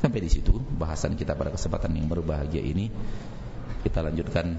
Sampai 0.00 0.24
di 0.24 0.30
situ 0.32 0.56
bahasan 0.56 1.12
kita 1.12 1.36
pada 1.36 1.52
kesempatan 1.52 1.92
yang 1.92 2.08
berbahagia 2.08 2.64
ini. 2.64 2.88
Kita 3.84 4.00
lanjutkan 4.00 4.56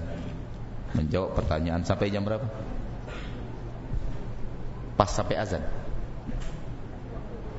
menjawab 0.94 1.34
pertanyaan 1.34 1.82
sampai 1.82 2.14
jam 2.14 2.22
berapa? 2.22 2.46
Pas 4.94 5.10
sampai 5.10 5.34
azan. 5.38 5.62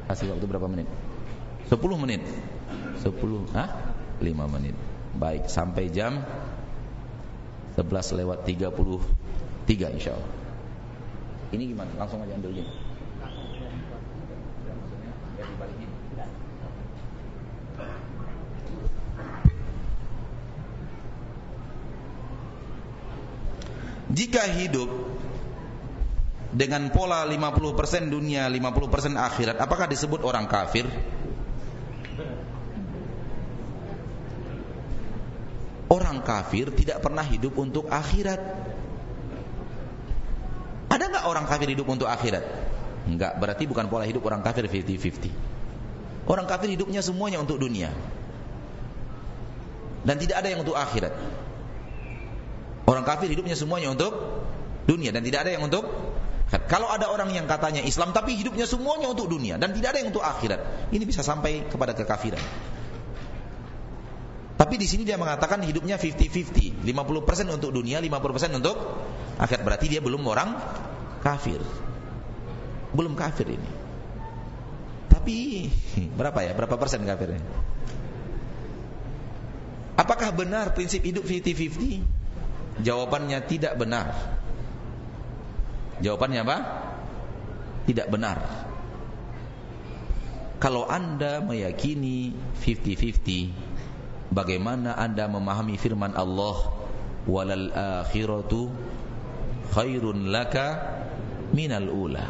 Kasih 0.08 0.32
waktu 0.32 0.46
berapa 0.48 0.68
menit? 0.68 0.88
10 1.68 1.80
menit. 2.00 2.24
10, 3.04 3.12
ah? 3.56 3.70
5 4.20 4.56
menit. 4.60 4.76
Baik, 5.14 5.48
sampai 5.52 5.92
jam 5.92 6.24
11 7.76 8.20
lewat 8.20 8.46
33 8.48 9.96
insyaallah. 9.98 10.32
Ini 11.54 11.64
gimana? 11.70 11.92
Langsung 11.98 12.22
aja 12.22 12.34
ambil 12.34 12.54
gini. 12.54 12.70
Jika 24.14 24.46
hidup 24.46 24.90
dengan 26.54 26.94
pola 26.94 27.26
50% 27.26 28.14
dunia, 28.14 28.46
50% 28.46 29.18
akhirat, 29.18 29.58
apakah 29.58 29.90
disebut 29.90 30.22
orang 30.22 30.46
kafir? 30.46 30.86
Orang 35.90 36.22
kafir 36.22 36.70
tidak 36.74 37.02
pernah 37.02 37.26
hidup 37.26 37.58
untuk 37.58 37.90
akhirat. 37.90 38.42
Ada 40.94 41.04
nggak 41.10 41.26
orang 41.26 41.46
kafir 41.50 41.74
hidup 41.74 41.90
untuk 41.90 42.06
akhirat? 42.06 42.46
Enggak, 43.10 43.36
berarti 43.42 43.66
bukan 43.66 43.90
pola 43.90 44.06
hidup 44.06 44.22
orang 44.30 44.46
kafir 44.46 44.70
50-50. 44.70 46.30
Orang 46.30 46.46
kafir 46.46 46.70
hidupnya 46.70 47.02
semuanya 47.02 47.42
untuk 47.42 47.58
dunia. 47.58 47.90
Dan 50.06 50.16
tidak 50.22 50.40
ada 50.40 50.48
yang 50.54 50.62
untuk 50.62 50.78
akhirat. 50.78 51.12
Orang 52.84 53.08
kafir 53.08 53.32
hidupnya 53.32 53.56
semuanya 53.56 53.96
untuk 53.96 54.12
dunia 54.84 55.16
dan 55.16 55.24
tidak 55.24 55.48
ada 55.48 55.56
yang 55.56 55.64
untuk 55.64 55.88
kalau 56.70 56.86
ada 56.86 57.10
orang 57.10 57.34
yang 57.34 57.50
katanya 57.50 57.82
Islam 57.82 58.14
tapi 58.14 58.38
hidupnya 58.38 58.70
semuanya 58.70 59.10
untuk 59.10 59.26
dunia 59.26 59.58
dan 59.58 59.74
tidak 59.74 59.98
ada 59.98 60.00
yang 60.06 60.14
untuk 60.14 60.22
akhirat, 60.22 60.94
ini 60.94 61.02
bisa 61.02 61.26
sampai 61.26 61.66
kepada 61.66 61.98
kekafiran. 61.98 62.42
Tapi 64.54 64.76
di 64.78 64.86
sini 64.86 65.02
dia 65.02 65.18
mengatakan 65.18 65.66
hidupnya 65.66 65.98
50-50, 65.98 66.86
50% 66.86 67.58
untuk 67.58 67.74
dunia, 67.74 67.98
50% 67.98 68.62
untuk 68.62 68.78
akhirat. 69.42 69.64
Berarti 69.66 69.86
dia 69.90 70.00
belum 70.00 70.22
orang 70.30 70.54
kafir. 71.26 71.58
Belum 72.94 73.18
kafir 73.18 73.58
ini. 73.58 73.70
Tapi 75.10 75.68
berapa 76.22 76.38
ya? 76.46 76.54
Berapa 76.54 76.78
persen 76.78 77.02
kafirnya? 77.02 77.42
Apakah 79.98 80.30
benar 80.38 80.78
prinsip 80.78 81.02
hidup 81.02 81.26
50-50? 81.26 82.23
Jawabannya 82.82 83.40
tidak 83.46 83.78
benar. 83.78 84.14
Jawabannya 86.02 86.42
apa? 86.42 86.58
Tidak 87.86 88.08
benar. 88.10 88.38
Kalau 90.58 90.88
Anda 90.88 91.44
meyakini 91.44 92.32
50-50, 92.64 94.32
bagaimana 94.32 94.96
Anda 94.96 95.28
memahami 95.28 95.76
firman 95.76 96.16
Allah, 96.16 96.72
"Walal 97.28 97.68
akhiratu 97.76 98.72
khairun 99.76 100.32
laka 100.32 100.80
minal 101.52 101.92
ula." 101.92 102.26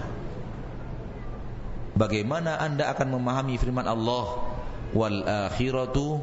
Bagaimana 1.94 2.58
Anda 2.58 2.90
akan 2.90 3.22
memahami 3.22 3.62
firman 3.62 3.86
Allah 3.86 4.26
wal 4.98 5.22
akhiratu 5.22 6.18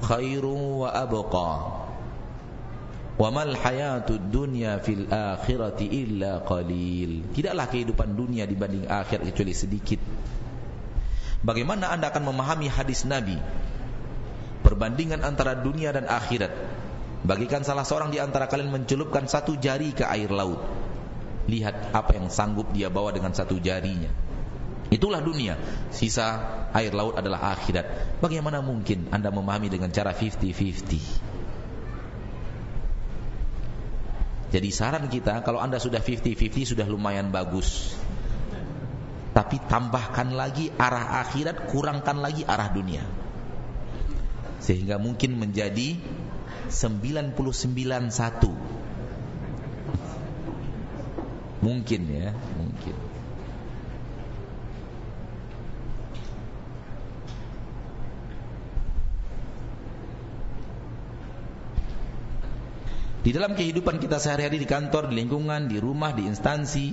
khairu 0.00 0.80
wa 0.80 0.88
abqa. 0.96 1.50
Wa 3.18 3.34
mal 3.34 3.50
hayatud 3.50 4.30
dunya 4.30 4.78
fil 4.78 5.10
akhirati 5.10 5.90
illa 5.90 6.38
qalil. 6.46 7.26
Tidaklah 7.34 7.66
kehidupan 7.66 8.14
dunia 8.14 8.46
dibanding 8.46 8.86
akhir 8.86 9.26
kecuali 9.26 9.50
sedikit. 9.58 9.98
Bagaimana 11.42 11.90
Anda 11.90 12.14
akan 12.14 12.30
memahami 12.30 12.70
hadis 12.70 13.02
Nabi? 13.02 13.34
Perbandingan 14.62 15.26
antara 15.26 15.58
dunia 15.58 15.90
dan 15.90 16.06
akhirat. 16.06 16.54
Bagikan 17.26 17.66
salah 17.66 17.82
seorang 17.82 18.14
di 18.14 18.22
antara 18.22 18.46
kalian 18.46 18.70
mencelupkan 18.70 19.26
satu 19.26 19.58
jari 19.58 19.90
ke 19.90 20.06
air 20.06 20.30
laut. 20.30 20.62
Lihat 21.50 21.90
apa 21.90 22.14
yang 22.14 22.30
sanggup 22.30 22.70
dia 22.70 22.86
bawa 22.86 23.10
dengan 23.10 23.34
satu 23.34 23.58
jarinya. 23.58 24.14
Itulah 24.94 25.18
dunia. 25.18 25.58
Sisa 25.90 26.38
air 26.70 26.94
laut 26.94 27.18
adalah 27.18 27.50
akhirat. 27.50 28.18
Bagaimana 28.22 28.62
mungkin 28.62 29.10
Anda 29.10 29.34
memahami 29.34 29.66
dengan 29.66 29.90
cara 29.90 30.14
50-50? 30.14 31.27
Jadi 34.48 34.68
saran 34.72 35.12
kita 35.12 35.44
kalau 35.44 35.60
Anda 35.60 35.76
sudah 35.76 36.00
50-50 36.00 36.72
sudah 36.72 36.86
lumayan 36.88 37.28
bagus. 37.28 37.92
Tapi 39.36 39.60
tambahkan 39.68 40.34
lagi 40.34 40.72
arah 40.74 41.22
akhirat, 41.22 41.68
kurangkan 41.68 42.18
lagi 42.18 42.42
arah 42.48 42.72
dunia. 42.72 43.04
Sehingga 44.58 44.98
mungkin 44.98 45.38
menjadi 45.38 46.00
99 46.72 47.36
satu. 48.10 48.50
Mungkin 51.58 52.02
ya, 52.08 52.32
mungkin. 52.56 53.07
Di 63.18 63.30
dalam 63.34 63.58
kehidupan 63.58 63.98
kita 63.98 64.22
sehari-hari 64.22 64.62
di 64.62 64.68
kantor, 64.68 65.10
di 65.10 65.18
lingkungan, 65.18 65.66
di 65.66 65.76
rumah, 65.82 66.14
di 66.14 66.24
instansi 66.24 66.86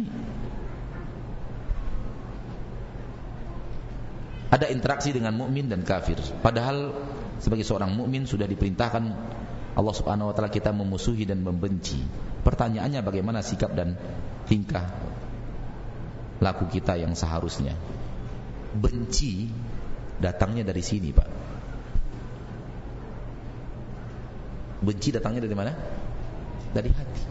Ada 4.55 4.71
interaksi 4.71 5.11
dengan 5.11 5.35
mukmin 5.35 5.67
dan 5.67 5.83
kafir. 5.83 6.15
Padahal 6.39 6.95
sebagai 7.43 7.67
seorang 7.67 7.91
mukmin 7.91 8.23
sudah 8.23 8.47
diperintahkan 8.47 9.03
Allah 9.75 9.91
subhanahu 9.91 10.31
wa 10.31 10.33
ta'ala 10.37 10.47
kita 10.47 10.71
memusuhi 10.71 11.27
dan 11.27 11.43
membenci. 11.43 11.99
Pertanyaannya 12.39 13.03
bagaimana 13.03 13.43
sikap 13.43 13.75
dan 13.75 13.99
tingkah 14.47 14.87
laku 16.39 16.71
kita 16.71 16.95
yang 16.95 17.11
seharusnya? 17.19 17.75
Benci 18.71 19.51
datangnya 20.23 20.63
dari 20.63 20.79
sini 20.79 21.11
Pak. 21.11 21.29
Benci 24.87 25.09
datangnya 25.11 25.43
dari 25.43 25.55
mana? 25.57 25.73
Dari 26.73 26.89
hati. 26.91 27.23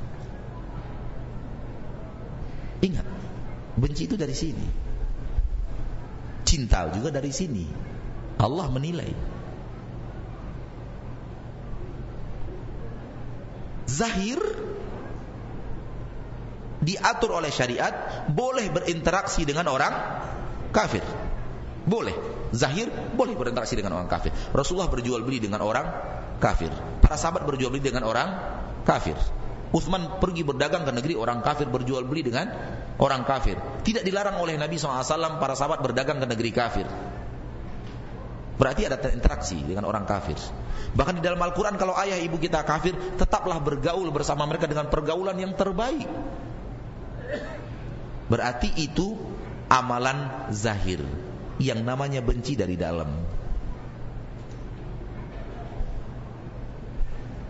Ingat, 2.84 3.06
benci 3.80 4.04
itu 4.04 4.16
dari 4.20 4.36
sini. 4.36 4.66
Cinta 6.44 6.92
juga 6.92 7.08
dari 7.08 7.32
sini. 7.32 7.64
Allah 8.38 8.68
menilai. 8.68 9.10
Zahir 13.84 14.40
diatur 16.84 17.40
oleh 17.40 17.48
syariat 17.48 18.26
boleh 18.28 18.68
berinteraksi 18.68 19.48
dengan 19.48 19.72
orang 19.72 19.94
kafir. 20.74 21.04
Boleh. 21.88 22.12
Zahir 22.54 22.86
boleh 23.16 23.34
berinteraksi 23.34 23.74
dengan 23.74 23.98
orang 23.98 24.08
kafir. 24.08 24.30
Rasulullah 24.52 24.92
berjual 24.92 25.24
beli 25.24 25.40
dengan 25.40 25.64
orang 25.64 25.86
kafir. 26.38 26.70
Para 27.00 27.16
sahabat 27.16 27.48
berjual 27.48 27.72
beli 27.72 27.82
dengan 27.82 28.04
orang 28.06 28.28
kafir. 28.84 29.16
Uthman 29.74 30.22
pergi 30.22 30.46
berdagang 30.46 30.86
ke 30.86 30.92
negeri 30.94 31.18
orang 31.18 31.42
kafir 31.42 31.66
berjual 31.66 32.06
beli 32.06 32.22
dengan 32.22 32.46
orang 33.02 33.26
kafir. 33.26 33.58
Tidak 33.82 34.06
dilarang 34.06 34.38
oleh 34.38 34.54
Nabi 34.54 34.78
SAW 34.78 35.42
para 35.42 35.58
sahabat 35.58 35.82
berdagang 35.82 36.22
ke 36.22 36.26
negeri 36.30 36.50
kafir. 36.54 36.86
Berarti 38.54 38.86
ada 38.86 39.02
interaksi 39.10 39.58
dengan 39.58 39.90
orang 39.90 40.06
kafir. 40.06 40.38
Bahkan 40.94 41.18
di 41.18 41.22
dalam 41.26 41.42
Al-Quran 41.42 41.74
kalau 41.74 41.98
ayah 41.98 42.22
ibu 42.22 42.38
kita 42.38 42.62
kafir, 42.62 42.94
tetaplah 43.18 43.58
bergaul 43.58 44.06
bersama 44.14 44.46
mereka 44.46 44.70
dengan 44.70 44.86
pergaulan 44.86 45.34
yang 45.34 45.58
terbaik. 45.58 46.06
Berarti 48.30 48.70
itu 48.78 49.18
amalan 49.66 50.48
zahir 50.54 51.02
yang 51.58 51.82
namanya 51.82 52.22
benci 52.22 52.54
dari 52.54 52.78
dalam. 52.78 53.10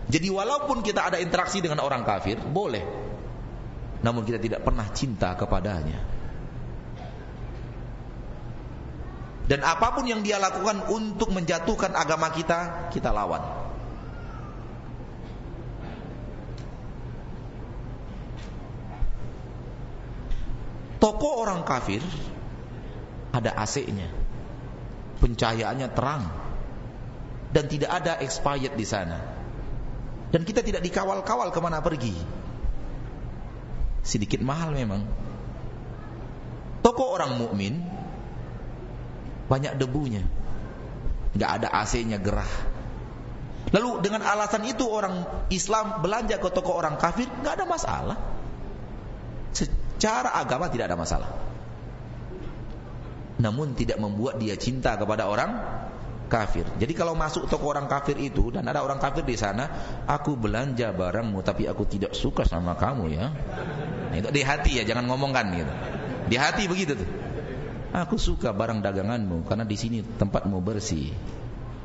Jadi 0.05 0.27
walaupun 0.29 0.85
kita 0.85 1.09
ada 1.09 1.17
interaksi 1.17 1.65
dengan 1.65 1.81
orang 1.81 2.05
kafir, 2.05 2.37
boleh. 2.37 2.85
Namun 4.05 4.21
kita 4.21 4.37
tidak 4.37 4.61
pernah 4.61 4.85
cinta 4.93 5.33
kepadanya. 5.33 5.97
Dan 9.45 9.61
apa 9.61 9.93
pun 9.93 10.05
yang 10.05 10.21
dia 10.25 10.37
lakukan 10.37 10.89
untuk 10.89 11.33
menjatuhkan 11.33 11.93
agama 11.97 12.29
kita, 12.33 12.89
kita 12.93 13.09
lawan. 13.09 13.41
Toko 21.01 21.41
orang 21.41 21.61
kafir 21.65 22.01
ada 23.33 23.53
AC-nya. 23.57 24.09
Pencahayaannya 25.21 25.89
terang. 25.93 26.23
Dan 27.53 27.69
tidak 27.69 27.89
ada 27.93 28.17
expired 28.21 28.73
di 28.73 28.85
sana 28.85 29.34
dan 30.35 30.43
kita 30.43 30.59
tidak 30.59 30.83
dikawal-kawal 30.83 31.47
ke 31.55 31.59
mana 31.63 31.79
pergi. 31.79 32.11
Sedikit 34.03 34.43
mahal 34.43 34.75
memang. 34.75 35.07
Toko 36.83 37.15
orang 37.15 37.39
mukmin 37.39 37.79
banyak 39.47 39.79
debunya, 39.79 40.27
nggak 41.39 41.51
ada 41.63 41.67
AC-nya 41.79 42.19
gerah. 42.19 42.51
Lalu 43.71 44.03
dengan 44.03 44.27
alasan 44.27 44.67
itu 44.67 44.83
orang 44.83 45.47
Islam 45.55 46.03
belanja 46.03 46.35
ke 46.35 46.51
toko 46.51 46.75
orang 46.75 46.99
kafir 46.99 47.31
nggak 47.31 47.55
ada 47.55 47.65
masalah. 47.65 48.17
Secara 49.55 50.35
agama 50.35 50.67
tidak 50.67 50.91
ada 50.91 50.99
masalah. 50.99 51.31
Namun 53.39 53.71
tidak 53.71 54.03
membuat 54.03 54.35
dia 54.35 54.59
cinta 54.59 54.99
kepada 54.99 55.31
orang 55.31 55.63
kafir. 56.27 56.65
Jadi 56.77 56.93
kalau 56.97 57.13
masuk 57.13 57.47
toko 57.47 57.71
orang 57.71 57.85
kafir 57.85 58.17
itu 58.17 58.49
dan 58.51 58.65
ada 58.65 58.81
orang 58.81 58.97
kafir 58.97 59.23
di 59.23 59.37
sana, 59.37 59.69
aku 60.05 60.35
belanja 60.35 60.91
barangmu 60.91 61.39
tapi 61.45 61.69
aku 61.69 61.85
tidak 61.85 62.13
suka 62.17 62.43
sama 62.43 62.75
kamu 62.75 63.03
ya. 63.13 63.25
Nah, 64.11 64.15
itu 64.17 64.29
di 64.31 64.41
hati 64.41 64.71
ya, 64.79 64.83
jangan 64.83 65.05
ngomongkan 65.09 65.45
gitu. 65.53 65.73
Di 66.29 66.35
hati 66.37 66.65
begitu 66.65 66.97
tuh. 66.97 67.09
Aku 67.95 68.19
suka 68.19 68.51
barang 68.51 68.83
daganganmu 68.83 69.47
karena 69.47 69.63
di 69.63 69.77
sini 69.79 70.03
tempatmu 70.03 70.59
bersih. 70.59 71.15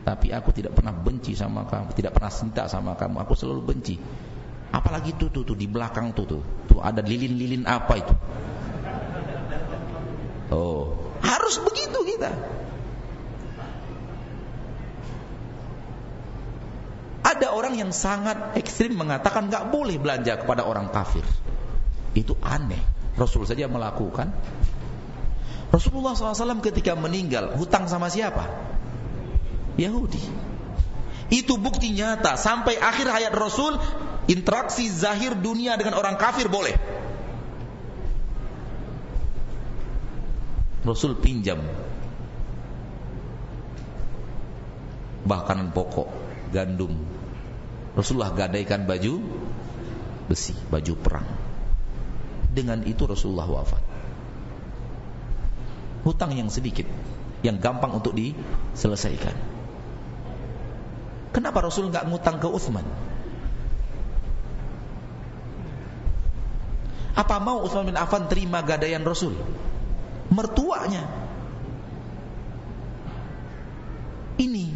Tapi 0.01 0.33
aku 0.33 0.51
tidak 0.51 0.75
pernah 0.75 0.97
benci 0.97 1.37
sama 1.37 1.69
kamu, 1.69 1.93
tidak 1.95 2.17
pernah 2.19 2.33
cinta 2.33 2.65
sama 2.67 2.97
kamu. 2.99 3.21
Aku 3.23 3.39
selalu 3.39 3.63
benci. 3.63 3.95
Apalagi 4.71 5.15
tuh 5.15 5.31
tuh, 5.31 5.47
tuh 5.47 5.55
di 5.55 5.71
belakang 5.71 6.11
tuh 6.17 6.27
tuh. 6.27 6.43
Tuh 6.67 6.81
ada 6.83 7.05
lilin-lilin 7.05 7.69
apa 7.69 7.95
itu? 7.95 8.15
Oh, 10.51 10.99
harus 11.23 11.63
begitu 11.63 11.99
kita. 12.03 12.31
Ada 17.31 17.55
orang 17.55 17.79
yang 17.79 17.95
sangat 17.95 18.59
ekstrim 18.59 18.99
mengatakan 18.99 19.47
nggak 19.47 19.71
boleh 19.71 20.03
belanja 20.03 20.35
kepada 20.43 20.67
orang 20.67 20.91
kafir. 20.91 21.23
Itu 22.11 22.35
aneh. 22.43 22.83
Rasul 23.15 23.47
saja 23.47 23.71
melakukan. 23.71 24.35
Rasulullah 25.71 26.19
SAW 26.19 26.59
ketika 26.59 26.99
meninggal 26.99 27.55
hutang 27.55 27.87
sama 27.87 28.11
siapa? 28.11 28.51
Yahudi. 29.79 30.19
Itu 31.31 31.63
bukti 31.63 31.95
nyata 31.95 32.35
sampai 32.35 32.75
akhir 32.83 33.07
hayat 33.07 33.35
Rasul 33.39 33.79
interaksi 34.27 34.91
zahir 34.91 35.39
dunia 35.39 35.79
dengan 35.79 35.95
orang 35.95 36.19
kafir 36.19 36.51
boleh. 36.51 36.75
Rasul 40.83 41.15
pinjam 41.23 41.63
bahkan 45.23 45.71
pokok 45.71 46.11
gandum. 46.51 47.20
Rasulullah 47.95 48.33
gadaikan 48.35 48.87
baju 48.87 49.19
besi, 50.31 50.55
baju 50.71 50.95
perang. 50.99 51.27
Dengan 52.51 52.83
itu 52.87 53.07
Rasulullah 53.07 53.47
wafat. 53.47 53.83
Hutang 56.07 56.33
yang 56.35 56.49
sedikit, 56.49 56.87
yang 57.47 57.61
gampang 57.61 57.95
untuk 57.95 58.17
diselesaikan. 58.17 59.37
Kenapa 61.31 61.63
Rasul 61.63 61.95
nggak 61.95 62.11
ngutang 62.11 62.43
ke 62.43 62.49
Utsman? 62.51 62.87
Apa 67.15 67.37
mau 67.39 67.63
Utsman 67.63 67.87
bin 67.87 67.99
Affan 68.01 68.27
terima 68.27 68.65
gadaian 68.65 69.05
Rasul? 69.07 69.37
mertuanya. 70.31 71.05
Ini 74.41 74.73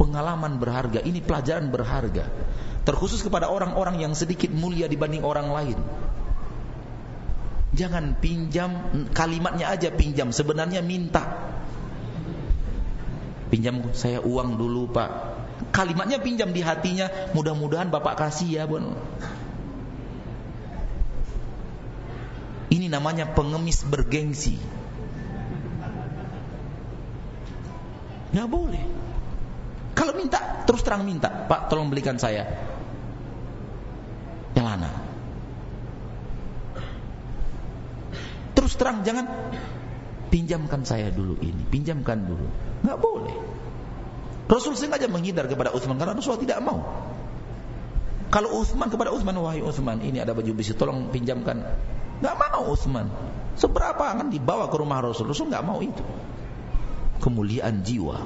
pengalaman 0.00 0.56
berharga, 0.56 1.04
ini 1.04 1.20
pelajaran 1.20 1.68
berharga. 1.68 2.24
Terkhusus 2.88 3.20
kepada 3.20 3.52
orang-orang 3.52 4.00
yang 4.00 4.16
sedikit 4.16 4.48
mulia 4.48 4.88
dibanding 4.88 5.20
orang 5.20 5.52
lain. 5.52 5.78
Jangan 7.76 8.16
pinjam 8.16 8.88
kalimatnya 9.12 9.68
aja 9.68 9.92
pinjam, 9.92 10.32
sebenarnya 10.32 10.80
minta. 10.80 11.52
Pinjam 13.52 13.92
saya 13.92 14.24
uang 14.24 14.56
dulu, 14.56 14.88
Pak. 14.88 15.10
Kalimatnya 15.76 16.16
pinjam 16.24 16.56
di 16.56 16.64
hatinya, 16.64 17.12
mudah-mudahan 17.36 17.92
Bapak 17.92 18.16
kasih 18.16 18.48
ya, 18.56 18.64
Bun. 18.64 18.96
Ini 22.72 22.88
namanya 22.88 23.28
pengemis 23.36 23.84
bergengsi. 23.84 24.56
Nggak 28.30 28.48
boleh. 28.48 28.99
Terus 30.70 30.86
terang 30.86 31.02
minta. 31.02 31.26
Pak, 31.26 31.66
tolong 31.66 31.90
belikan 31.90 32.14
saya. 32.14 32.46
Celana. 34.54 34.86
Terus 38.54 38.78
terang, 38.78 39.02
jangan 39.02 39.26
pinjamkan 40.30 40.86
saya 40.86 41.10
dulu 41.10 41.34
ini. 41.42 41.66
Pinjamkan 41.66 42.22
dulu. 42.22 42.46
Nggak 42.86 42.98
boleh. 43.02 43.34
Rasul 44.46 44.78
sengaja 44.78 45.10
menghindar 45.10 45.50
kepada 45.50 45.74
Uthman 45.74 45.98
karena 45.98 46.14
Rasul 46.14 46.38
tidak 46.38 46.62
mau. 46.62 46.78
Kalau 48.30 48.62
Uthman 48.62 48.86
kepada 48.94 49.10
Uthman, 49.10 49.34
wahai 49.42 49.58
Uthman, 49.58 49.98
ini 50.06 50.22
ada 50.22 50.30
baju 50.30 50.54
besi, 50.54 50.70
tolong 50.78 51.10
pinjamkan 51.10 51.66
Gak 52.20 52.36
mau 52.36 52.62
Utsman. 52.70 53.08
Seberapa 53.56 54.12
akan 54.12 54.28
dibawa 54.28 54.68
ke 54.68 54.76
rumah 54.76 55.00
Rasul? 55.00 55.32
Rasul 55.32 55.48
gak 55.48 55.64
mau 55.64 55.80
itu. 55.80 56.04
Kemuliaan 57.20 57.80
jiwa. 57.80 58.20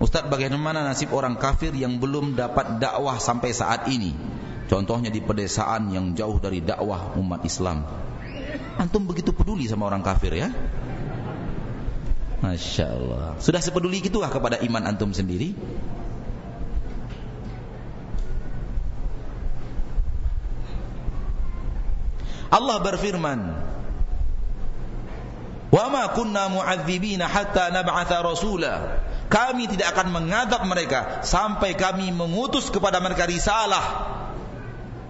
Ustaz 0.00 0.24
bagaimana 0.32 0.80
nasib 0.80 1.12
orang 1.12 1.36
kafir 1.36 1.76
yang 1.76 2.00
belum 2.00 2.32
dapat 2.32 2.80
dakwah 2.80 3.20
sampai 3.20 3.52
saat 3.52 3.84
ini? 3.92 4.16
Contohnya 4.64 5.12
di 5.12 5.20
pedesaan 5.20 5.92
yang 5.92 6.16
jauh 6.16 6.40
dari 6.40 6.64
dakwah 6.64 7.12
umat 7.20 7.44
Islam. 7.44 7.84
Antum 8.80 9.04
begitu 9.04 9.36
peduli 9.36 9.68
sama 9.68 9.92
orang 9.92 10.00
kafir 10.00 10.32
ya? 10.40 10.48
Masya 12.40 12.86
Allah. 12.88 13.36
Sudah 13.44 13.60
sepeduli 13.60 14.00
gitulah 14.00 14.32
kepada 14.32 14.56
iman 14.64 14.88
antum 14.88 15.12
sendiri? 15.12 15.52
Allah 22.50 22.80
berfirman 22.80 23.40
Wa 25.70 25.86
ma 25.86 26.08
kunna 26.10 26.50
mu'adzibina 26.50 27.30
hatta 27.30 27.70
nab'atha 27.70 28.26
rasula 28.26 29.06
Kami 29.30 29.70
tidak 29.70 29.94
akan 29.94 30.10
mengadab 30.10 30.66
mereka 30.66 31.22
sampai 31.22 31.78
kami 31.78 32.10
mengutus 32.10 32.66
kepada 32.66 32.98
mereka 32.98 33.30
risalah 33.30 34.10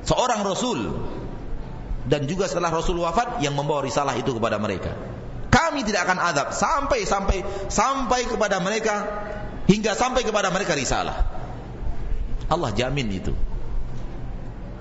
seorang 0.05 0.45
rasul 0.45 1.09
dan 2.05 2.29
juga 2.29 2.45
setelah 2.45 2.69
rasul 2.69 3.01
wafat 3.01 3.41
yang 3.41 3.57
membawa 3.57 3.81
risalah 3.81 4.13
itu 4.21 4.37
kepada 4.37 4.61
mereka. 4.61 4.93
Kami 5.49 5.89
tidak 5.89 6.05
akan 6.05 6.19
adab 6.21 6.53
sampai 6.53 7.09
sampai 7.09 7.43
sampai 7.73 8.29
kepada 8.29 8.61
mereka 8.61 9.09
hingga 9.65 9.97
sampai 9.97 10.21
kepada 10.21 10.53
mereka 10.53 10.77
risalah. 10.77 11.25
Allah 12.53 12.71
jamin 12.77 13.09
itu. 13.09 13.33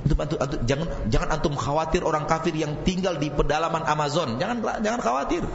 Antum, 0.04 0.20
antum, 0.20 0.38
antum, 0.42 0.60
jangan 0.68 0.88
jangan 1.08 1.30
antum 1.40 1.54
khawatir 1.56 2.04
orang 2.04 2.28
kafir 2.28 2.52
yang 2.60 2.84
tinggal 2.84 3.16
di 3.16 3.32
pedalaman 3.32 3.88
Amazon. 3.88 4.36
Jangan 4.36 4.84
jangan 4.84 5.00
khawatir. 5.00 5.48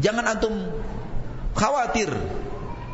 Jangan 0.00 0.24
antum 0.28 0.54
khawatir 1.54 2.10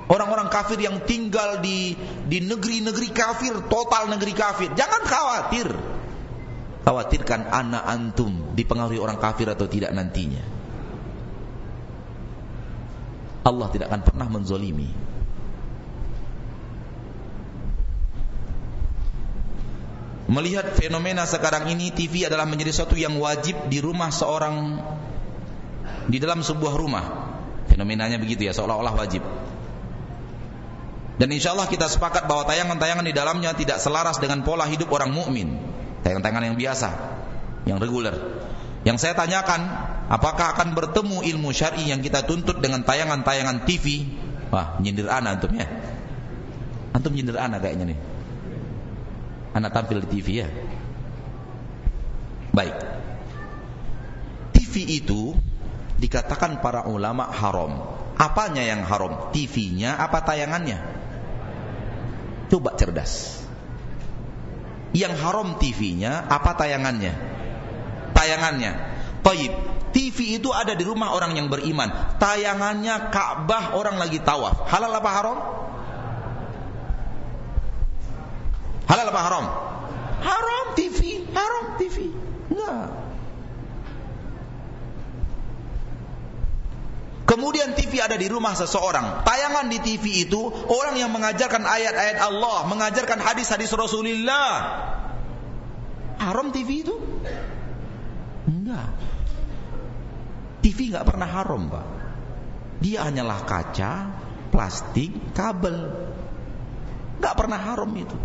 orang-orang 0.06 0.48
kafir 0.50 0.78
yang 0.78 1.02
tinggal 1.02 1.58
di 1.58 1.94
di 2.26 2.38
negeri-negeri 2.42 3.08
kafir, 3.10 3.54
total 3.66 4.10
negeri 4.10 4.32
kafir. 4.34 4.70
Jangan 4.74 5.02
khawatir. 5.02 5.68
Khawatirkan 6.86 7.50
anak 7.50 7.82
antum 7.82 8.54
dipengaruhi 8.54 9.02
orang 9.02 9.18
kafir 9.18 9.50
atau 9.50 9.66
tidak 9.66 9.90
nantinya. 9.90 10.54
Allah 13.42 13.66
tidak 13.74 13.90
akan 13.90 14.02
pernah 14.06 14.26
menzolimi. 14.30 14.90
Melihat 20.26 20.74
fenomena 20.74 21.22
sekarang 21.22 21.70
ini 21.70 21.94
TV 21.94 22.26
adalah 22.26 22.50
menjadi 22.50 22.74
sesuatu 22.74 22.98
yang 22.98 23.14
wajib 23.22 23.70
di 23.70 23.78
rumah 23.78 24.10
seorang 24.10 24.78
di 26.10 26.18
dalam 26.18 26.42
sebuah 26.42 26.74
rumah. 26.74 27.35
Fenomenanya 27.70 28.16
begitu 28.20 28.46
ya, 28.46 28.52
seolah-olah 28.54 28.94
wajib. 28.94 29.22
Dan 31.16 31.32
insya 31.32 31.56
Allah 31.56 31.66
kita 31.66 31.88
sepakat 31.88 32.28
bahwa 32.28 32.44
tayangan-tayangan 32.44 33.04
di 33.04 33.14
dalamnya 33.16 33.56
tidak 33.56 33.80
selaras 33.80 34.20
dengan 34.20 34.44
pola 34.44 34.68
hidup 34.68 34.92
orang 34.92 35.10
mukmin. 35.12 35.56
Tayangan-tayangan 36.04 36.44
yang 36.52 36.56
biasa, 36.60 36.88
yang 37.64 37.78
reguler. 37.80 38.14
Yang 38.84 39.02
saya 39.02 39.14
tanyakan, 39.16 39.60
apakah 40.12 40.54
akan 40.54 40.76
bertemu 40.76 41.24
ilmu 41.24 41.50
syar'i 41.50 41.88
yang 41.88 42.04
kita 42.04 42.22
tuntut 42.28 42.60
dengan 42.60 42.84
tayangan-tayangan 42.84 43.64
TV? 43.64 44.06
Wah, 44.52 44.78
nyindir 44.78 45.08
anak 45.10 45.40
antum 45.40 45.56
ya. 45.56 45.66
Antum 46.94 47.10
nyindir 47.10 47.34
anak 47.40 47.64
kayaknya 47.64 47.96
nih 47.96 47.98
anak 49.56 49.72
tampil 49.72 50.04
di 50.04 50.08
TV 50.12 50.44
ya. 50.44 50.48
Baik. 52.52 52.76
TV 54.52 55.00
itu 55.00 55.32
dikatakan 55.96 56.60
para 56.60 56.84
ulama 56.88 57.28
haram. 57.32 57.96
Apanya 58.16 58.64
yang 58.64 58.84
haram? 58.84 59.28
TV-nya 59.32 59.96
apa 60.00 60.24
tayangannya? 60.24 60.78
Coba 62.48 62.72
cerdas. 62.76 63.44
Yang 64.96 65.20
haram 65.20 65.60
TV-nya 65.60 66.24
apa 66.24 66.56
tayangannya? 66.56 67.12
Tayangannya. 68.16 68.72
Taib. 69.20 69.52
TV 69.92 70.36
itu 70.36 70.52
ada 70.52 70.76
di 70.76 70.84
rumah 70.84 71.16
orang 71.16 71.36
yang 71.36 71.48
beriman. 71.48 71.88
Tayangannya 72.20 73.12
Ka'bah 73.12 73.76
orang 73.76 73.96
lagi 73.96 74.20
tawaf. 74.20 74.68
Halal 74.68 74.92
apa 74.92 75.10
haram? 75.12 75.38
Halal 78.86 79.06
apa 79.08 79.20
haram? 79.24 79.44
Haram 80.20 80.66
TV, 80.76 81.24
haram 81.32 81.64
TV. 81.80 82.12
Enggak. 82.52 83.05
Kemudian 87.36 87.76
TV 87.76 88.00
ada 88.00 88.16
di 88.16 88.32
rumah 88.32 88.56
seseorang. 88.56 89.20
Tayangan 89.20 89.68
di 89.68 89.76
TV 89.84 90.24
itu 90.24 90.40
orang 90.72 90.96
yang 90.96 91.12
mengajarkan 91.12 91.68
ayat-ayat 91.68 92.16
Allah, 92.24 92.64
mengajarkan 92.64 93.20
hadis-hadis 93.20 93.68
Rasulullah. 93.76 94.48
Haram 96.16 96.48
TV 96.48 96.80
itu? 96.80 96.96
Enggak. 98.48 98.88
TV 100.64 100.88
enggak 100.88 101.12
pernah 101.12 101.28
haram, 101.28 101.68
Pak. 101.68 101.86
Dia 102.80 103.04
hanyalah 103.04 103.44
kaca, 103.44 103.92
plastik, 104.48 105.12
kabel. 105.36 105.92
Enggak 107.20 107.36
pernah 107.36 107.60
haram 107.60 107.92
itu. 108.00 108.16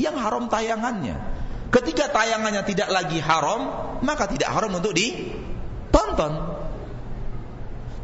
Yang 0.00 0.24
haram 0.24 0.48
tayangannya. 0.48 1.20
Ketika 1.68 2.08
tayangannya 2.08 2.64
tidak 2.64 2.88
lagi 2.88 3.20
haram, 3.20 3.60
maka 4.00 4.24
tidak 4.24 4.48
haram 4.56 4.72
untuk 4.72 4.96
ditonton. 4.96 6.63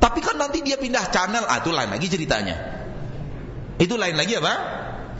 Tapi 0.01 0.19
kan 0.25 0.41
nanti 0.41 0.65
dia 0.65 0.81
pindah 0.81 1.13
channel, 1.13 1.45
ah 1.45 1.61
itu 1.61 1.71
lain 1.71 1.93
lagi 1.93 2.09
ceritanya. 2.09 2.57
Itu 3.77 4.01
lain 4.01 4.17
lagi 4.17 4.41
apa? 4.41 4.55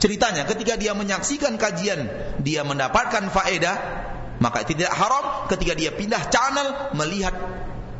Ceritanya 0.01 0.49
ketika 0.49 0.73
dia 0.73 0.97
menyaksikan 0.97 1.61
kajian, 1.61 2.09
dia 2.41 2.65
mendapatkan 2.65 3.29
faedah, 3.29 3.77
maka 4.41 4.65
tidak 4.65 4.89
haram 4.89 5.45
ketika 5.53 5.77
dia 5.77 5.93
pindah 5.93 6.25
channel 6.33 6.97
melihat 6.97 7.37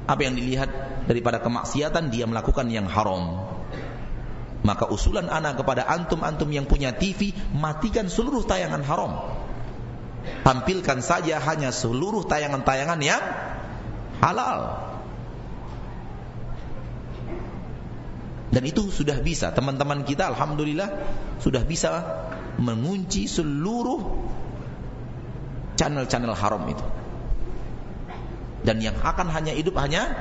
apa 0.09 0.21
yang 0.25 0.33
dilihat 0.33 0.69
daripada 1.05 1.37
kemaksiatan 1.37 2.09
dia 2.09 2.25
melakukan 2.25 2.65
yang 2.73 2.89
haram. 2.89 3.45
Maka 4.61 4.89
usulan 4.89 5.29
anak 5.29 5.61
kepada 5.61 5.85
antum-antum 5.85 6.49
yang 6.49 6.69
punya 6.69 6.93
TV, 6.93 7.33
matikan 7.53 8.09
seluruh 8.09 8.45
tayangan 8.45 8.81
haram. 8.85 9.13
Tampilkan 10.45 11.01
saja 11.01 11.41
hanya 11.41 11.73
seluruh 11.73 12.25
tayangan-tayangan 12.25 12.99
yang 13.01 13.21
halal. 14.21 14.59
Dan 18.51 18.67
itu 18.67 18.91
sudah 18.91 19.15
bisa. 19.23 19.55
Teman-teman 19.55 20.03
kita 20.03 20.27
alhamdulillah 20.35 20.91
sudah 21.39 21.63
bisa 21.63 22.03
mengunci 22.59 23.31
seluruh 23.31 24.27
channel-channel 25.79 26.35
haram 26.35 26.67
itu. 26.67 26.85
Dan 28.61 28.83
yang 28.83 28.99
akan 28.99 29.31
hanya 29.31 29.55
hidup 29.55 29.79
hanya 29.79 30.13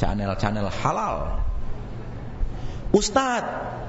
channel-channel 0.00 0.72
halal. 0.72 1.44
Ustadz, 2.96 3.84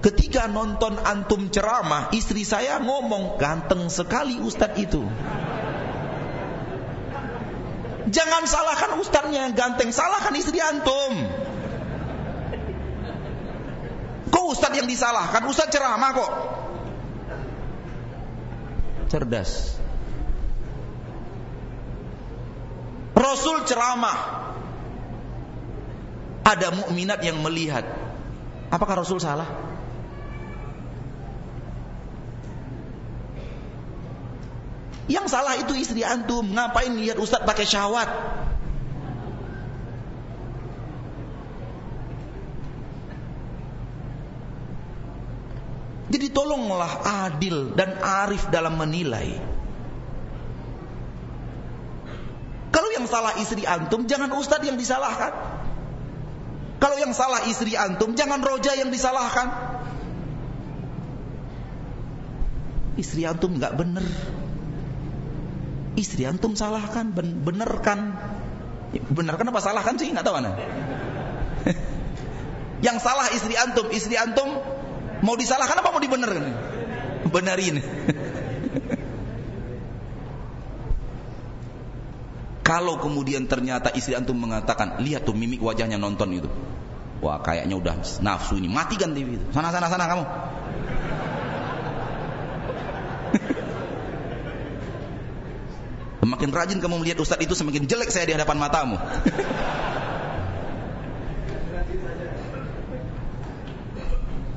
Ketika 0.00 0.48
nonton 0.48 0.96
antum 0.96 1.52
ceramah, 1.52 2.08
istri 2.16 2.48
saya 2.48 2.80
ngomong, 2.80 3.36
ganteng 3.36 3.92
sekali 3.92 4.40
ustadz 4.40 4.80
itu. 4.80 5.04
Jangan 8.08 8.42
salahkan 8.48 8.96
ustadznya 8.96 9.44
yang 9.44 9.52
ganteng, 9.52 9.92
salahkan 9.92 10.32
istri 10.40 10.56
antum. 10.56 11.20
Kok 14.40 14.56
ustadz 14.56 14.72
yang 14.72 14.88
disalahkan? 14.88 15.44
Ustadz 15.44 15.68
ceramah 15.68 16.16
kok. 16.16 16.32
Cerdas. 19.12 19.76
Rasul 23.12 23.68
ceramah. 23.68 24.48
Ada 26.40 26.72
mukminat 26.72 27.20
yang 27.20 27.36
melihat. 27.44 27.84
Apakah 28.72 29.04
Rasul 29.04 29.20
salah? 29.20 29.44
Yang 35.04 35.36
salah 35.36 35.60
itu 35.60 35.76
istri 35.76 36.00
antum. 36.00 36.48
Ngapain 36.48 36.96
lihat 36.96 37.20
ustaz 37.20 37.44
pakai 37.44 37.68
syahwat? 37.68 38.08
Jadi 46.10 46.26
tolonglah 46.34 47.06
adil 47.30 47.70
dan 47.78 47.94
arif 48.02 48.50
dalam 48.50 48.74
menilai. 48.74 49.38
Kalau 52.74 52.90
yang 52.90 53.06
salah 53.06 53.38
istri 53.38 53.62
antum, 53.62 54.10
jangan 54.10 54.34
ustadz 54.34 54.66
yang 54.66 54.74
disalahkan. 54.74 55.30
Kalau 56.82 56.96
yang 56.98 57.14
salah 57.14 57.46
istri 57.46 57.78
antum, 57.78 58.18
jangan 58.18 58.42
roja 58.42 58.74
yang 58.74 58.90
disalahkan. 58.90 59.54
Istri 62.98 63.30
antum 63.30 63.54
nggak 63.54 63.78
bener. 63.78 64.02
Istri 65.94 66.26
antum 66.26 66.58
salahkan, 66.58 67.14
ben 67.14 67.46
benerkan. 67.46 68.18
Benarkan 69.14 69.46
apa 69.50 69.62
salahkan 69.62 69.94
sih? 69.94 70.10
Nggak 70.10 70.26
tahu 70.26 70.42
mana. 70.42 70.50
Yang 72.86 72.98
salah 73.04 73.28
istri 73.30 73.54
antum, 73.60 73.92
istri 73.92 74.16
antum 74.16 74.79
mau 75.24 75.36
disalahkan 75.36 75.80
apa 75.80 75.92
mau 75.92 76.00
dibenerkan? 76.00 76.44
Benerin. 77.28 77.76
Kalau 82.70 83.02
kemudian 83.02 83.50
ternyata 83.50 83.90
istri 83.98 84.14
antum 84.14 84.38
mengatakan, 84.38 85.02
lihat 85.02 85.26
tuh 85.26 85.34
mimik 85.34 85.58
wajahnya 85.58 85.98
nonton 85.98 86.38
itu. 86.38 86.46
Wah 87.18 87.42
kayaknya 87.42 87.74
udah 87.74 87.98
nafsu 88.22 88.62
ini, 88.62 88.70
matikan 88.70 89.10
TV 89.10 89.34
itu. 89.36 89.44
Sana 89.52 89.74
sana 89.74 89.90
sana 89.90 90.06
kamu. 90.06 90.22
Semakin 96.22 96.50
rajin 96.54 96.78
kamu 96.78 97.02
melihat 97.02 97.18
ustadz 97.18 97.42
itu 97.42 97.58
semakin 97.58 97.90
jelek 97.90 98.14
saya 98.14 98.30
di 98.30 98.38
hadapan 98.38 98.62
matamu. 98.62 99.02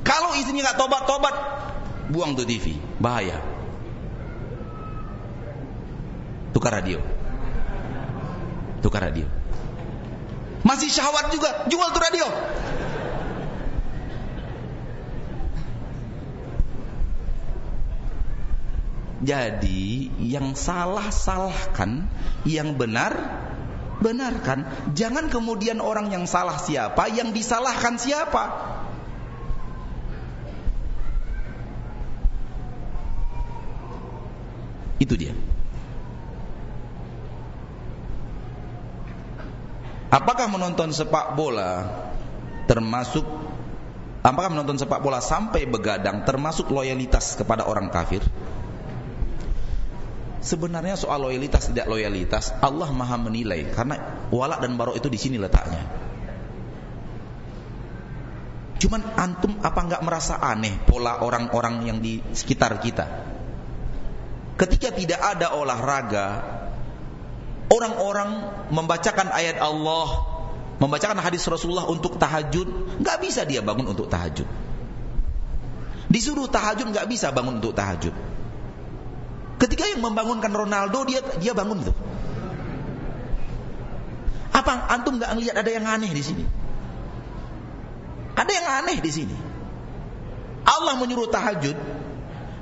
Kalau 0.04 0.36
istrinya 0.36 0.68
nggak 0.68 0.78
tobat-tobat, 0.78 1.34
buang 2.12 2.36
tuh 2.36 2.44
TV, 2.44 2.76
bahaya. 3.00 3.40
Tukar 6.52 6.76
radio. 6.76 7.00
Tukar 8.84 9.08
radio. 9.10 9.26
Masih 10.60 10.92
syahwat 10.92 11.32
juga, 11.32 11.66
jual 11.72 11.88
tuh 11.90 12.02
radio. 12.04 12.28
Jadi 19.24 20.12
yang 20.20 20.52
salah 20.52 21.08
salahkan, 21.08 22.04
yang 22.44 22.76
benar 22.76 23.40
benarkan. 24.04 24.68
Jangan 24.92 25.32
kemudian 25.32 25.80
orang 25.80 26.12
yang 26.12 26.28
salah 26.28 26.60
siapa, 26.60 27.08
yang 27.08 27.32
disalahkan 27.32 27.96
siapa. 27.96 28.44
Itu 35.02 35.18
dia. 35.18 35.34
Apakah 40.14 40.46
menonton 40.46 40.94
sepak 40.94 41.34
bola 41.34 41.90
termasuk 42.70 43.26
apakah 44.22 44.46
menonton 44.46 44.78
sepak 44.78 45.02
bola 45.02 45.18
sampai 45.18 45.66
begadang 45.66 46.22
termasuk 46.22 46.70
loyalitas 46.70 47.34
kepada 47.34 47.66
orang 47.66 47.90
kafir? 47.90 48.22
Sebenarnya 50.38 50.94
soal 50.94 51.18
loyalitas 51.18 51.66
tidak 51.72 51.90
loyalitas 51.90 52.54
Allah 52.62 52.86
Maha 52.94 53.18
menilai 53.18 53.66
karena 53.74 54.28
walak 54.30 54.62
dan 54.62 54.78
barok 54.78 54.94
itu 54.94 55.10
di 55.10 55.18
sini 55.18 55.36
letaknya. 55.40 55.82
Cuman 58.78 59.02
antum 59.18 59.58
apa 59.66 59.80
enggak 59.82 60.04
merasa 60.06 60.38
aneh 60.38 60.78
pola 60.86 61.26
orang-orang 61.26 61.90
yang 61.90 61.98
di 61.98 62.22
sekitar 62.30 62.78
kita? 62.78 63.33
Ketika 64.54 64.94
tidak 64.94 65.18
ada 65.18 65.50
olahraga, 65.50 66.42
orang-orang 67.66 68.30
membacakan 68.70 69.34
ayat 69.34 69.58
Allah, 69.58 70.22
membacakan 70.78 71.18
hadis 71.18 71.42
Rasulullah 71.50 71.90
untuk 71.90 72.18
tahajud, 72.22 73.02
enggak 73.02 73.18
bisa 73.18 73.42
dia 73.42 73.66
bangun 73.66 73.90
untuk 73.90 74.06
tahajud. 74.06 74.46
Disuruh 76.06 76.46
tahajud 76.46 76.94
enggak 76.94 77.10
bisa 77.10 77.34
bangun 77.34 77.58
untuk 77.58 77.74
tahajud. 77.74 78.14
Ketika 79.58 79.90
yang 79.90 80.02
membangunkan 80.04 80.52
Ronaldo 80.54 81.02
dia 81.08 81.24
dia 81.40 81.50
bangun 81.56 81.82
itu. 81.82 81.94
Apa 84.54 84.86
antum 84.86 85.18
nggak 85.18 85.34
ngelihat 85.34 85.56
ada 85.58 85.70
yang 85.70 85.82
aneh 85.82 86.14
di 86.14 86.22
sini? 86.22 86.44
Ada 88.38 88.52
yang 88.54 88.66
aneh 88.82 88.98
di 89.02 89.10
sini. 89.10 89.36
Allah 90.62 90.94
menyuruh 90.94 91.26
tahajud, 91.26 91.74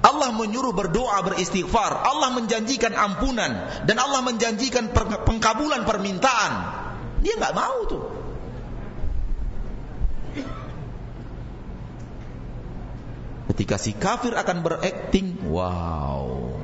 Allah 0.03 0.35
menyuruh 0.35 0.75
berdoa 0.75 1.23
beristighfar, 1.23 1.95
Allah 1.95 2.35
menjanjikan 2.35 2.91
ampunan 2.91 3.87
dan 3.87 3.97
Allah 4.03 4.19
menjanjikan 4.27 4.91
pengkabulan 5.23 5.87
permintaan. 5.87 6.53
Dia 7.23 7.39
nggak 7.39 7.55
mau 7.55 7.79
tuh. 7.87 8.03
Ketika 13.53 13.77
si 13.79 13.95
kafir 13.95 14.35
akan 14.35 14.59
berakting, 14.67 15.39
wow, 15.47 16.57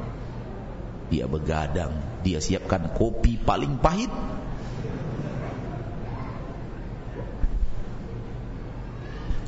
dia 1.12 1.30
begadang, 1.30 1.94
dia 2.26 2.42
siapkan 2.42 2.90
kopi 2.96 3.38
paling 3.38 3.78
pahit. 3.78 4.10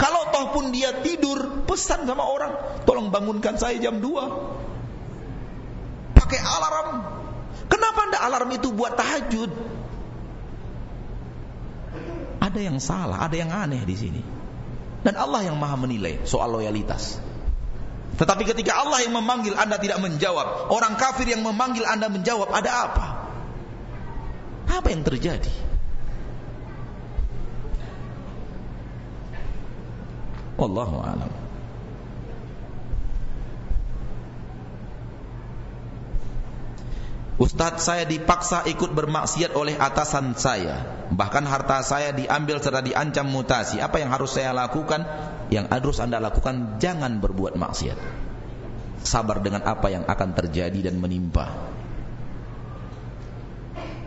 Kalau 0.00 0.32
toh 0.32 0.56
pun 0.56 0.72
dia 0.72 1.04
tidur, 1.04 1.68
pesan 1.68 2.08
sama 2.08 2.24
orang, 2.24 2.56
tolong 2.88 3.12
bangunkan 3.12 3.60
saya 3.60 3.76
jam 3.76 4.00
2. 4.00 6.16
Pakai 6.16 6.40
alarm. 6.40 7.04
Kenapa 7.68 8.08
anda 8.08 8.24
alarm 8.24 8.48
itu 8.56 8.72
buat 8.72 8.96
tahajud? 8.96 9.52
Ada 12.40 12.60
yang 12.64 12.80
salah, 12.80 13.20
ada 13.20 13.36
yang 13.36 13.52
aneh 13.52 13.84
di 13.84 13.92
sini. 13.92 14.24
Dan 15.04 15.20
Allah 15.20 15.52
yang 15.52 15.60
maha 15.60 15.76
menilai 15.76 16.24
soal 16.24 16.48
loyalitas. 16.48 17.20
Tetapi 18.16 18.48
ketika 18.48 18.80
Allah 18.80 19.04
yang 19.04 19.12
memanggil 19.16 19.52
Anda 19.52 19.76
tidak 19.80 20.00
menjawab, 20.00 20.72
orang 20.72 20.96
kafir 20.96 21.28
yang 21.28 21.44
memanggil 21.44 21.84
Anda 21.84 22.08
menjawab, 22.08 22.48
ada 22.52 22.70
apa? 22.88 23.06
Apa 24.68 24.88
yang 24.92 25.04
terjadi? 25.04 25.69
Wallahu 30.60 31.00
a'lam. 31.00 31.32
Ustadz 37.40 37.88
saya 37.88 38.04
dipaksa 38.04 38.68
ikut 38.68 38.92
bermaksiat 38.92 39.56
oleh 39.56 39.72
atasan 39.80 40.36
saya. 40.36 41.08
Bahkan 41.08 41.48
harta 41.48 41.80
saya 41.80 42.12
diambil 42.12 42.60
serta 42.60 42.84
diancam 42.84 43.24
mutasi. 43.24 43.80
Apa 43.80 43.96
yang 43.96 44.12
harus 44.12 44.36
saya 44.36 44.52
lakukan? 44.52 45.08
Yang 45.48 45.72
harus 45.72 45.96
anda 46.04 46.20
lakukan 46.20 46.76
Jangan 46.76 47.24
berbuat 47.24 47.56
maksiat. 47.56 47.96
Sabar 49.00 49.40
dengan 49.40 49.64
apa 49.64 49.88
yang 49.88 50.04
akan 50.04 50.36
terjadi 50.36 50.92
dan 50.92 51.00
menimpa. 51.00 51.48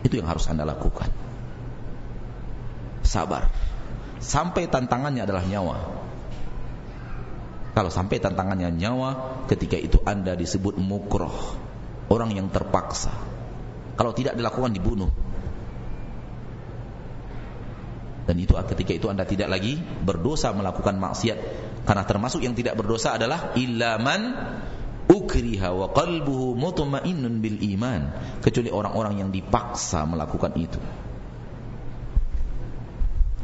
Itu 0.06 0.14
yang 0.14 0.30
harus 0.30 0.46
anda 0.46 0.62
lakukan. 0.62 1.10
Sabar. 3.02 3.50
Sampai 4.22 4.70
tantangannya 4.70 5.26
adalah 5.26 5.42
nyawa 5.42 6.03
Kalau 7.74 7.90
sampai 7.90 8.22
tantangannya 8.22 8.70
nyawa 8.70 9.10
Ketika 9.50 9.74
itu 9.74 9.98
anda 10.06 10.38
disebut 10.38 10.78
mukroh 10.78 11.58
orang 12.08 12.36
yang 12.36 12.52
terpaksa. 12.52 13.10
Kalau 13.96 14.12
tidak 14.12 14.36
dilakukan 14.36 14.74
dibunuh. 14.74 15.10
Dan 18.24 18.40
itu 18.40 18.56
ketika 18.56 18.92
itu 18.96 19.06
Anda 19.12 19.28
tidak 19.28 19.52
lagi 19.52 19.76
berdosa 19.76 20.48
melakukan 20.56 20.96
maksiat 20.96 21.38
Karena 21.84 22.08
termasuk 22.08 22.40
yang 22.40 22.56
tidak 22.56 22.72
berdosa 22.80 23.20
adalah 23.20 23.52
ilaman 23.52 24.32
ukriha 25.04 25.68
wa 25.76 25.92
qalbuhu 25.92 26.56
mutmainnun 26.56 27.44
bil 27.44 27.60
iman 27.76 28.08
kecuali 28.40 28.72
orang-orang 28.72 29.20
yang 29.20 29.28
dipaksa 29.28 30.08
melakukan 30.08 30.56
itu. 30.56 30.80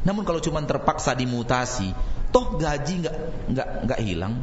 Namun 0.00 0.25
kalau 0.25 0.41
cuma 0.41 0.65
terpaksa 0.65 1.12
dimutasi, 1.12 1.92
toh 2.31 2.59
gaji 2.59 3.07
nggak 3.07 3.17
nggak 3.50 3.68
nggak 3.86 4.00
hilang, 4.02 4.39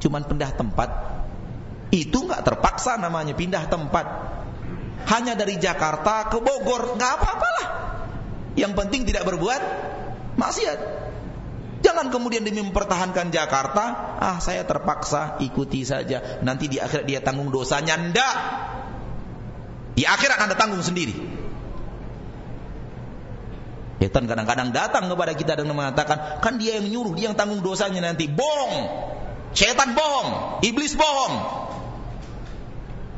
cuma 0.00 0.20
pindah 0.22 0.52
tempat, 0.52 0.88
itu 1.92 2.18
nggak 2.24 2.42
terpaksa 2.44 3.00
namanya 3.00 3.32
pindah 3.32 3.64
tempat. 3.68 4.06
Hanya 5.06 5.38
dari 5.38 5.56
Jakarta 5.60 6.26
ke 6.26 6.38
Bogor 6.42 6.98
nggak 6.98 7.12
apa-apalah. 7.20 7.66
Yang 8.58 8.72
penting 8.74 9.00
tidak 9.06 9.28
berbuat 9.28 9.62
maksiat. 10.34 10.78
Jangan 11.84 12.10
kemudian 12.10 12.42
demi 12.42 12.58
mempertahankan 12.64 13.30
Jakarta, 13.30 14.18
ah 14.18 14.42
saya 14.42 14.66
terpaksa 14.66 15.38
ikuti 15.44 15.86
saja. 15.86 16.42
Nanti 16.42 16.66
di 16.66 16.82
akhirat 16.82 17.06
dia 17.06 17.20
tanggung 17.22 17.52
dosanya. 17.54 17.94
Ndak. 17.94 18.36
Di 19.94 20.02
akhirat 20.02 20.42
Anda 20.42 20.56
tanggung 20.58 20.82
sendiri. 20.82 21.45
Setan 23.96 24.28
kadang-kadang 24.28 24.76
datang 24.76 25.08
kepada 25.08 25.32
kita 25.32 25.56
dan 25.56 25.72
mengatakan, 25.72 26.44
kan 26.44 26.60
dia 26.60 26.76
yang 26.76 26.92
nyuruh, 26.92 27.16
dia 27.16 27.32
yang 27.32 27.36
tanggung 27.36 27.64
dosanya 27.64 28.04
nanti. 28.04 28.28
Bohong. 28.28 28.76
Setan 29.56 29.96
bohong, 29.96 30.60
iblis 30.60 30.92
bohong. 30.92 31.34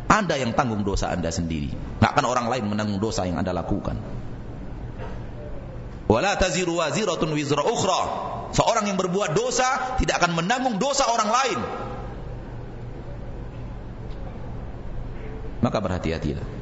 Anda 0.09 0.39
yang 0.39 0.55
tanggung 0.55 0.87
dosa 0.87 1.13
Anda 1.13 1.29
sendiri. 1.35 1.75
Nggak 2.01 2.11
akan 2.15 2.25
orang 2.25 2.47
lain 2.49 2.65
menanggung 2.71 3.03
dosa 3.03 3.27
yang 3.27 3.37
Anda 3.37 3.53
lakukan. 3.53 3.99
Wala 6.09 6.39
taziru 6.41 6.81
waziratun 6.81 7.37
wizra 7.37 7.61
ukhra. 7.61 8.03
Seorang 8.57 8.89
yang 8.89 8.97
berbuat 8.97 9.37
dosa 9.37 10.01
tidak 10.01 10.25
akan 10.25 10.41
menanggung 10.41 10.81
dosa 10.81 11.05
orang 11.05 11.29
lain. 11.29 11.59
Maka 15.61 15.79
berhati-hatilah. 15.85 16.58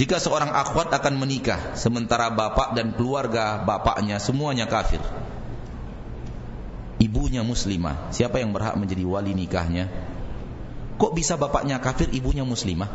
Jika 0.00 0.16
seorang 0.16 0.48
akhwat 0.56 0.88
akan 0.96 1.20
menikah 1.20 1.76
sementara 1.76 2.32
bapak 2.32 2.72
dan 2.72 2.96
keluarga 2.96 3.60
bapaknya 3.60 4.16
semuanya 4.16 4.64
kafir. 4.64 5.04
Ibunya 6.96 7.44
muslimah, 7.44 8.08
siapa 8.08 8.40
yang 8.40 8.56
berhak 8.56 8.80
menjadi 8.80 9.04
wali 9.04 9.36
nikahnya? 9.36 9.92
Kok 10.96 11.12
bisa 11.12 11.36
bapaknya 11.36 11.84
kafir, 11.84 12.08
ibunya 12.16 12.48
muslimah? 12.48 12.88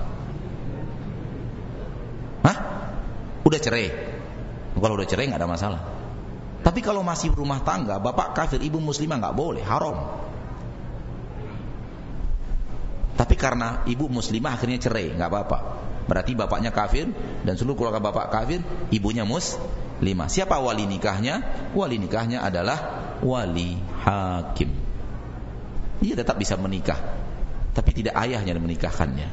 Hah? 2.41 2.57
Udah 3.45 3.59
cerai. 3.61 3.93
Kalau 4.73 4.97
udah 4.97 5.05
cerai 5.05 5.29
nggak 5.29 5.45
ada 5.45 5.49
masalah. 5.49 5.81
Tapi 6.65 6.81
kalau 6.81 7.05
masih 7.05 7.29
rumah 7.37 7.61
tangga, 7.61 8.01
bapak 8.01 8.33
kafir, 8.33 8.65
ibu 8.65 8.81
muslimah 8.81 9.21
nggak 9.21 9.37
boleh, 9.37 9.61
haram. 9.61 10.09
Tapi 13.13 13.37
karena 13.37 13.85
ibu 13.85 14.09
muslimah 14.09 14.57
akhirnya 14.57 14.81
cerai, 14.81 15.13
nggak 15.13 15.29
apa-apa. 15.29 15.85
Berarti 16.05 16.37
bapaknya 16.37 16.69
kafir 16.69 17.09
dan 17.41 17.57
seluruh 17.57 17.77
keluarga 17.77 17.97
bapak 17.97 18.29
kafir, 18.29 18.61
ibunya 18.93 19.25
muslimah. 19.25 20.29
Siapa 20.29 20.61
wali 20.61 20.85
nikahnya? 20.85 21.41
Wali 21.73 21.97
nikahnya 21.97 22.45
adalah 22.45 22.77
wali 23.25 23.77
hakim. 24.05 24.69
Dia 26.03 26.13
tetap 26.13 26.37
bisa 26.37 26.53
menikah, 26.59 26.99
tapi 27.73 27.91
tidak 27.95 28.13
ayahnya 28.19 28.53
yang 28.53 28.61
menikahkannya. 28.61 29.27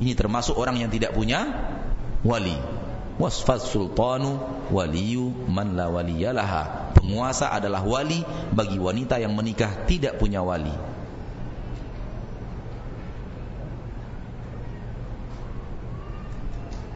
Ini 0.00 0.12
termasuk 0.16 0.56
orang 0.56 0.80
yang 0.80 0.90
tidak 0.90 1.12
punya 1.12 1.46
wali. 2.24 2.56
Wasfas 3.20 3.68
sultanu 3.68 4.40
waliyu 4.72 5.30
man 5.46 5.76
la 5.76 5.92
waliyalaha. 5.92 6.96
Penguasa 6.96 7.52
adalah 7.52 7.84
wali 7.84 8.24
bagi 8.50 8.80
wanita 8.80 9.20
yang 9.20 9.36
menikah 9.36 9.84
tidak 9.84 10.16
punya 10.16 10.40
wali. 10.40 10.72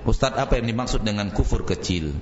Ustaz 0.07 0.39
apa 0.39 0.63
yang 0.63 0.71
dimaksud 0.71 1.03
dengan 1.03 1.35
kufur 1.35 1.67
kecil? 1.67 2.15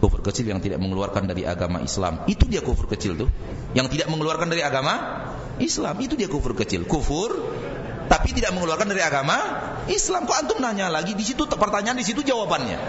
Kufur 0.00 0.24
kecil 0.24 0.48
yang 0.48 0.64
tidak 0.64 0.80
mengeluarkan 0.80 1.28
dari 1.28 1.44
agama 1.44 1.84
Islam. 1.84 2.24
Itu 2.24 2.48
dia 2.48 2.64
kufur 2.64 2.88
kecil 2.88 3.14
tuh. 3.14 3.30
Yang 3.76 3.94
tidak 3.94 4.08
mengeluarkan 4.10 4.48
dari 4.48 4.64
agama 4.64 4.94
Islam. 5.60 5.94
Itu 6.00 6.16
dia 6.16 6.26
kufur 6.26 6.56
kecil. 6.56 6.88
Kufur 6.88 7.36
tapi 8.08 8.34
tidak 8.34 8.56
mengeluarkan 8.56 8.88
dari 8.88 9.04
agama 9.04 9.36
Islam. 9.86 10.24
Kok 10.24 10.36
antum 10.36 10.58
nanya 10.58 10.88
lagi 10.88 11.12
di 11.12 11.22
situ 11.22 11.44
pertanyaan 11.46 12.00
di 12.00 12.04
situ 12.08 12.24
jawabannya. 12.24 12.80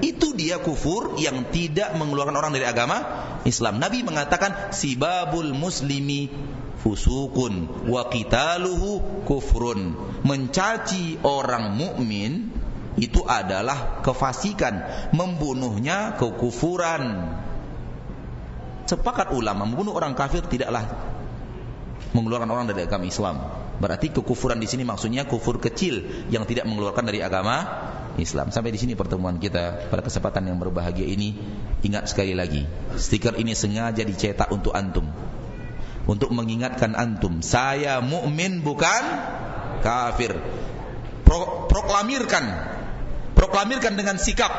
Itu 0.00 0.32
dia 0.34 0.58
kufur 0.58 1.16
yang 1.20 1.46
tidak 1.52 1.94
mengeluarkan 1.94 2.36
orang 2.36 2.52
dari 2.52 2.66
agama 2.66 3.00
Islam. 3.46 3.80
Nabi 3.80 4.04
mengatakan 4.04 4.72
sibabul 4.72 5.52
muslimi 5.56 6.28
fusukun 6.80 7.68
wa 7.88 8.08
qitaluhu 8.08 9.24
kufrun. 9.28 9.94
Mencaci 10.24 11.20
orang 11.24 11.76
mukmin 11.76 12.52
itu 13.00 13.24
adalah 13.24 14.02
kefasikan, 14.02 14.82
membunuhnya 15.14 16.16
kekufuran. 16.16 17.36
Sepakat 18.88 19.30
ulama 19.30 19.64
membunuh 19.68 19.94
orang 19.94 20.18
kafir 20.18 20.42
tidaklah 20.42 20.82
mengeluarkan 22.10 22.50
orang 22.50 22.66
dari 22.66 22.82
agama 22.84 23.06
Islam. 23.06 23.36
Berarti 23.80 24.12
kekufuran 24.12 24.60
di 24.60 24.68
sini 24.68 24.84
maksudnya 24.84 25.24
kufur 25.24 25.56
kecil 25.56 26.04
yang 26.28 26.44
tidak 26.44 26.68
mengeluarkan 26.68 27.06
dari 27.06 27.24
agama 27.24 27.64
Islam. 28.18 28.52
Sampai 28.52 28.74
di 28.74 28.82
sini 28.82 28.92
pertemuan 28.98 29.40
kita 29.40 29.88
pada 29.88 30.02
kesempatan 30.04 30.52
yang 30.52 30.58
berbahagia 30.60 31.06
ini. 31.06 31.38
Ingat 31.80 32.12
sekali 32.12 32.36
lagi, 32.36 32.68
stiker 33.00 33.40
ini 33.40 33.56
sengaja 33.56 34.04
dicetak 34.04 34.52
untuk 34.52 34.76
antum 34.76 35.08
untuk 36.08 36.32
mengingatkan 36.32 36.96
antum 36.96 37.44
saya 37.44 38.00
mukmin 38.00 38.64
bukan 38.64 39.02
kafir. 39.84 40.36
Pro, 41.24 41.66
proklamirkan. 41.68 42.44
Proklamirkan 43.36 43.96
dengan 43.96 44.16
sikap. 44.20 44.52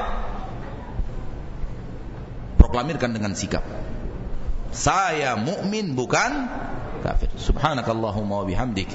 Proklamirkan 2.58 3.12
dengan 3.14 3.34
sikap. 3.38 3.64
Saya 4.72 5.36
mukmin 5.36 5.94
bukan 5.94 6.48
kafir. 7.04 7.30
Subhanakallahumma 7.36 8.42
wa 8.42 8.46
bihamdik. 8.48 8.88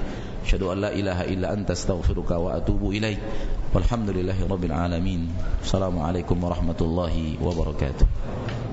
Asyhadu 0.47 0.71
an 0.71 0.89
la 0.89 0.91
ilaha 0.95 1.27
illa 1.27 1.51
anta 1.53 1.75
astaghfiruka 1.75 2.39
wa 2.39 2.55
atubu 2.57 2.95
ilaik. 2.95 3.19
Walhamdulillahi 3.75 4.47
rabbil 4.47 4.73
alamin. 4.73 5.29
Assalamualaikum 5.61 6.39
warahmatullahi 6.39 7.37
wabarakatuh 7.43 8.66